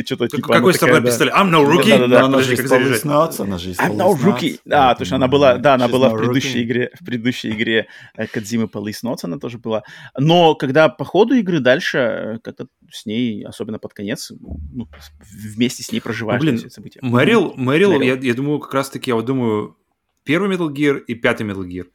[0.06, 0.48] что-то типа...
[0.54, 1.34] Какой стороны пистолет?
[1.34, 1.90] I'm no rookie?
[1.90, 2.24] Да, да, да.
[2.24, 4.60] Она же I'm no rookie.
[4.64, 7.86] Да, то есть она была, да, она была в предыдущей игре, в предыдущей игре
[8.32, 9.82] Кадзимы Police Notes она тоже была.
[10.18, 14.88] Но когда по ходу игры дальше, э, как-то с ней, особенно под конец, ну,
[15.20, 17.00] вместе с ней проживаешь ну, блин, события.
[17.02, 19.76] Мэрил, Мэрил, я, я думаю, как раз-таки, я вот думаю,
[20.24, 21.86] первый Metal Gear и пятый Metal Gear.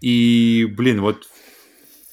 [0.00, 1.28] И, блин, вот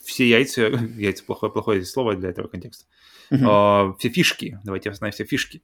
[0.04, 0.62] все яйца,
[0.98, 2.86] яйца плохое, плохое слово для этого контекста,
[3.32, 3.40] uh-huh.
[3.42, 5.62] uh, все фишки, давайте я знаю все фишки,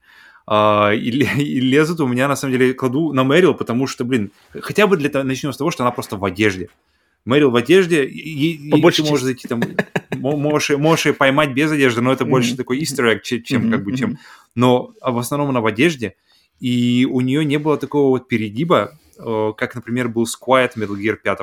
[0.47, 1.09] uh, и,
[1.41, 4.97] и лезут у меня, на самом деле, кладу на Мэрил, потому что, блин, хотя бы
[4.97, 6.69] для начнем с того, что она просто в одежде.
[7.25, 9.61] Мэрил в одежде, и, и ты можешь зайти там,
[10.15, 14.17] можешь, можешь ее поймать без одежды, но это больше такой egg, чем, как бы, чем...
[14.55, 16.15] Но в основном она в одежде,
[16.59, 20.97] и у нее не было такого вот перегиба, э, как, например, был с Quiet Metal
[20.97, 21.39] Gear 5,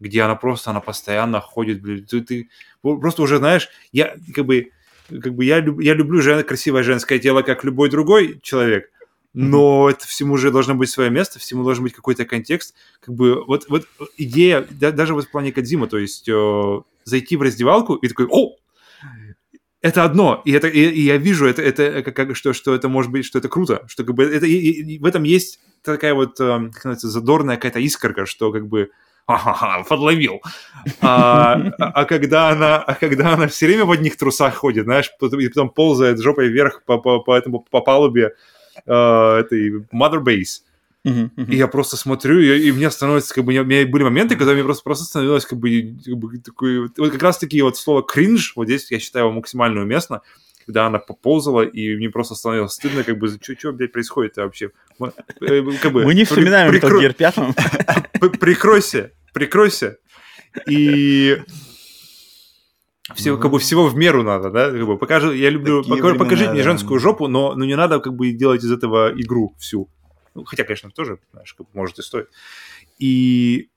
[0.00, 2.48] где она просто, она постоянно ходит, блин, ты, ты
[2.82, 4.70] просто уже знаешь, я как бы,
[5.08, 8.90] как бы я, люб, я люблю жен, красивое женское тело, как любой другой человек,
[9.32, 12.74] но это всему же должно быть свое место, всему должен быть какой-то контекст.
[13.00, 13.86] Как бы вот, вот
[14.16, 18.26] идея, да, даже вот в плане Кадзима, то есть э, зайти в раздевалку и такой,
[18.28, 18.56] о,
[19.82, 22.88] это одно, и это и, и я вижу это, это как, как что, что это
[22.88, 26.14] может быть, что это круто, что как бы это и, и, в этом есть такая
[26.14, 28.90] вот, э, как называется, задорная какая-то искорка, что как бы
[29.26, 30.42] ха-ха-ха, подловил.
[31.00, 35.10] А, а, а, когда она, а когда она все время в одних трусах ходит, знаешь,
[35.20, 38.30] и потом ползает жопой вверх по, по, по, этому, по палубе э,
[38.84, 40.62] этой Mother Base,
[41.02, 41.50] Uh-huh, uh-huh.
[41.50, 44.52] И я просто смотрю, и, и мне становится, как бы, у меня были моменты, когда
[44.52, 48.02] мне просто, просто становилось, как бы, как бы такой, вот как раз таки вот слово
[48.02, 50.20] кринж, вот здесь, я считаю, его максимально уместно,
[50.66, 54.72] когда она поползала, и мне просто становилось стыдно, как бы, что, что блядь, происходит вообще?
[55.00, 58.38] Э, как бы, Мы не вспоминаем Metal Gear 5.
[58.38, 59.96] Прикройся, прикройся.
[60.68, 61.38] И
[63.14, 64.70] все, как бы всего в меру надо, да?
[64.70, 68.14] Как бы покажи, я люблю, покажи, покажите мне женскую жопу, но, но не надо как
[68.14, 69.88] бы делать из этого игру всю.
[70.34, 72.28] Ну, хотя, конечно, тоже, знаешь, как бы, может и стоит.
[72.98, 73.68] И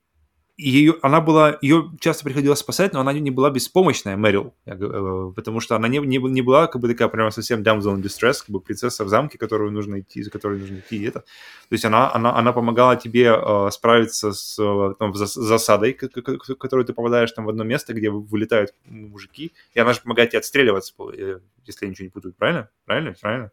[0.55, 5.59] ее, она была, ее часто приходилось спасать, но она не была беспомощная, Мэрил, э, потому
[5.59, 8.49] что она не, не, не была как бы такая прямо совсем damsel in distress, как
[8.49, 11.21] бы принцесса в замке, которую нужно идти, за которой нужно идти, и это.
[11.21, 16.93] То есть она, она, она помогала тебе э, справиться с э, там, засадой, которую ты
[16.93, 21.39] попадаешь там в одно место, где вылетают мужики, и она же помогает тебе отстреливаться, э,
[21.65, 22.69] если я ничего не путаю, правильно?
[22.85, 23.15] Правильно?
[23.19, 23.51] Правильно?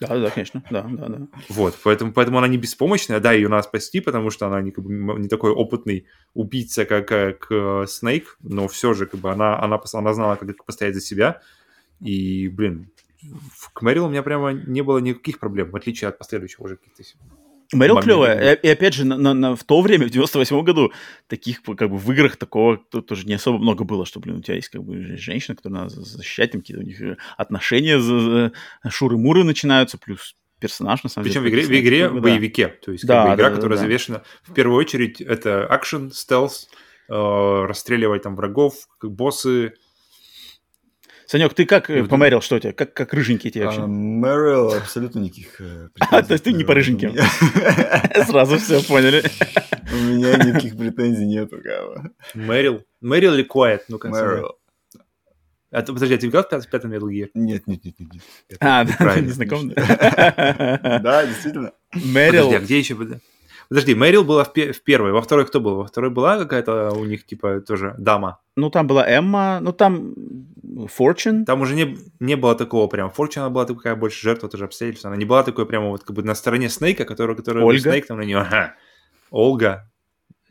[0.00, 1.28] Да, да, конечно, да, да, да.
[1.50, 4.84] Вот, поэтому, поэтому она не беспомощная, да, ее надо спасти, потому что она не, как
[4.84, 9.60] бы, не такой опытный убийца, как, как э, Снейк, но все же, как бы, она,
[9.60, 11.42] она, она знала, как постоять за себя,
[12.00, 12.90] и, блин,
[13.74, 17.04] к Мэрил у меня прямо не было никаких проблем, в отличие от последующих уже каких-то
[17.72, 18.54] Мэрил клевая.
[18.54, 20.92] И, и опять же, на, на, на, в то время, в 98 году,
[21.28, 24.56] таких как бы в играх такого тоже не особо много было, что, блин, у тебя
[24.56, 27.00] есть как бы женщина, которая надо защищать, там какие-то у них
[27.36, 28.50] отношения,
[28.88, 31.62] шуры-муры начинаются, плюс персонаж, на самом Причем деле.
[31.62, 32.20] в игре, в игре Да.
[32.20, 32.68] боевике.
[32.68, 33.84] То есть Да, как бы игра, да, да, которая да.
[33.84, 36.68] завешена в первую очередь это акшен, стелс,
[37.08, 39.72] э, расстреливать там врагов, боссы.
[41.30, 42.72] Санек, ты как И э, вот- померил, что у тебя?
[42.72, 43.86] Как, как рыженький тебе А, вообще?
[43.86, 45.60] Мэрил абсолютно никаких
[46.10, 47.14] А, то есть ты не по рыженьким.
[48.26, 49.22] Сразу все поняли.
[49.92, 52.10] У меня никаких претензий нету, Гава.
[52.34, 52.82] Мэрил.
[53.00, 53.82] Мэрил или Quiet?
[53.86, 54.56] Ну, как Мэрил.
[55.70, 57.30] А, ты- подожди, а ты играл в пят- в пятом Metal Gear?
[57.34, 58.12] Нет, нет, нет, нет.
[58.12, 58.22] нет.
[58.58, 59.68] А, да, правильно, не знаком?
[59.68, 61.70] Да, действительно.
[61.94, 62.46] Мэрил.
[62.46, 62.96] Подожди, а где еще?
[63.70, 65.76] Подожди, Мэрил была в, пе- в первой, во второй кто был?
[65.76, 68.40] Во второй была какая-то у них, типа, тоже дама.
[68.56, 70.12] Ну, там была Эмма, ну, там
[70.98, 71.44] Fortune.
[71.44, 73.10] Там уже не, не было такого прям.
[73.10, 75.06] Форчуна была такая больше жертва тоже обстоятельств.
[75.06, 77.90] Она не была такой прямо вот как бы на стороне Снейка, который, который Ольга.
[77.90, 78.38] Снейк там на нее.
[78.38, 78.74] Ага.
[79.30, 79.89] Олга.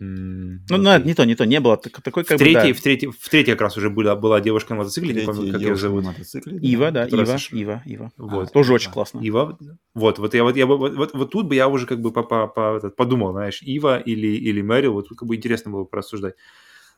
[0.01, 1.75] М, Ну, ну, не то, не то, не было.
[1.75, 2.79] Так- Такой, в, как бы, третьей, да.
[2.79, 5.53] в, третьей, в третьей как раз уже была, была девушка на мотоцикле, не помню, Третья
[5.59, 6.03] как ее зовут.
[6.05, 6.57] на мотоцикле.
[6.57, 8.11] Ива, да, Ива, сош- Ива, Ива.
[8.17, 8.53] Вот.
[8.53, 8.93] Тоже очень да.
[8.93, 9.19] классно.
[9.19, 9.57] Ива.
[9.93, 12.11] Вот, вот я вот, я бы- вот, вот, вот тут бы я уже как бы
[12.13, 15.71] по, по, по- этот, подумал, знаешь, Ива или, или Мэрил, вот тут как бы интересно
[15.71, 16.35] было порассуждать.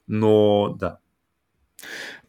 [0.08, 1.00] Но да.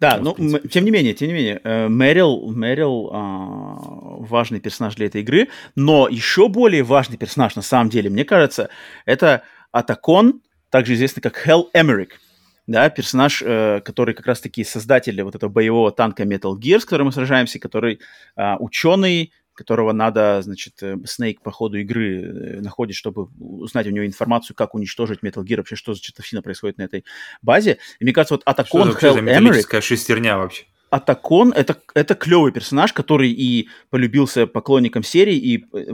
[0.01, 3.77] Да, Ну, в принципе, м- тем не менее, тем не менее, э, Мэрил, Мэрил а,
[4.21, 8.71] важный персонаж для этой игры, но еще более важный персонаж, на самом деле, мне кажется,
[9.05, 10.41] это Атакон,
[10.73, 12.19] также известный как Хелл Эмерик.
[12.67, 17.07] Да, персонаж, э, который как раз-таки создатель вот этого боевого танка Metal Gear, с которым
[17.07, 18.01] мы сражаемся, который
[18.37, 23.91] а, ученый, которого надо, значит, э, Снейк по ходу игры э, находит, чтобы узнать у
[23.91, 27.05] него информацию, как уничтожить Metal Gear, вообще, что за чертовщина происходит на этой
[27.43, 27.79] базе.
[27.99, 30.65] И мне кажется, вот Атакон Хелл Эмерик, шестерня вообще?
[30.93, 35.91] Атакон это, это клевый персонаж, который и полюбился поклонникам серии, и э,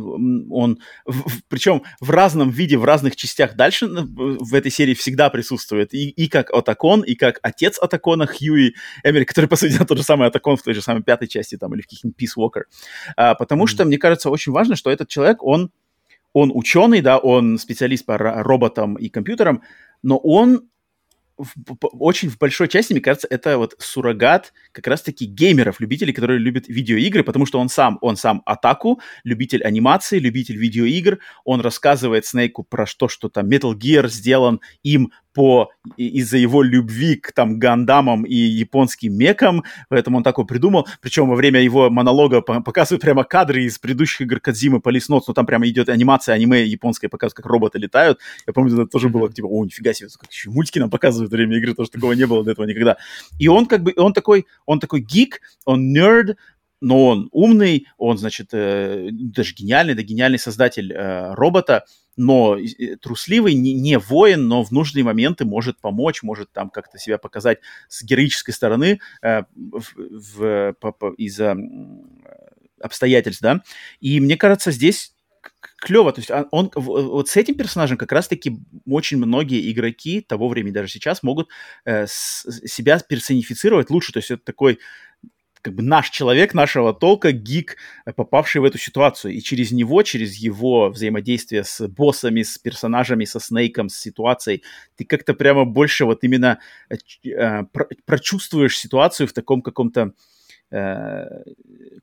[0.51, 5.31] он, в- причем в разном виде, в разных частях дальше э, в этой серии всегда
[5.31, 5.95] присутствует.
[5.95, 10.03] И, и как Атакон, и как отец Атакона Хьюи Эмери, который, по сути, тот же
[10.03, 12.63] самый Атакон в той же самой пятой части, там, или в каких-нибудь Peace Walker.
[13.17, 13.69] А, потому Мгм.
[13.69, 15.71] что, мне кажется, очень важно, что этот человек, он,
[16.33, 19.63] он ученый, да, он специалист по ро- роботам и компьютерам,
[20.03, 20.69] но он
[21.39, 26.39] в- очень в большой части, мне кажется, это вот суррогат как раз-таки геймеров, любителей, которые
[26.39, 32.27] любят видеоигры, потому что он сам, он сам атаку, любитель анимации, любитель видеоигр, он рассказывает
[32.27, 37.61] Снейку про то, что там Metal Gear сделан им по из-за его любви к там
[37.61, 40.89] гандамам и японским мекам, поэтому он такой придумал.
[41.01, 45.23] Причем во время его монолога по- показывают прямо кадры из предыдущих игр Кадзимы Police Notes,
[45.29, 48.19] но там прямо идет анимация аниме японская, показывает, как роботы летают.
[48.49, 51.37] Я помню, это тоже было типа, о, нифига себе, как еще мультики нам показывают во
[51.37, 52.97] время игры, тоже такого не было до этого никогда.
[53.39, 56.37] И он как бы, он такой, он такой гик, он нерд,
[56.81, 61.85] но он умный, он, значит, э, даже гениальный, да, гениальный создатель э, робота,
[62.19, 62.57] но
[63.01, 67.59] трусливый, не, не воин, но в нужные моменты может помочь, может там как-то себя показать
[67.89, 71.57] с героической стороны э, в, в- из-за
[72.81, 73.63] обстоятельств, да.
[74.01, 75.15] И мне кажется, здесь
[75.81, 80.21] клево, то есть а, он в- вот с этим персонажем как раз-таки очень многие игроки
[80.21, 81.49] того времени, даже сейчас, могут
[81.85, 84.79] э, с- себя персонифицировать лучше, то есть это такой
[85.63, 87.77] как бы наш человек, нашего толка, гик,
[88.07, 89.35] э, попавший в эту ситуацию.
[89.35, 94.63] И через него, через его взаимодействие с боссами, с персонажами, со Снейком, с ситуацией,
[94.97, 96.59] ты как-то прямо больше вот именно
[96.91, 100.13] э, э, про- прочувствуешь ситуацию в таком каком-то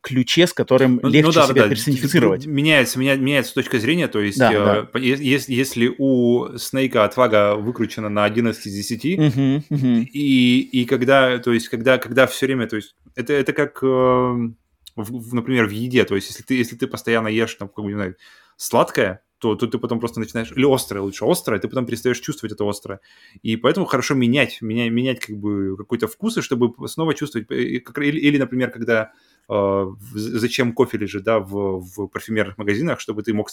[0.01, 2.45] ключе, с которым Ну, легче ну да, себя да, персонифицировать.
[2.45, 4.83] Меняется, меня- меняется точка зрения, то есть, Да, э, да.
[4.83, 10.07] по- е- ес- если у Снейка отвага выкручена на 11 из 10, Мгм, мгм.
[10.11, 13.85] и, и когда, то есть, когда, когда все время, то есть, это, это как, э,
[13.85, 14.51] в-
[14.95, 17.89] в- например, в еде, то есть, если ты, если ты постоянно ешь, там, как бы,
[17.89, 18.15] не знаю,
[18.57, 22.53] сладкое, то, то ты потом просто начинаешь, или острое лучше, острое, ты потом перестаешь чувствовать
[22.53, 22.99] это острое.
[23.43, 28.19] И поэтому хорошо менять, менять, менять как бы какой-то вкус, чтобы снова чувствовать, э, или,
[28.19, 29.11] или, например, когда
[29.49, 33.49] э, зачем кофе лежит, да, в, в парфюмерных магазинах, чтобы ты мог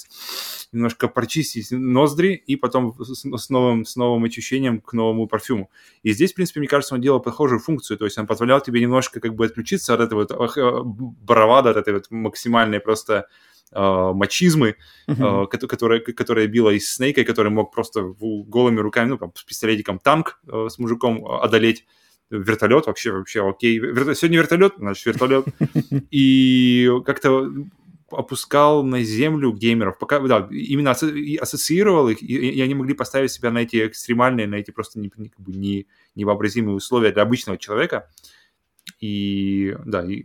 [0.73, 5.69] немножко прочистить ноздри и потом с, с новым, с новым ощущением к новому парфюму.
[6.05, 8.81] И здесь, в принципе, мне кажется, он делал похожую функцию, то есть он позволял тебе
[8.81, 13.27] немножко как бы отключиться от этой вот э, бравады, от этой вот максимальной просто
[13.75, 14.77] мачизмы,
[15.07, 15.25] Мгм.
[15.25, 19.45] э, кото- которая, которая била из Снейка, который мог просто голыми руками, ну, там, с
[19.45, 21.87] пистолетиком танк э, с мужиком одолеть,
[22.31, 23.79] вертолет вообще, вообще окей.
[23.79, 25.45] Верто- Сегодня вертолет, значит, вертолет.
[26.11, 27.51] И как-то
[28.11, 33.31] опускал на землю геймеров, пока, да, именно и ассоциировал их, и, и они могли поставить
[33.33, 37.23] себя на эти экстремальные, на эти просто не, не- как бы не, невообразимые условия для
[37.23, 38.11] обычного человека.
[39.01, 40.25] И, да, и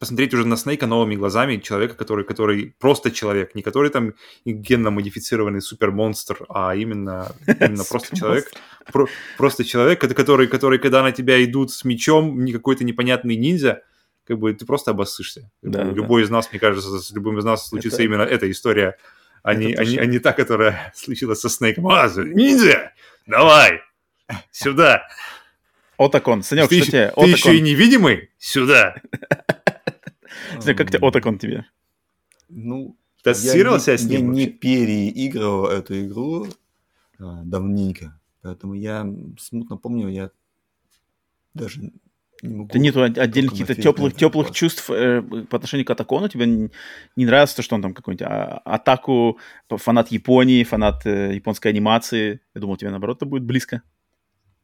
[0.00, 4.14] посмотреть уже на Снейка новыми глазами человека, который, который просто человек, не который там
[4.46, 8.50] генно-модифицированный супермонстр, а именно, именно просто человек,
[8.92, 9.06] про-
[9.36, 13.82] просто человек, который, который, когда на тебя идут с мечом, не какой-то непонятный ниндзя,
[14.26, 15.50] как бы ты просто обоссышься.
[15.62, 15.90] Да, да.
[15.92, 18.96] Любой из нас, мне кажется, с любым из нас случится Это- именно эта история,
[19.42, 21.86] а не, а не- а не та, которая случилась со Снейком.
[21.88, 22.92] А, ниндзя,
[23.26, 23.80] давай,
[24.50, 25.06] сюда.
[25.98, 26.42] Отакон.
[26.42, 27.12] Санек, ты что тебе?
[27.14, 28.30] ты еще и невидимый?
[28.38, 28.94] Сюда.
[30.60, 31.66] Санек, как тебе Отакон тебе?
[32.48, 34.58] Ну, Ты я ассоциировал не- себя с Я ним не вообще?
[34.58, 36.46] переигрывал эту игру
[37.18, 39.06] а, давненько, поэтому я
[39.38, 40.30] смутно помню, я
[41.54, 41.80] даже
[42.42, 42.70] не могу...
[42.70, 46.28] Ты нету от- отдельных каких-то теплых, теплых чувств э, по отношению к Атакону?
[46.28, 46.70] Тебе не,
[47.16, 49.38] не нравится то, что он там какой-нибудь а, атаку,
[49.68, 52.40] фанат Японии, фанат э, японской анимации?
[52.54, 53.82] Я думал, тебе наоборот это будет близко,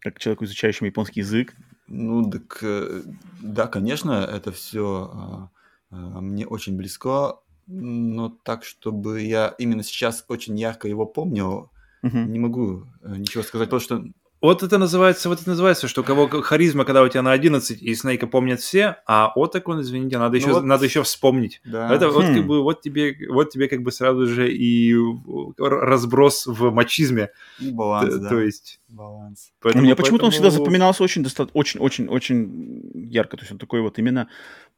[0.01, 1.55] как человеку, изучающему японский язык.
[1.89, 3.03] Ну, так, э,
[3.43, 5.51] да, конечно, это все
[5.91, 11.71] мне очень близко, но так, чтобы я именно сейчас очень ярко его помнил,
[12.03, 12.31] Мгм.
[12.33, 13.71] не могу э, ничего сказать.
[13.71, 14.05] То, что
[14.47, 17.83] Вот это называется, вот это называется, что у кого харизма, когда у тебя на 11,
[17.83, 21.61] и Снейка помнят все, а Отакон, извините, надо Ну еще, вот- надо еще вспомнить.
[21.65, 22.35] да, Это вот Хм.
[22.37, 27.31] как бы вот тебе, вот тебе как бы сразу же и р- разброс в мачизме.
[27.59, 28.79] и баланс, Т- да, То есть.
[28.89, 29.51] баланс.
[29.61, 33.37] поэтому- Мне почему-то он всегда поэтому- запоминался очень, доста- очень, очень, очень ярко.
[33.37, 34.29] То есть он такой вот именно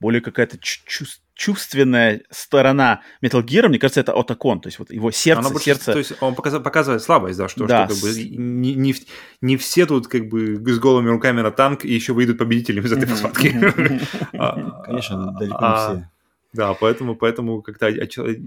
[0.01, 3.69] более какая-то чу- чувс- чувственная сторона Metal Gear.
[3.69, 4.61] Мне кажется, это Отакон.
[4.61, 5.93] То есть вот его сердце, Оно больше- сердце.
[5.93, 8.95] То есть он показа- показывает слабость, да, что, Да, что как бы не, не,
[9.41, 12.93] не все тут как бы с голыми руками на танк и еще выйдут победителями из
[12.93, 14.01] этой мгм,
[14.37, 16.11] А, Конечно, далеко а, не все.
[16.55, 18.41] Да, поэтому, поэтому как-то а- человек,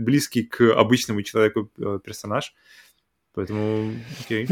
[0.00, 2.54] близкий к обычному человеку э, персонаж.
[3.34, 4.48] Поэтому, окей.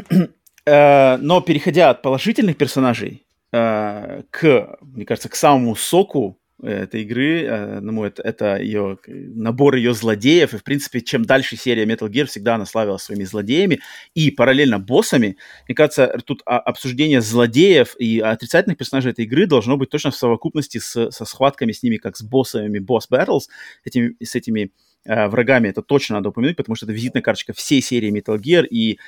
[0.66, 7.80] Э, Но переходя от положительных персонажей э, к, мне кажется, к самому соку этой игры,
[7.82, 10.54] мой, это, это ее набор ее злодеев.
[10.54, 13.80] И, в принципе, чем дальше серия Metal Gear, всегда она славилась своими злодеями
[14.14, 15.36] и параллельно боссами.
[15.68, 20.78] Мне кажется, тут обсуждение злодеев и отрицательных персонажей этой игры должно быть точно в совокупности
[20.78, 23.48] с, со схватками с ними, как с боссами босс battles,
[23.84, 24.72] этими, с этими
[25.04, 25.68] э, врагами.
[25.68, 28.98] Это точно надо упомянуть, потому что это визитная карточка всей серии Metal Gear, и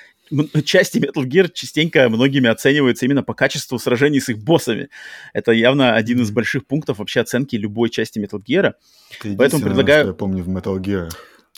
[0.65, 4.89] части Metal Gear частенько многими оцениваются именно по качеству сражений с их боссами.
[5.33, 8.75] Это явно один из больших пунктов вообще оценки любой части Metal Gear.
[9.23, 11.11] Это Поэтому предлагаю- что я помню в Metal Gear.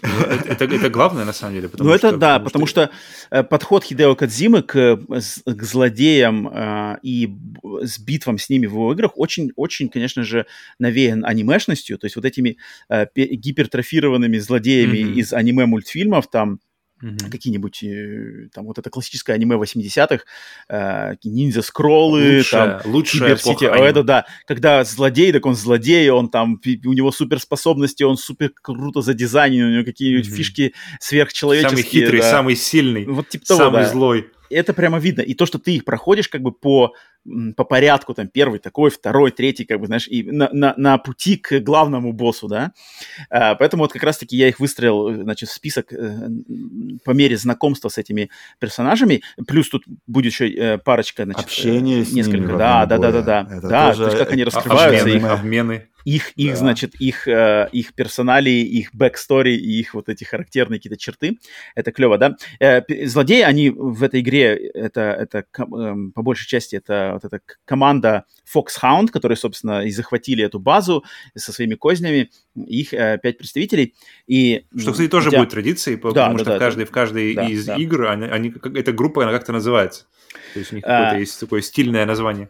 [0.02, 0.08] Ну,
[0.46, 1.68] Это, это главное, на самом деле.
[1.68, 2.88] потому ну, это что- да, потому что,
[3.30, 7.28] э, подход Хидео Кадзимы к, э, к злодеям э, и
[7.82, 10.46] с битвам с ними в его играх очень-очень, конечно же,
[10.78, 12.56] навеян анимешностью, то есть вот этими
[12.88, 16.60] э, пе- гипертрофированными злодеями из аниме-мультфильмов, там,
[17.00, 17.30] Мгм.
[17.30, 20.24] какие-нибудь, э, там, вот это классическое аниме 80-х,
[20.68, 25.46] э, Ninja Scroll ы, там, Лучшая, лучшая Cyber City, а это да, когда злодей, так
[25.46, 30.36] он злодей, он там, у него суперспособности, он супер круто задизайнен, у него какие-нибудь Мгм.
[30.36, 31.70] фишки сверхчеловеческие.
[31.70, 32.30] Самый хитрый, да.
[32.30, 33.88] самый сильный, Вот типа того, самый да.
[33.88, 34.30] злой.
[34.50, 35.22] Это прямо видно.
[35.22, 36.92] И то, что ты их проходишь как бы по,
[37.56, 41.36] по порядку, там, первый такой, второй, третий, как бы, знаешь, и на, на, на пути
[41.36, 42.72] к главному боссу, да.
[43.30, 46.28] А, поэтому вот как раз-таки я их выстроил, э, значит, в список э,
[47.04, 49.22] по мере знакомства с этими персонажами.
[49.46, 52.38] Плюс тут будет еще э, парочка, значит, э, Общение с несколько.
[52.38, 53.48] ними да, да, да, да, да.
[53.50, 55.88] Это Да, тоже то есть как они э, раскрываются, Обмены, их, обмены.
[56.04, 56.56] Их, их Да.
[56.56, 61.38] значит, их, э, их персоналии, их backstory и их вот эти характерные какие-то черты.
[61.74, 62.36] Это клево, да?
[62.58, 67.40] Э, злодеи, они в этой игре, это, это эм, по большей части, это вот эта
[67.64, 68.24] команда
[68.54, 71.04] Foxhound, которые, собственно, и захватили эту базу
[71.36, 73.94] со своими кознями, их э, пять представителей.
[74.26, 76.90] И, Что, кстати, тоже хотя- будет традицией, Да, потому да, что да, в каждой, в
[76.90, 77.76] каждой да, из да.
[77.76, 80.06] игр они, они эта группа, она как-то называется.
[80.54, 80.88] То есть у них А.
[80.88, 82.48] какое-то есть такое стильное название.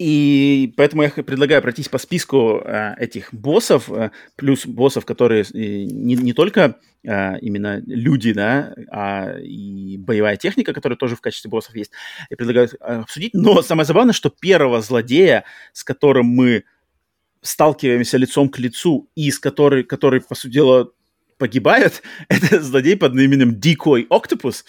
[0.00, 5.44] И поэтому я предлагаю пройтись по списку э, этих боссов, э, плюс боссов, которые э,
[5.52, 11.50] не, не только э, именно люди, да, а и боевая техника, которая тоже в качестве
[11.50, 11.92] боссов есть.
[12.30, 13.34] Я предлагаю э, обсудить.
[13.34, 15.44] Но самое забавное, что первого злодея,
[15.74, 16.64] с которым мы
[17.42, 20.90] сталкиваемся лицом к лицу и с который, который, по сути дела,
[21.36, 24.64] погибает, это злодей под именем Decoy Octopus,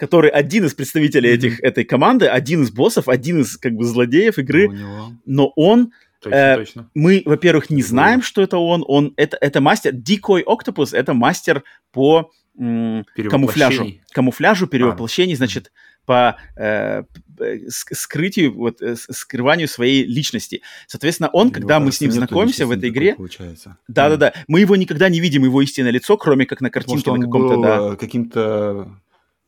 [0.00, 1.38] который один из представителей Мгм.
[1.38, 5.52] этих, этой команды, один из боссов, один из как бы злодеев игры, У него но
[5.56, 6.90] он, Точно, Э, точно.
[6.94, 11.62] мы, во-первых, не знаем, что это он, он это, это мастер, Decoy Octopus, это мастер
[11.92, 14.02] по м, камуфляжу, Перевоплощений.
[14.12, 14.68] камуфляжу, А.
[14.68, 15.72] перевоплощений, значит,
[16.04, 17.04] по э,
[17.38, 20.60] э, ск- скрытию, вот, э, скрыванию своей личности.
[20.86, 23.78] Соответственно, он, него, когда мы с ним знакомимся в этой игре, Получается.
[23.88, 27.24] да-да-да, мы его никогда не видим, его истинное лицо, кроме как на картинке что на
[27.24, 27.92] каком-то, да.
[27.94, 28.88] э, каким-то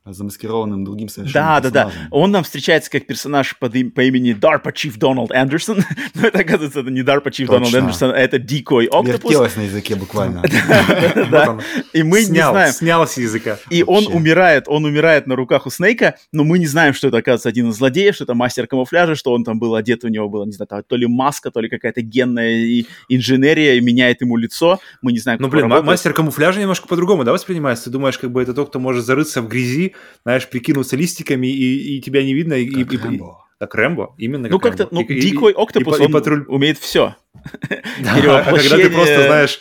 [0.04, 1.92] замаскированным другим совершенно Да, да, да.
[2.10, 5.84] Он нам встречается как персонаж под им, по имени DARPA Chief Дональд Андерсон,
[6.14, 9.06] но это, оказывается, это не DARPA Chief Дональд Андерсон, а это Decoy Octopus.
[9.06, 10.42] Вертелось на языке буквально.
[11.92, 12.72] И мы не знаем.
[12.72, 13.58] Снял с языка.
[13.70, 17.18] И он умирает, он умирает на руках у Снейка, но мы не знаем, что это,
[17.18, 20.28] оказывается, один из злодеев, что это мастер камуфляжа, что он там был одет, у него
[20.28, 24.80] было, не знаю, то ли маска, то ли какая-то генная инженерия, меняет ему лицо.
[25.00, 27.84] Мы не знаем, Ну, блин, мастер камуфляжа немножко по-другому, да, воспринимается?
[27.84, 29.91] Ты думаешь, как бы это тот, кто может зарыться в грязи,
[30.24, 32.54] знаешь, прикинуться листиками, и, и тебя не видно.
[32.54, 33.38] И, как и, Рэмбо.
[33.58, 36.44] Как Рэмбо, именно Ну, как-то, ну, и, дикой октопус, и, он и патруль...
[36.48, 37.16] умеет все.
[38.00, 39.60] Да, а когда ты просто, знаешь,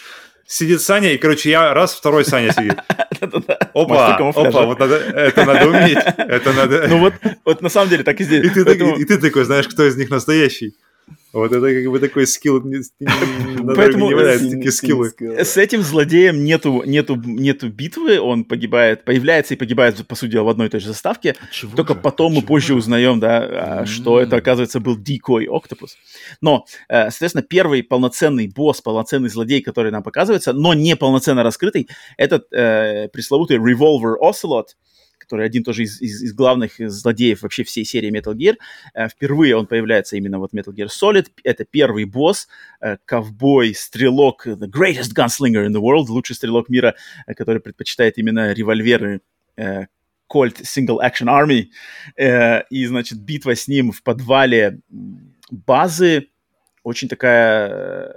[0.52, 2.78] сидит Саня, и, короче, я раз, второй Саня сидит.
[3.74, 6.88] Опа, опа, вот надо, это надо уметь, это надо...
[6.88, 7.14] Ну вот,
[7.46, 8.46] вот на самом деле так и здесь.
[8.46, 10.76] И ты такой, знаешь, кто из них настоящий.
[11.34, 12.62] Вот это как бы такой скилл,
[13.76, 15.12] Поэтому такие скиллы.
[15.20, 20.50] С этим злодеем нету, нету, нету битвы, он погибает, появляется и погибает, по сути, в
[20.50, 21.36] одной и той же заставке.
[21.40, 22.00] А Только же?
[22.00, 25.92] потом мы позже узнаем, да, что это, оказывается, был Decoy Octopus.
[26.42, 31.88] Но, э, соответственно, первый полноценный босс, полноценный злодей, который нам показывается, но не полноценно раскрытый,
[32.18, 34.66] этот э, пресловутый Revolver Ocelot,
[35.32, 38.56] который один тоже из, из, из главных злодеев вообще всей серии Metal Gear.
[38.94, 41.28] Э, впервые он появляется именно вот Metal Gear Solid.
[41.46, 42.50] Это первый босс,
[42.82, 46.96] э, ковбой, стрелок, the greatest gunslinger in the world, лучший стрелок мира,
[47.28, 49.22] э, который предпочитает именно револьверы
[49.58, 51.68] Colt Single Action Army.
[52.70, 54.80] И, значит, битва с ним в подвале
[55.50, 56.28] базы
[56.84, 58.14] очень такая...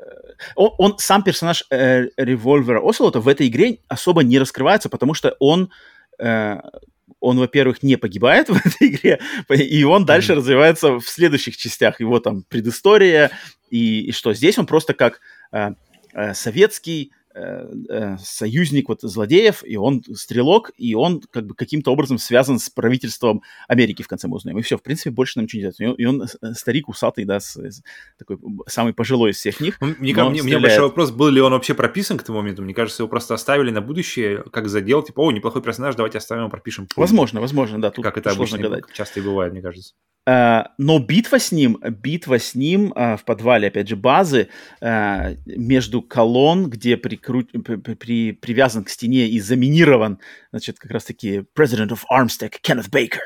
[0.57, 5.36] Он, он сам персонаж револьвера э, Оселота в этой игре особо не раскрывается, потому что
[5.39, 5.70] он
[6.19, 6.61] э,
[7.20, 10.36] он, во-первых, не погибает в этой игре, и он дальше mm-hmm.
[10.36, 12.01] развивается в следующих частях.
[12.01, 13.31] Его там предыстория,
[13.70, 15.20] и, и что здесь он просто как
[15.52, 15.70] э,
[16.12, 17.12] э, советский
[18.19, 23.43] союзник вот злодеев, и он стрелок, и он как бы каким-то образом связан с правительством
[23.69, 24.59] Америки, в конце мы узнаем.
[24.59, 25.98] И все, в принципе, больше нам ничего не знает.
[25.98, 27.82] И он, и он старик усатый, да, с, с,
[28.19, 29.81] такой самый пожилой из всех них.
[29.81, 32.62] Ну, мне, мне, мне большой вопрос, был ли он вообще прописан к тому моменту?
[32.62, 36.51] Мне кажется, его просто оставили на будущее как задел, типа, о, неплохой персонаж, давайте оставим
[36.51, 36.86] пропишем.
[36.97, 37.90] Возможно, возможно, да.
[37.90, 38.85] Тут как это обычно гадать.
[38.93, 39.94] часто и бывает, мне кажется.
[40.27, 44.48] Но битва с ним, битва с ним в подвале, опять же, базы
[44.81, 47.42] между колонн, где прикру...
[47.96, 48.32] при...
[48.32, 50.18] привязан к стене и заминирован,
[50.51, 53.22] значит, как раз-таки President of Armstead Кеннет Бейкер.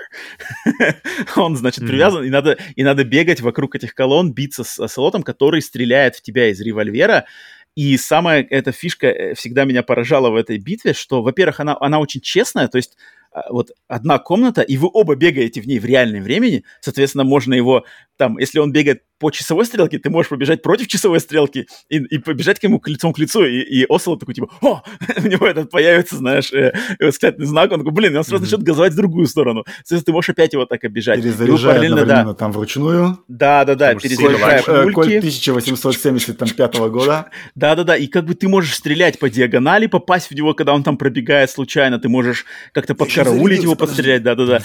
[1.37, 5.63] Он, значит, привязан, и, надо, и надо бегать вокруг этих колонн, биться с оселотом, который
[5.63, 7.27] стреляет в тебя из револьвера.
[7.75, 12.01] И самая эта фишка э, всегда меня поражала в этой битве, что, во-первых, она, она
[12.01, 12.97] очень честная, то есть
[13.31, 17.55] а, вот одна комната, и вы оба бегаете в ней в реальном времени, соответственно, можно
[17.55, 17.85] его
[18.17, 22.19] там, если он бегает по часовой стрелке, ты можешь побежать против часовой стрелки и, и
[22.19, 24.83] побежать к нему лицом к лицу, и, и Осло такой, типа, о,
[25.17, 28.47] у него этот появится, знаешь, э, восклицательный знак, он такой, блин, он сразу mm-hmm.
[28.47, 29.65] начнет газовать в другую сторону.
[29.67, 31.23] Соответственно, ты можешь опять его так оббежать.
[31.23, 32.35] Перезаряжая одновременно да.
[32.35, 33.19] там вручную.
[33.29, 34.95] Да-да-да, перезаряжая пульки.
[34.95, 37.31] Коль 1875 года.
[37.55, 40.97] Да-да-да, и как бы ты можешь стрелять по диагонали, попасть в него, когда он там
[40.97, 44.61] пробегает случайно, ты можешь как-то подкараулить его, подстрелять, да-да-да.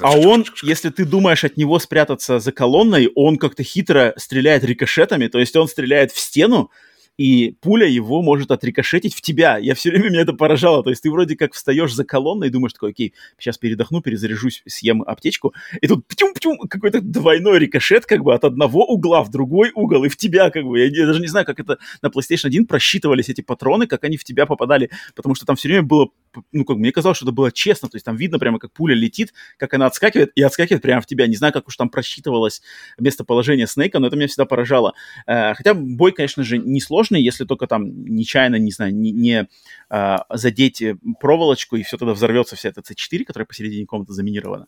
[0.00, 5.28] А он, если ты думаешь от него спрятаться за колонной, он как-то хитро стреляет рикошетами,
[5.28, 6.70] то есть он стреляет в стену,
[7.18, 9.58] и пуля его может отрикошетить в тебя.
[9.58, 10.84] Я все время меня это поражало.
[10.84, 14.62] То есть ты вроде как встаешь за колонной и думаешь такой, окей, сейчас передохну, перезаряжусь,
[14.66, 15.52] съем аптечку.
[15.80, 20.08] И тут птюм-птюм, какой-то двойной рикошет как бы от одного угла в другой угол и
[20.08, 20.78] в тебя как бы.
[20.78, 24.16] Я, я даже не знаю, как это на PlayStation 1 просчитывались эти патроны, как они
[24.16, 26.08] в тебя попадали, потому что там все время было,
[26.52, 27.88] ну как мне казалось, что это было честно.
[27.88, 31.06] То есть там видно прямо, как пуля летит, как она отскакивает и отскакивает прямо в
[31.06, 31.26] тебя.
[31.26, 32.62] Не знаю, как уж там просчитывалось
[32.96, 34.94] местоположение Снейка, но это меня всегда поражало.
[35.26, 39.12] Э, хотя бой, конечно же, не сложный сложный, если только там нечаянно, не знаю, не,
[39.12, 39.48] не
[39.88, 44.66] а, задеть э, проволочку, и все тогда взорвется вся эта C4, которая посередине комнаты заминирована.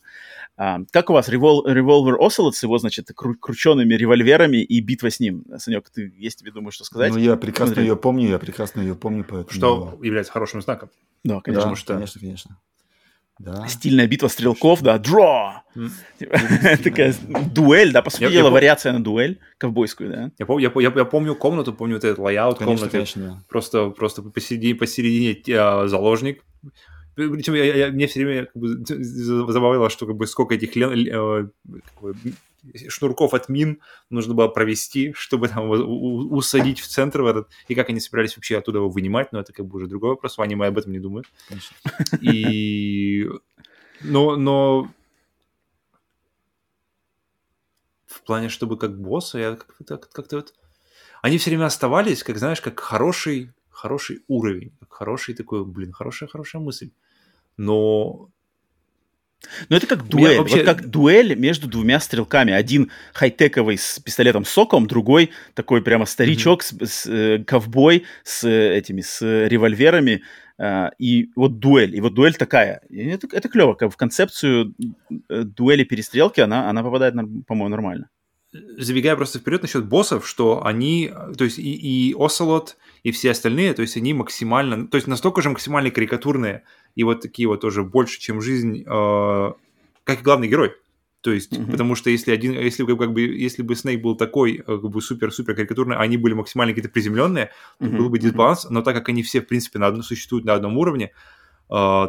[0.56, 5.10] А, как у вас Revol- Revolver Ocelot с его, значит, кру- крученными револьверами и битва
[5.10, 5.44] с ним?
[5.58, 7.12] Санек, ты есть тебе думаешь, что сказать?
[7.12, 7.88] Ну, я прекрасно Смотри.
[7.90, 9.50] ее помню, я прекрасно ее помню, поэтому...
[9.50, 10.90] Что является хорошим знаком.
[11.24, 11.70] Да, конечно.
[11.70, 11.94] Да, что...
[11.94, 12.56] конечно, конечно.
[13.40, 13.66] Да.
[13.68, 15.60] Стильная битва стрелков, да, draw.
[16.84, 17.14] Такая
[17.54, 20.30] дуэль, да, по сути дела, вариация на дуэль ковбойскую, да.
[20.38, 23.06] Я, я, я, я помню комнату, помню вот этот layout комнаты.
[23.48, 26.44] Просто, просто посередине, посередине а, заложник.
[27.14, 30.92] Причем я, я, мне все время как бы, забавляло, что как бы сколько этих лен,
[30.92, 31.48] э,
[31.94, 32.14] как бы,
[32.88, 33.80] шнурков от мин
[34.10, 38.58] нужно было провести, чтобы там усадить в центр в этот, и как они собирались вообще
[38.58, 41.00] оттуда его вынимать, но это как бы уже другой вопрос, в аниме об этом не
[41.00, 41.26] думают.
[42.20, 43.28] И...
[44.02, 44.90] Но, но
[48.06, 50.54] в плане, чтобы как босса, я как-то как вот...
[51.22, 56.62] Они все время оставались, как, знаешь, как хороший, хороший уровень, как хороший такой, блин, хорошая-хорошая
[56.62, 56.92] мысль.
[57.58, 58.30] Но
[59.68, 60.38] Ну, это как дуэль.
[60.38, 60.56] Вообще...
[60.56, 62.52] Вот как дуэль между двумя стрелками.
[62.52, 66.86] Один хай-тековый с пистолетом соком, другой такой прямо старичок, mm-hmm.
[66.86, 70.22] с, с, э, ковбой с э, этими, с револьверами.
[70.58, 71.96] Э, и вот дуэль.
[71.96, 72.82] И вот дуэль такая.
[72.90, 73.74] И это, это клево.
[73.74, 74.74] Как в концепцию
[75.28, 77.14] э, дуэли-перестрелки она, она попадает,
[77.46, 78.08] по-моему, нормально
[78.52, 83.74] забегая просто вперед насчет боссов, что они, то есть и, и Ocelot, и все остальные,
[83.74, 86.64] то есть они максимально, то есть настолько же максимально карикатурные,
[86.94, 89.52] и вот такие вот тоже больше, чем жизнь, э,
[90.04, 90.74] как и главный герой.
[91.22, 91.70] То есть, mm-hmm.
[91.70, 94.82] потому что если один, если бы как бы, если бы Снейк был такой, э, как
[94.82, 97.96] бы супер супер карикатурный, а они были максимально какие-то приземленные, mm-hmm.
[97.96, 98.68] был бы дисбаланс.
[98.70, 101.12] Но так как они все в принципе на одном существуют на одном уровне,
[101.70, 102.06] э,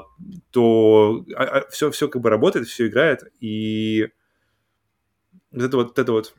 [0.51, 4.07] то а, а, все все как бы работает, все играет и
[5.51, 6.33] вот это вот, вот это вот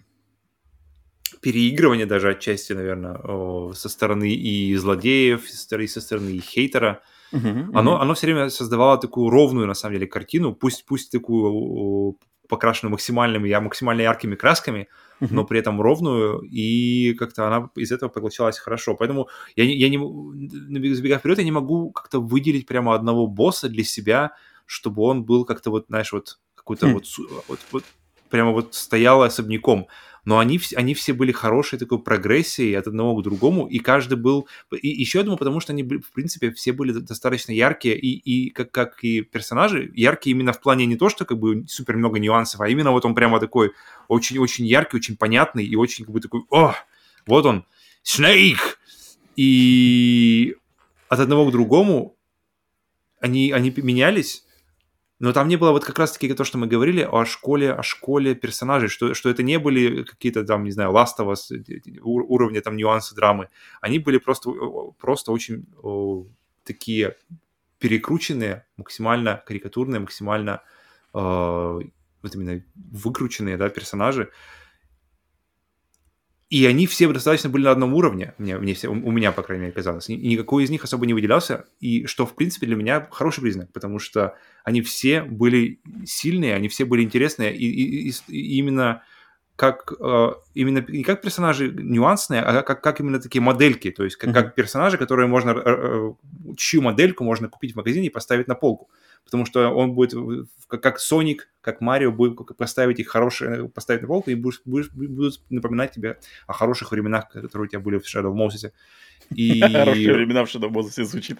[1.43, 7.03] переигрывание даже отчасти, наверное, со стороны и злодеев, и со стороны и хейтера,
[7.33, 12.17] uh-huh, оно, оно все время создавало такую ровную, на самом деле, картину, пусть, пусть такую
[12.49, 14.87] покрашенную максимальными, я максимально яркими красками,
[15.21, 15.29] uh-huh.
[15.31, 18.95] но при этом ровную, и как-то она из этого поглощалась хорошо.
[18.95, 23.83] Поэтому я, я не, забегая вперед, я не могу как-то выделить прямо одного босса для
[23.83, 24.31] себя,
[24.65, 26.93] чтобы он был как-то вот, знаешь, вот какой-то хм.
[26.93, 27.05] вот,
[27.49, 27.85] вот, вот
[28.31, 29.89] прямо вот стоял особняком
[30.25, 34.49] но они, они все были хорошей такой прогрессией от одного к другому, и каждый был...
[34.71, 38.51] И еще я думаю, потому что они, в принципе, все были достаточно яркие, и, и
[38.51, 42.19] как, как и персонажи, яркие именно в плане не то, что как бы супер много
[42.19, 43.73] нюансов, а именно вот он прямо такой
[44.09, 46.75] очень-очень яркий, очень понятный, и очень как бы такой, о,
[47.27, 47.65] вот он,
[48.03, 48.79] Снейк!
[49.37, 50.57] И
[51.09, 52.17] от одного к другому
[53.21, 54.45] они, они менялись,
[55.23, 58.35] но там не было вот как раз-таки то, что мы говорили о школе, о школе
[58.35, 61.53] персонажей, что, что это не были какие-то там, не знаю, ластовос
[62.03, 63.49] уровня там нюансы драмы.
[63.81, 64.51] Они были просто,
[64.99, 66.27] просто очень о,
[66.65, 67.15] такие
[67.79, 70.61] перекрученные, максимально карикатурные, максимально
[71.15, 74.29] э, вот именно выкрученные да, персонажи,
[76.53, 79.63] и они все достаточно были на одном уровне, мне, мне все, у меня, по крайней
[79.63, 80.11] мере, казалось.
[80.11, 83.73] И никакой из них особо не выделялся, и что, в принципе, для меня хороший признак,
[83.73, 89.03] потому что они все были сильные, они все были интересные, и, и, и, и именно
[89.57, 94.17] как э, именно не как персонажи нюансные, а как, как именно такие модельки, то есть
[94.17, 94.35] как, mm-hmm.
[94.35, 96.13] как персонажи, которые можно, э, э,
[96.59, 98.91] чью модельку можно купить в магазине и поставить на полку
[99.25, 100.15] потому что он будет
[100.69, 105.41] как Соник, как Марио, будет поставить их хорошие, поставить на полку и будешь, будешь, будут
[105.51, 108.73] напоминать тебе о хороших временах, которые у тебя были в Shadow Moses.
[109.35, 109.61] И...
[109.61, 111.39] Хорошие времена в Shadow Moses звучит.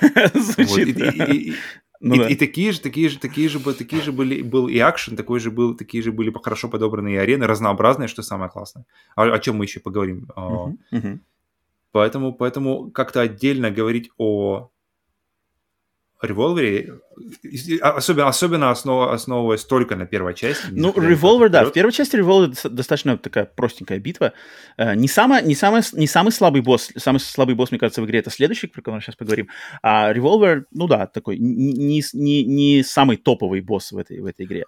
[0.34, 1.54] звучит, и,
[2.00, 2.28] ну, и, да.
[2.28, 5.50] и такие же, такие же, такие же, такие же были, был и акшен, такой же
[5.50, 8.86] был, такие же были хорошо подобранные арены, разнообразные, что самое классное.
[9.16, 10.26] О, о чем мы еще поговорим.
[10.34, 11.18] Uh-huh, uh-huh.
[11.92, 14.70] Поэтому, поэтому как-то отдельно говорить о
[16.22, 17.00] Револвере,
[17.80, 20.66] особенно, особенно основ, основываясь только на первой части.
[20.70, 24.32] Ну, Револвер, да, в первой части Револвер достаточно такая простенькая битва.
[24.76, 28.06] Э, не, самая, не, самая, не самый слабый босс, самый слабый босс, мне кажется, в
[28.06, 29.48] игре это следующий, про который мы сейчас поговорим.
[29.82, 34.46] А Револвер, ну да, такой не, не, не самый топовый босс в этой, в этой
[34.46, 34.64] игре.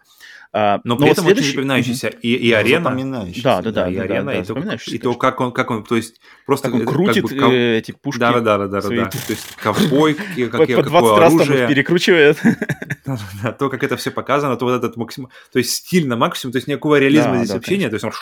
[0.55, 1.49] А, но, но при вот этом следующий...
[1.49, 2.95] очень запоминающийся и, и арена.
[3.43, 3.89] Да, да, да.
[3.89, 6.71] И да, арена, да, и, то, и то, как он, как он, то есть просто...
[6.71, 7.53] Как он крутит как бы, ков...
[7.53, 8.21] Э, эти пушки.
[8.21, 9.05] Да, да, да, да, да, да.
[9.07, 12.39] То есть ковбой, как, По 20 раз там перекручивает.
[13.59, 15.31] То, как это все показано, то вот этот максимум...
[15.53, 17.91] То есть стиль на максимум, то есть никакого реализма здесь вообще нет.
[17.91, 18.13] То есть он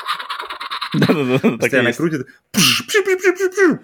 [0.92, 1.56] да-да-да.
[1.58, 2.26] Постоянно крутит.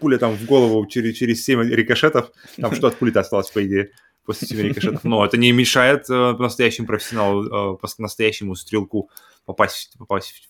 [0.01, 2.33] Пуля там в голову через, через 7 рикошетов.
[2.61, 3.91] Там что от пули осталось, по идее
[4.25, 5.05] после семи рикошетов.
[5.05, 9.09] Но это не мешает э, настоящему профессионалу, э, настоящему стрелку
[9.45, 10.49] попасть, попасть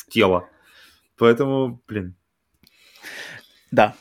[0.00, 0.48] в тело.
[1.16, 2.16] Поэтому, блин.
[3.70, 3.94] Да.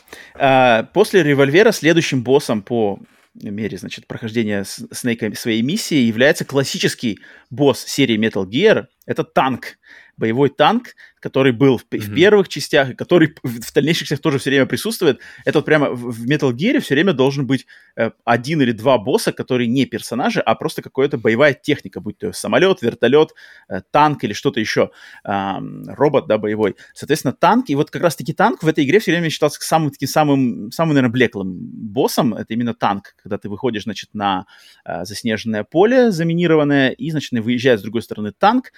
[0.94, 3.00] После револьвера следующим боссом по
[3.36, 7.20] мере, значит, прохождения Снейка своей миссии является классический
[7.50, 8.88] босс серии Metal Gear.
[9.06, 9.78] Это танк.
[10.18, 11.99] Боевой танк, который был в, mm-hmm.
[11.99, 15.19] в первых частях, и который в дальнейших частях тоже все время присутствует.
[15.45, 17.65] Это вот прямо в Metal Gear все время должен быть
[17.95, 22.34] э, один или два босса, которые не персонажи, а просто какая-то боевая техника, будь то
[22.34, 23.34] самолет, вертолет,
[23.69, 24.91] э, танк или что-то еще,
[25.23, 25.53] э,
[25.88, 26.76] робот, да, боевой.
[26.94, 30.10] Соответственно, танк, и вот как раз-таки танк в этой игре все время считался самым таким
[30.10, 32.34] самым, самым, наверное, блеклым боссом.
[32.34, 34.45] Это именно танк, когда ты выходишь, значит, на
[34.85, 38.72] э, заснеженное поле заминированное, и, значит, выезжает с другой стороны танк,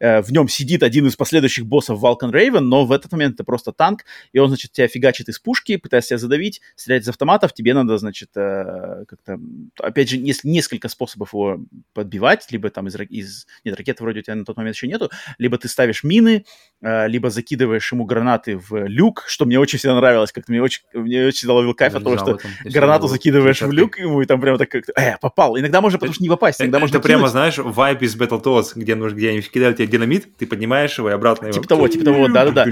[0.00, 3.44] э, в нем сидит один из последующих боссов Vulcan Raven, но в этот момент это
[3.44, 7.52] просто танк, и он, значит, тебя фигачит из пушки, пытается тебя задавить, стрелять из автоматов,
[7.52, 9.38] тебе надо, значит, э, как-то,
[9.80, 11.60] опять же, есть несколько способов его
[11.92, 13.46] подбивать, либо там из, из...
[13.64, 16.44] Нет, ракеты вроде у тебя на тот момент еще нету, либо ты ставишь мины,
[16.82, 20.82] э, либо закидываешь ему гранаты в люк, что мне очень всегда нравилось, как-то мне очень,
[20.92, 24.26] мне очень всегда ловил кайф от того, что этом, гранату закидываешь в люк ему, и
[24.26, 25.58] там прямо так как-то, э, попал.
[25.58, 28.72] Иногда можно, потому что не попасть, иногда это, можно Это прямо, знаешь, вайп из Battletoads,
[28.76, 32.28] где, где они кидают тебе динамит, ты поднимаешь его и обратно Типа того, типа того,
[32.28, 32.66] да-да-да.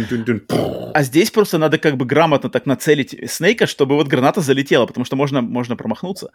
[0.94, 5.04] А здесь просто надо как бы грамотно так нацелить Снейка, чтобы вот граната залетела, потому
[5.04, 6.30] что можно, можно промахнуться.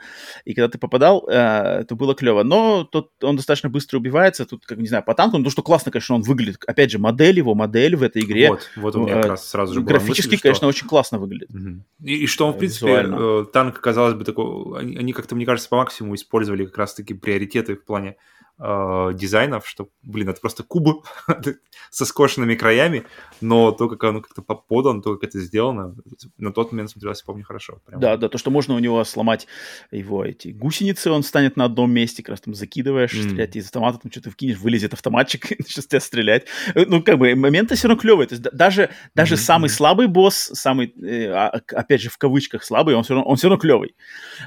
[0.45, 2.43] И когда ты попадал, э, то было клево.
[2.43, 5.63] Но тут он достаточно быстро убивается, тут, как не знаю, по танку, ну, то, что
[5.63, 6.63] классно, конечно, он выглядит.
[6.67, 8.49] Опять же, модель его, модель в этой игре.
[8.49, 11.49] Вот, вот у меня э, как раз сразу же Графически, мысль, конечно, очень классно выглядит.
[11.49, 11.83] Угу.
[12.05, 14.79] И, и что он, в принципе, э, танк, казалось бы, такой...
[14.79, 18.15] Они, они как-то, мне кажется, по максимуму использовали как раз-таки приоритеты в плане
[18.59, 21.05] э, дизайнов, что, блин, это просто куб
[21.89, 23.05] со скошенными краями,
[23.41, 25.95] но то, как оно как-то подан, то, как это сделано,
[26.37, 27.79] на тот момент смотрелось, помню, хорошо.
[27.85, 27.99] Прям.
[27.99, 29.47] Да, да, то, что можно у него сломать
[29.91, 33.23] его эти гусеницы, он станет на одном месте, как раз там закидываешь, mm.
[33.23, 36.45] стрелять из автомата, там что-то вкинешь, вылезет автоматчик и начнет тебя стрелять.
[36.75, 39.37] Э, ну, как бы, моменты все равно клевые, то есть даже, даже mm-hmm.
[39.37, 43.37] самый слабый босс, самый, э, а, опять же, в кавычках слабый, он все равно, он
[43.37, 43.95] все равно клевый.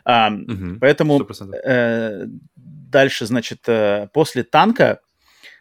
[0.04, 0.78] А, mm-hmm.
[0.80, 1.26] Поэтому
[1.64, 2.26] э,
[2.94, 5.00] дальше, значит, э, после танка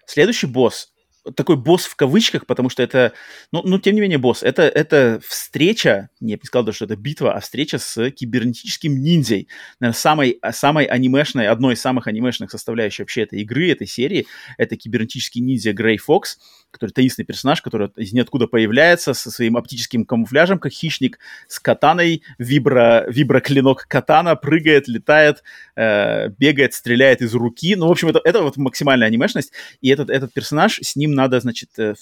[0.05, 0.93] следующий босс
[1.35, 3.14] такой босс в кавычках, потому что это,
[3.51, 6.85] ну, ну тем не менее, босс, это, это встреча, не, я бы не сказал, что
[6.85, 9.47] это битва, а встреча с кибернетическим ниндзей.
[9.80, 14.27] Наверное, самой, самой анимешной, одной из самых анимешных составляющих вообще этой игры, этой серии,
[14.57, 16.39] это кибернетический ниндзя Грей Фокс,
[16.72, 22.23] который таинственный персонаж, который из ниоткуда появляется со своим оптическим камуфляжем, как хищник, с катаной,
[22.38, 25.43] вибро, виброклинок катана, прыгает, летает,
[25.75, 27.75] э, бегает, стреляет из руки.
[27.75, 29.51] Ну, в общем, это, это вот максимальная анимешность,
[29.81, 31.95] и этот, этот персонаж, с ним надо, значит, э,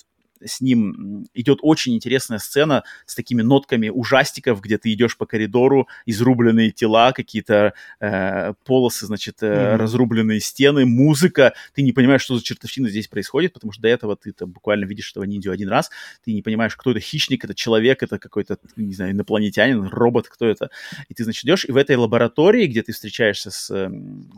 [0.46, 5.88] с ним идет очень интересная сцена с такими нотками ужастиков, где ты идешь по коридору,
[6.06, 9.76] изрубленные тела, какие-то э, полосы, значит, э, mm-hmm.
[9.78, 11.54] разрубленные стены, музыка.
[11.74, 15.12] Ты не понимаешь, что за чертовщина здесь происходит, потому что до этого ты буквально видишь
[15.12, 15.90] этого ниндзю один раз,
[16.24, 20.48] ты не понимаешь, кто это хищник, это человек, это какой-то, не знаю, инопланетянин, робот, кто
[20.48, 20.70] это.
[21.10, 23.90] И ты, значит, идешь, и в этой лаборатории, где ты встречаешься с э,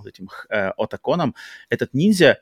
[0.06, 1.36] этим э, Отаконом,
[1.70, 2.40] этот ниндзя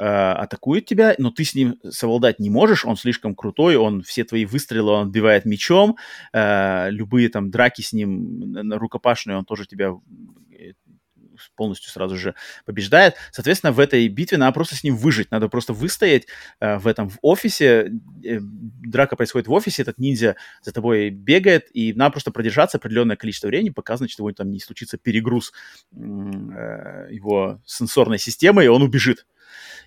[0.00, 4.24] Э, атакует тебя, но ты с ним совладать не можешь, он слишком крутой, он все
[4.24, 5.98] твои выстрелы он отбивает мечом,
[6.32, 9.92] э, любые там драки с ним рукопашные, он тоже тебя
[10.58, 10.72] э,
[11.54, 13.16] полностью сразу же побеждает.
[13.30, 16.26] Соответственно, в этой битве надо просто с ним выжить, надо просто выстоять
[16.60, 17.92] э, в этом в офисе.
[18.24, 23.16] Э, драка происходит в офисе, этот ниндзя за тобой бегает, и надо просто продержаться определенное
[23.16, 25.52] количество времени, пока, значит, его там не случится перегруз
[25.92, 29.26] э, его сенсорной системы, и он убежит.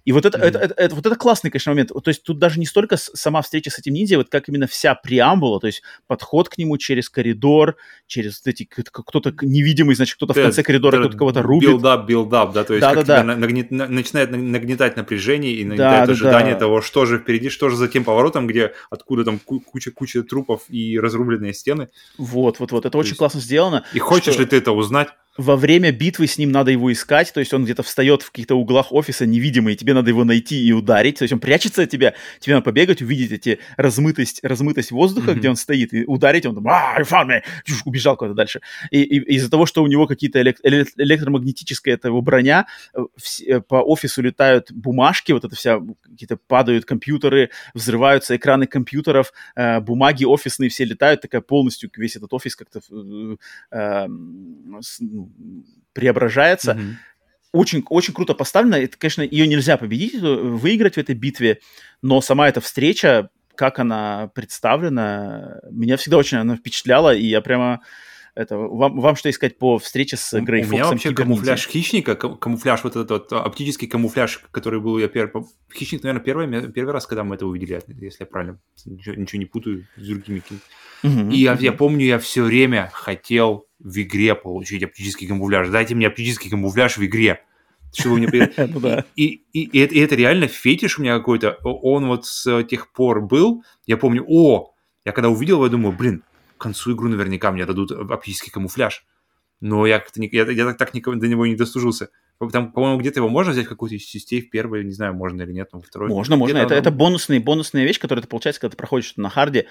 [0.05, 0.43] И вот это, mm-hmm.
[0.43, 1.89] это, это, это, вот это классный, конечно, момент.
[1.89, 4.95] То есть тут даже не столько сама встреча с этим ниндзя, вот как именно вся
[4.95, 7.77] преамбула, то есть подход к нему через коридор,
[8.07, 11.69] через эти, кто-то невидимый, значит, кто-то в конце коридора, кто-то кого-то рубит.
[11.69, 13.35] Build-up, build-up, да, то есть да, как да, да.
[13.35, 16.59] Нагнет, начинает нагнетать напряжение и нагнетает да, ожидание да.
[16.59, 20.99] того, что же впереди, что же за тем поворотом, где откуда там куча-куча трупов и
[20.99, 21.89] разрубленные стены.
[22.17, 23.19] Вот, вот, вот, это то очень есть...
[23.19, 23.85] классно сделано.
[23.93, 24.43] И хочешь что...
[24.43, 25.09] ли ты это узнать?
[25.38, 28.55] Во время битвы с ним надо его искать, то есть он где-то встает в каких-то
[28.55, 31.89] углах офиса невидимый, и тебе надо его найти и ударить, то есть он прячется от
[31.89, 35.35] тебя, тебе надо побегать, увидеть эти размытость, размытость воздуха, mm-hmm.
[35.35, 37.41] где он стоит, и ударить, он там, а, you found me!
[37.85, 38.61] Убежал куда-то дальше.
[38.91, 42.99] И, и из-за того, что у него какие-то элект- электромагнетическая это его броня, э,
[43.47, 49.80] э, по офису летают бумажки, вот это вся, какие-то падают компьютеры, взрываются экраны компьютеров, э,
[49.80, 53.35] бумаги офисные все летают, такая полностью весь этот офис как-то э,
[53.72, 54.07] э,
[55.94, 56.74] преображается.
[56.74, 56.94] Mm-hmm.
[57.54, 58.76] Очень, очень круто поставлено.
[58.76, 61.60] Это, конечно, ее нельзя победить, выиграть в этой битве,
[62.02, 67.82] но сама эта встреча, как она представлена, меня всегда очень она впечатляла, и я прямо
[68.35, 72.84] это, вам, вам что искать по встрече с Грей У меня вообще камуфляж хищника, камуфляж,
[72.84, 75.45] вот этот вот оптический камуфляж, который был я первый...
[75.72, 79.45] Хищник, наверное, первый, первый раз, когда мы это увидели, если я правильно ничего, ничего не
[79.45, 80.41] путаю с другими.
[81.03, 81.61] Uh-huh, и я, uh-huh.
[81.61, 85.69] я помню, я все время хотел в игре получить оптический камуфляж.
[85.69, 87.41] Дайте мне оптический камуфляж в игре.
[87.93, 88.27] Чтобы мне...
[88.57, 91.60] Ну и, и, и, это, и это реально фетиш у меня какой-то.
[91.64, 93.64] Он вот с тех пор был.
[93.85, 94.73] Я помню, о,
[95.05, 96.23] я когда увидел его, я думаю, блин,
[96.64, 99.06] концу игры наверняка мне дадут оптический камуфляж.
[99.60, 102.10] Но я как-то не, я, я так, так никого, до него не достужился.
[102.52, 105.53] Там, по-моему, где-то его можно взять какую-то из частей в первой, не знаю, можно или
[105.53, 106.10] нет, но во второй.
[106.10, 106.57] Можно, можно.
[106.57, 109.68] Это, это бонусный, бонусная вещь, которая ты получается, когда ты проходишь на харде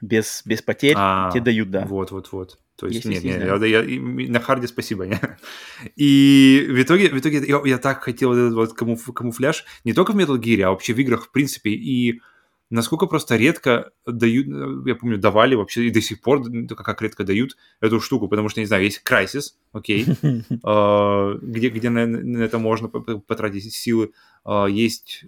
[0.00, 1.84] без, без потерь, а, тебе дают, да.
[1.84, 2.58] Вот, вот, вот.
[2.76, 5.06] То есть, есть нет, нет, я, я, на харде спасибо.
[5.06, 5.20] Не.
[5.96, 10.12] И в итоге, в итоге я, я так хотел этот вот камуф, камуфляж, не только
[10.12, 11.70] в Metal Gear, а вообще в играх в принципе.
[11.70, 12.20] И
[12.74, 14.48] насколько просто редко дают,
[14.86, 18.60] я помню, давали вообще и до сих пор, как редко дают эту штуку, потому что,
[18.60, 20.06] не знаю, есть Crysis, окей,
[20.64, 24.10] а, где, где на это можно потратить силы,
[24.44, 25.24] а, есть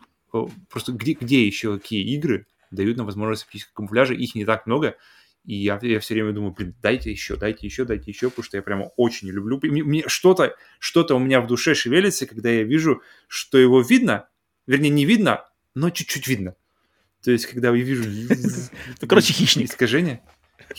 [0.69, 4.97] просто где, где еще какие игры дают нам возможность оптического камуфляжа, их не так много,
[5.45, 8.57] и я, я все время думаю, блин, дайте еще, дайте еще, дайте еще, потому что
[8.57, 9.61] я прямо очень люблю.
[9.63, 14.29] Мне, мне что-то, что-то у меня в душе шевелится, когда я вижу, что его видно,
[14.67, 15.45] вернее, не видно,
[15.77, 16.57] но чуть-чуть видно.
[17.27, 18.05] То есть, когда я вижу...
[19.03, 19.69] Ну, короче, хищник.
[19.69, 20.23] Искажение.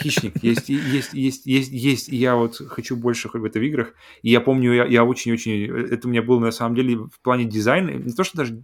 [0.02, 0.41] Хищник.
[0.41, 2.07] Есть, есть, есть, есть, есть.
[2.07, 3.94] И я вот хочу больше в это в играх.
[4.22, 5.65] И я помню, я, я очень-очень...
[5.91, 7.90] Это у меня было, на самом деле, в плане дизайна.
[7.90, 8.64] Не то, что даже...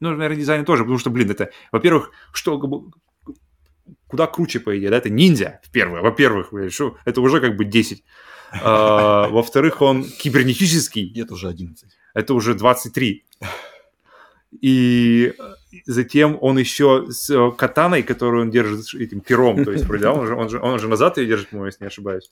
[0.00, 1.50] Ну, наверное, дизайн тоже, потому что, блин, это...
[1.72, 2.90] Во-первых, что
[4.06, 7.66] куда круче, по идее, да, это ниндзя, в первое, во-первых, что, это уже как бы
[7.66, 8.02] 10.
[8.62, 11.20] А, во-вторых, он кибернетический.
[11.20, 11.86] Это уже 11.
[12.14, 13.24] Это уже 23.
[14.50, 15.32] И
[15.86, 20.26] затем он еще с э, катаной, которую он держит этим пером, то есть, вроде, он
[20.26, 22.30] же, он же, он же назад ее держит, по-моему, если не ошибаюсь.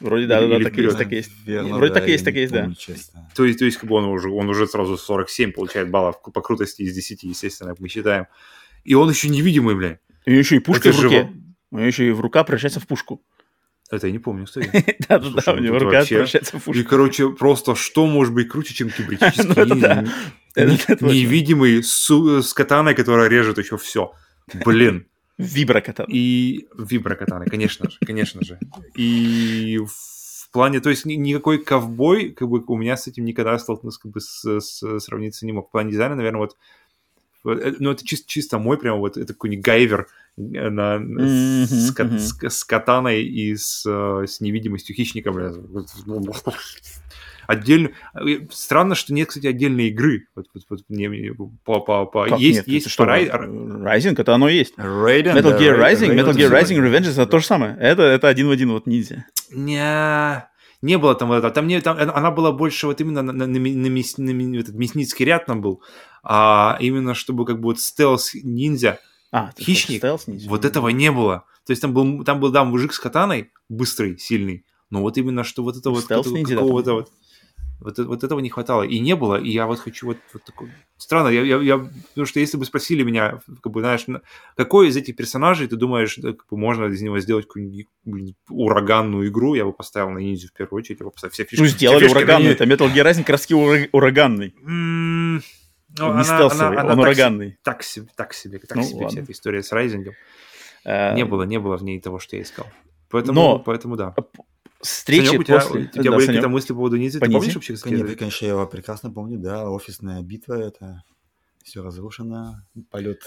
[0.00, 1.30] Вроде да, да, да, так есть, так есть.
[1.46, 2.72] Верно, Вроде да, так есть, так есть, да.
[2.76, 3.30] Честно.
[3.36, 6.40] То есть, то есть, как бы он уже, он уже сразу 47 получает баллов по
[6.40, 8.26] крутости из 10, естественно, мы считаем.
[8.82, 10.00] И он еще невидимый, блядь.
[10.26, 11.16] У нее еще и пушка Это в руке.
[11.18, 11.32] Живо...
[11.70, 13.22] У нее еще и в рука превращается в пушку.
[13.92, 14.96] Это я не помню, кстати.
[15.08, 16.80] Да-да-да, у него рука превращается в пушку.
[16.80, 19.44] И, короче, просто что может быть круче, чем кибернетический
[21.00, 24.12] невидимый с катаной, которая режет еще все.
[24.64, 25.06] Блин.
[25.38, 26.06] Виброкатана.
[26.10, 28.58] И виброкатана, конечно же, конечно же.
[28.94, 34.00] И в плане, то есть никакой ковбой, как бы у меня с этим никогда столкнулся,
[34.00, 35.68] как бы с, с, сравниться не мог.
[35.68, 36.81] В плане дизайна, наверное, вот Э,
[37.44, 42.18] ну, это чисто, чисто мой прям вот, это какой-нибудь гайвер э, на, mm-hmm, с, mm-hmm.
[42.18, 45.52] С, с катаной и с, э, с невидимостью хищника, бля.
[47.46, 47.90] Отдельно...
[48.50, 50.28] Странно, что нет, кстати, отдельной игры.
[50.36, 52.28] Вот, вот, вот, не, по, по, по...
[52.28, 52.68] Как есть, нет?
[52.68, 53.26] есть что, Рай...
[53.26, 54.74] Rising, это оно и есть.
[54.78, 57.76] Raiden, Metal Gear да, Rising, Metal Gear Rising Revenge это то же самое.
[57.80, 59.26] Это, это один в один вот ниндзя.
[59.50, 60.46] Не,
[60.82, 61.52] не было там вот этого.
[61.52, 64.56] Там, не, там она была больше вот именно на, на, на, на, мяс, на, на
[64.58, 65.82] этот мясницкий ряд там был
[66.22, 69.00] а именно чтобы как бы вот стелс-ниндзя,
[69.32, 71.44] а, хищник, стелс вот этого не было.
[71.66, 75.44] То есть там был, там был, да, мужик с катаной, быстрый, сильный, но вот именно
[75.44, 77.08] что вот это вот какого-то вот,
[77.82, 78.82] вот, вот этого не хватало.
[78.82, 80.70] И не было, и я вот хочу вот, вот такой...
[80.96, 84.06] Странно, я, я, я, потому что если бы спросили меня, как бы, знаешь,
[84.56, 89.54] какой из этих персонажей, ты думаешь, как бы, можно из него сделать какую-нибудь ураганную игру,
[89.54, 91.62] я бы поставил на ниндзю в первую очередь, я бы поставил все фишки.
[91.62, 94.54] Ну, сделали ураганную, это Metal Gear Rising краски ураганный.
[95.98, 97.58] Ну, не стелсовый, он ураганный.
[97.62, 100.14] Так себе, так себе, так ну, себе вся эта история с Райзингом.
[100.84, 101.14] А...
[101.14, 102.66] Не было, не было в ней того, что я искал.
[103.10, 103.58] Поэтому, Но...
[103.58, 104.14] поэтому да.
[104.82, 105.80] Встречи Санек, у тебя, после...
[105.82, 107.20] у тебя да, были какие-то мысли по поводу Ниндзя?
[107.20, 107.76] Ты помнишь вообще?
[107.76, 109.70] Конечно, конечно, я его прекрасно помню, да.
[109.70, 111.04] Офисная битва, это
[111.62, 113.20] все разрушено, полет.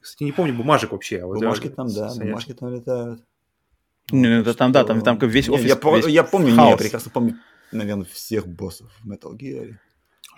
[0.00, 1.18] Кстати, не помню бумажек вообще.
[1.18, 2.28] А вот бумажки там, да, Санек.
[2.28, 3.22] бумажки там летают.
[4.10, 5.66] Не, ну, это там, да, там, там весь офис.
[5.66, 7.36] Я, весь я помню, не, я прекрасно помню,
[7.70, 9.74] наверное, всех боссов в Metal Gear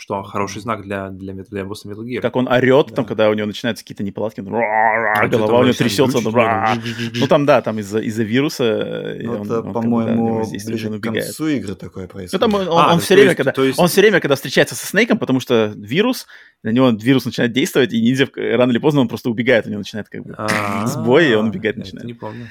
[0.02, 2.20] что хороший знак для, для, для босса Metal Gear.
[2.20, 2.96] Как он орет, да.
[2.96, 7.46] там, когда у него начинаются какие-то неполадки, он, а голова у него трясется, ну там
[7.46, 8.64] да, там из-за из вируса.
[8.64, 12.32] Э, ну, это, по-моему, ближе к концу игры такое происходит.
[12.32, 13.78] Ну там он, а, он все время, когда есть...
[13.78, 16.26] он все время, когда встречается со Снейком, потому что вирус,
[16.64, 19.78] на него вирус начинает действовать, и ниндзя рано или поздно он просто убегает, у него
[19.78, 20.36] начинает как бы
[20.86, 22.06] сбой, и он убегает начинает.
[22.06, 22.48] Не помню.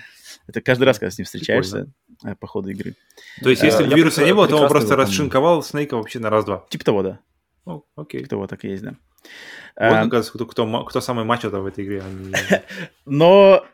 [0.48, 1.88] Это каждый раз, когда с ним встречаешься
[2.24, 2.96] э, по ходу игры.
[3.42, 6.66] То есть, если э, вируса не было, то он просто расшинковал Снейка вообще на раз-два.
[6.70, 7.20] Типа того, да.
[7.66, 8.24] О, окей.
[8.24, 8.96] Кто вот так есть, да.
[9.76, 12.02] Вот, а, кто, кто, кто самый мачо в этой игре.
[12.02, 12.34] Они...
[13.06, 13.66] Но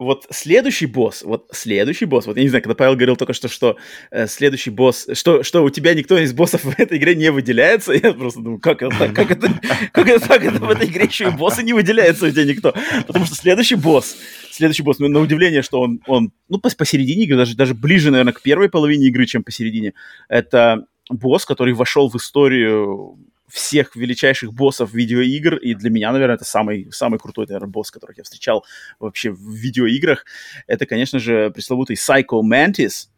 [0.00, 3.48] вот следующий босс, вот следующий босс, вот я не знаю, когда Павел говорил только что,
[3.48, 3.76] что
[4.10, 7.92] э, следующий босс, что, что у тебя никто из боссов в этой игре не выделяется,
[8.02, 9.60] я просто думаю, как это так, как это,
[9.92, 12.74] как это так, это в этой игре еще и боссы не выделяются у тебя никто,
[13.06, 14.16] потому что следующий босс,
[14.50, 18.32] следующий босс, ну, на удивление, что он, он ну, посередине игры, даже, даже ближе, наверное,
[18.32, 19.92] к первой половине игры, чем посередине,
[20.30, 23.18] это босс, который вошел в историю
[23.48, 28.18] всех величайших боссов видеоигр, и для меня, наверное, это самый, самый крутой, наверное, босс, которых
[28.18, 28.64] я встречал
[28.98, 30.24] вообще в видеоиграх.
[30.66, 33.08] Это, конечно же, пресловутый Psycho Mantis,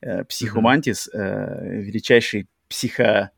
[0.00, 3.30] э, Psycho Mantis, э, величайший психо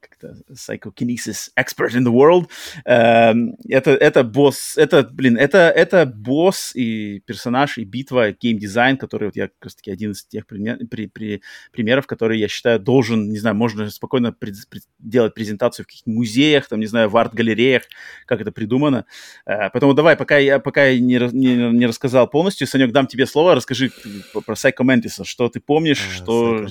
[0.00, 2.48] как-то psychokinesis expert in the world.
[2.86, 9.24] Uh, это, это босс, это, блин, это, это босс и персонаж, и битва, геймдизайн, который
[9.24, 11.42] вот я как раз таки один из тех пример, при, при,
[11.72, 16.18] примеров, которые я считаю должен, не знаю, можно спокойно пред, пред, делать презентацию в каких-нибудь
[16.18, 17.82] музеях, там, не знаю, в арт-галереях,
[18.26, 19.04] как это придумано.
[19.48, 23.26] Uh, поэтому давай, пока я, пока я не, не, не рассказал полностью, Санек, дам тебе
[23.26, 23.90] слово, расскажи
[24.32, 26.66] про Psycho Mantis, что ты помнишь, uh, что,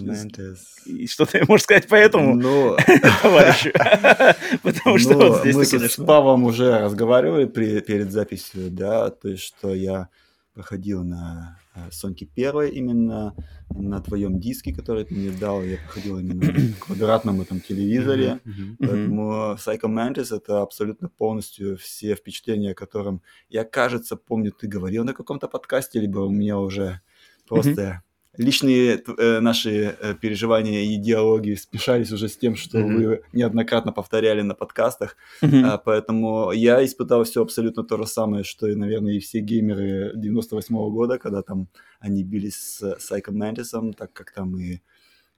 [1.08, 2.36] что ты можешь сказать по этому?
[2.36, 2.78] Ну,
[3.22, 3.72] товарищу.
[4.64, 9.74] Потому что вот здесь мы с Павлом уже разговаривали перед записью, да, то есть что
[9.74, 10.10] я
[10.54, 11.58] проходил на
[11.90, 13.34] Соньке первой именно
[13.70, 18.42] на твоем диске, который ты мне дал, я проходил именно на квадратном этом телевизоре.
[18.44, 18.76] Mm-hmm, mm-hmm.
[18.80, 25.06] Поэтому Psycho Mantis это абсолютно полностью все впечатления, о котором я, кажется, помню, ты говорил
[25.06, 27.00] на каком-то подкасте, либо у меня уже
[27.48, 28.04] просто
[28.38, 32.96] личные э, наши э, переживания и диалоги спешались уже с тем, что mm-hmm.
[32.96, 35.64] вы неоднократно повторяли на подкастах, mm-hmm.
[35.64, 40.14] а, поэтому я испытал все абсолютно то же самое, что и, наверное, и все геймеры
[40.16, 41.68] 98-го года, когда там
[42.00, 44.82] они бились с Psycho Mantis, так как там и,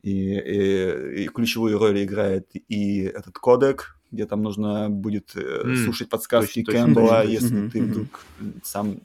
[0.03, 6.09] и, и, и ключевую роль играет и этот кодек, где там нужно будет mm, слушать
[6.09, 7.69] подсказки точно, Кэмпбелла, точно, если mm-hmm.
[7.71, 8.19] ты вдруг
[8.63, 8.99] сам,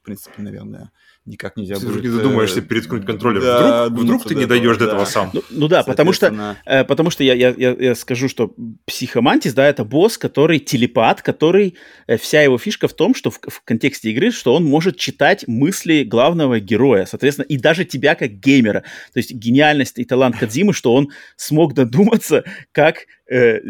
[0.00, 0.90] в принципе, наверное,
[1.26, 2.02] никак нельзя ты будет...
[2.02, 3.40] Ты задумаешься э, переткнуть контроллер.
[3.40, 5.30] Да, вдруг, вдруг ты не дойдешь до этого сам.
[5.32, 9.54] Ну, ну да, потому что, э, потому что я, я, я, я скажу, что психомантис,
[9.54, 11.76] да, это босс, который телепат, который...
[12.06, 15.46] Э, вся его фишка в том, что в, в контексте игры, что он может читать
[15.48, 18.80] мысли главного героя, соответственно, и даже тебя как геймера.
[19.12, 23.60] То есть гениальность и талант Кадзимы, что он смог додуматься, как э,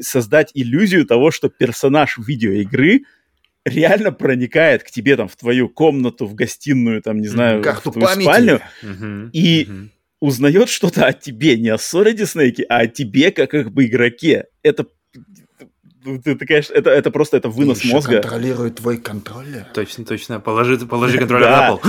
[0.00, 3.04] создать иллюзию того, что персонаж видеоигры
[3.64, 7.94] реально проникает к тебе там в твою комнату, в гостиную, там, не знаю, Карту в
[7.94, 8.22] твою памяти.
[8.24, 9.90] спальню, Мгм, и мгм.
[10.20, 14.46] узнает что-то о тебе, не о Солиде Снейке, а о тебе как как бы игроке.
[14.62, 14.86] Это
[16.04, 18.20] ты, ты, конечно, это, это просто это вынос Еще мозга.
[18.20, 19.66] контролирует твой контроллер.
[19.74, 20.40] Точно, точно.
[20.40, 21.60] Положи, положи контроллер Да.
[21.60, 21.80] на пол.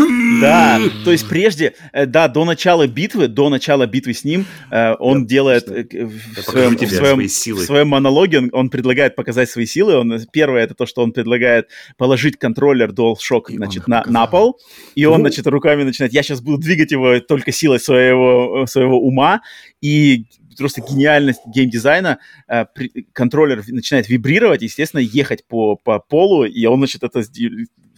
[0.42, 4.94] Да, то есть прежде, э, да, до начала битвы, до начала битвы с ним, э,
[5.00, 9.96] он делает э, в своем, в в монологе он, он предлагает показать свои силы.
[9.96, 11.68] Он, первое, это то, что он предлагает
[11.98, 14.60] положить контроллер DualShock, И значит, на, на пол,
[14.96, 15.28] и он, Ну.
[15.28, 19.42] значит, руками начинает, я сейчас буду двигать его только силой своего, своего ума,
[19.82, 20.26] и
[20.58, 26.80] просто гениальность геймдизайна, э, при- контроллер начинает вибрировать, естественно, ехать по, по полу, и он,
[26.80, 27.24] значит, это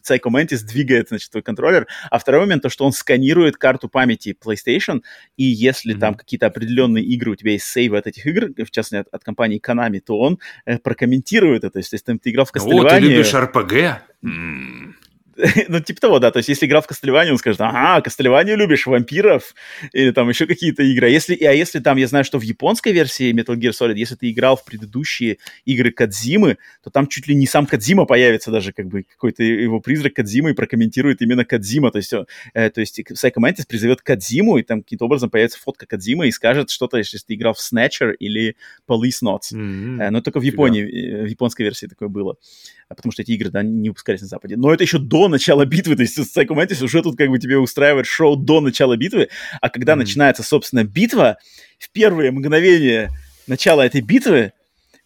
[0.08, 1.88] Psycho Mantis двигает, значит, твой контроллер.
[2.12, 5.02] А второй момент, то, что он сканирует карту памяти PlayStation,
[5.36, 6.00] и если Мгм.
[6.00, 9.24] там какие-то определенные игры, у тебя есть сейвы от этих игр, в частности, от, от
[9.24, 11.72] компании Konami, то он э, прокомментирует это.
[11.72, 13.00] То есть, если там ты играл в О, ты Castlevania...
[13.00, 14.04] любишь РПГ?
[15.68, 16.32] Ну, типа того, да.
[16.32, 19.54] То есть, если играл в Castlevania, он скажет, ага, Castlevania любишь, вампиров,
[19.94, 21.08] или там еще какие-то игры.
[21.08, 24.16] А если, а если там, я знаю, что в японской версии Metal Gear Solid, если
[24.16, 28.72] ты играл в предыдущие игры Кадзимы, то там чуть ли не сам Кадзима появится даже,
[28.72, 31.92] как бы, какой-то его призрак Кадзимы и прокомментирует именно Кадзима.
[31.92, 32.14] То есть,
[32.54, 36.32] э, то есть Psycho Mantis призовет Кадзиму, и там каким-то образом появится фотка Кадзимы и
[36.32, 38.56] скажет что-то, если ты играл в Snatcher или
[38.88, 39.54] Police Notes.
[39.54, 40.44] м, Э, Но только в.
[40.44, 42.38] Японии, э, в японской версии такое было.
[42.88, 44.56] А Потому что эти игры, да, не выпускались на Западе.
[44.58, 45.96] Но это еще до начала битвы.
[45.96, 49.30] То есть Psycho Mantis уже тут как бы тебе устраивает шоу до начала битвы.
[49.62, 50.00] А когда Мгм.
[50.04, 51.38] начинается, собственно, битва,
[51.80, 53.10] в первые мгновения
[53.48, 54.54] начала этой битвы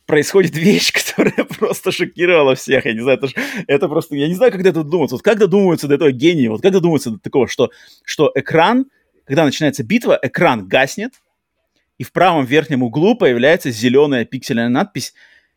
[0.06, 2.86] происходит вещь, которая просто шокировала всех.
[2.86, 3.34] Я не знаю, это, ж-
[3.68, 4.16] это просто...
[4.16, 5.16] Я не знаю, как до этого додуматься.
[5.16, 6.48] Вот как додумываются до этого гении?
[6.48, 7.70] Вот как додумываются до такого, что,
[8.04, 8.86] что экран,
[9.26, 11.14] когда начинается битва, экран гаснет,
[12.00, 15.14] и в правом верхнем углу появляется зеленая пиксельная надпись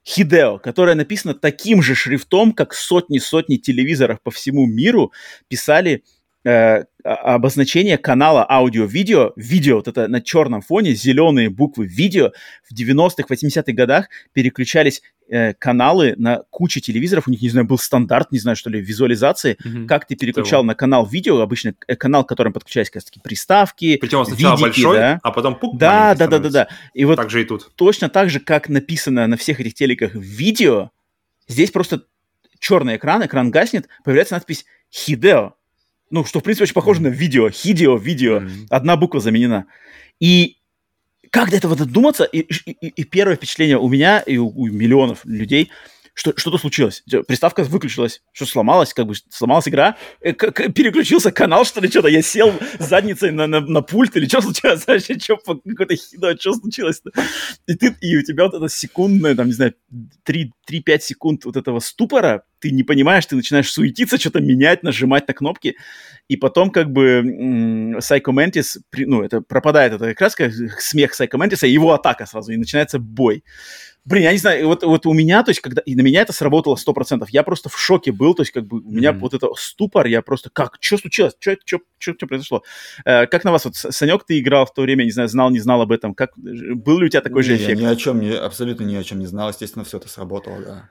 [0.06, 5.12] Хидео, которая написана таким же шрифтом, как сотни-сотни телевизоров по всему миру
[5.48, 6.04] писали
[6.44, 12.32] э, а- обозначение канала аудио-видео, видео вот это на черном фоне, зеленые буквы видео.
[12.68, 17.78] В 90-х, 80-х годах переключались э, каналы на кучу телевизоров, у них, не знаю, был
[17.78, 19.86] стандарт, не знаю, что ли, визуализации, мгм.
[19.86, 23.20] как ты переключал на канал видео, обычно э, канал, к которым подключались как раз таки
[23.20, 25.20] приставки, Причем сначала видики, большой, да.
[25.22, 26.68] а потом пук, Да, да, да, да, да.
[26.94, 27.72] И вот Так же и тут.
[27.76, 30.90] точно так же, как написано на всех этих телеках видео,
[31.48, 32.02] здесь просто
[32.58, 35.54] черный экран, экран гаснет, появляется надпись Хидео.
[36.12, 37.48] Ну, что, в принципе, очень похоже на видео.
[37.48, 38.40] Хидео, видео.
[38.40, 38.66] Мгм.
[38.68, 39.64] Одна буква заменена.
[40.20, 40.58] И
[41.30, 42.24] как до этого додуматься?
[42.24, 45.70] И, и- и- и первое впечатление у меня и у, у миллионов людей,
[46.14, 47.02] что что-то случилось.
[47.08, 52.08] Тё, Приставка выключилась, что сломалась, как бы сломалась игра, Э, переключился канал, что ли, что-то.
[52.08, 54.84] Я сел задницей на, на, на пульт или что случилось?
[54.86, 57.10] Вообще, что какой-то хидо, что случилось-то?
[57.66, 59.74] И, ты, и у тебя вот это секундное, там, не знаю,
[60.26, 65.34] 3-5 секунд вот этого ступора, ты не понимаешь, ты начинаешь суетиться, что-то менять, нажимать на
[65.34, 65.76] кнопки,
[66.28, 71.12] и потом как бы м, Psycho Mantis, ну, это пропадает, это как раз как смех
[71.18, 73.44] Psycho Mantis, и его атака сразу, и начинается бой.
[74.04, 76.32] Блин, я не знаю, вот, вот у меня, то есть, когда, и на меня это
[76.32, 79.20] сработало 100%, я просто в шоке был, то есть, как бы, у меня Мгм.
[79.20, 82.64] вот это ступор, я просто, как, что случилось, что произошло?
[83.04, 85.60] Э, как на вас, вот, Санек, ты играл в то время, не знаю, знал, не
[85.60, 87.80] знал об этом, как, был ли у тебя такой же Не, я эффект?
[87.80, 89.50] ни о чем, не, абсолютно ни о чем не знал.
[89.50, 90.90] Естественно, все это сработало, да.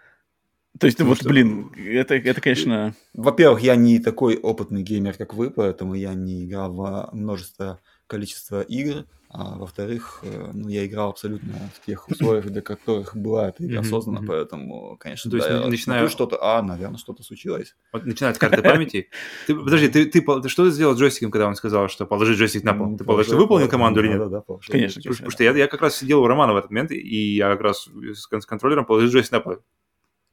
[0.79, 2.95] То есть, ну, вот, что- блин, это, это, конечно...
[3.13, 8.61] Во-первых, я не такой опытный геймер, как вы, поэтому я не играл во множество количество
[8.61, 13.65] игр, а во-вторых, э, ну, я играл абсолютно в тех условиях, для которых была эта
[13.65, 17.75] игра создана, поэтому, конечно, То есть, да, я начиная- что-то, а, наверное, что-то случилось.
[17.93, 19.09] Вот начинают карты памяти.
[19.47, 22.65] Ты, подожди, ты, ты, ты что сделал с джойстиком, когда он сказал, что положи джойстик
[22.65, 22.87] на пол?
[22.87, 24.17] Ну, Ты положил, ты выполнил команду или нет?
[24.17, 24.71] Да, да, да, положил.
[24.71, 27.35] Конечно, Потому, потому что я, я как раз сидел у Романа в этот момент, и
[27.35, 29.55] я как раз с, с контроллером положил джойстик на пол.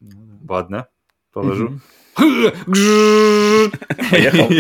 [0.01, 0.41] Ну.
[0.49, 0.89] Ладно,
[1.33, 1.79] положу.
[4.11, 4.51] Поехал.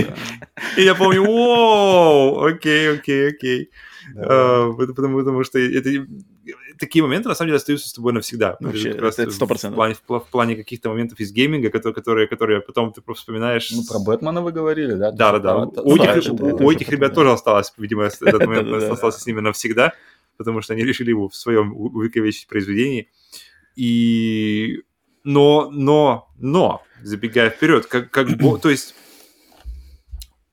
[0.76, 3.70] И я помню, вау, окей, окей, окей.
[4.14, 4.22] Да.
[4.24, 6.06] А, потому, потому- что это,
[6.78, 8.56] такие моменты, на самом деле, остаются с тобой навсегда.
[8.60, 9.76] Вообще, Как раз это сто В процентов.
[9.76, 13.70] плане, в в плане каких-то моментов из гейминга, которые, которые, которые потом ты просто вспоминаешь.
[13.72, 15.10] Ну, про Бэтмена вы говорили, да?
[15.10, 15.68] Да, да, да.
[15.70, 19.92] Это- У этих, у- этих ребят тоже осталось, видимо, этот момент остался с ними навсегда,
[20.36, 23.08] потому что они решили его в своем увековечить произведении.
[23.76, 24.82] И...
[25.24, 28.28] Но, но, но, забегая вперед, как, как
[28.62, 28.94] то есть,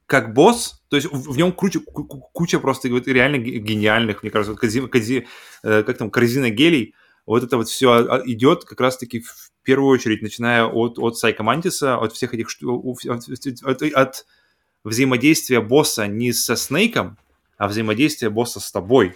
[0.06, 3.58] как босс, то есть в, в нем куча, ку- ку- куча просто вот реально ге-
[3.58, 5.26] гениальных, мне кажется, вот кози- кози-
[5.64, 6.94] э, как там, корзина гелей,
[7.26, 11.98] вот это вот все идет как раз-таки в первую очередь, начиная от, от Сайка Мантиса,
[11.98, 14.26] от всех этих от, от- от
[14.84, 17.18] взаимодействия босса не со Снейком,
[17.58, 19.16] а взаимодействие босса с тобой,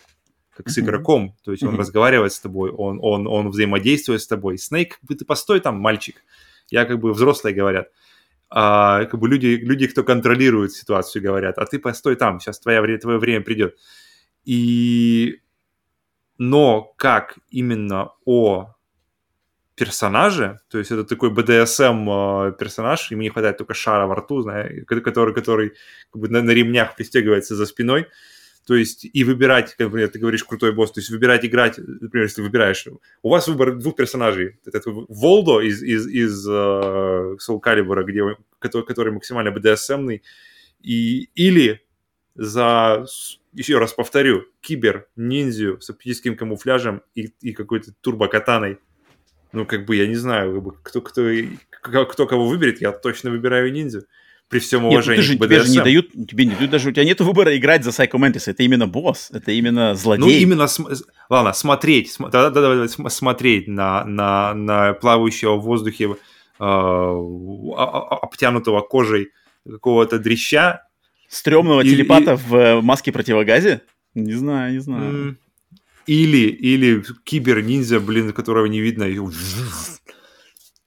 [0.56, 0.86] как с Мгм.
[0.86, 1.36] игроком.
[1.44, 1.80] То есть он Мгм.
[1.80, 4.58] разговаривает с тобой, он, он, он взаимодействует с тобой.
[4.58, 6.24] Снейк, ты постой там, мальчик.
[6.72, 7.90] Я как бы взрослые говорят.
[8.50, 12.82] А, как бы люди, люди, кто контролирует ситуацию, говорят, а ты постой там, сейчас твоя,
[12.82, 13.78] вре- твое время придет.
[14.46, 15.42] И...
[16.38, 18.74] Но как именно о
[19.76, 24.42] персонаже, то есть это такой БДСМ э, персонаж, ему не хватает только шара во рту,
[24.42, 25.74] знаешь, который, который
[26.12, 28.08] как бы на, на ремнях пристегивается за спиной,
[28.70, 32.28] то есть и выбирать, как например, ты говоришь крутой босс, то есть выбирать играть, например,
[32.28, 32.86] если выбираешь,
[33.24, 38.22] у вас выбор двух персонажей, это Волдо из, из, из э, Soul Calibur, где,
[38.60, 40.22] который, который максимально БДСМный,
[40.82, 41.82] и, или
[42.36, 43.08] за,
[43.54, 48.78] еще раз повторю, кибер, ниндзю с оптическим камуфляжем и, и какой-то турбокатаной.
[49.52, 54.04] Ну, как бы, я не знаю, кто, кто, кто кого выберет, я точно выбираю ниндзю.
[54.50, 56.72] При всем Нет, ну уважении ты же, к тебе же не дают, тебе не дают
[56.72, 60.24] даже, у тебя нет выбора играть за Psycho Mantis, это именно босс, это именно злодей.
[60.26, 64.56] Ну, именно, см- с- ладно, смотреть, см- да, да, да, да, см- смотреть на, на,
[64.56, 66.14] на плавающего в воздухе э,
[66.60, 69.30] о- о- обтянутого кожей
[69.70, 70.82] какого-то дрища.
[71.28, 73.82] Стрёмного И- телепата в э, маске противогазе?
[74.16, 75.38] Не знаю, не знаю.
[76.08, 79.04] Или, или кибер-ниндзя, блин, которого не видно.
[79.04, 79.20] и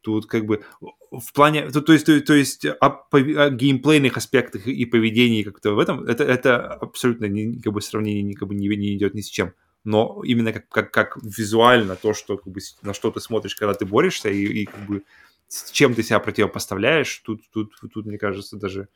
[0.03, 0.65] Тут как бы
[1.11, 5.73] в плане, то, то есть, то, то есть о, о геймплейных аспектах и поведении как-то
[5.73, 9.15] в этом, это, это абсолютно не, как бы сравнение не, как бы не, не идет
[9.15, 9.55] ни с чем.
[9.85, 13.75] Но именно как, как, как визуально то, что, как бы, на что ты смотришь, когда
[13.75, 15.03] ты борешься, и, и как бы
[15.49, 18.89] с чем ты себя противопоставляешь, тут, тут, тут мне кажется, даже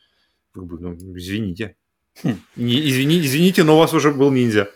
[0.53, 1.77] как бы, ну, извините.
[2.23, 2.41] Хм.
[2.57, 4.71] Не, извини, извините, но у вас уже был ниндзя.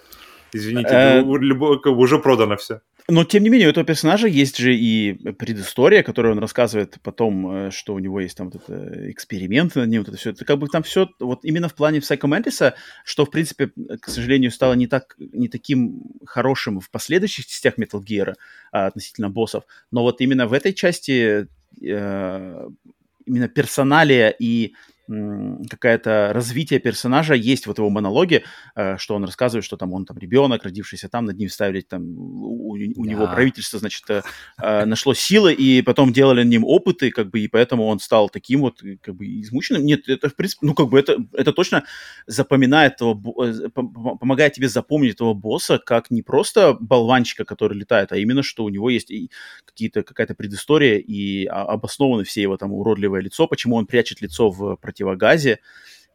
[0.52, 2.82] Извините, Э, уже продано все.
[3.10, 7.66] Но, тем не менее, у этого персонажа есть же и предыстория, которую он рассказывает потом,
[7.66, 10.30] э, что у него есть там вот это эксперимент над ним, вот это все.
[10.30, 12.72] Это как бы там все, вот именно в плане Psycho Mantis,
[13.04, 18.00] что, в принципе, к сожалению, стало не, так, не таким хорошим в последующих частях Metal
[18.00, 18.34] Gear
[18.70, 21.48] а, относительно боссов, но вот именно в этой части
[21.82, 22.68] э,
[23.26, 24.74] именно персоналия и
[25.68, 28.44] какое-то развитие персонажа есть вот его монологе,
[28.76, 32.02] э, что он рассказывает, что там он там ребенок, родившийся там, над ним ставили там,
[32.02, 33.34] у, у него Да.
[33.34, 34.22] правительство, значит, э,
[34.62, 38.28] э, нашло силы, и потом делали над ним опыты, как бы, и поэтому он стал
[38.30, 39.84] таким вот, как бы, измученным.
[39.84, 41.84] Нет, это, в принципе, ну, как бы, это, это точно
[42.26, 48.42] запоминает пом- помогает тебе запомнить этого босса как не просто болванчика, который летает, а именно,
[48.42, 49.10] что у него есть
[49.64, 54.50] какие-то, какая-то предыстория, и а- обоснованы все его там уродливое лицо, почему он прячет лицо
[54.50, 55.60] в противогазе,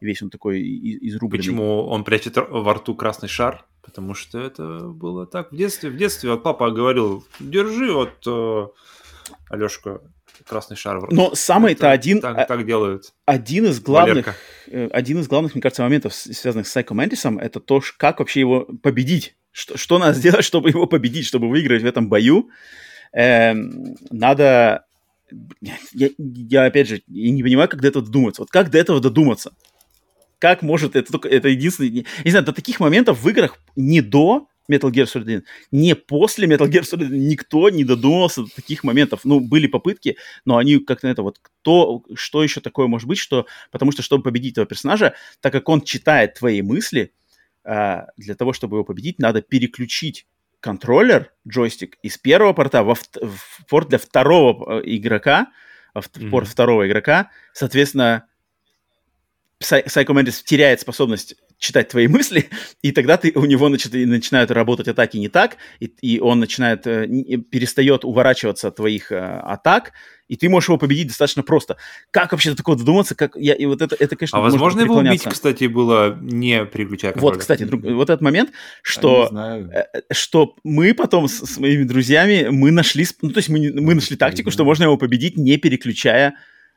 [0.00, 1.38] весь он такой изрубленный.
[1.38, 3.64] Почему он прячет во рту красный шар?
[3.82, 5.90] Потому что это было так в детстве.
[5.90, 8.66] В детстве вот папа говорил, держи вот, э,
[9.48, 10.00] Алешка,
[10.46, 11.14] красный шар в рту.
[11.14, 13.14] Но самый-то один, Так, а- так делают.
[13.26, 14.34] один из главных, Валерка.
[14.66, 18.40] э, один из главных, мне кажется, моментов, связанных с Psycho Mantis, это то, как вообще
[18.40, 19.36] его победить.
[19.52, 22.50] Что, что надо сделать, чтобы его победить, чтобы выиграть в этом бою.
[23.12, 24.85] Эм, надо...
[25.60, 28.42] Я, я, опять же, я не понимаю, как до этого додуматься.
[28.42, 29.52] Вот как до этого додуматься?
[30.38, 31.28] Как может это только...
[31.28, 31.90] Это единственное...
[31.90, 35.94] Не, не знаю, до таких моментов в играх не до Metal Gear Solid 1, не
[35.94, 39.20] после Metal Gear Solid 1 никто не додумался до таких моментов.
[39.24, 41.38] Ну, были попытки, но они как-то это вот...
[41.40, 43.46] Кто, что еще такое может быть, что...
[43.70, 47.12] Потому что, чтобы победить этого персонажа, так как он читает твои мысли,
[47.64, 50.26] а, для того, чтобы его победить, надо переключить
[50.60, 55.48] контроллер, джойстик из первого порта во в порт для второго э, игрока,
[55.94, 56.52] в порт Мгм.
[56.52, 57.30] второго игрока.
[57.52, 58.26] Соответственно,
[59.62, 62.48] Psy- Psycho Mantis теряет способность читать твои мысли,
[62.82, 66.86] и тогда ты, у него значит, начинают работать атаки не так, и, и он начинает,
[66.86, 67.06] э,
[67.50, 69.92] перестает уворачиваться от твоих э, атак,
[70.28, 71.76] и ты можешь его победить достаточно просто.
[72.10, 73.14] Как вообще до такого додуматься?
[73.14, 77.14] Как я, и вот это, это конечно, А возможно его убить, кстати, было не переключая
[77.16, 78.50] Вот, кстати, друг, вот этот момент,
[78.82, 83.48] что, э, э, что мы потом с, с моими друзьями, мы нашли, ну, то есть
[83.48, 86.34] мы, мы нашли тактику, что можно его победить, не переключая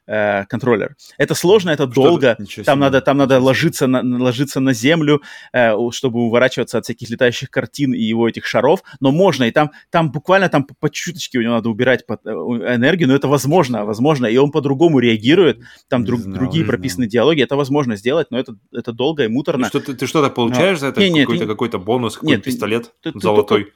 [0.09, 0.95] э, контроллер.
[1.17, 2.37] Это сложно, это что долго.
[2.65, 5.21] Там надо, там надо ложиться на, ложиться на землю,
[5.53, 8.81] э, чтобы уворачиваться от всяких летающих картин и его этих шаров.
[8.99, 12.25] Но можно, и там, там буквально там по, по чуточке у него надо убирать под,
[12.25, 14.25] э, энергию, но это возможно, возможно.
[14.25, 15.59] И он по-другому реагирует.
[15.87, 17.41] Там друг, знал, другие прописаны диалоги.
[17.41, 19.67] Это возможно сделать, но это, это долго и муторно.
[19.67, 20.79] Что, ты, ты что-то получаешь но...
[20.79, 21.09] за это?
[21.09, 23.65] Нет, какой-то, какой-то бонус, какой-то нет, пистолет ты, золотой?
[23.65, 23.71] Ты,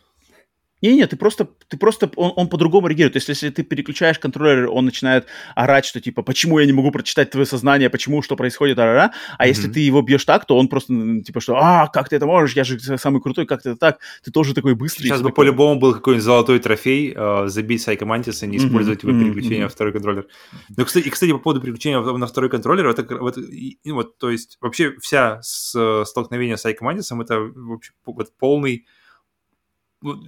[0.84, 3.16] не, не, ты просто, ты просто, он, он по-другому реагирует.
[3.16, 7.32] Есть, если ты переключаешь контроллер, он начинает орать, что типа, почему я не могу прочитать
[7.32, 9.48] твое сознание, почему, что происходит, а, -а, mm-hmm.
[9.48, 12.58] если ты его бьешь так, то он просто, типа, что, а, как ты это можешь,
[12.58, 15.04] я же самый крутой, как ты это так, ты тоже такой быстрый.
[15.06, 15.46] Сейчас бы такой...
[15.46, 19.10] по-любому был какой-нибудь золотой трофей, э, забить Сайка Мантиса, не использовать mm-hmm.
[19.10, 19.64] его переключение mm-hmm.
[19.64, 20.28] на второй контроллер.
[20.76, 24.30] Ну, кстати, и, кстати, по поводу переключения на второй контроллер, это, вот, и, вот, то
[24.30, 28.86] есть, вообще вся с, столкновение с Сайка Мантисом, это вообще вот, полный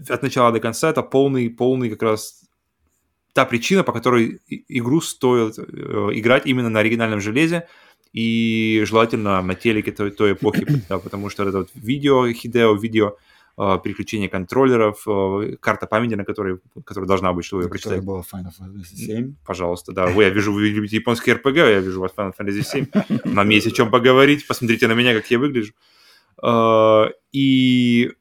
[0.09, 2.45] от начала до конца это полный, полный как раз
[3.35, 4.39] та причина, по которой
[4.69, 7.67] игру стоит э, играть именно на оригинальном железе
[8.13, 13.17] и желательно на телеке той, той эпохи, да, потому что это вот видео, Хидео, видео,
[13.57, 18.03] э, переключение контроллеров, э, карта памяти, на которой, которая должна быть, чтобы ее прочитать.
[18.05, 19.35] была Final Fantasy 7.
[19.45, 20.07] Пожалуйста, да.
[20.07, 22.87] Вы, я вижу, вы любите японский RPG, я вижу у вас Final Fantasy 7.
[23.25, 24.47] Нам есть о чем поговорить.
[24.47, 25.73] Посмотрите на меня, как я выгляжу.
[27.33, 28.11] И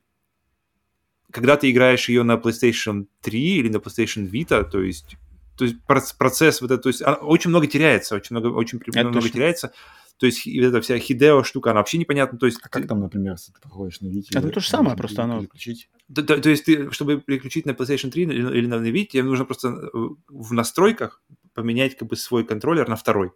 [1.35, 5.17] когда ты играешь ее на PlayStation 3 или на PlayStation Vita, то есть,
[5.57, 9.15] то есть процесс вот это, то есть очень много теряется, очень много, очень это много
[9.15, 9.31] точно.
[9.31, 9.73] теряется.
[10.19, 12.39] То есть эта вся Хидео штука, она вообще непонятна.
[12.39, 14.29] То есть, а как там, например, если ты проходишь на Vita?
[14.31, 15.41] Это то же самое, просто оно...
[15.41, 15.91] Переключить?
[16.15, 19.25] То, то, то есть ты, чтобы переключить на PlayStation 3 или, или на Vita, тебе
[19.25, 19.89] нужно просто э,
[20.29, 21.21] в настройках
[21.53, 23.33] поменять как бы свой контроллер на второй.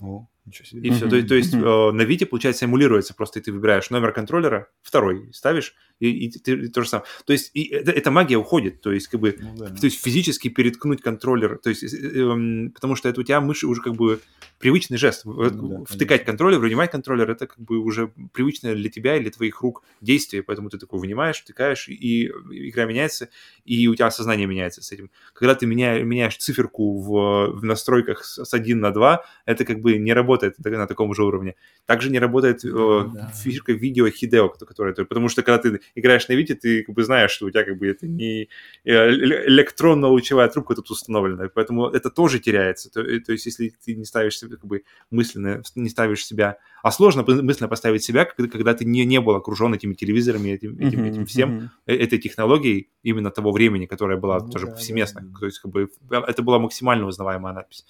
[0.00, 0.88] О, ничего себе.
[0.88, 1.08] И все.
[1.08, 3.14] То, то есть э, на Вите, получается, эмулируется.
[3.14, 7.06] Просто ты выбираешь номер контроллера, второй ставишь, и, и, и то же самое.
[7.26, 8.80] То есть и это, эта магия уходит.
[8.80, 9.68] То есть как бы, ну, да.
[9.68, 11.58] то есть физически переткнуть контроллер.
[11.58, 14.20] То есть, э, э, потому что это у тебя мышь уже как бы
[14.58, 15.24] привычный жест.
[15.24, 19.60] Ну, да, Втыкать контроллер, вынимать контроллер, это как бы уже привычное для тебя или твоих
[19.60, 20.42] рук действие.
[20.42, 23.28] Поэтому ты такой вынимаешь, втыкаешь, и игра меняется,
[23.64, 25.10] и у тебя сознание меняется с этим.
[25.34, 29.98] Когда ты меняешь, меняешь циферку в, в настройках с 1 на 2, это как бы
[29.98, 31.56] не работает на таком же уровне.
[31.86, 32.68] Также не работает э,
[33.14, 33.32] да.
[33.34, 37.30] фишка видео Хидео, которая, потому что когда ты играешь на Вите, ты как бы знаешь,
[37.30, 38.48] что у тебя как бы это не
[38.84, 39.10] э,
[39.48, 42.90] электронно-лучевая трубка тут установлена, поэтому это тоже теряется.
[42.90, 46.58] То, э, то есть если ты не ставишь себя как бы мысленно, не ставишь себя,
[46.82, 50.78] а сложно мысленно поставить себя, когда, когда ты не, не был окружен этими телевизорами, этим,
[50.78, 51.94] этим, этим всем, uh-huh.
[51.96, 55.20] этой технологией именно того времени, которая была ну, тоже да, повсеместно.
[55.22, 55.38] Да.
[55.40, 57.84] То есть как бы это была максимально узнаваемая надпись.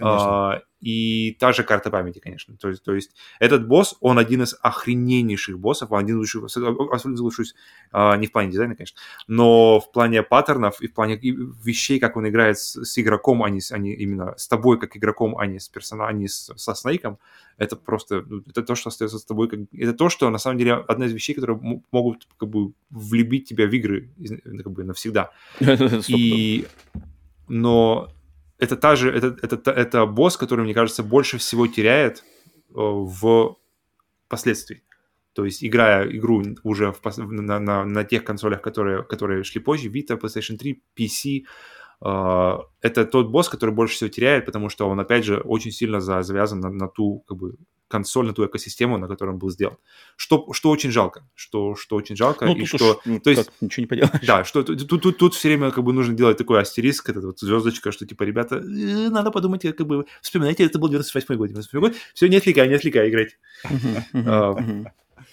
[0.00, 2.56] А, и та же карта памяти, конечно.
[2.56, 6.44] То есть, то есть этот босс, он один из охрененнейших боссов, он один из лучших,
[6.44, 7.54] особенно лучшусь
[7.92, 8.98] а, не в плане дизайна, конечно,
[9.28, 13.50] но в плане паттернов и в плане вещей, как он играет с, с игроком, а
[13.50, 16.52] не, а не именно с тобой как игроком, а не с персонажем, а не с,
[16.56, 17.18] со Снейком,
[17.58, 20.58] это просто, ну, это то, что остается с тобой, как, это то, что на самом
[20.58, 24.10] деле одна из вещей, которые могут как бы влюбить тебя в игры
[24.42, 25.30] как бы навсегда.
[26.08, 26.66] И
[27.48, 28.08] но
[28.62, 32.22] это та же, это, это, это босс, который, мне кажется, больше всего теряет э,
[32.74, 33.56] в
[34.28, 34.82] последствии.
[35.32, 39.88] То есть, играя игру уже в, на, на, на тех консолях, которые, которые шли позже,
[39.88, 41.44] Vita, PlayStation 3, PC,
[42.04, 46.60] это тот босс, который больше всего теряет, потому что он, опять же, очень сильно завязан
[46.60, 47.54] на, на ту как бы,
[47.92, 49.76] консоль, на ту экосистему, на которой он был сделан.
[50.16, 52.46] Что, что очень жалко, что, что очень жалко.
[52.46, 54.26] Ну, и что, уж, то есть, ничего не поделаешь.
[54.26, 57.38] Да, что тут, тут, тут все время как бы нужно делать такой астериск, эта вот
[57.38, 61.80] звездочка, что типа, ребята, э, надо подумать, как бы, вспоминайте, это был 98 год, 98
[61.80, 63.38] год, все, не отвлекай, не отвлекай, играть.
[64.14, 64.56] А,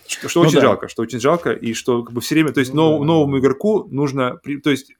[0.07, 0.61] что, что ну, очень да.
[0.61, 3.05] жалко, что очень жалко, и что как бы все время, то есть ну, нов, да.
[3.05, 4.91] новому игроку нужно, то есть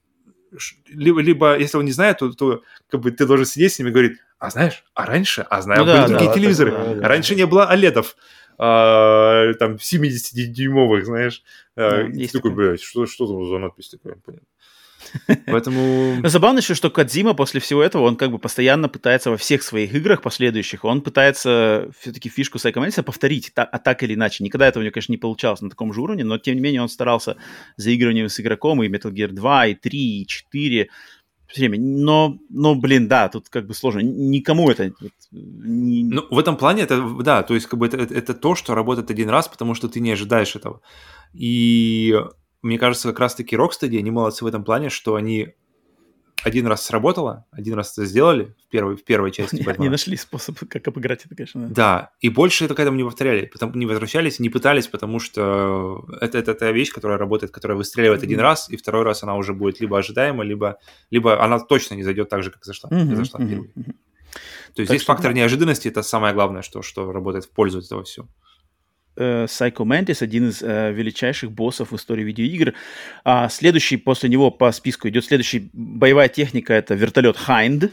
[0.87, 3.89] либо, либо если он не знает, то, то как бы ты должен сидеть с ним
[3.89, 6.99] и говорить, а знаешь, а раньше, а знаю, ну, были да, другие да, телевизоры, так,
[6.99, 7.37] да, раньше да.
[7.39, 8.15] не было OLEDов,
[8.57, 11.43] а, там 70-дюймовых, знаешь,
[11.75, 14.47] а, и ты такой, блядь, что, что там за надпись такая, понятно.
[15.45, 16.27] Поэтому...
[16.27, 19.93] Забавно еще, что Кадзима после всего этого, он как бы постоянно пытается во всех своих
[19.93, 24.43] играх последующих, он пытается все-таки фишку Psychomantis повторить, так, а так или иначе.
[24.43, 26.81] Никогда этого у него, конечно, не получалось на таком же уровне, но тем не менее
[26.81, 27.37] он старался
[27.77, 30.89] заигрыванием с игроком и Metal Gear 2, и 3, и 4,
[31.49, 31.79] все время.
[31.79, 33.99] Но, но, блин, да, тут как бы сложно.
[33.99, 34.93] Никому это...
[35.31, 36.03] Не...
[36.03, 39.09] Ну, в этом плане это, да, то есть как бы это, это то, что работает
[39.09, 40.81] один раз, потому что ты не ожидаешь этого.
[41.33, 42.15] И
[42.61, 45.55] мне кажется, как раз-таки Rocksteady, они молодцы в этом плане, что они
[46.43, 49.57] один раз сработало, один раз это сделали в первой, в первой части.
[49.57, 51.67] Они, они нашли способ, как обыграть это, конечно.
[51.67, 51.73] Да.
[51.73, 56.05] да, и больше это к этому не повторяли, потому, не возвращались, не пытались, потому что
[56.21, 59.53] это, это та вещь, которая работает, которая выстреливает один раз, и второй раз она уже
[59.53, 60.79] будет либо ожидаема, либо,
[61.11, 63.71] либо она точно не зайдет так же, как зашла, mm-hmm, зашла mm-hmm, первой.
[63.75, 63.95] Mm-hmm.
[64.75, 65.37] То есть так здесь что, фактор да.
[65.37, 68.27] неожиданности это самое главное, что, что работает в пользу этого всего.
[69.19, 72.73] Э, Psycho Mantis, один из э, величайших боссов в истории видеоигр.
[73.25, 77.91] А следующий после него по списку идет следующий боевая техника, это вертолет Hind,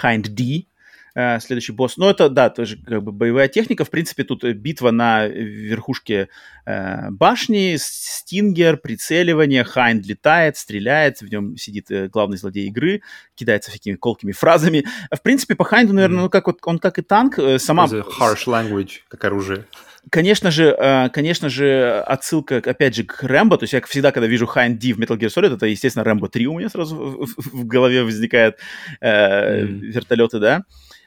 [0.00, 0.66] Hind D,
[1.14, 1.96] э, следующий босс.
[1.96, 3.86] Ну, это, да, тоже как бы боевая техника.
[3.86, 6.28] В принципе, тут битва на верхушке
[6.66, 13.00] э, башни, стингер, прицеливание, Хайнд летает, стреляет, в нем сидит э, главный злодей игры,
[13.34, 14.84] кидается всякими колкими фразами.
[15.10, 16.22] В принципе, по Хайнду, наверное, mm.
[16.24, 17.86] ну, как вот он как и танк, э, сама...
[17.86, 19.64] Harsh language, как оружие.
[20.10, 23.58] Конечно же, э, конечно же, отсылка, опять же, к Рэмбо.
[23.58, 26.28] То есть я всегда, когда вижу Хайн Ди в Metal Gear Solid, это, естественно, Рэмбо
[26.28, 28.58] 3 у меня сразу в, в, в голове возникает
[29.00, 29.66] э, mm.
[29.66, 30.62] вертолеты, да.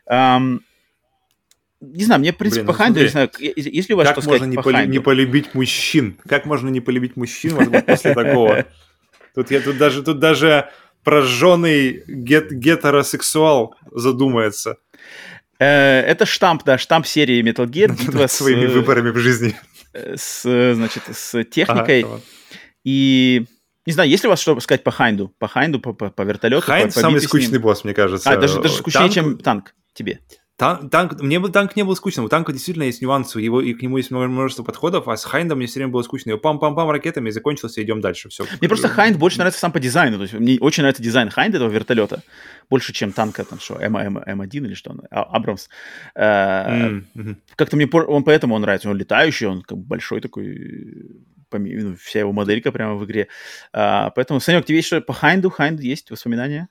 [0.10, 0.60] Um,
[1.82, 4.22] не знаю, мне, в принципе, Блин, по ну, Хайнду, не знаю, если у вас как
[4.22, 6.20] что можно сказать не, по не полюбить мужчин?
[6.28, 8.66] Как можно не полюбить мужчин после такого?
[9.34, 10.70] Тут я тут даже, тут даже
[11.04, 14.78] прожженный гет- гетеросексуал задумается.
[15.62, 17.90] Э, это штамп, да, штамп серии Metal Gear.
[18.06, 19.56] Битва с своими выборами в жизни.
[19.94, 20.42] Э, с,
[20.74, 22.02] значит, с техникой.
[22.02, 22.20] Ага,
[22.84, 23.46] и
[23.86, 25.36] не знаю, есть ли у вас что сказать по Хайнду?
[25.38, 26.66] По Хайнду, по, по, по вертолету?
[26.66, 28.28] Хайнд по, самый скучный босс, мне кажется.
[28.32, 29.14] А, даже, даже скучнее, танк...
[29.14, 30.20] чем танк тебе.
[30.62, 32.26] Танк, танк, мне бы танк не был скучным.
[32.26, 35.58] У танка действительно есть нюансы, его, и к нему есть множество подходов, а с Хайндом
[35.58, 36.30] мне все время было скучно.
[36.30, 38.30] Его пам-пам-пам ракетами и закончился, идем дальше.
[38.30, 38.46] Все.
[38.60, 40.18] Мне просто Хайнд больше нравится сам по дизайну.
[40.18, 42.22] То есть мне очень нравится дизайн Хайнда, этого вертолета.
[42.70, 45.68] Больше, чем танка, там что, М, М, М1 или что, а, Абрамс.
[46.16, 47.36] Mm-hmm.
[47.56, 48.88] Как-то мне он поэтому он нравится.
[48.88, 53.30] Он летающий, он как большой такой, ну, вся его моделька прямо в игре.
[53.74, 55.50] А, поэтому, Санек, тебе есть что по Хайнду?
[55.50, 56.70] Хайнд есть воспоминания?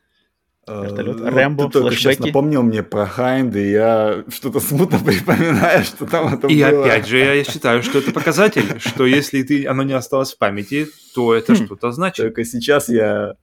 [0.83, 1.19] Вертолет.
[1.19, 6.07] Ну, Рэмбо, ты только сейчас напомнил мне про Хайнд, и я что-то смутно припоминаю, что
[6.07, 6.85] там это и было.
[6.85, 10.39] И опять же, я считаю, что это показатель, что если ты, оно не осталось в
[10.39, 11.65] памяти, то это хм.
[11.65, 12.25] что-то значит.
[12.25, 13.35] Только сейчас я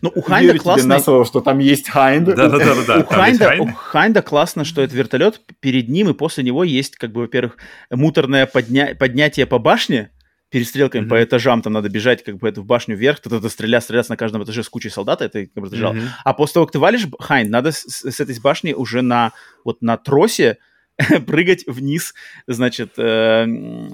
[0.00, 0.98] ну, у Хайнда классно...
[0.98, 2.26] слово, что там есть Хайнд.
[2.26, 2.98] Да, да, да, да.
[3.00, 7.12] У Хайнда, у Хайнда классно, что это вертолет, перед ним и после него есть, как
[7.12, 7.56] бы, во-первых,
[7.90, 8.94] муторное подня...
[8.98, 10.10] поднятие по башне,
[10.52, 11.08] перестрелками mm-hmm.
[11.08, 14.44] по этажам, там надо бежать как бы эту башню вверх, кто-то стрелять, стрелять на каждом
[14.44, 16.08] этаже с кучей солдат, это как бы Mm-hmm.
[16.24, 19.32] А после того, как ты валишь Хайн, надо с, с этой башни уже на
[19.64, 20.58] вот на тросе
[21.26, 22.14] прыгать вниз,
[22.46, 23.46] значит, э,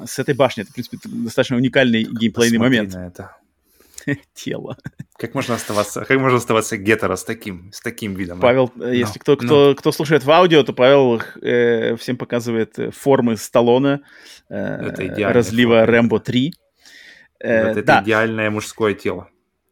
[0.05, 0.63] с этой башни.
[0.63, 2.93] Это, в принципе, достаточно уникальный геймплейный момент.
[2.93, 3.37] На это.
[4.35, 4.77] тело.
[5.17, 8.41] Как можно оставаться, как можно оставаться гетеро с таким, с таким видом?
[8.41, 8.91] Павел, да?
[8.91, 9.75] если no, кто, кто, no.
[9.75, 14.01] кто слушает в аудио, то Павел э, всем показывает э, формы Сталлоне,
[14.49, 16.53] э, разлива Рэмбо 3.
[17.41, 18.03] Э, это да.
[18.03, 19.29] идеальное мужское тело.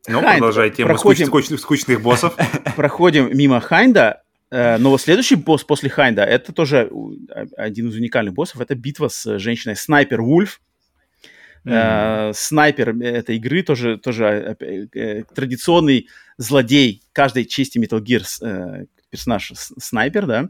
[0.09, 2.37] Ну, Хайнд, продолжай тему проходим, скучных, скучных боссов.
[2.77, 6.91] Проходим мимо Хайнда, э, но следующий босс после Хайнда, это тоже
[7.57, 10.61] один из уникальных боссов, это битва с женщиной Снайпер Вульф.
[11.67, 12.33] Mm-hmm.
[12.33, 20.27] снайпер этой игры тоже, тоже э, традиционный злодей каждой части Metal Gear э, персонаж снайпер,
[20.27, 20.49] да,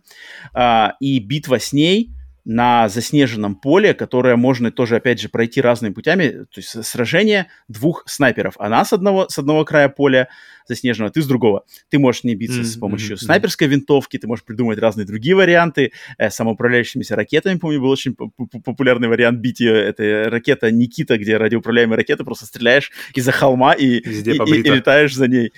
[0.53, 2.11] а, и битва с ней
[2.47, 6.29] на заснеженном поле, которое можно тоже, опять же, пройти разными путями.
[6.29, 8.55] То есть сражение двух снайперов.
[8.59, 10.29] Она с одного, с одного края поля
[10.69, 11.65] заснеженного, ты с другого.
[11.91, 12.65] Ты можешь не биться mm-hmm.
[12.65, 15.91] с помощью снайперской винтовки, ты можешь придумать разные другие варианты.
[16.19, 19.75] Э, самоуправляющимися ракетами, помню, был очень популярный вариант бить ее.
[19.75, 25.17] Это ракета Никита, где радиоуправляемая ракета, просто стреляешь из-за холма и, и, и, и летаешь
[25.17, 25.53] за ней.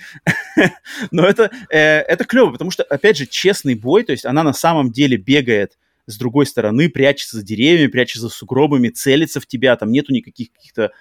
[1.11, 4.53] Но это, э, это клево, потому что, опять же, честный бой, то есть она на
[4.53, 5.73] самом деле бегает
[6.09, 10.51] с другой стороны прячется за деревьями, прячется за сугробами, целится в тебя, там нету никаких
[10.51, 10.91] каких-то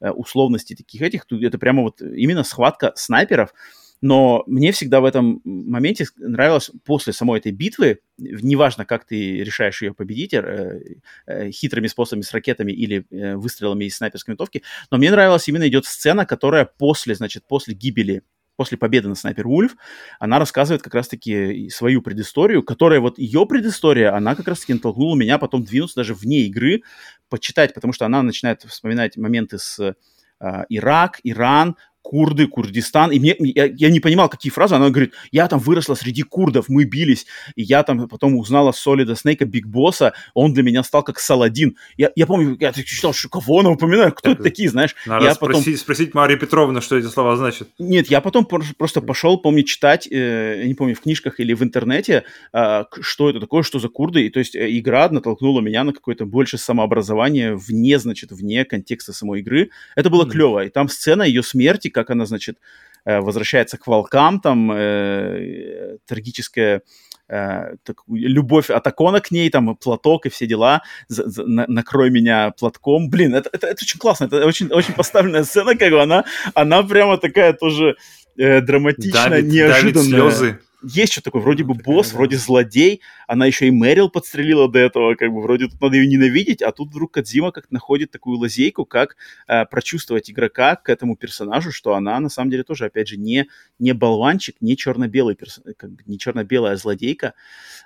[0.00, 3.52] э, условностей таких этих, это прямо вот именно схватка снайперов.
[4.00, 9.82] Но мне всегда в этом моменте нравилось после самой этой битвы, неважно, как ты решаешь
[9.82, 15.10] ее победить, э, э, хитрыми способами с ракетами или выстрелами из снайперской винтовки, но мне
[15.10, 18.22] нравилась именно идет сцена, которая после, значит, после гибели
[18.58, 19.76] после победы на Снайпер Вульф,
[20.18, 25.38] она рассказывает как раз-таки свою предысторию, которая вот ее предыстория, она как раз-таки натолкнула меня
[25.38, 26.82] потом двинуться даже вне игры,
[27.28, 33.10] почитать, потому что она начинает вспоминать моменты с э, Ирак, Иран, курды, Курдистан.
[33.12, 34.74] И мне, я, я не понимал, какие фразы.
[34.74, 37.26] Она говорит, я там выросла среди курдов, мы бились.
[37.54, 40.14] И я там потом узнала Солида Снейка, Биг Босса.
[40.34, 41.76] Он для меня стал как Саладин.
[41.96, 44.94] Я, я помню, я читал, что кого она упоминает, кто это такие, знаешь.
[45.06, 45.76] Надо я спросить, потом...
[45.76, 47.68] спросить Марию Петровну, что эти слова значат.
[47.78, 52.24] Нет, я потом просто пошел, помню, читать, э, не помню, в книжках или в интернете,
[52.52, 54.26] э, что это такое, что за курды.
[54.26, 59.12] И то есть э, игра натолкнула меня на какое-то больше самообразование вне, значит, вне контекста
[59.12, 59.70] самой игры.
[59.94, 60.30] Это было mm.
[60.30, 60.64] клево.
[60.64, 62.58] И там сцена ее смерти, как она, значит,
[63.04, 66.82] э, возвращается к волкам, там э, трагическая
[67.28, 72.10] э, так, любовь Атакона к ней, там, платок и все дела, за, за, на, накрой
[72.10, 73.10] меня платком.
[73.10, 76.82] Блин, это, это, это очень классно, это очень, очень поставленная сцена, как бы она, она
[76.82, 77.96] прямо такая тоже
[78.38, 79.92] э, драматичная, давит, неожиданная.
[79.92, 80.58] Давит слезы.
[80.80, 85.16] Есть что такое, вроде бы босс, вроде злодей, она еще и Мэрил подстрелила до этого,
[85.16, 88.84] как бы вроде тут надо ее ненавидеть, а тут вдруг Кадзима как находит такую лазейку,
[88.84, 89.16] как
[89.48, 93.48] э, прочувствовать игрока к этому персонажу, что она на самом деле тоже, опять же, не,
[93.80, 95.60] не болванчик, не черно-белый, перс...
[95.76, 97.34] как бы, не черно-белая злодейка,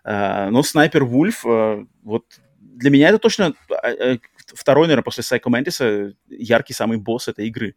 [0.04, 2.26] э, но Снайпер Вульф, э, вот
[2.60, 7.74] для меня это точно э, второй, наверное, после Psycho Mantis яркий самый босс этой игры,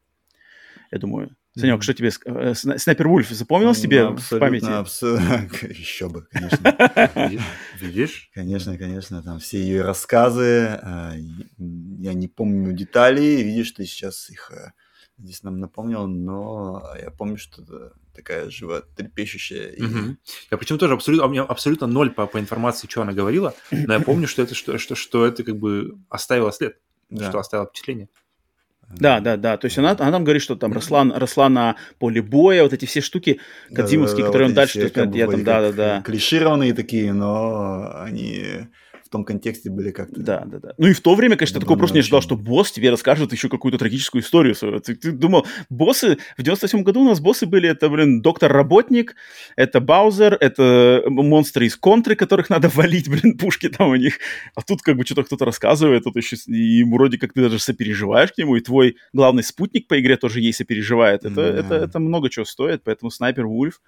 [0.91, 1.37] я думаю.
[1.57, 2.11] Санек, что тебе...
[2.25, 4.65] Э, Снайпер Вульф запомнилось тебе в памяти?
[4.65, 5.49] Абсолютно.
[5.69, 7.41] Еще бы, конечно.
[7.79, 8.29] Видишь?
[8.33, 9.23] Конечно, конечно.
[9.23, 10.79] Там все ее рассказы.
[10.81, 11.13] А,
[11.57, 13.41] я не помню деталей.
[13.41, 14.71] Видишь, ты сейчас их э,
[15.17, 19.75] здесь нам напомнил, но я помню, что это такая животрепещущая.
[19.77, 20.17] Угу.
[20.51, 23.93] Я почему тоже абсолютно, у меня абсолютно ноль по, по информации, что она говорила, но
[23.93, 27.29] я помню, что это, что, что, что это как бы оставило след, да.
[27.29, 28.09] что оставило впечатление.
[28.89, 29.57] Да, да, да.
[29.57, 32.85] То есть она, она там говорит, что там росла, росла на поле боя, вот эти
[32.85, 33.39] все штуки
[33.73, 34.89] кадзимовские, да, да, да, которые вот он дальше...
[34.89, 36.01] Все, я там, да, да, да.
[36.03, 38.67] Клишированные такие, но они
[39.05, 40.19] в том контексте были как-то...
[40.19, 40.73] Да, да, да.
[40.79, 43.49] Ну и в то время, конечно, такой просто не ожидал, что босс тебе расскажет еще
[43.49, 44.79] какую-то трагическую историю свою.
[44.79, 46.17] Ты, ты думал, боссы...
[46.37, 49.15] В 98 году у нас боссы были, это, блин, доктор-работник,
[49.55, 54.17] это Баузер, это монстры из контры, которых надо валить, блин, пушки там у них.
[54.55, 58.31] А тут как бы что-то кто-то рассказывает, тут еще и вроде как ты даже сопереживаешь
[58.31, 61.25] к нему, и твой главный спутник по игре тоже ей сопереживает.
[61.25, 61.59] Это, mm-hmm.
[61.59, 63.79] это, это много чего стоит, поэтому Снайпер Вульф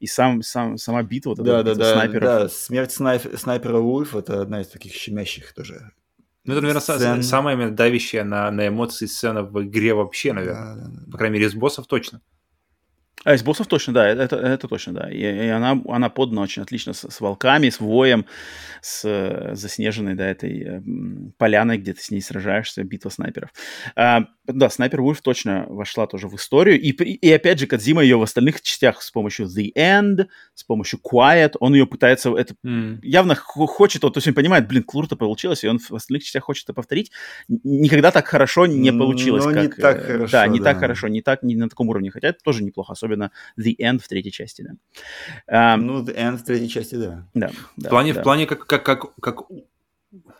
[0.00, 2.22] и сам, сам, сама битва вот да, да, да, снайперов.
[2.22, 5.90] Да, смерть снайп, снайпера Ульф это одна из таких щемящих тоже.
[6.44, 7.22] Ну, это, наверное, сцен.
[7.22, 10.76] самая давящая на, на эмоции сцена в игре вообще, наверное.
[10.76, 11.12] Да, да, да.
[11.12, 12.22] По крайней мере, из боссов точно.
[13.24, 15.10] А из боссов точно, да, это, это точно, да.
[15.10, 18.26] И, и она, она подана очень отлично с, с волками, с воем,
[18.80, 20.82] с э, заснеженной, да, этой э,
[21.36, 23.52] поляной, где ты с ней сражаешься, битва снайперов.
[23.96, 26.80] А, да, Снайпер Вульф точно вошла тоже в историю.
[26.80, 31.00] И, и опять же, Кадзима ее в остальных частях с помощью The End, с помощью
[31.00, 33.00] Quiet, он ее пытается, это mm.
[33.02, 36.44] явно хочет, вот, то есть он понимает, блин, круто получилось, и он в остальных частях
[36.44, 37.10] хочет это повторить.
[37.48, 39.44] Никогда так хорошо не получилось.
[39.44, 40.64] Но как, не так хорошо, Да, не да.
[40.64, 43.98] так хорошо, не так, не на таком уровне, хотя это тоже неплохо, особенно The End
[43.98, 44.66] в третьей части,
[45.46, 45.76] да.
[45.76, 47.26] Ну, The End в третьей части, да.
[47.34, 47.50] Да.
[47.76, 48.20] В плане, да.
[48.20, 49.42] в плане как, как, как, как...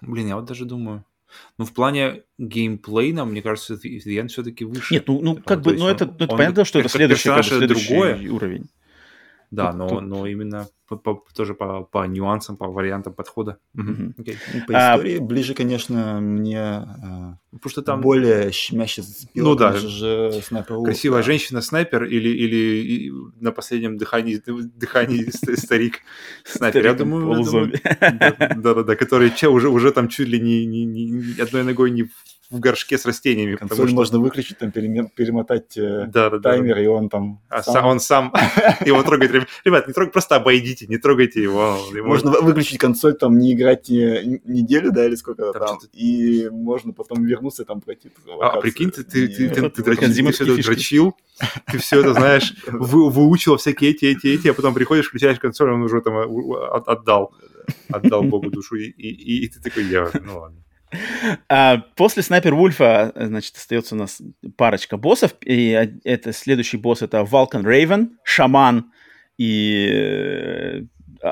[0.00, 1.04] Блин, я вот даже думаю...
[1.58, 4.94] Ну, в плане геймплейна, мне кажется, The End все-таки выше.
[4.94, 7.42] Нет, ну, ну как бы, ну, это, ну, это понятно, что это следующий, как бы,
[7.44, 8.30] следующий другое.
[8.30, 8.70] уровень.
[9.50, 10.02] Да, но, тут...
[10.02, 13.58] но именно по, по, тоже по, по нюансам, по вариантам подхода.
[13.76, 14.14] Mm-hmm.
[14.16, 14.36] Okay.
[14.66, 19.48] По а, истории ближе, конечно, мне а, потому что там более щемяще зацепило.
[19.48, 21.26] Ну да, же снайпер красивая да.
[21.26, 26.00] женщина-снайпер или, или на последнем дыхании, дыхании старик
[26.44, 26.84] снайпер.
[26.84, 32.04] Я думаю, да-да-да, который уже, уже там чуть ли не, не, не одной ногой не
[32.04, 33.56] в горшке с растениями.
[33.56, 33.96] Консоль что...
[33.96, 36.82] можно выключить, там перемотать э, да, да, таймер, да.
[36.82, 37.86] и он там а сам...
[37.86, 38.32] он сам
[38.84, 39.32] его трогает.
[39.64, 41.78] Ребят, не трогайте, просто обойдите, не трогайте его.
[42.02, 47.64] Можно выключить консоль, там не играть неделю, да, или сколько там, и можно потом вернуться
[47.64, 48.10] там пройти.
[48.40, 49.04] А прикинь, ты
[50.62, 51.14] дрочил,
[51.70, 55.82] ты все это знаешь, выучил всякие эти, эти, эти, а потом приходишь, включаешь консоль, он
[55.82, 57.34] уже там э, отдал,
[57.90, 60.64] отдал Богу душу, и ты такой, я, ну ладно.
[61.48, 64.20] А, после Снайпер Вульфа, значит, остается у нас
[64.56, 65.34] парочка боссов.
[65.44, 65.70] И
[66.04, 68.92] это следующий босс это Валкан Рейвен, шаман
[69.36, 70.82] и э,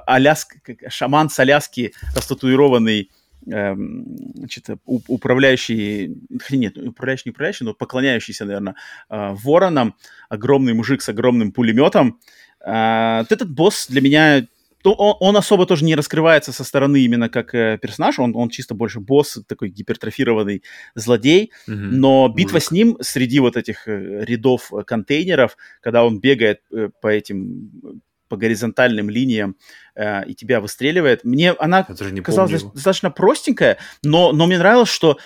[0.06, 0.56] Аляск,
[0.88, 3.10] шаман с Аляски, растатуированный
[3.50, 4.04] эм,
[4.34, 6.16] значит, управляющий,
[6.50, 8.76] нет, управляющий, не управляющий, но поклоняющийся, наверное,
[9.10, 9.96] э, вороном,
[10.28, 12.20] огромный мужик с огромным пулеметом.
[12.64, 14.46] Э, вот этот босс для меня
[14.86, 18.50] то он, он особо тоже не раскрывается со стороны именно как э, персонаж, он, он
[18.50, 20.62] чисто больше босс, такой гипертрофированный
[20.94, 21.74] злодей, mm-hmm.
[21.74, 22.68] но битва Мужик.
[22.68, 28.00] с ним среди вот этих э, рядов э, контейнеров, когда он бегает э, по этим
[28.28, 29.56] по горизонтальным линиям
[29.94, 31.24] э, и тебя выстреливает.
[31.24, 31.84] Мне она
[32.22, 32.74] казалась помню.
[32.74, 35.18] достаточно простенькая, но, но мне нравилось, что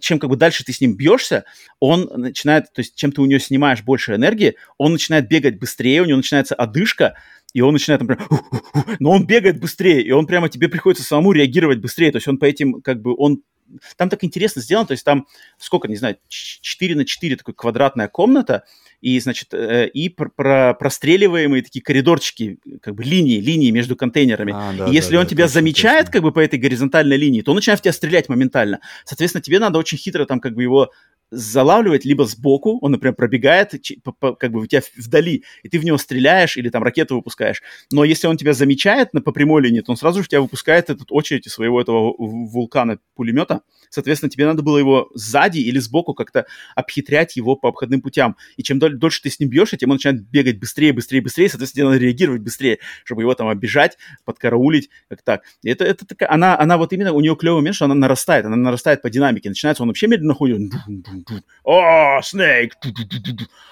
[0.00, 1.44] чем как бы дальше ты с ним бьешься,
[1.80, 6.02] он начинает, то есть чем ты у него снимаешь больше энергии, он начинает бегать быстрее,
[6.02, 7.14] у него начинается одышка,
[7.52, 8.26] и он начинает, например,
[8.98, 12.38] но он бегает быстрее, и он прямо тебе приходится самому реагировать быстрее, то есть он
[12.38, 13.42] по этим, как бы, он
[13.96, 15.26] там так интересно сделано, то есть там
[15.58, 18.64] сколько, не знаю, 4 на 4 такой квадратная комната,
[19.02, 24.52] и, значит, э, и про, про простреливаемые такие коридорчики, как бы линии, линии между контейнерами.
[24.54, 26.12] А, да, и если да, он да, тебя точно, замечает точно.
[26.12, 28.80] как бы по этой горизонтальной линии, то он начинает в тебя стрелять моментально.
[29.04, 30.90] Соответственно, тебе надо очень хитро там как бы его
[31.32, 33.72] залавливать либо сбоку, он, например, пробегает
[34.38, 37.62] как бы у тебя вдали, и ты в него стреляешь или там ракету выпускаешь.
[37.90, 40.90] Но если он тебя замечает на, по прямой линии, то он сразу же тебя выпускает
[40.90, 43.62] этот очередь из своего этого вулкана пулемета.
[43.88, 48.36] Соответственно, тебе надо было его сзади или сбоку как-то обхитрять его по обходным путям.
[48.56, 51.48] И чем дольше ты с ним бьешь, тем он начинает бегать быстрее, быстрее, быстрее.
[51.48, 55.42] Соответственно, надо реагировать быстрее, чтобы его там обижать, подкараулить, как так.
[55.62, 58.46] И это, это такая, она, она вот именно, у нее клевый момент, что она нарастает,
[58.46, 59.48] она нарастает по динамике.
[59.48, 60.72] Начинается он вообще медленно ходит,
[61.64, 62.74] о, Снейк,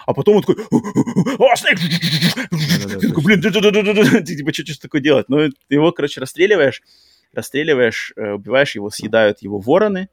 [0.07, 0.65] а потом он такой,
[1.39, 1.79] о, Снейк,
[3.23, 3.41] блин,
[4.25, 5.29] типа что-то такое делать.
[5.29, 6.83] Ну, его, короче, расстреливаешь,
[7.33, 10.09] расстреливаешь, э, убиваешь его, съедают его вороны.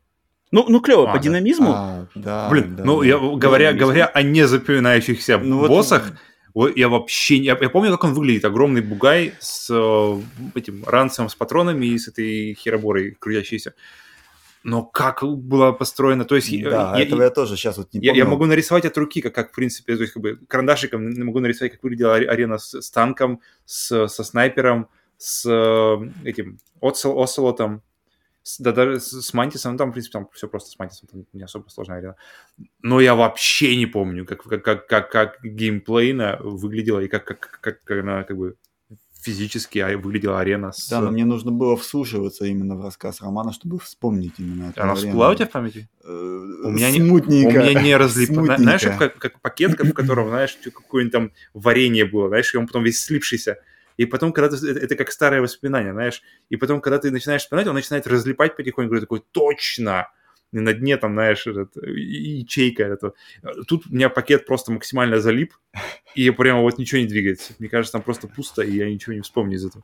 [0.51, 1.23] Ну, ну клево, а, по да.
[1.23, 1.71] динамизму.
[1.73, 6.13] А, да, Блин, да, ну, да, я, говоря, говоря о незапоминающихся ну, боссах,
[6.53, 6.75] вот...
[6.77, 7.35] я вообще...
[7.35, 8.45] Я, я помню, как он выглядит.
[8.45, 10.21] Огромный бугай с э,
[10.55, 13.73] этим ранцем, с патронами и с этой хероборой крутящейся.
[14.63, 16.49] Но как было построено, то есть...
[16.63, 18.13] Да, я, этого я, я тоже сейчас вот не помню.
[18.13, 21.09] Я, я могу нарисовать от руки, как, как в принципе, то есть как бы карандашиком
[21.23, 27.21] могу нарисовать, как выглядела арена с, с танком, с, со снайпером, с э, этим оцел,
[27.21, 27.81] оцелотом,
[28.59, 31.25] да, даже с, с Мантисом, ну, там, в принципе, там все просто с Мантисом, там
[31.33, 32.15] не особо сложная арена.
[32.81, 37.59] Но я вообще не помню, как, как, как, как, как геймплейно выглядела и как, как,
[37.61, 38.55] как, как она как бы
[39.21, 40.71] физически а, выглядела арена.
[40.71, 40.89] С...
[40.89, 44.93] Да, но мне нужно было вслушиваться именно в рассказ Романа, чтобы вспомнить именно эту Она
[44.93, 45.07] арену.
[45.07, 45.89] всплыла у тебя в памяти?
[46.03, 48.29] Э, у меня не, у меня не разлип...
[48.57, 52.83] Знаешь, как, как пакет, в котором, знаешь, какое-нибудь там варенье было, знаешь, и он потом
[52.83, 53.57] весь слипшийся.
[53.97, 57.41] И потом, когда ты, это, это как старое воспоминание, знаешь, и потом, когда ты начинаешь
[57.41, 60.07] вспоминать, он начинает разлипать потихоньку, и такой, точно,
[60.53, 62.83] и на дне там, знаешь, этот, ячейка.
[62.83, 63.13] Это.
[63.67, 65.53] Тут у меня пакет просто максимально залип,
[66.15, 67.53] и прямо вот ничего не двигается.
[67.59, 69.83] Мне кажется, там просто пусто, и я ничего не вспомню из этого.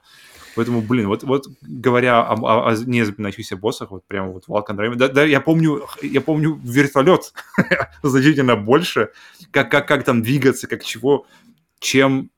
[0.56, 4.96] Поэтому, блин, вот, вот говоря о, о, о незапоминающихся боссах, вот прямо вот Vulcan Raven,
[4.96, 7.34] да, да, я помню, я помню вертолет
[8.04, 9.10] значительно больше,
[9.52, 11.28] как, как, как там двигаться, как чего,
[11.80, 12.30] чем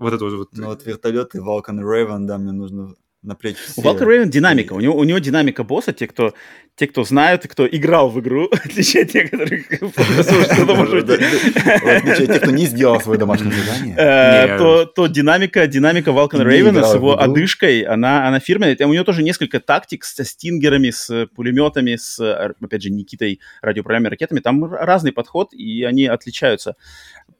[0.00, 0.48] вот это вот.
[0.52, 3.80] Ну вот вертолет и Vulcan Raven, да, мне нужно напрячь все.
[3.80, 4.72] У Walker Raven динамика.
[4.72, 5.92] У него, у него динамика босса.
[5.92, 6.32] Те, кто,
[6.74, 11.20] те, кто знают, кто играл в игру, отличие от тех, которые что-то может быть.
[11.20, 13.94] Отличие от тех, кто не сделал свое домашнее задание.
[13.96, 18.76] Э, то динамика, динамика Vulcan Raven с его одышкой, она она фирменная.
[18.80, 24.40] У него тоже несколько тактик со стингерами, с пулеметами, с, опять же, Никитой радиоуправляемыми ракетами.
[24.40, 26.76] Там разный подход, и они отличаются.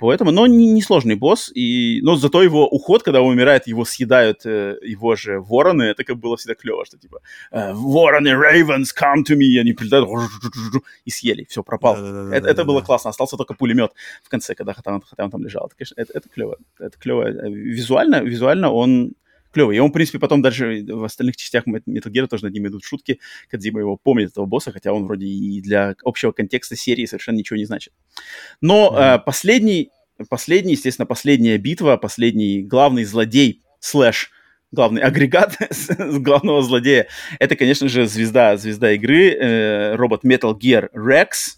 [0.00, 3.84] Поэтому, но не, не сложный босс, и, но зато его уход, когда он умирает, его
[3.84, 7.20] съедают э, его же вороны, это как было всегда клево, что типа
[7.52, 10.08] э, вороны, ravens, come to me, и они прилетают
[11.04, 11.96] и съели, все, пропал.
[11.96, 15.30] Да, да, да, это, это было классно, остался только пулемет в конце, когда Хатан, Хатан
[15.30, 15.66] там лежал.
[15.66, 17.28] Это, конечно, это, это клево, это клево.
[17.48, 19.12] Визуально, визуально он
[19.52, 19.76] клевый.
[19.76, 22.84] И он, в принципе, потом даже в остальных частях Metal Gear тоже над ним идут
[22.84, 23.20] шутки.
[23.48, 27.56] Кадзима его помнит, этого босса, хотя он вроде и для общего контекста серии совершенно ничего
[27.56, 27.92] не значит.
[28.60, 29.16] Но mm-hmm.
[29.16, 29.90] э, последний,
[30.28, 34.30] последний, естественно, последняя битва, последний главный злодей, слэш,
[34.72, 35.56] главный агрегат
[35.98, 41.56] главного злодея, это, конечно же, звезда, звезда игры, э, робот Metal Gear Rex.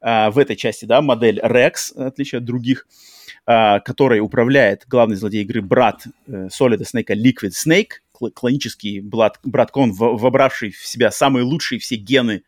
[0.00, 2.86] Э, в этой части, да, модель Rex, в отличие от других.
[2.86, 3.11] А,
[3.44, 8.02] который управляет главный злодей игры брат э, Solid Snake Liquid Snake,
[8.34, 12.44] клонический брат, брат Кон, вобравший в себя самые лучшие все гены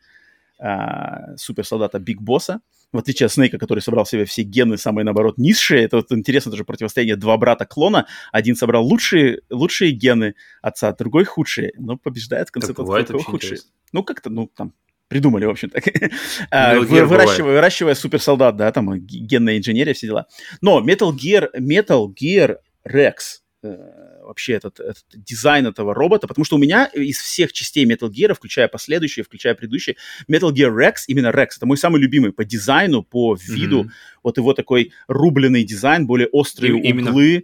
[0.57, 2.61] а, суперсолдата Биг Босса.
[2.93, 5.83] В отличие от Снейка, который собрал в себе все гены, самые, наоборот, низшие.
[5.83, 8.07] Это вот интересно тоже противостояние два брата-клона.
[8.31, 11.73] Один собрал лучшие, лучшие гены отца, другой худшие.
[11.77, 13.59] Но побеждает в конце концов худшие.
[13.91, 14.71] Ну, как-то, ну, там,
[15.07, 15.83] придумали, в общем так.
[16.51, 20.27] А, выращивая, выращивая суперсолдат, да, там генная инженерия, все дела.
[20.61, 23.77] Но Metal Gear, Metal Gear Rex, э,
[24.23, 28.33] вообще этот, этот дизайн этого робота, потому что у меня из всех частей Metal Gear,
[28.33, 29.95] включая последующие, включая предыдущие,
[30.29, 34.19] Metal Gear Rex, именно Rex, это мой самый любимый по дизайну, по виду, mm-hmm.
[34.23, 37.43] вот его такой рубленый дизайн, более острые И, углы, э,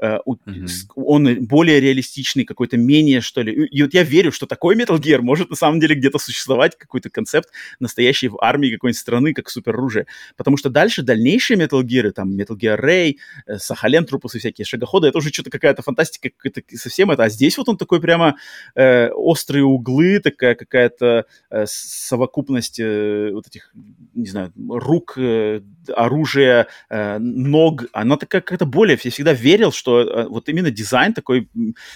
[0.00, 0.66] mm-hmm.
[0.96, 3.52] он более реалистичный, какой-то менее, что ли.
[3.66, 7.10] И вот я верю, что такой Metal Gear может на самом деле где-то существовать, какой-то
[7.10, 10.06] концепт настоящий в армии какой-нибудь страны, как супероружие.
[10.36, 15.08] Потому что дальше дальнейшие Metal Gear, там Metal Gear Ray, э, Сахален, трупусы всякие, шагоходы,
[15.08, 17.24] это уже что-то какая-то фантастика, какая-то совсем это.
[17.24, 18.36] А здесь вот он такой прямо
[18.74, 23.72] э, острые углы, такая какая-то э, совокупность э, вот этих,
[24.14, 25.60] не знаю, рук, э,
[25.94, 27.84] оружия, э, ног.
[27.92, 28.98] Она такая какая-то более...
[29.02, 31.48] Я всегда верил, что э, вот именно дизайн такой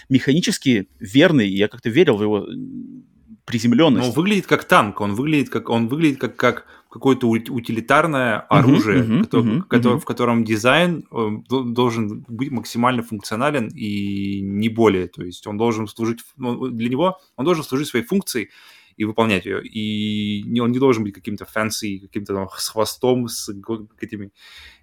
[0.09, 1.49] механически верный.
[1.49, 2.47] Я как-то верил в его
[3.45, 4.09] приземленность.
[4.09, 9.09] он выглядит как танк, он выглядит как, он выглядит как, как какое-то утилитарное оружие, uh-huh,
[9.09, 10.01] uh-huh, которое, uh-huh, который, uh-huh.
[10.01, 15.09] в котором дизайн э, должен быть максимально функционален и не более.
[15.09, 18.51] То есть он должен служить, ну, для него он должен служить своей функцией
[18.97, 19.61] и выполнять ее.
[19.67, 23.53] И он не должен быть каким-то fancy, каким-то там с хвостом, с
[24.01, 24.31] этими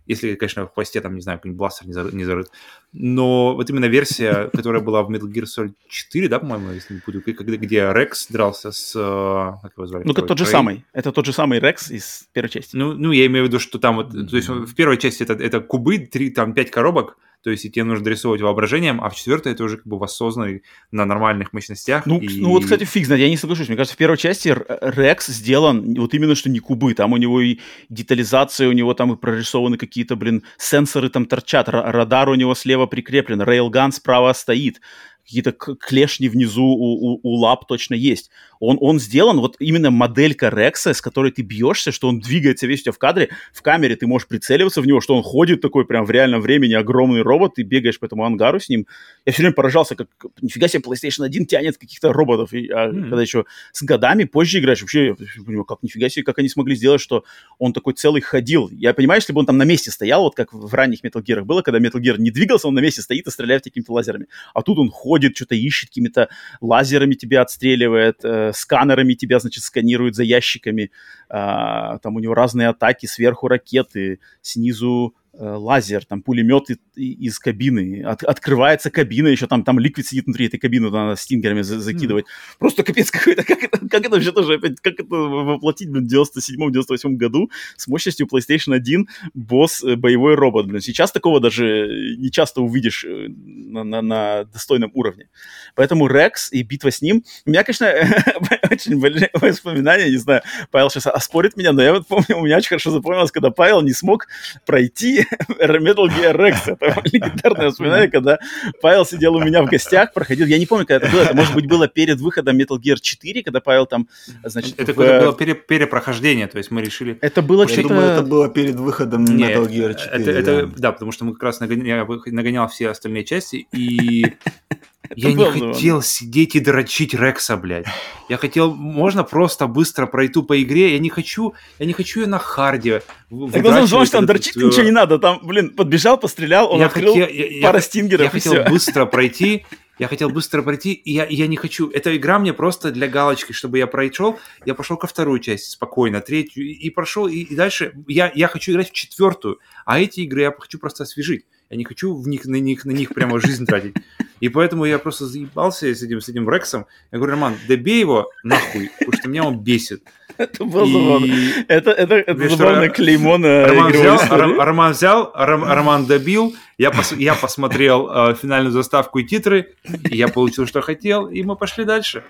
[0.05, 2.51] если, конечно, в хвосте там, не знаю, какой-нибудь бластер не, зарыт, не зарыт.
[2.93, 7.01] Но вот именно версия, которая была в Metal Gear Solid 4, да, по-моему, если не
[7.05, 8.93] буду, где, где Рекс дрался с...
[8.95, 10.03] Э, как его звали?
[10.05, 10.85] Ну, это тот же самый.
[10.93, 12.75] Это тот же самый Рекс из первой части.
[12.75, 14.11] Ну, ну я имею в виду, что там вот...
[14.11, 17.71] То есть в первой части это, это кубы, три, там, пять коробок, то есть и
[17.71, 22.05] тебе нужно дорисовывать воображением, а в четвертой это уже как бы воссозданный на нормальных мощностях.
[22.05, 22.39] Ну, и...
[22.39, 23.67] ну вот, кстати, фиг знает, я не соглашусь.
[23.67, 27.41] Мне кажется, в первой части Рекс сделан вот именно что не кубы, там у него
[27.41, 32.53] и детализация, у него там и прорисованы какие-то, блин, сенсоры там торчат, радар у него
[32.53, 34.81] слева прикреплен, рейлган справа стоит,
[35.23, 38.31] какие-то клешни внизу у, у, у лап точно есть.
[38.59, 42.81] Он, он сделан, вот именно моделька Рекса, с которой ты бьешься, что он двигается весь
[42.81, 45.85] у тебя в кадре, в камере ты можешь прицеливаться в него, что он ходит такой
[45.85, 48.85] прям в реальном времени, огромный робот, ты бегаешь по этому ангару с ним.
[49.25, 50.07] Я все время поражался, как
[50.41, 53.01] нифига себе PlayStation 1 тянет каких-то роботов, и, а mm-hmm.
[53.01, 56.75] когда еще с годами позже играешь, вообще я понимаю, как нифига себе, как они смогли
[56.75, 57.23] сделать, что
[57.57, 58.69] он такой целый ходил.
[58.69, 61.43] Я понимаю, если бы он там на месте стоял, вот как в ранних Metal Gear
[61.43, 64.27] было, когда Metal Gear не двигался, он на месте стоит и стреляет какими-то лазерами.
[64.53, 66.29] А тут он ходит, что-то ищет, какими-то
[66.61, 70.91] лазерами тебя отстреливает, э, сканерами тебя, значит, сканируют за ящиками.
[71.29, 78.03] А, там у него разные атаки, сверху ракеты, снизу Э, лазер, там пулемет из кабины,
[78.03, 82.25] от, открывается кабина, еще там, там ликвид сидит внутри этой кабины, надо стингерами за, закидывать.
[82.25, 82.59] Mm.
[82.59, 86.11] Просто капец какой-то, как это, как это вообще тоже опять, как это воплотить, блин, в
[86.11, 90.81] 97-98 году с мощностью PlayStation 1 босс э, боевой робот, блин.
[90.81, 95.29] Сейчас такого даже не часто увидишь э, на, на, на достойном уровне.
[95.75, 97.87] Поэтому Рекс и битва с ним, у меня, конечно,
[98.69, 102.57] очень большие воспоминания, не знаю, Павел сейчас оспорит меня, но я вот помню, у меня
[102.57, 104.27] очень хорошо запомнилось, когда Павел не смог
[104.65, 105.20] пройти
[105.59, 106.77] Metal Gear Rex.
[106.79, 108.39] Это легендарное воспоминание, когда
[108.81, 110.47] Павел сидел у меня в гостях, проходил.
[110.47, 111.23] Я не помню, когда это было.
[111.23, 114.07] Это, может быть, было перед выходом Metal Gear 4, когда Павел там,
[114.43, 114.79] значит...
[114.79, 114.95] Это в...
[114.95, 117.17] было пере, перепрохождение, то есть мы решили...
[117.21, 117.81] Это было что-то...
[117.81, 120.09] Я думаю, это было перед выходом Нет, Metal Gear 4.
[120.11, 120.73] Это, это, да.
[120.77, 124.25] да, потому что мы как раз нагонял, нагонял все остальные части, и
[125.15, 127.85] я не хотел сидеть и дрочить Рекса, блядь.
[128.29, 130.93] Я хотел, можно просто быстро пройти по игре.
[130.93, 133.03] Я не хочу, я не хочу ее на харде.
[133.29, 135.19] Так он знал, что там дрочить вот, ничего не надо.
[135.19, 137.15] Там, блин, подбежал, пострелял, он открыл
[137.61, 138.25] пара стингеров.
[138.25, 139.65] Я хотел быстро пройти.
[139.99, 141.91] Я хотел быстро пройти, и я, я не хочу.
[141.91, 144.39] Эта игра мне просто для галочки, чтобы я прошел.
[144.65, 148.47] Я пошел ко вторую части спокойно, третью, и, и прошел, и, и дальше я, я
[148.47, 149.59] хочу играть в четвертую.
[149.85, 151.45] А эти игры я хочу просто освежить.
[151.69, 153.95] Я не хочу в них, на них, на них прямо жизнь тратить.
[154.41, 156.87] И поэтому я просто заебался с этим, с этим Рексом.
[157.11, 160.03] Я говорю, Роман, добей его нахуй, потому что меня он бесит.
[160.37, 160.91] Это было и...
[160.91, 161.35] забавно.
[161.67, 167.35] Это, это, это забавное клеймо на Роман взял, Роман взял, Роман добил, я, пос, я
[167.35, 169.75] посмотрел э, финальную заставку и титры,
[170.09, 172.23] и я получил, что хотел, и мы пошли дальше.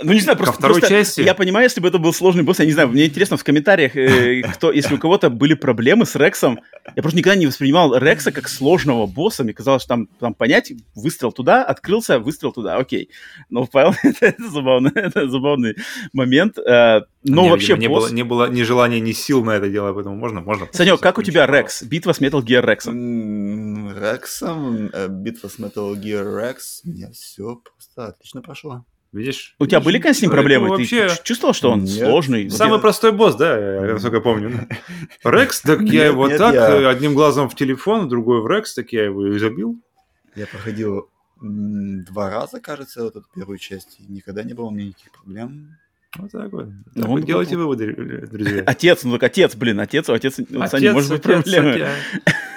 [0.00, 1.22] Ну, не знаю, просто, Ко второй просто части.
[1.22, 3.96] я понимаю, если бы это был сложный босс, я не знаю, мне интересно в комментариях,
[3.96, 6.60] э, кто, если у кого-то были проблемы с Рексом,
[6.94, 10.72] я просто никогда не воспринимал Рекса как сложного босса, мне казалось, что там, там понять,
[11.08, 13.08] выстрел туда, открылся, выстрел туда, окей.
[13.48, 15.74] Но Павел, это, забавно, это забавный
[16.12, 16.58] момент.
[16.58, 18.04] Э, но не, вообще не, босс...
[18.04, 20.68] было, не было ни желания, ни сил на это дело, поэтому можно, можно.
[20.72, 21.82] Санек, как у тебя Рекс?
[21.82, 23.90] Битва с Metal Gear Рексом?
[23.98, 28.84] Рексом, э, битва с Metal Gear Rex, у меня все просто отлично прошло.
[29.10, 29.54] Видишь?
[29.58, 30.68] У тебя были, конечно, с ним проблемы?
[30.68, 31.08] Вообще...
[31.08, 32.06] Ты чувствовал, что он нет.
[32.06, 32.50] сложный?
[32.50, 32.82] Самый нет.
[32.82, 34.68] простой босс, да, я насколько помню.
[35.24, 36.90] Рекс, так я его так, я...
[36.90, 39.80] одним глазом в телефон, другой в Рекс, так я его и забил.
[40.34, 44.88] Я проходил два раза, кажется, вот эту первую часть, и никогда не было у меня
[44.88, 45.76] никаких проблем.
[46.16, 46.66] Вот так вот.
[46.94, 47.64] Ну, так вот делайте был...
[47.64, 48.62] выводы, друзья.
[48.66, 51.86] Отец, ну так отец, блин, отец, отец, отец отец, может быть проблемы.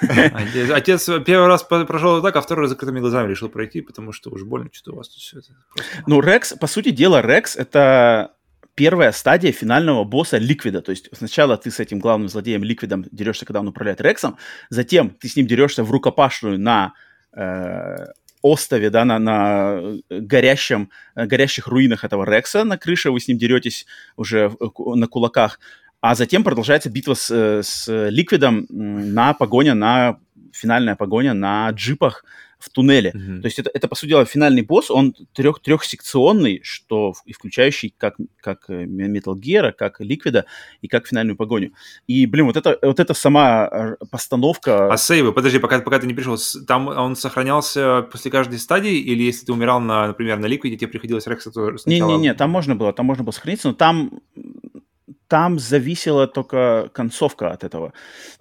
[0.00, 4.30] Отец, отец первый раз прошел так, а второй раз закрытыми глазами решил пройти, потому что
[4.30, 5.48] уж больно что-то у вас тут все это.
[6.08, 8.32] Ну, Рекс, по сути дела, Рекс это
[8.74, 10.80] первая стадия финального босса Ликвида.
[10.80, 14.38] То есть сначала ты с этим главным злодеем Ликвидом дерешься, когда он управляет Рексом,
[14.70, 16.94] затем ты с ним дерешься в рукопашную на
[17.36, 17.96] э,
[18.42, 19.80] острове, да, на, на
[20.10, 23.86] горящем, горящих руинах этого Рекса на крыше, вы с ним деретесь
[24.16, 25.60] уже на кулаках,
[26.00, 27.30] а затем продолжается битва с,
[27.62, 30.18] с Ликвидом на погоня, на
[30.52, 32.24] финальная погоня на джипах,
[32.62, 33.12] в туннеле.
[33.14, 33.40] Mm-hmm.
[33.40, 37.94] То есть это, это, по сути дела, финальный босс, он трех, трехсекционный, что и включающий
[37.96, 40.46] как, как э, Metal Gear, как Ликвида
[40.80, 41.72] и как финальную погоню.
[42.06, 43.68] И, блин, вот это, вот это сама
[44.00, 44.92] э, постановка...
[44.92, 49.22] А сейвы, подожди, пока, пока ты не пришел, там он сохранялся после каждой стадии, или
[49.22, 51.78] если ты умирал, на, например, на Ликвиде, тебе приходилось Рекса сначала...
[51.86, 54.20] Не-не-не, там можно было, там можно было сохраниться, но там
[55.32, 57.94] там зависела только концовка от этого.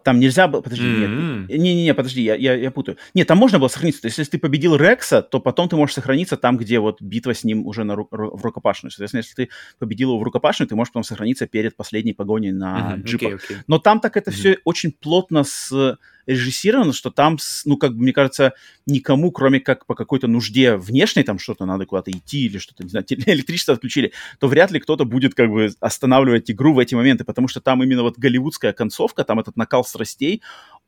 [0.03, 0.59] Там нельзя было...
[0.59, 1.45] Подожди, mm-hmm.
[1.47, 1.57] нет.
[1.57, 2.97] Не-не-не, подожди, я, я, я путаю.
[3.13, 4.01] Нет, там можно было сохраниться.
[4.01, 7.33] То есть, если ты победил Рекса, то потом ты можешь сохраниться там, где вот битва
[7.33, 8.91] с ним уже на ру- в рукопашную.
[8.91, 12.95] Соответственно, если ты победил его в рукопашную, ты можешь потом сохраниться перед последней погоней на
[12.97, 13.03] mm-hmm.
[13.03, 13.31] джипах.
[13.31, 13.57] Okay, okay.
[13.67, 14.33] Но там так это mm-hmm.
[14.33, 18.53] все очень плотно с режиссировано, что там, ну, как бы, мне кажется,
[18.85, 22.89] никому, кроме как по какой-то нужде внешней, там что-то надо куда-то идти или что-то, не
[22.89, 27.23] знаю, электричество отключили, то вряд ли кто-то будет как бы останавливать игру в эти моменты,
[27.23, 30.41] потому что там именно вот голливудская концовка, там этот накал страстей,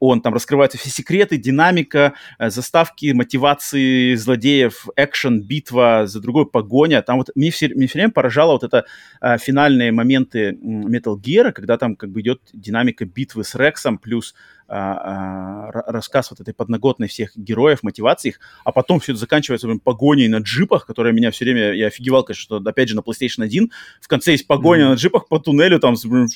[0.05, 7.01] он, там раскрываются все секреты, динамика, э, заставки, мотивации злодеев, экшен, битва, за другой погоня.
[7.01, 8.85] Там вот мне все, мне все время поражало вот это
[9.21, 14.35] а, финальные моменты Metal Gear, когда там как бы идет динамика битвы с Рексом, плюс
[14.75, 19.67] а, а, рассказ вот этой подноготной всех героев, мотивации их, а потом все это заканчивается
[19.67, 23.01] блин, погоней на джипах, которая меня все время, я офигевал, конечно, что опять же на
[23.01, 24.89] PlayStation 1 в конце есть погоня mm-hmm.
[24.89, 26.27] на джипах по туннелю, там блин,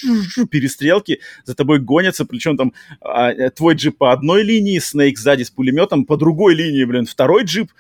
[0.52, 5.44] перестрелки, за тобой гонятся, причем там а, э, твой джип по одной линии, Снейк сзади
[5.44, 7.72] с пулеметом, по другой линии, блин, второй джип,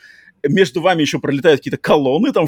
[0.43, 2.47] между вами еще пролетают какие-то колонны, там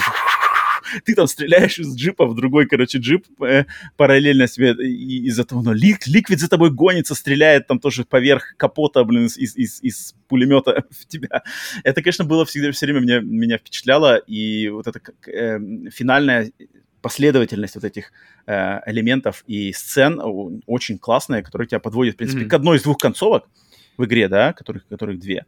[1.06, 3.66] ты там стреляешь из джипа в другой, короче, джип э,
[3.98, 8.56] параллельно себе и, из-за того, но лик, ликвид за тобой гонится, стреляет там тоже поверх
[8.58, 11.44] капота, блин, из, из, из пулемета в тебя.
[11.84, 15.60] Это, конечно, было всегда все время меня, меня впечатляло, и вот эта э,
[15.92, 16.52] финальная
[17.02, 18.12] последовательность вот этих
[18.46, 20.20] э, элементов и сцен
[20.66, 22.50] очень классная, которая тебя подводит, в принципе, mm-hmm.
[22.50, 23.46] к одной из двух концовок
[23.98, 25.46] в игре, да, которых, которых две.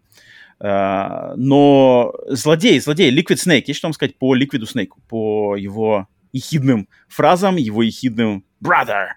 [0.60, 6.08] Uh, но злодей, злодей, Liquid Snake, есть что вам сказать по Liquid Snake, по его
[6.34, 9.08] ехидным фразам, его ехидным «brother»,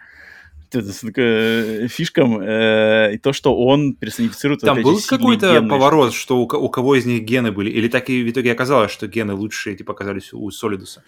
[1.88, 4.60] фишкам, э, и то, что он персонифицирует...
[4.60, 8.22] Там был какой-то поворот, что у, у кого из них гены были, или так и
[8.22, 11.04] в итоге оказалось, что гены лучшие, типа, оказались у Солидуса?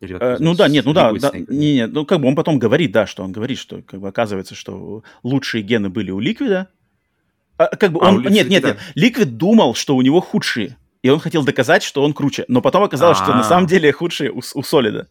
[0.00, 2.90] Э, ну да, нет, ну да, да не, не, ну как бы он потом говорит,
[2.90, 6.68] да, что он говорит, что как бы оказывается, что лучшие гены были у Ликвида,
[7.58, 11.10] а, как бы а, он, нет, нет, нет, Ликвид думал, что у него худшие, и
[11.10, 13.26] он хотел доказать, что он круче, но потом оказалось, А-а-а.
[13.26, 15.08] что на самом деле худшие у, у Солида.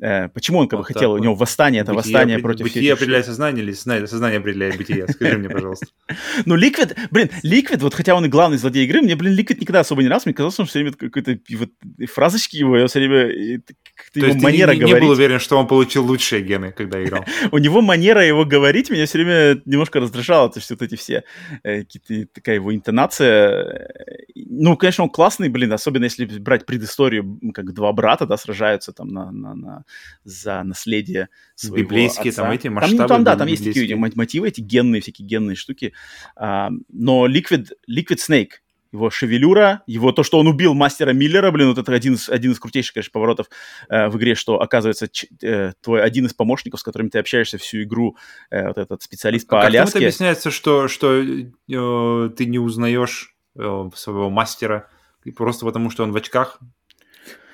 [0.00, 2.64] Э, почему он как бы вот хотел, у него восстание, это бытие, восстание против...
[2.64, 5.08] Бытие определяет сознание или сознание определяет бытие?
[5.08, 5.86] Скажи мне, пожалуйста.
[6.44, 9.80] Ну, Ликвид, блин, Ликвид, вот хотя он и главный злодей игры, мне, блин, Ликвид никогда
[9.80, 11.70] особо не раз, мне казалось, что он все время какой-то вот,
[12.12, 13.60] фразочки его, я все время
[13.94, 14.94] как-то его манера говорить.
[14.94, 17.24] не был уверен, что он получил лучшие гены, когда играл?
[17.50, 21.24] У него манера его говорить меня все время немножко раздражала, то есть вот эти все
[21.64, 23.88] э, какие-то, такая его интонация.
[24.36, 29.08] Ну, конечно, он классный, блин, особенно если брать предысторию, как два брата, да, сражаются там
[29.08, 29.84] на, на, на
[30.24, 32.42] за наследие своего Библейские отца.
[32.42, 32.98] там эти масштабы.
[32.98, 35.92] Там, там да, там есть такие мотивы, эти генные, всякие генные штуки.
[36.36, 38.50] А, но Liquid, Liquid Snake,
[38.92, 42.52] его шевелюра, его то, что он убил мастера Миллера, блин, вот это один из, один
[42.52, 43.48] из крутейших, конечно, поворотов
[43.88, 47.58] э, в игре, что, оказывается, ч, э, твой один из помощников, с которыми ты общаешься
[47.58, 48.16] всю игру,
[48.50, 49.92] э, вот этот специалист а по как Аляске.
[49.92, 54.88] Как это объясняется, что, что э, ты не узнаешь э, своего мастера
[55.36, 56.58] просто потому, что он в очках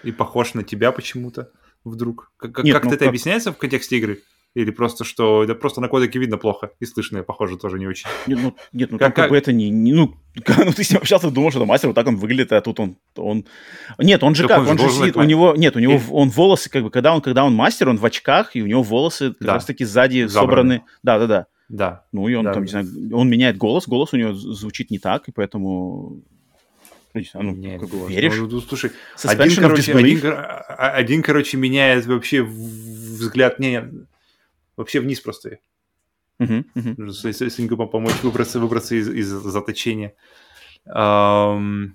[0.03, 1.51] и похож на тебя почему-то?
[1.85, 2.33] Вдруг?
[2.37, 3.09] Как, Нет, как ну, это как...
[3.09, 4.23] объясняется в контексте игры?
[4.55, 8.07] Или просто, что это просто на кодеке видно плохо и слышно, похоже, тоже не очень.
[8.29, 10.15] Нет, ну, нет, ну как, как, как бы это не, не ну,
[10.65, 12.79] ну, ты с ним общался, думал, что это мастер, вот так он выглядит, а тут
[12.79, 13.47] он, он...
[13.99, 16.01] Нет, он же так как, он, он же сидит, у него, нет, у него, и...
[16.11, 18.85] он волосы, как бы, когда он, когда он мастер, он в очках, и у него
[18.85, 19.55] волосы как да.
[19.55, 20.77] раз таки сзади Забраны.
[20.77, 20.83] собраны.
[21.03, 21.47] Да, да, да.
[21.69, 22.05] Да.
[22.13, 22.53] Ну, и он да.
[22.53, 26.23] там, не знаю, он меняет голос, голос у него звучит не так, и поэтому
[27.15, 28.37] а ну, Нет, как бы, веришь?
[28.37, 28.91] Ну, слушай,
[29.23, 33.89] один короче, один, а, один, короче, меняет вообще взгляд, не,
[34.77, 35.59] вообще вниз просто.
[36.41, 37.45] Uh-huh, uh-huh.
[37.45, 40.15] Если помочь выбраться, выбраться из, из заточения.
[40.87, 41.93] Um,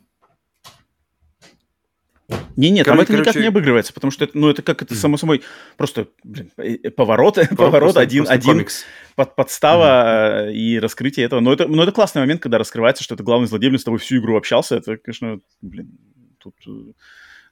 [2.55, 3.29] не, нет, там это короче...
[3.29, 5.41] никак не обыгрывается, потому что это, ну, это как это само собой
[5.77, 6.51] просто блин,
[6.95, 8.67] поворот, поворот, поворот один, один
[9.15, 10.53] под, подстава mm-hmm.
[10.53, 11.39] и раскрытие этого.
[11.39, 13.99] Но это, но это классный момент, когда раскрывается, что это главный злодей, блин, с тобой
[13.99, 14.77] всю игру общался.
[14.77, 15.97] Это, конечно, блин,
[16.37, 16.55] тут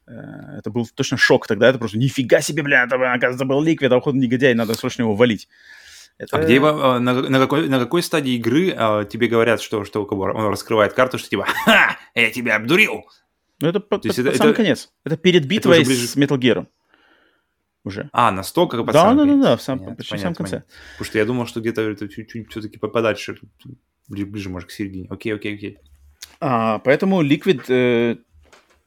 [0.07, 1.69] э, это был точно шок тогда.
[1.69, 5.15] Это просто нифига себе, блин, это, оказывается, был ликвид, а уходу негодяй, надо срочно его
[5.15, 5.47] валить.
[6.17, 6.37] Это...
[6.37, 10.03] А где его, на, на, какой, на какой стадии игры а, тебе говорят, что, что
[10.03, 11.95] он раскрывает карту, что типа «Ха!
[12.15, 13.05] Я тебя обдурил!»
[13.59, 14.53] Ну, это под, под, это, самый это...
[14.53, 14.91] конец.
[15.03, 16.07] Это перед битвой это ближе...
[16.07, 16.67] с Metal Gear.
[17.83, 18.09] Уже.
[18.11, 20.51] А, настолько под Да, да, да, да, в сам, понятно, почти в самом конце.
[20.57, 20.73] Понятно.
[20.93, 23.39] Потому что я думал, что где-то чуть-чуть все-таки подальше,
[24.07, 25.07] ближе, может, к середине.
[25.09, 25.77] Окей, окей, окей.
[26.39, 28.17] А, поэтому Liquid э,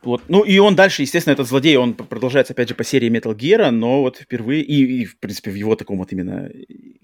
[0.02, 0.22] вот.
[0.28, 3.70] Ну и он дальше, естественно, этот злодей, он продолжается, опять же, по серии Metal Gear,
[3.70, 6.50] но вот впервые, и, и в принципе, в его таком вот именно,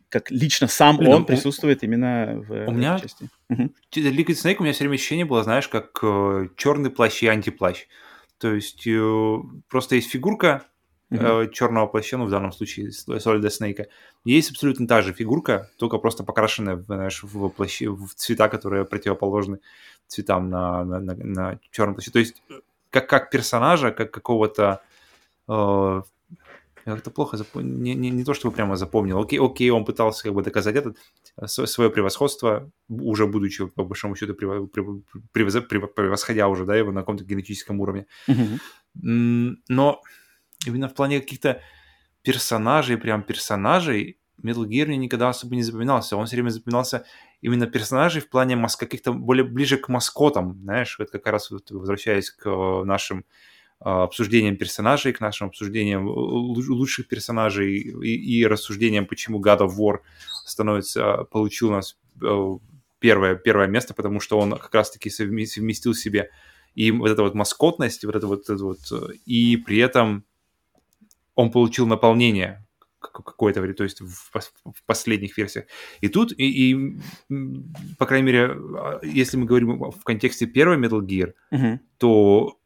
[0.09, 1.25] как лично сам Блин, он у...
[1.27, 3.29] присутствует именно в у меня части.
[3.51, 3.71] Угу.
[3.97, 7.87] Liquid Snake у меня все время ощущение было, знаешь, как э, черный плащ и антиплащ.
[8.39, 9.37] То есть э,
[9.69, 10.65] просто есть фигурка
[11.11, 11.45] uh-huh.
[11.47, 13.87] э, черного плаща, ну, в данном случае Solid Snake.
[14.25, 19.59] Есть абсолютно та же фигурка, только просто покрашенная знаешь, в, плаще, в цвета, которые противоположны
[20.07, 22.11] цветам на, на, на, на черном плаще.
[22.11, 22.43] То есть
[23.01, 24.81] как, как персонажа, как какого-то...
[25.49, 26.03] Э,
[26.85, 29.19] как-то плохо запомнил, не, не, не то чтобы прямо запомнил.
[29.19, 30.97] Окей, окей, он пытался как бы доказать этот,
[31.37, 34.35] э, свое превосходство, уже будучи, по большому счету,
[35.35, 38.07] превосходя уже, да, его на каком-то генетическом уровне.
[38.29, 39.57] Mm-hmm.
[39.69, 40.01] Но
[40.67, 41.61] именно в плане каких-то
[42.23, 46.17] персонажей, прям персонажей, Metal Gear мне никогда особо не запоминался.
[46.17, 47.05] Он все время запоминался
[47.47, 51.71] именно персонажей в плане мас- каких-то более ближе к маскотам, знаешь, вот как раз вот
[51.71, 53.25] возвращаясь к э, нашим э,
[53.85, 59.99] обсуждениям персонажей, к нашим обсуждениям лучших персонажей и, и рассуждениям, почему God of War
[60.45, 62.59] становится, получил у нас э,
[62.99, 66.31] первое, первое место, потому что он как раз-таки совместил в себе
[66.75, 68.81] и вот эту вот маскотность, вот это вот, это вот,
[69.25, 70.25] и при этом
[71.37, 72.66] он получил наполнение
[73.13, 75.67] какое-то время, то есть в, в последних версиях.
[76.01, 76.99] И тут, и, и,
[77.99, 81.79] по крайней мере, а, если мы говорим в контексте первой Metal Gear, uh-huh.
[81.99, 82.59] то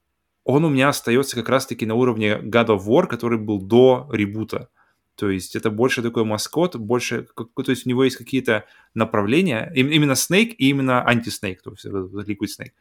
[0.44, 4.68] он у меня остается как раз-таки на уровне God of War, который был до ребута.
[5.14, 10.12] То есть это больше такой маскот, больше, то есть у него есть какие-то направления, именно
[10.12, 12.72] Snake и именно анти-Snake, то есть Liquid Snake.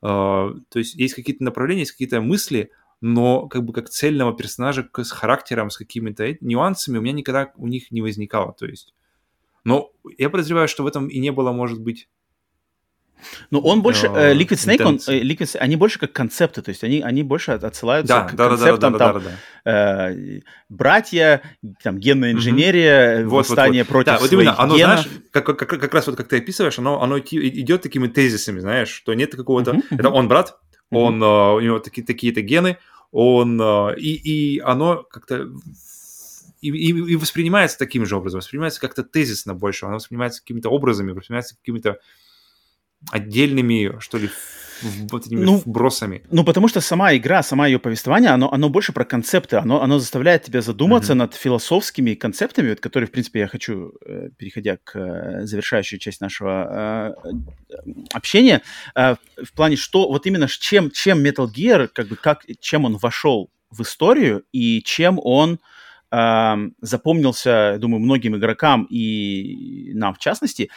[0.00, 2.70] Uh, то есть есть какие-то направления, есть какие-то мысли,
[3.00, 7.66] но как бы как цельного персонажа с характером, с какими-то нюансами у меня никогда у
[7.66, 8.94] них не возникало, то есть.
[9.64, 12.08] Но я подозреваю, что в этом и не было, может быть,
[13.50, 16.84] ну, он больше, э, Liquid Snake, он, э, Liquid, они больше как концепты, то есть
[16.84, 19.30] они, они больше отсылаются да, к да, концептам, да, да, да, там, да,
[19.64, 21.42] да, э, братья,
[21.82, 23.36] там, генная инженерия, угу.
[23.36, 24.04] восстание вот, вот, вот.
[24.04, 25.00] против да, вот именно, оно, генов.
[25.00, 28.88] знаешь, как, как, как раз вот как ты описываешь, оно, оно идет такими тезисами, знаешь,
[28.88, 30.58] что нет какого-то, угу, это он брат,
[30.90, 31.56] он, mm-hmm.
[31.56, 32.78] у него такие, такие-то гены,
[33.10, 35.48] он, а, и, и оно как-то
[36.60, 41.12] и, и, и воспринимается таким же образом, воспринимается как-то тезисно больше, оно воспринимается какими-то образами,
[41.12, 41.98] воспринимается какими-то
[43.10, 44.28] отдельными, что ли,
[45.10, 46.22] вот этими ну, вбросами.
[46.30, 49.98] Ну, потому что сама игра, сама ее повествование, оно, оно больше про концепты, оно, оно
[49.98, 51.16] заставляет тебя задуматься mm-hmm.
[51.16, 56.22] над философскими концептами, вот, которые, в принципе, я хочу, э, переходя к э, завершающей части
[56.22, 57.74] нашего э,
[58.12, 58.62] общения,
[58.94, 62.96] э, в плане, что вот именно чем, чем Metal Gear, как бы, как, чем он
[62.96, 65.58] вошел в историю и чем он
[66.10, 70.70] э, запомнился, думаю, многим игрокам и нам в частности,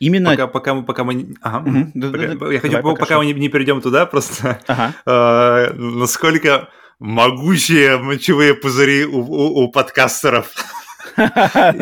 [0.00, 0.30] Именно...
[0.30, 1.34] Пока, пока, мы, пока мы...
[1.42, 1.68] Ага.
[1.68, 1.92] Угу.
[2.10, 4.94] Пока, да, я хочу, пока, пока мы не, не перейдем туда, просто ага.
[5.04, 10.50] э, насколько могучие мочевые пузыри у, у, у подкастеров.
[11.16, 11.76] Да-да-да,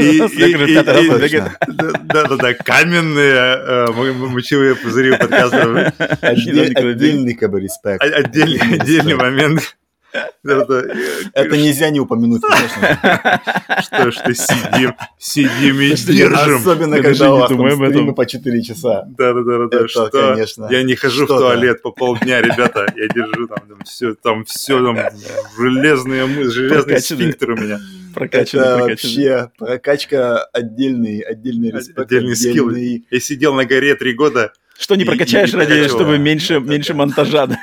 [2.54, 5.92] каменные э, мочевые пузыри у подкастеров.
[6.20, 8.02] Отдельный как бы респект.
[8.02, 9.76] Отдельный момент.
[10.42, 13.40] Это нельзя не упомянуть, конечно.
[13.82, 16.56] Что ж ты сидим, сидим и держим.
[16.56, 19.04] Особенно, когда у вас стримы по 4 часа.
[19.06, 20.08] Да-да-да, что?
[20.08, 20.68] конечно.
[20.70, 22.86] Я не хожу в туалет по полдня, ребята.
[22.96, 24.98] Я держу там все, там все, там
[25.56, 27.78] железные мы, железный сфинктер у меня.
[28.14, 31.98] Прокачанный, Это вообще прокачка отдельный, отдельный респект.
[31.98, 32.70] Отдельный скилл.
[32.70, 34.52] Я сидел на горе три года.
[34.78, 37.58] Что не прокачаешь ради, чтобы меньше, меньше монтажа, да?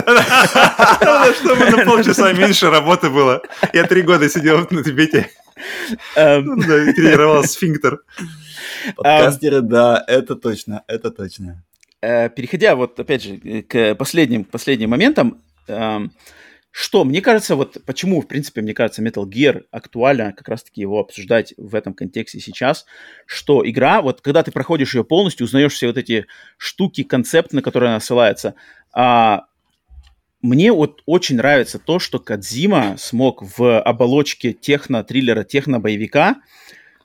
[1.40, 3.42] Чтобы на полчаса меньше работы было.
[3.72, 5.30] Я три года сидел на Тибете.
[6.16, 6.60] Эм.
[6.60, 8.02] Тренировал сфинктер.
[8.96, 11.62] Подкастеры, да, это точно, это точно.
[12.00, 16.12] Э, переходя вот, опять же, к последним, последним моментам, эм,
[16.70, 21.00] что, мне кажется, вот почему, в принципе, мне кажется, Metal Gear актуально как раз-таки его
[21.00, 22.86] обсуждать в этом контексте сейчас,
[23.26, 27.62] что игра, вот когда ты проходишь ее полностью, узнаешь все вот эти штуки, концепты, на
[27.62, 28.54] которые она ссылается,
[28.92, 29.46] а,
[30.42, 36.36] мне вот очень нравится то, что Кадзима смог в оболочке техно-триллера, техно-боевика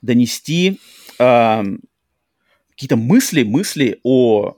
[0.00, 0.80] донести
[1.18, 1.64] э,
[2.70, 4.54] какие-то мысли, мысли о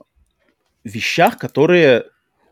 [0.83, 2.05] вещах, которые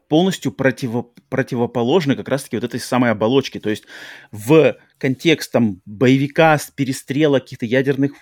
[0.07, 3.59] полностью противо, противоположны как раз-таки вот этой самой оболочке.
[3.59, 3.83] То есть
[4.31, 8.13] в контекст там боевика, перестрелок, каких-то ядерных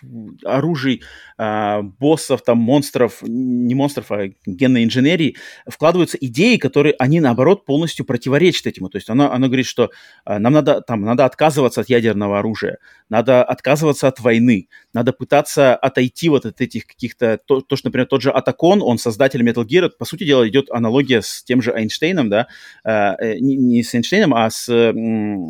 [0.43, 1.03] оружий,
[1.37, 5.37] э, боссов, там монстров, не монстров, а генной инженерии,
[5.67, 8.89] вкладываются идеи, которые они наоборот полностью противоречат этому.
[8.89, 9.91] То есть она, она говорит, что
[10.25, 12.77] э, нам надо там надо отказываться от ядерного оружия,
[13.09, 18.07] надо отказываться от войны, надо пытаться отойти вот от этих каких-то то, то что, например,
[18.07, 21.71] тот же Атакон, он создатель Metal Gear, по сути дела идет аналогия с тем же
[21.71, 22.47] Эйнштейном, да,
[22.83, 24.93] э, э не, не с Эйнштейном, а с э,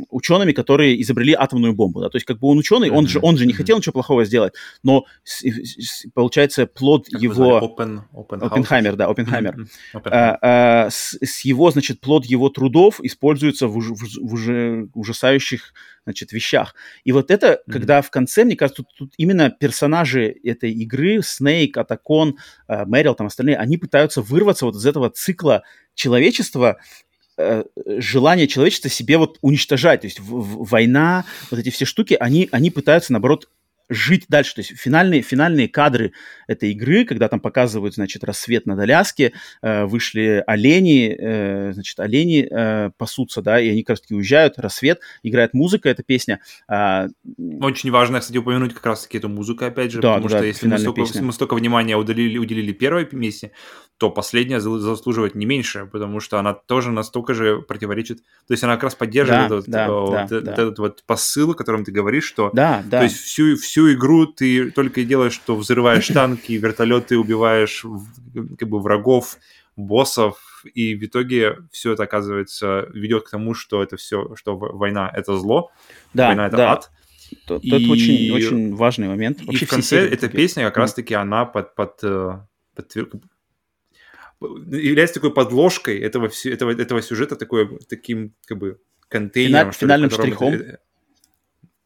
[0.09, 3.37] учеными, которые изобрели атомную бомбу, да, то есть как бы он ученый, он же он
[3.37, 4.53] же не хотел ничего плохого сделать,
[4.83, 5.05] но
[6.13, 13.67] получается плод его Оппенхаймер, да, Оппенхаймер, а, а, с, его значит плод его трудов используется
[13.67, 15.73] в, в, в уже ужасающих
[16.05, 16.75] значит, вещах.
[17.03, 17.71] И вот это, mm-hmm.
[17.71, 22.37] когда в конце, мне кажется, тут, тут именно персонажи этой игры, Снейк, Атакон,
[22.67, 25.63] э, Мэрил, там остальные, они пытаются вырваться вот из этого цикла
[25.95, 26.77] человечества,
[27.37, 30.01] желание человечества себе вот уничтожать.
[30.01, 33.49] То есть в, в, война, вот эти все штуки, они, они пытаются, наоборот,
[33.89, 34.55] жить дальше.
[34.55, 36.13] То есть финальные, финальные кадры
[36.47, 42.47] этой игры, когда там показывают, значит, рассвет над Аляске, э, вышли олени, э, значит, олени
[42.49, 46.39] э, пасутся, да, и они как раз-таки уезжают, рассвет, играет музыка, эта песня.
[46.69, 47.07] Э,
[47.61, 50.67] Очень важно, кстати, упомянуть как раз-таки эту музыку, опять же, да, потому да, что если
[50.67, 53.51] мы столько, мы столько внимания уделили, уделили первой песне,
[53.97, 58.73] то последняя заслуживает не меньше, потому что она тоже настолько же противоречит, то есть она
[58.73, 60.51] как раз поддерживает да, вот, да, вот, да, вот да.
[60.51, 62.99] этот вот посыл, о котором ты говоришь, что да, да.
[62.99, 67.85] то есть всю, всю игру ты только и делаешь, что взрываешь танки, вертолеты, убиваешь
[68.57, 69.37] как бы врагов,
[69.75, 75.11] боссов, и в итоге все это, оказывается, ведет к тому, что это все, что война—
[75.13, 75.71] это зло,
[76.13, 76.71] да, война— это да.
[76.71, 76.91] ад.
[77.45, 77.89] Это и...
[77.89, 79.41] очень, очень важный момент.
[79.43, 82.39] Вообще и в конце эта песня как раз-таки она под, под, э,
[82.75, 82.95] под,
[84.39, 89.71] является такой подложкой этого, этого, этого сюжета, такой, таким как бы контейнером.
[89.71, 90.53] Финаль, финальным штрихом.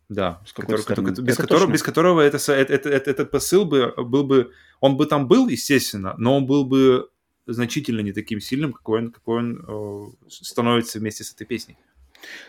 [0.10, 4.52] Да, который, который, без, которого, без которого это, это, это, этот посыл бы был бы,
[4.80, 7.10] он бы там был, естественно, но он был бы
[7.46, 11.78] значительно не таким сильным, какой он, какой он э, становится вместе с этой песней.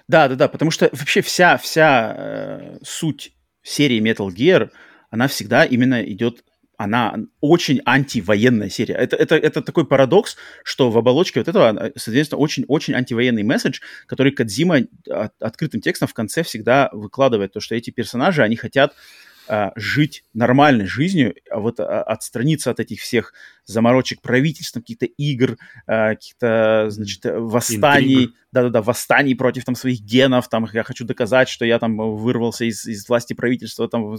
[0.08, 4.70] Да, да, да, потому что вообще вся, вся э, суть серии Metal Gear,
[5.10, 6.44] она всегда именно идет
[6.80, 8.94] она очень антивоенная серия.
[8.94, 14.32] Это, это, это такой парадокс, что в оболочке вот этого, соответственно, очень-очень антивоенный месседж, который
[14.32, 18.94] Кадзима от, открытым текстом в конце всегда выкладывает, то, что эти персонажи, они хотят
[19.50, 23.32] а, жить нормальной жизнью, а вот а, отстраниться от этих всех
[23.64, 25.56] заморочек правительства, каких-то игр,
[25.88, 31.64] а, каких-то, значит, восстаний, да-да-да, восстаний против там своих генов, там, я хочу доказать, что
[31.64, 34.16] я там вырвался из, из власти правительства, там,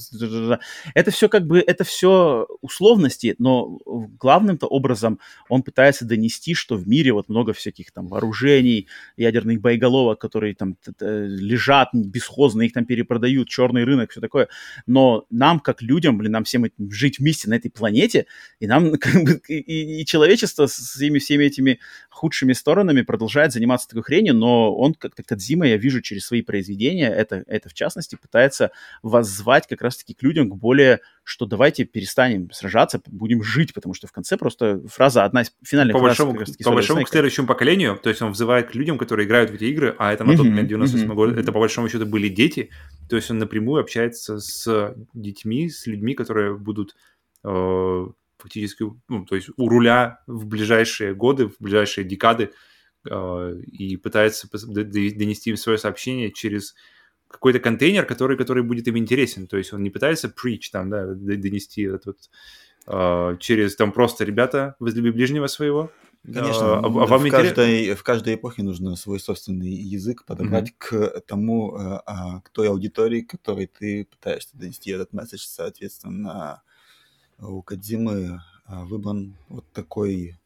[0.94, 6.90] это все как бы, это все условности, но главным-то образом он пытается донести, что в
[6.90, 13.48] мире вот много всяких там вооружений, ядерных боеголовок, которые там лежат бесхозно, их там перепродают,
[13.48, 14.50] черный рынок, все такое,
[14.86, 18.26] но нам, как людям, блин, нам всем жить вместе на этой планете,
[18.60, 23.88] и нам как бы и, и человечество с своими всеми этими худшими сторонами продолжает заниматься
[23.88, 28.16] такой хренью, но он как-то Кадзима, я вижу через свои произведения, это, это в частности,
[28.16, 28.72] пытается
[29.04, 34.08] воззвать как раз-таки к людям, к более, что давайте перестанем сражаться, будем жить, потому что
[34.08, 36.18] в конце просто фраза, одна из финальных по фраз...
[36.18, 39.54] Большому, по большому, к следующему поколению, то есть он взывает к людям, которые играют в
[39.54, 41.16] эти игры, а это на тот момент 98 mm-hmm.
[41.16, 42.70] год, это по большому счету были дети,
[43.10, 46.96] то есть он напрямую общается с детьми, с людьми, которые будут
[47.44, 48.06] э,
[48.40, 52.52] фактически, ну, то есть у руля в ближайшие годы, в ближайшие декады
[53.10, 56.76] э, и пытается донести им свое сообщение через
[57.32, 59.48] какой-то контейнер, который, который будет им интересен.
[59.48, 62.18] То есть он не пытается preach там, да, донести этот
[62.88, 65.92] э, через там просто ребята возлюби ближнего своего.
[66.24, 67.48] Конечно, а, а вам в, интерес...
[67.48, 70.76] каждой, в каждой эпохе нужно свой собственный язык подобрать mm-hmm.
[70.78, 76.62] к тому, а, к той аудитории, которой ты пытаешься донести этот месседж, соответственно,
[77.40, 80.38] у Кадзимы а, выбран вот такой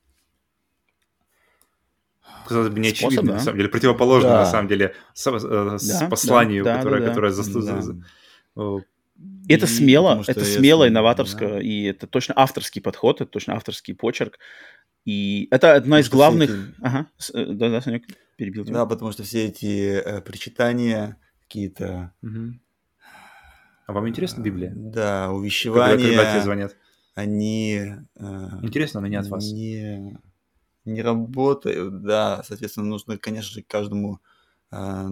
[2.47, 3.33] казалось бы, не очевидно, да?
[3.33, 4.39] на самом деле, противоположно, да.
[4.39, 7.81] на самом деле, с, э, с да, посланию, да, которое, да, которое да.
[8.55, 8.85] Да.
[9.47, 10.93] Это смело, это смело, если...
[10.93, 11.61] инноваторско, да.
[11.61, 14.39] и это точно авторский подход, это точно авторский почерк.
[15.05, 16.49] И это одна из главных...
[16.49, 16.75] Эти...
[16.81, 18.03] Ага, да-да, Санек,
[18.37, 18.73] перебил тебя.
[18.73, 22.13] Да, потому что все эти э, причитания какие-то...
[22.23, 22.59] Угу.
[23.87, 24.73] А вам интересна Библия?
[24.75, 25.95] Да, увещевания...
[25.95, 26.75] Когда, когда тебе звонят?
[27.15, 27.81] они...
[28.15, 29.51] Э, Интересно, но не от вас.
[29.51, 30.17] Не,
[30.85, 32.43] не работают, да.
[32.47, 34.19] Соответственно, нужно, конечно же, каждому
[34.71, 35.07] э,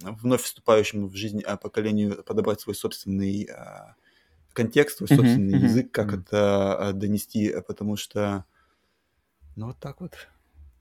[0.00, 3.94] вновь вступающему в жизнь э, поколению подобрать свой собственный э,
[4.52, 6.20] контекст, свой собственный uh-huh, язык, как uh-huh.
[6.20, 8.44] это э, донести, потому что,
[9.54, 10.12] ну, вот так вот.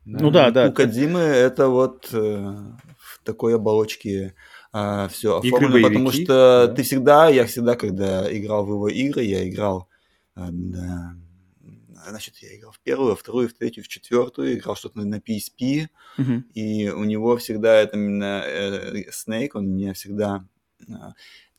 [0.05, 0.69] Ну да, да.
[0.69, 2.17] У Кадзимы это вот э,
[2.97, 4.35] в такой оболочке
[4.71, 6.73] а, все оформлено, потому что да.
[6.73, 9.87] ты всегда, я всегда, когда играл в его игры, я играл,
[10.35, 11.15] а, да,
[12.09, 15.87] значит, я играл в первую, во вторую, в третью, в четвертую, играл что-то на PSP,
[16.17, 16.45] Мгм.
[16.53, 20.45] и у него всегда это именно э, Snake, он меня всегда
[20.89, 21.13] а,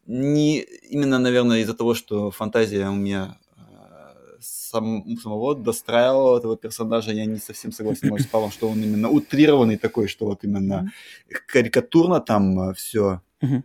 [0.06, 7.12] не именно, наверное, из-за того, что фантазия у меня а, сам, самого достраивала этого персонажа,
[7.12, 10.92] я не совсем согласен может, с Павлом, что он именно утрированный такой, что вот именно
[11.46, 13.64] карикатурно там все Мгм.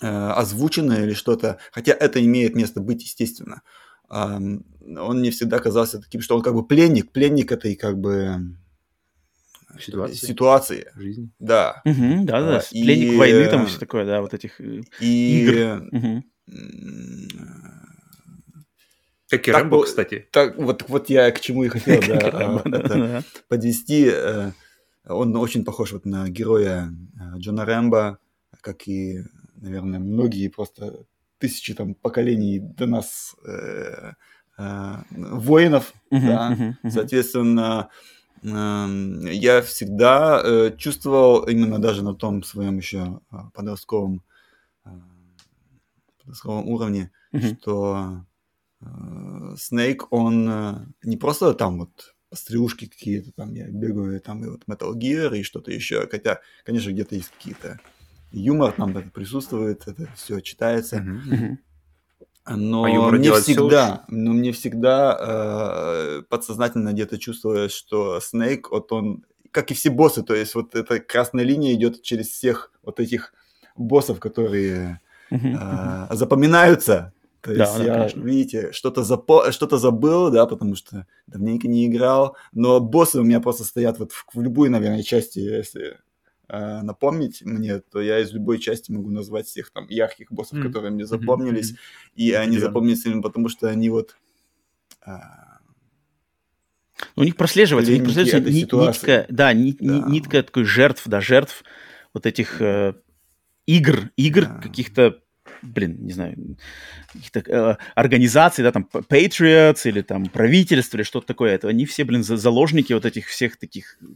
[0.00, 3.62] озвучено или что-то, хотя это имеет место быть, естественно.
[4.10, 8.56] Он не всегда казался таким, что он как бы пленник, пленник этой как бы
[9.78, 10.26] Ситуации.
[10.26, 10.86] ситуации.
[10.96, 11.30] Жизнь.
[11.38, 11.82] Да.
[11.84, 14.60] Мгм, да, да, А, пленник и, войны там и э, все такое, да, вот этих
[14.60, 15.88] э, И Игр.
[15.92, 16.24] М,
[19.30, 20.26] Как и Так Рэмбо, кстати.
[20.32, 23.22] так вот, вот я к чему и хотел, да, а, Рэмбо, да, это да.
[23.48, 24.08] подвести.
[24.10, 24.52] э,
[25.06, 28.18] Он очень похож вот на героя э, Джона Рэмбо,
[28.62, 29.22] как и,
[29.56, 31.04] наверное, многие просто
[31.38, 34.12] тысячи там поколений до нас э,
[34.58, 36.76] э, воинов, да.
[36.90, 37.88] Соответственно,
[38.42, 43.20] эм, я всегда э, чувствовал именно даже на том своем еще
[43.54, 44.22] подростковом,
[44.84, 44.90] э,
[46.18, 47.10] подростковом уровне,
[47.58, 48.24] что
[49.56, 54.62] Снейк, он э, не просто там вот стрелушки какие-то, там я бегаю, там и вот
[54.68, 57.80] Metal Gear и что-то еще, хотя, конечно, где-то есть какие-то
[58.30, 61.04] юмор там присутствует, это все читается,
[62.46, 69.24] но А мне всегда, но мне всегда э, подсознательно где-то чувствовалось, что Снейк, вот он,
[69.50, 73.34] как и все боссы, то есть вот эта красная линия идет через всех вот этих
[73.76, 75.00] боссов, которые
[75.30, 77.12] а, запоминаются.
[77.42, 78.20] То Да, есть да, я, конечно.
[78.22, 83.40] видите, что-то, запо- что-то забыл, да, потому что давненько не играл, но боссы у меня
[83.40, 85.98] просто стоят вот в, в любой, наверное, части, если
[86.48, 90.68] а, напомнить мне, то я из любой части могу назвать всех там ярких боссов, Мгм.
[90.68, 91.78] которые мне запомнились, Мгм.
[92.16, 92.60] и они Определенно.
[92.66, 94.16] запомнились именно потому, что они вот
[95.06, 95.58] а,
[97.16, 100.08] У них прослеживается, у них прослеживается ни- нитка, да, ни- Да.
[100.08, 101.62] нитка такой жертв, да, жертв
[102.14, 102.94] вот этих э,
[103.66, 104.60] игр, игр Да.
[104.60, 105.20] каких-то,
[105.62, 106.56] блин, не знаю,
[107.12, 111.54] каких-то э, организаций, да, там Patriots или там правительство или что-то такое.
[111.54, 114.06] Это они все, блин, за- заложники вот этих всех таких э,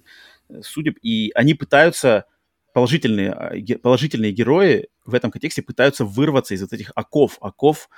[0.62, 2.26] судеб, и они пытаются
[2.74, 7.88] положительные, ге- положительные герои в этом контексте пытаются вырваться из вот этих оков, оков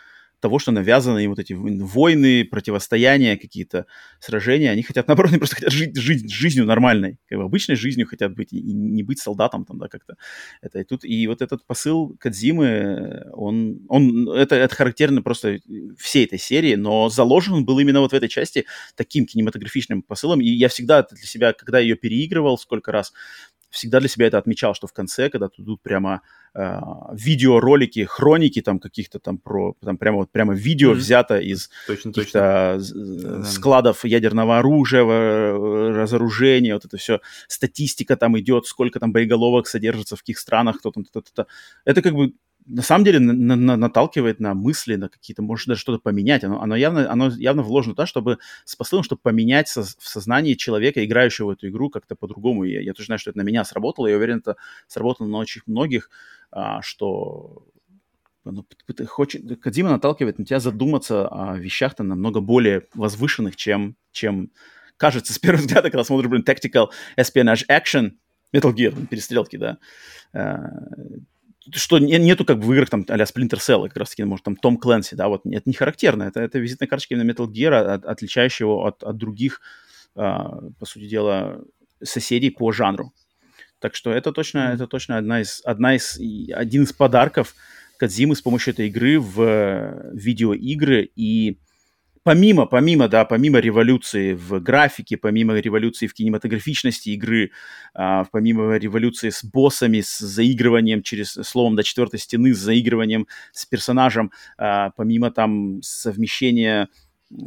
[0.44, 3.86] того, что навязаны им вот эти войны, противостояния, какие-то
[4.20, 4.70] сражения.
[4.70, 8.34] Они хотят, наоборот, они просто хотят жить, жить жизнью нормальной, как бы обычной жизнью хотят
[8.34, 10.16] быть и не быть солдатом там, да, как-то.
[10.60, 15.60] Это и тут, и вот этот посыл Кадзимы, он, он, это, это характерно просто
[15.98, 18.66] всей этой серии, но заложен он был именно вот в этой части
[18.96, 23.14] таким кинематографичным посылом, и я всегда для себя, когда ее переигрывал сколько раз,
[23.74, 26.20] всегда для себя это отмечал, что в конце, когда тут прямо
[26.54, 26.78] э,
[27.12, 30.98] видеоролики, хроники там каких-то там про, там прямо вот прямо видео Мгм.
[30.98, 32.22] взято из Точно, точно.
[32.22, 33.44] каких-то Да.
[33.44, 40.20] складов ядерного оружия, разоружения, вот это все, статистика там идет, сколько там боеголовок содержится в
[40.20, 41.46] каких странах, кто там, то-то,
[41.84, 42.32] Это как бы
[42.66, 46.44] на самом деле на- на- наталкивает на мысли, на какие-то, может даже что-то поменять.
[46.44, 50.54] Оно, оно, явно, оно явно вложено туда, чтобы с посылом, чтобы поменять со- в сознании
[50.54, 52.64] человека, играющего в эту игру, как-то по-другому.
[52.64, 54.06] Я, я тоже знаю, что это на меня сработало.
[54.06, 56.10] Я уверен, это сработало на очень многих,
[56.50, 57.64] а, что
[58.44, 58.66] ну,
[59.06, 64.50] хочет, Кодзима наталкивает на тебя задуматься о вещах-то намного более возвышенных, чем, чем
[64.96, 68.12] кажется с первого взгляда, когда смотришь, блин, Tactical Espionage Action,
[68.54, 69.78] Metal Gear, перестрелки, да,
[70.32, 70.60] А,
[71.72, 74.44] что не- нету как бы в играх там а-ля Splinter Cell, как раз таки, может,
[74.44, 77.74] там Том Кленси, да, вот это не характерно, это, это визитная карточка именно Metal Gear,
[77.74, 79.60] от- отличающая его от, от других,
[80.14, 81.62] а, по сути дела,
[82.02, 83.12] соседей по жанру.
[83.78, 86.18] Так что это точно, это точно одна из, одна из,
[86.54, 87.54] один из подарков
[87.98, 91.10] Кадзимы с помощью этой игры в э, видеоигры.
[91.14, 91.58] И
[92.24, 97.52] помимо, помимо, да, помимо революции в графике, помимо революции в кинематографичности игры,
[97.94, 103.66] а, помимо революции с боссами, с заигрыванием через, словом, до четвертой стены, с заигрыванием с
[103.66, 106.88] персонажем, а, помимо там совмещения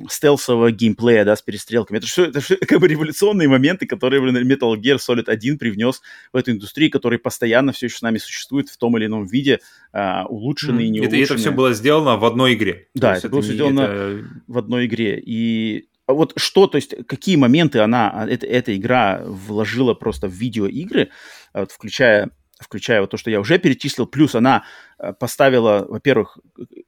[0.09, 1.97] стелсового геймплея, да, с перестрелками.
[1.97, 6.01] Это все, это всё как бы революционные моменты, которые, блин, Metal Gear Solid 1 привнес
[6.33, 9.59] в эту индустрию, который постоянно все еще с нами существует в том или ином виде,
[9.93, 12.87] а, улучшенный, не это, и это все было сделано в одной игре.
[12.95, 15.21] Да, То есть это было не- сделано это- в одной игре.
[15.25, 20.27] И а вот что, то есть какие моменты она, а, эта, эта игра вложила просто
[20.27, 21.09] в видеоигры,
[21.53, 24.63] а вот включая включая вот то, что я уже перечислил, плюс она
[24.99, 26.39] э, поставила, во-первых,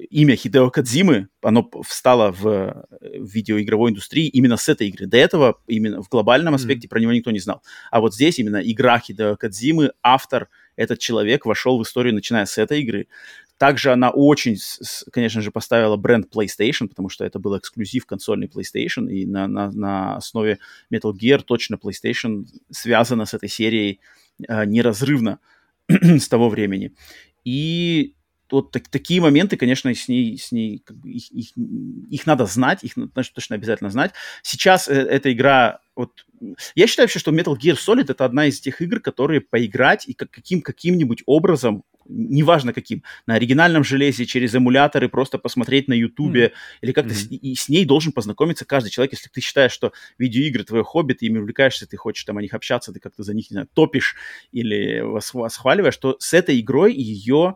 [0.09, 5.05] имя Хидео Кадзимы, оно встало в, в видеоигровой индустрии именно с этой игры.
[5.05, 6.89] До этого именно в глобальном аспекте mm-hmm.
[6.89, 7.61] про него никто не знал.
[7.91, 12.57] А вот здесь именно игра Хидео Кадзимы, автор, этот человек вошел в историю, начиная с
[12.57, 13.07] этой игры.
[13.57, 14.55] Также она очень,
[15.11, 19.69] конечно же, поставила бренд PlayStation, потому что это был эксклюзив консольный PlayStation, и на, на,
[19.71, 20.59] на основе
[20.91, 23.99] Metal Gear точно PlayStation связана с этой серией
[24.47, 25.39] э, неразрывно
[25.89, 26.93] с того времени.
[27.43, 28.15] И
[28.51, 32.45] вот так, такие моменты, конечно, с ней, с ней как бы их, их, их надо
[32.45, 34.11] знать, их значит, точно обязательно знать.
[34.41, 36.25] Сейчас э, эта игра, вот
[36.75, 40.13] я считаю вообще, что Metal Gear Solid это одна из тех игр, которые поиграть и
[40.13, 46.47] как, каким, каким-нибудь образом неважно каким, на оригинальном железе, через эмуляторы, просто посмотреть на Ютубе,
[46.47, 46.77] mm-hmm.
[46.81, 47.37] или как-то mm-hmm.
[47.37, 49.13] с, и с ней должен познакомиться каждый человек.
[49.13, 52.53] Если ты считаешь, что видеоигры твое хобби, ты ими увлекаешься, ты хочешь там о них
[52.53, 54.15] общаться, ты как-то за них, не знаю, топишь
[54.51, 57.55] или восхваливаешь, то с этой игрой ее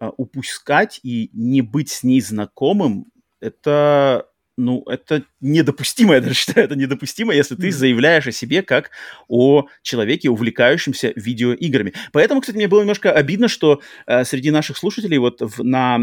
[0.00, 3.06] а, упускать и не быть с ней знакомым,
[3.40, 8.90] это ну, это недопустимо, я даже считаю, это недопустимо, если ты заявляешь о себе как
[9.28, 11.94] о человеке, увлекающемся видеоиграми.
[12.12, 15.98] Поэтому, кстати, мне было немножко обидно, что э, среди наших слушателей вот в, на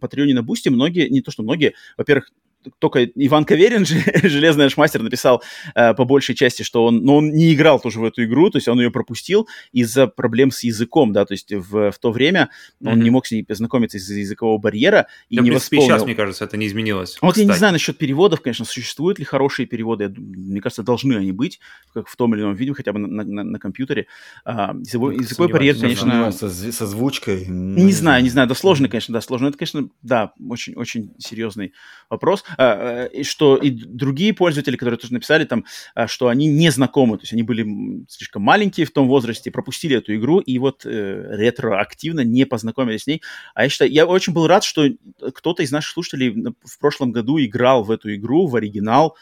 [0.00, 2.30] Патреоне на Бусте многие, не то что многие, во-первых,
[2.78, 3.84] только Иван Каверин,
[4.22, 5.42] железный мастер, написал
[5.74, 8.58] э, по большей части, что он, но он не играл тоже в эту игру, то
[8.58, 12.50] есть он ее пропустил из-за проблем с языком, да, то есть в, в то время
[12.82, 12.92] mm-hmm.
[12.92, 15.86] он не мог с ней познакомиться из-за языкового барьера и да, не восполнил.
[15.86, 17.18] сейчас, мне кажется, это не изменилось.
[17.20, 17.46] Вот кстати.
[17.46, 21.60] я не знаю насчет переводов, конечно, существуют ли хорошие переводы, мне кажется, должны они быть,
[21.94, 24.06] как в том или ином виде, хотя бы на, на, на компьютере.
[24.44, 26.32] А, языковой, ну, языковой барьер, конечно...
[26.32, 27.46] Со, со звучкой.
[27.46, 29.48] Не, не знаю, не знаю, да сложно, конечно, да, сложно.
[29.48, 31.72] Это, конечно, да, очень-очень серьезный
[32.08, 32.44] вопрос.
[32.58, 35.64] А, и что и другие пользователи, которые тоже написали там,
[35.94, 39.96] а, что они не знакомы, то есть они были слишком маленькие в том возрасте, пропустили
[39.96, 43.22] эту игру и вот э, ретроактивно не познакомились с ней.
[43.54, 44.88] А я считаю, я очень был рад, что
[45.34, 49.16] кто-то из наших слушателей в прошлом году играл в эту игру, в оригинал,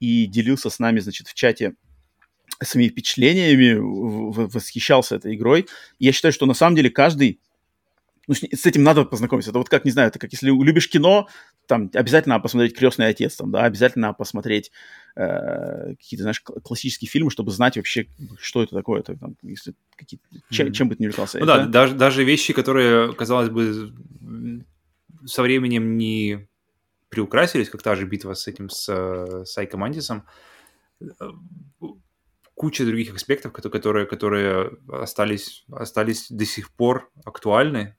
[0.00, 1.74] и делился с нами, значит, в чате
[2.60, 5.66] своими впечатлениями, восхищался этой игрой.
[5.98, 7.40] Я считаю, что на самом деле каждый
[8.28, 9.50] ну, с этим надо познакомиться.
[9.50, 11.28] Это вот как, не знаю, это как если любишь кино,
[11.66, 14.70] там обязательно надо посмотреть «Крестный отец», там, да, обязательно надо посмотреть
[15.16, 18.06] э, какие-то, знаешь, классические фильмы, чтобы знать вообще,
[18.38, 20.20] что это такое, это, там, если какие
[20.50, 20.72] чем, mm-hmm.
[20.72, 21.38] чем бы ты не увлекался.
[21.38, 21.64] Ну это...
[21.64, 23.92] да, даже, даже вещи, которые, казалось бы,
[25.24, 26.48] со временем не
[27.08, 30.26] приукрасились, как та же битва с этим, с Сайко Мантисом,
[31.00, 31.06] э,
[32.54, 37.96] куча других аспектов, которые, которые остались, остались до сих пор актуальны,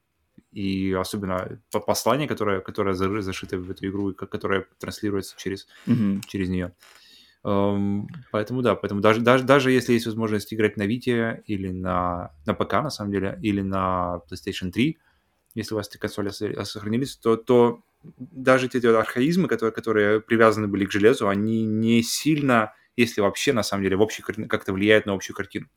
[0.53, 6.22] и особенно послание, которое, которое зашито в эту игру, и которое транслируется через, mm-hmm.
[6.27, 6.73] через нее.
[7.45, 12.32] Um, поэтому да, поэтому даже, даже, даже если есть возможность играть на Vita или на,
[12.45, 14.98] на ПК, на самом деле, или на PlayStation 3,
[15.56, 20.85] если у вас эти консоли сохранились, то, то даже эти архаизмы, которые, которые привязаны были
[20.85, 25.14] к железу, они не сильно, если вообще, на самом деле, в общей, как-то влияют на
[25.14, 25.67] общую картину.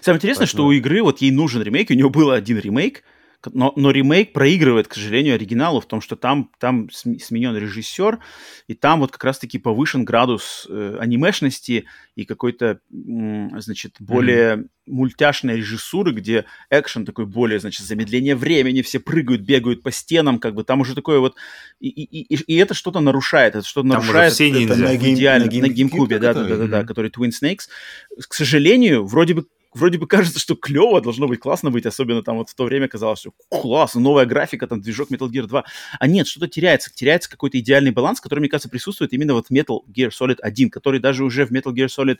[0.00, 0.62] Самое интересное, Поэтому...
[0.62, 3.04] что у игры вот ей нужен ремейк, у нее был один ремейк,
[3.52, 8.18] но, но ремейк проигрывает, к сожалению, оригиналу в том, что там, там сменен режиссер,
[8.68, 14.68] и там вот как раз-таки повышен градус э, анимешности и какой-то, значит, более mm-hmm.
[14.86, 20.54] мультяшной режиссуры, где экшен такой более, значит, замедление времени, все прыгают, бегают по стенам, как
[20.54, 21.34] бы там уже такое вот...
[21.80, 25.46] И, и, и, и это что-то нарушает, это что-то нарушает все это, на, Game, идеально,
[25.46, 27.68] на, Game, на GameCube е, да, да, да, да, да, который Twin Snakes.
[28.28, 32.38] К сожалению, вроде бы вроде бы кажется, что клево, должно быть классно быть, особенно там
[32.38, 35.64] вот в то время казалось, что классно, новая графика, там движок Metal Gear 2.
[35.98, 39.80] А нет, что-то теряется, теряется какой-то идеальный баланс, который, мне кажется, присутствует именно вот Metal
[39.88, 42.18] Gear Solid 1, который даже уже в Metal Gear Solid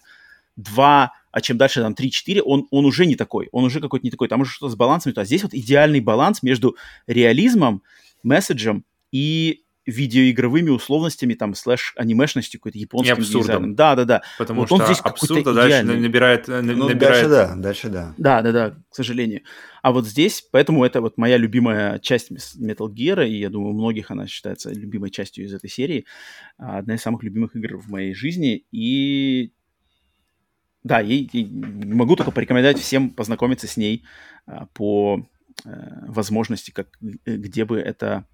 [0.56, 4.10] 2, а чем дальше там 3-4, он, он уже не такой, он уже какой-то не
[4.10, 6.76] такой, там уже что-то с балансом, а здесь вот идеальный баланс между
[7.06, 7.82] реализмом,
[8.22, 13.74] месседжем и видеоигровыми условностями, там, слэш-анимешностью, какой-то японским дизайном.
[13.74, 14.22] Да, да, да.
[14.38, 16.00] Потому вот что он здесь абсурда дальше идеальный.
[16.00, 16.48] набирает...
[16.48, 16.98] Ну, набирает...
[16.98, 18.14] Дальше да, дальше да.
[18.16, 19.42] Да, да, да, к сожалению.
[19.82, 23.78] А вот здесь, поэтому это вот моя любимая часть Metal Gear, и я думаю, у
[23.78, 26.06] многих она считается любимой частью из этой серии.
[26.56, 28.64] А, одна из самых любимых игр в моей жизни.
[28.72, 29.52] И
[30.82, 34.04] да, ей, ей могу только порекомендовать всем познакомиться с ней
[34.46, 35.26] а, по
[35.64, 35.70] э,
[36.08, 38.26] возможности, как, где бы это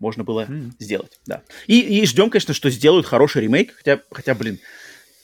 [0.00, 0.72] можно было mm.
[0.78, 1.42] сделать, да.
[1.66, 4.58] И, и ждем, конечно, что сделают хороший ремейк, хотя, хотя, блин,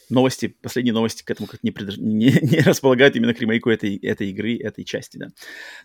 [0.09, 1.97] новости, последние новости к этому как не, предр...
[1.97, 5.27] не, не располагают именно к ремейку этой, этой игры, этой части, да.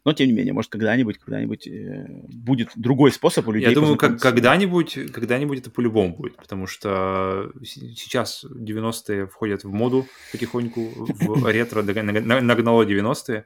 [0.05, 3.68] Но, тем не менее, может, когда-нибудь, когда-нибудь э, будет другой способ у людей.
[3.68, 10.07] Я думаю, как, когда-нибудь, когда-нибудь это по-любому будет, потому что сейчас 90-е входят в моду
[10.33, 13.44] потихоньку, в ретро нагнало 90-е,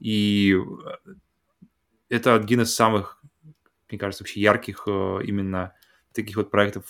[0.00, 0.56] И
[2.08, 3.22] это один из самых,
[3.94, 5.72] мне кажется, вообще ярких именно
[6.12, 6.84] таких вот проектов.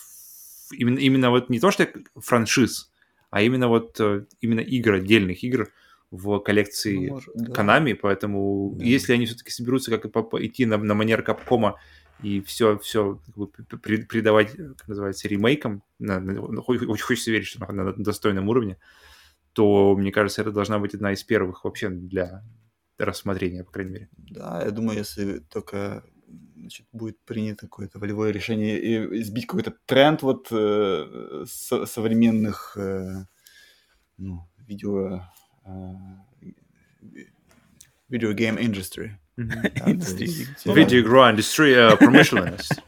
[0.71, 2.91] Именно, именно вот не то, что франшиз,
[3.29, 3.99] а именно вот
[4.41, 5.69] именно игр, отдельных игр,
[6.11, 7.99] в коллекции ну, может, Konami, да.
[8.01, 8.85] поэтому да.
[8.85, 11.79] если они все-таки соберутся как идти на, на манер Капкома
[12.21, 17.59] и все, все как бы, придавать, как называется, ремейкам, на, на, очень хочется верить, что
[17.71, 18.77] на, на достойном уровне,
[19.53, 22.43] то, мне кажется, это должна быть одна из первых вообще для
[22.97, 24.09] рассмотрения, по крайней мере.
[24.17, 26.05] Да, я думаю, если только
[26.65, 33.25] значит, будет принято какое-то волевое решение и сбить какой-то тренд вот э, со- современных э,
[34.17, 35.21] ну, видео
[38.09, 39.11] video game industry.
[39.37, 42.81] Video игра индустрия промышленность.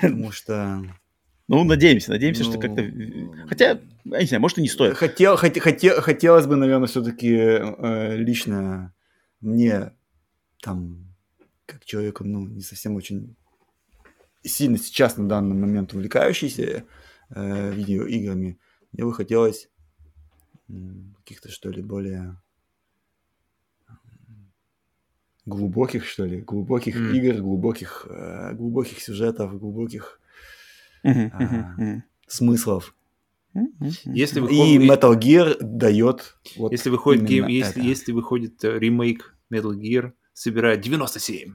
[0.00, 0.84] Потому что...
[1.48, 2.82] Ну, надеемся, надеемся, что как-то...
[2.82, 4.96] Ну, Хотя, я не знаю, может и не стоит.
[4.96, 8.94] Хотел, хотел, хотелось бы, наверное, все-таки э, лично
[9.40, 9.92] мне
[10.62, 11.04] там,
[11.66, 13.36] как человеку, ну, не совсем очень
[14.42, 16.84] сильно сейчас на данный момент увлекающийся
[17.30, 18.58] э, видеоиграми,
[18.92, 19.68] мне бы хотелось
[21.18, 22.40] каких-то, что ли, более
[25.44, 27.16] глубоких, что ли, глубоких mm.
[27.16, 30.20] игр, глубоких, э, глубоких сюжетов, глубоких
[31.04, 32.02] mm-hmm, mm-hmm.
[32.28, 32.94] смыслов.
[34.04, 34.56] Если выход...
[34.56, 40.12] И Metal Gear дает вот если выходит гейм, если, если выходит э, ремейк Metal Gear,
[40.34, 41.54] собирает 97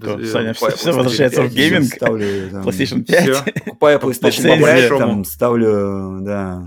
[0.00, 1.92] то э, Саня все, все возвращается в гейминг.
[1.92, 3.22] Ставлю, там, PlayStation 5.
[3.22, 3.52] Все.
[3.52, 6.64] Покупаю PlayStation 5, там, ставлю, да,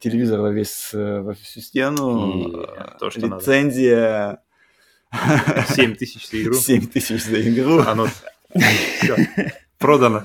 [0.00, 4.40] телевизор во, весь, э, во всю стену, И то, что лицензия.
[5.12, 5.72] Надо.
[5.72, 6.54] 7 тысяч за игру.
[6.54, 7.78] 7 тысяч за игру.
[7.78, 8.08] Оно...
[8.98, 9.16] Все.
[9.78, 10.24] Продано.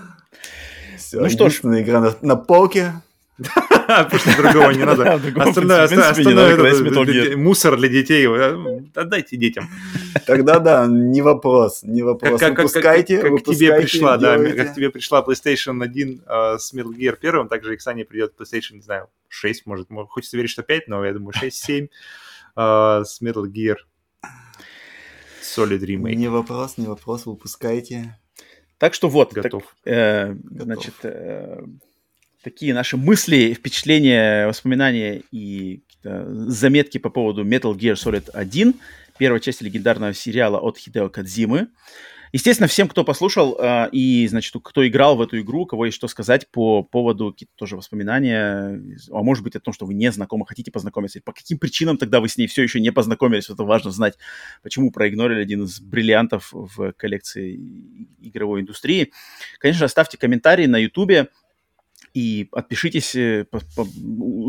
[0.97, 1.59] Все, ну что ж.
[1.59, 2.93] игра на, на полке.
[4.09, 5.14] Потому что другого не надо.
[5.16, 8.27] Остальное, остальное мусор для детей.
[8.93, 9.68] Отдайте детям.
[10.27, 12.40] Тогда да, не вопрос, не вопрос.
[12.40, 16.74] Как, выпускайте, как, как, как тебе пришла, да, как тебе пришла PlayStation 1 uh, с
[16.74, 20.88] Metal Gear 1, также Иксане придет PlayStation, не знаю, 6, может, хочется верить, что 5,
[20.88, 21.90] но я думаю 6-7
[22.56, 23.77] uh, с Metal Gear
[25.42, 26.16] Solid Remake.
[26.16, 28.19] Не вопрос, не вопрос, выпускайте.
[28.77, 29.64] Так что вот, готов.
[29.84, 30.64] Так, э, готов.
[30.64, 31.64] Значит, э,
[32.43, 38.74] такие наши мысли, впечатления, воспоминания и заметки по поводу Metal Gear Solid 1,
[39.18, 41.68] первой части легендарного сериала от Хидео Кадзимы.
[42.32, 46.08] Естественно, всем, кто послушал э, и, значит, кто играл в эту игру, кого есть что
[46.08, 48.80] сказать по поводу какие-то тоже воспоминания,
[49.11, 52.22] а может быть о том, что вы не знакомы, хотите познакомиться, по каким причинам тогда
[52.22, 54.19] вы с ней все еще не познакомились, это важно знать,
[54.61, 57.59] почему проигнорили один из бриллиантов в коллекции
[58.22, 59.11] игровой индустрии.
[59.58, 61.32] Конечно, оставьте комментарии на YouTube,
[62.13, 63.45] и отпишитесь, э,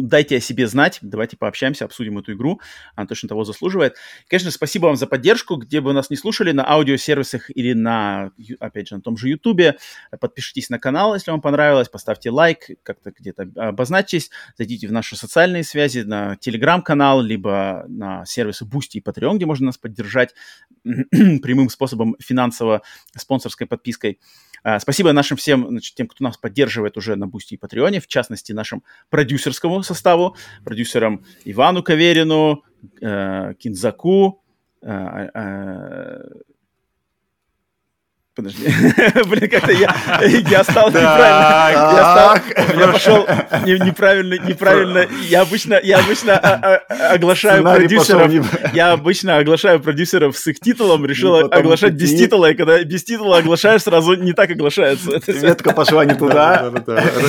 [0.03, 2.61] дайте о себе знать, давайте пообщаемся, обсудим эту игру,
[2.95, 3.97] она точно того заслуживает.
[4.29, 8.31] Конечно, спасибо вам за поддержку, где бы вы нас не слушали, на аудиосервисах или на,
[8.59, 9.77] опять же, на том же Ютубе.
[10.21, 15.65] Подпишитесь на канал, если вам понравилось, поставьте лайк, как-то где-то обозначьтесь, зайдите в наши социальные
[15.65, 20.35] связи, на Телеграм-канал, либо на сервисы Boosty и Patreon, где можно нас поддержать
[20.83, 24.19] прямым способом финансово-спонсорской подпиской.
[24.63, 28.01] А, спасибо нашим всем, значит, тем, кто нас поддерживает уже на Boosty и Patreon е,
[28.01, 32.65] в частности, нашему продюсерскому составу, продюсерам Ивану Каверину,
[33.01, 34.43] э, Кинзаку,
[34.83, 36.21] э, э,
[38.37, 38.63] Подожди.
[39.27, 39.93] Блин, как-то я,
[40.23, 41.73] я стал неправильно.
[41.75, 43.27] Я, стал, я пошел
[43.67, 45.07] неправильно, неправильно.
[45.29, 48.33] Я обычно, я обычно а, а, оглашаю продюсеров.
[48.73, 51.05] Я обычно оглашаю продюсеров с их титулом.
[51.07, 52.53] Решил оглашать без титула.
[52.53, 55.21] И когда без титула оглашаешь, сразу не так оглашается.
[55.27, 56.73] Ветка пошла не туда.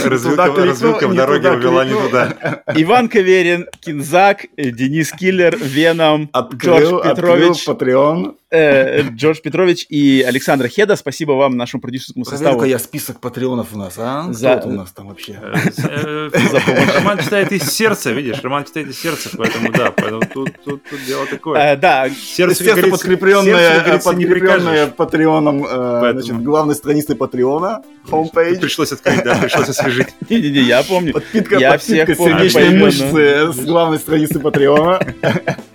[0.06, 2.62] Развилка в дороге увела не туда.
[2.76, 7.68] Иван Каверин, Кинзак, Денис Киллер, Веном, Джордж Петрович.
[7.68, 8.36] Patreon.
[8.54, 10.98] Э, Джордж Петрович и Александр Хеда.
[10.98, 12.66] Спасибо вам, нашему продюсерскому составу.
[12.66, 14.28] Я список патреонов у нас, а?
[14.34, 14.58] За...
[14.58, 15.40] Кто у нас там вообще?
[15.42, 16.30] Э,
[16.98, 18.42] Роман читает из сердца, видишь?
[18.44, 21.60] Роман читает из сердца, поэтому да, поэтому тут, тут, тут дело такое.
[21.62, 28.60] Э, да, сердце, сердце подкрепленное, подкрепленное Патреоном, значит, главной страницы Патреона, homepage.
[28.60, 30.10] Пришлось открыть, да, пришлось освежить.
[30.30, 31.14] Не-не-не, я помню.
[31.14, 35.00] Подпитка, я подпитка сердечной мышцы с главной страницы Патреона.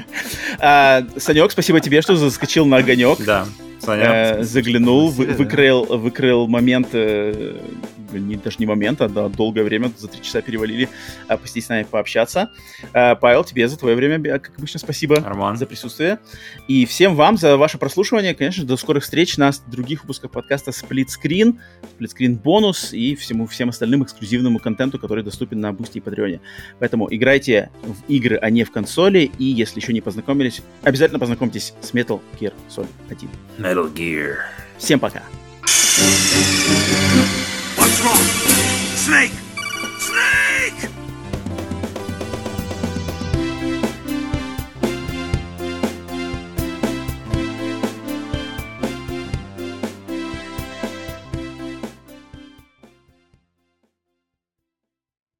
[0.58, 3.18] А, Санек, спасибо тебе, что заскочил на огонек.
[3.24, 3.46] Да.
[3.80, 7.56] Саня, э, заглянул, вы, выкрыл, выкрыл момент э,
[8.18, 10.88] не, даже не момент, а да, долгое время, за три часа перевалили,
[11.28, 12.50] а, посидеть с нами пообщаться.
[12.92, 15.56] А, Павел, тебе за твое время, как обычно, спасибо Роман.
[15.56, 16.18] за присутствие.
[16.68, 18.34] И всем вам за ваше прослушивание.
[18.34, 21.58] Конечно, до скорых встреч на других выпусках подкаста Split Screen,
[21.98, 26.40] Split Screen бонус и всему, всем остальным эксклюзивному контенту, который доступен на Boosty и Patreon.
[26.78, 29.30] Поэтому играйте в игры, а не в консоли.
[29.38, 33.28] И если еще не познакомились, обязательно познакомьтесь с Metal Gear Solid 1.
[33.58, 34.36] Metal Gear.
[34.78, 35.22] Всем пока.
[35.98, 37.55] What's
[38.00, 38.16] wrong?
[38.96, 39.45] Snake!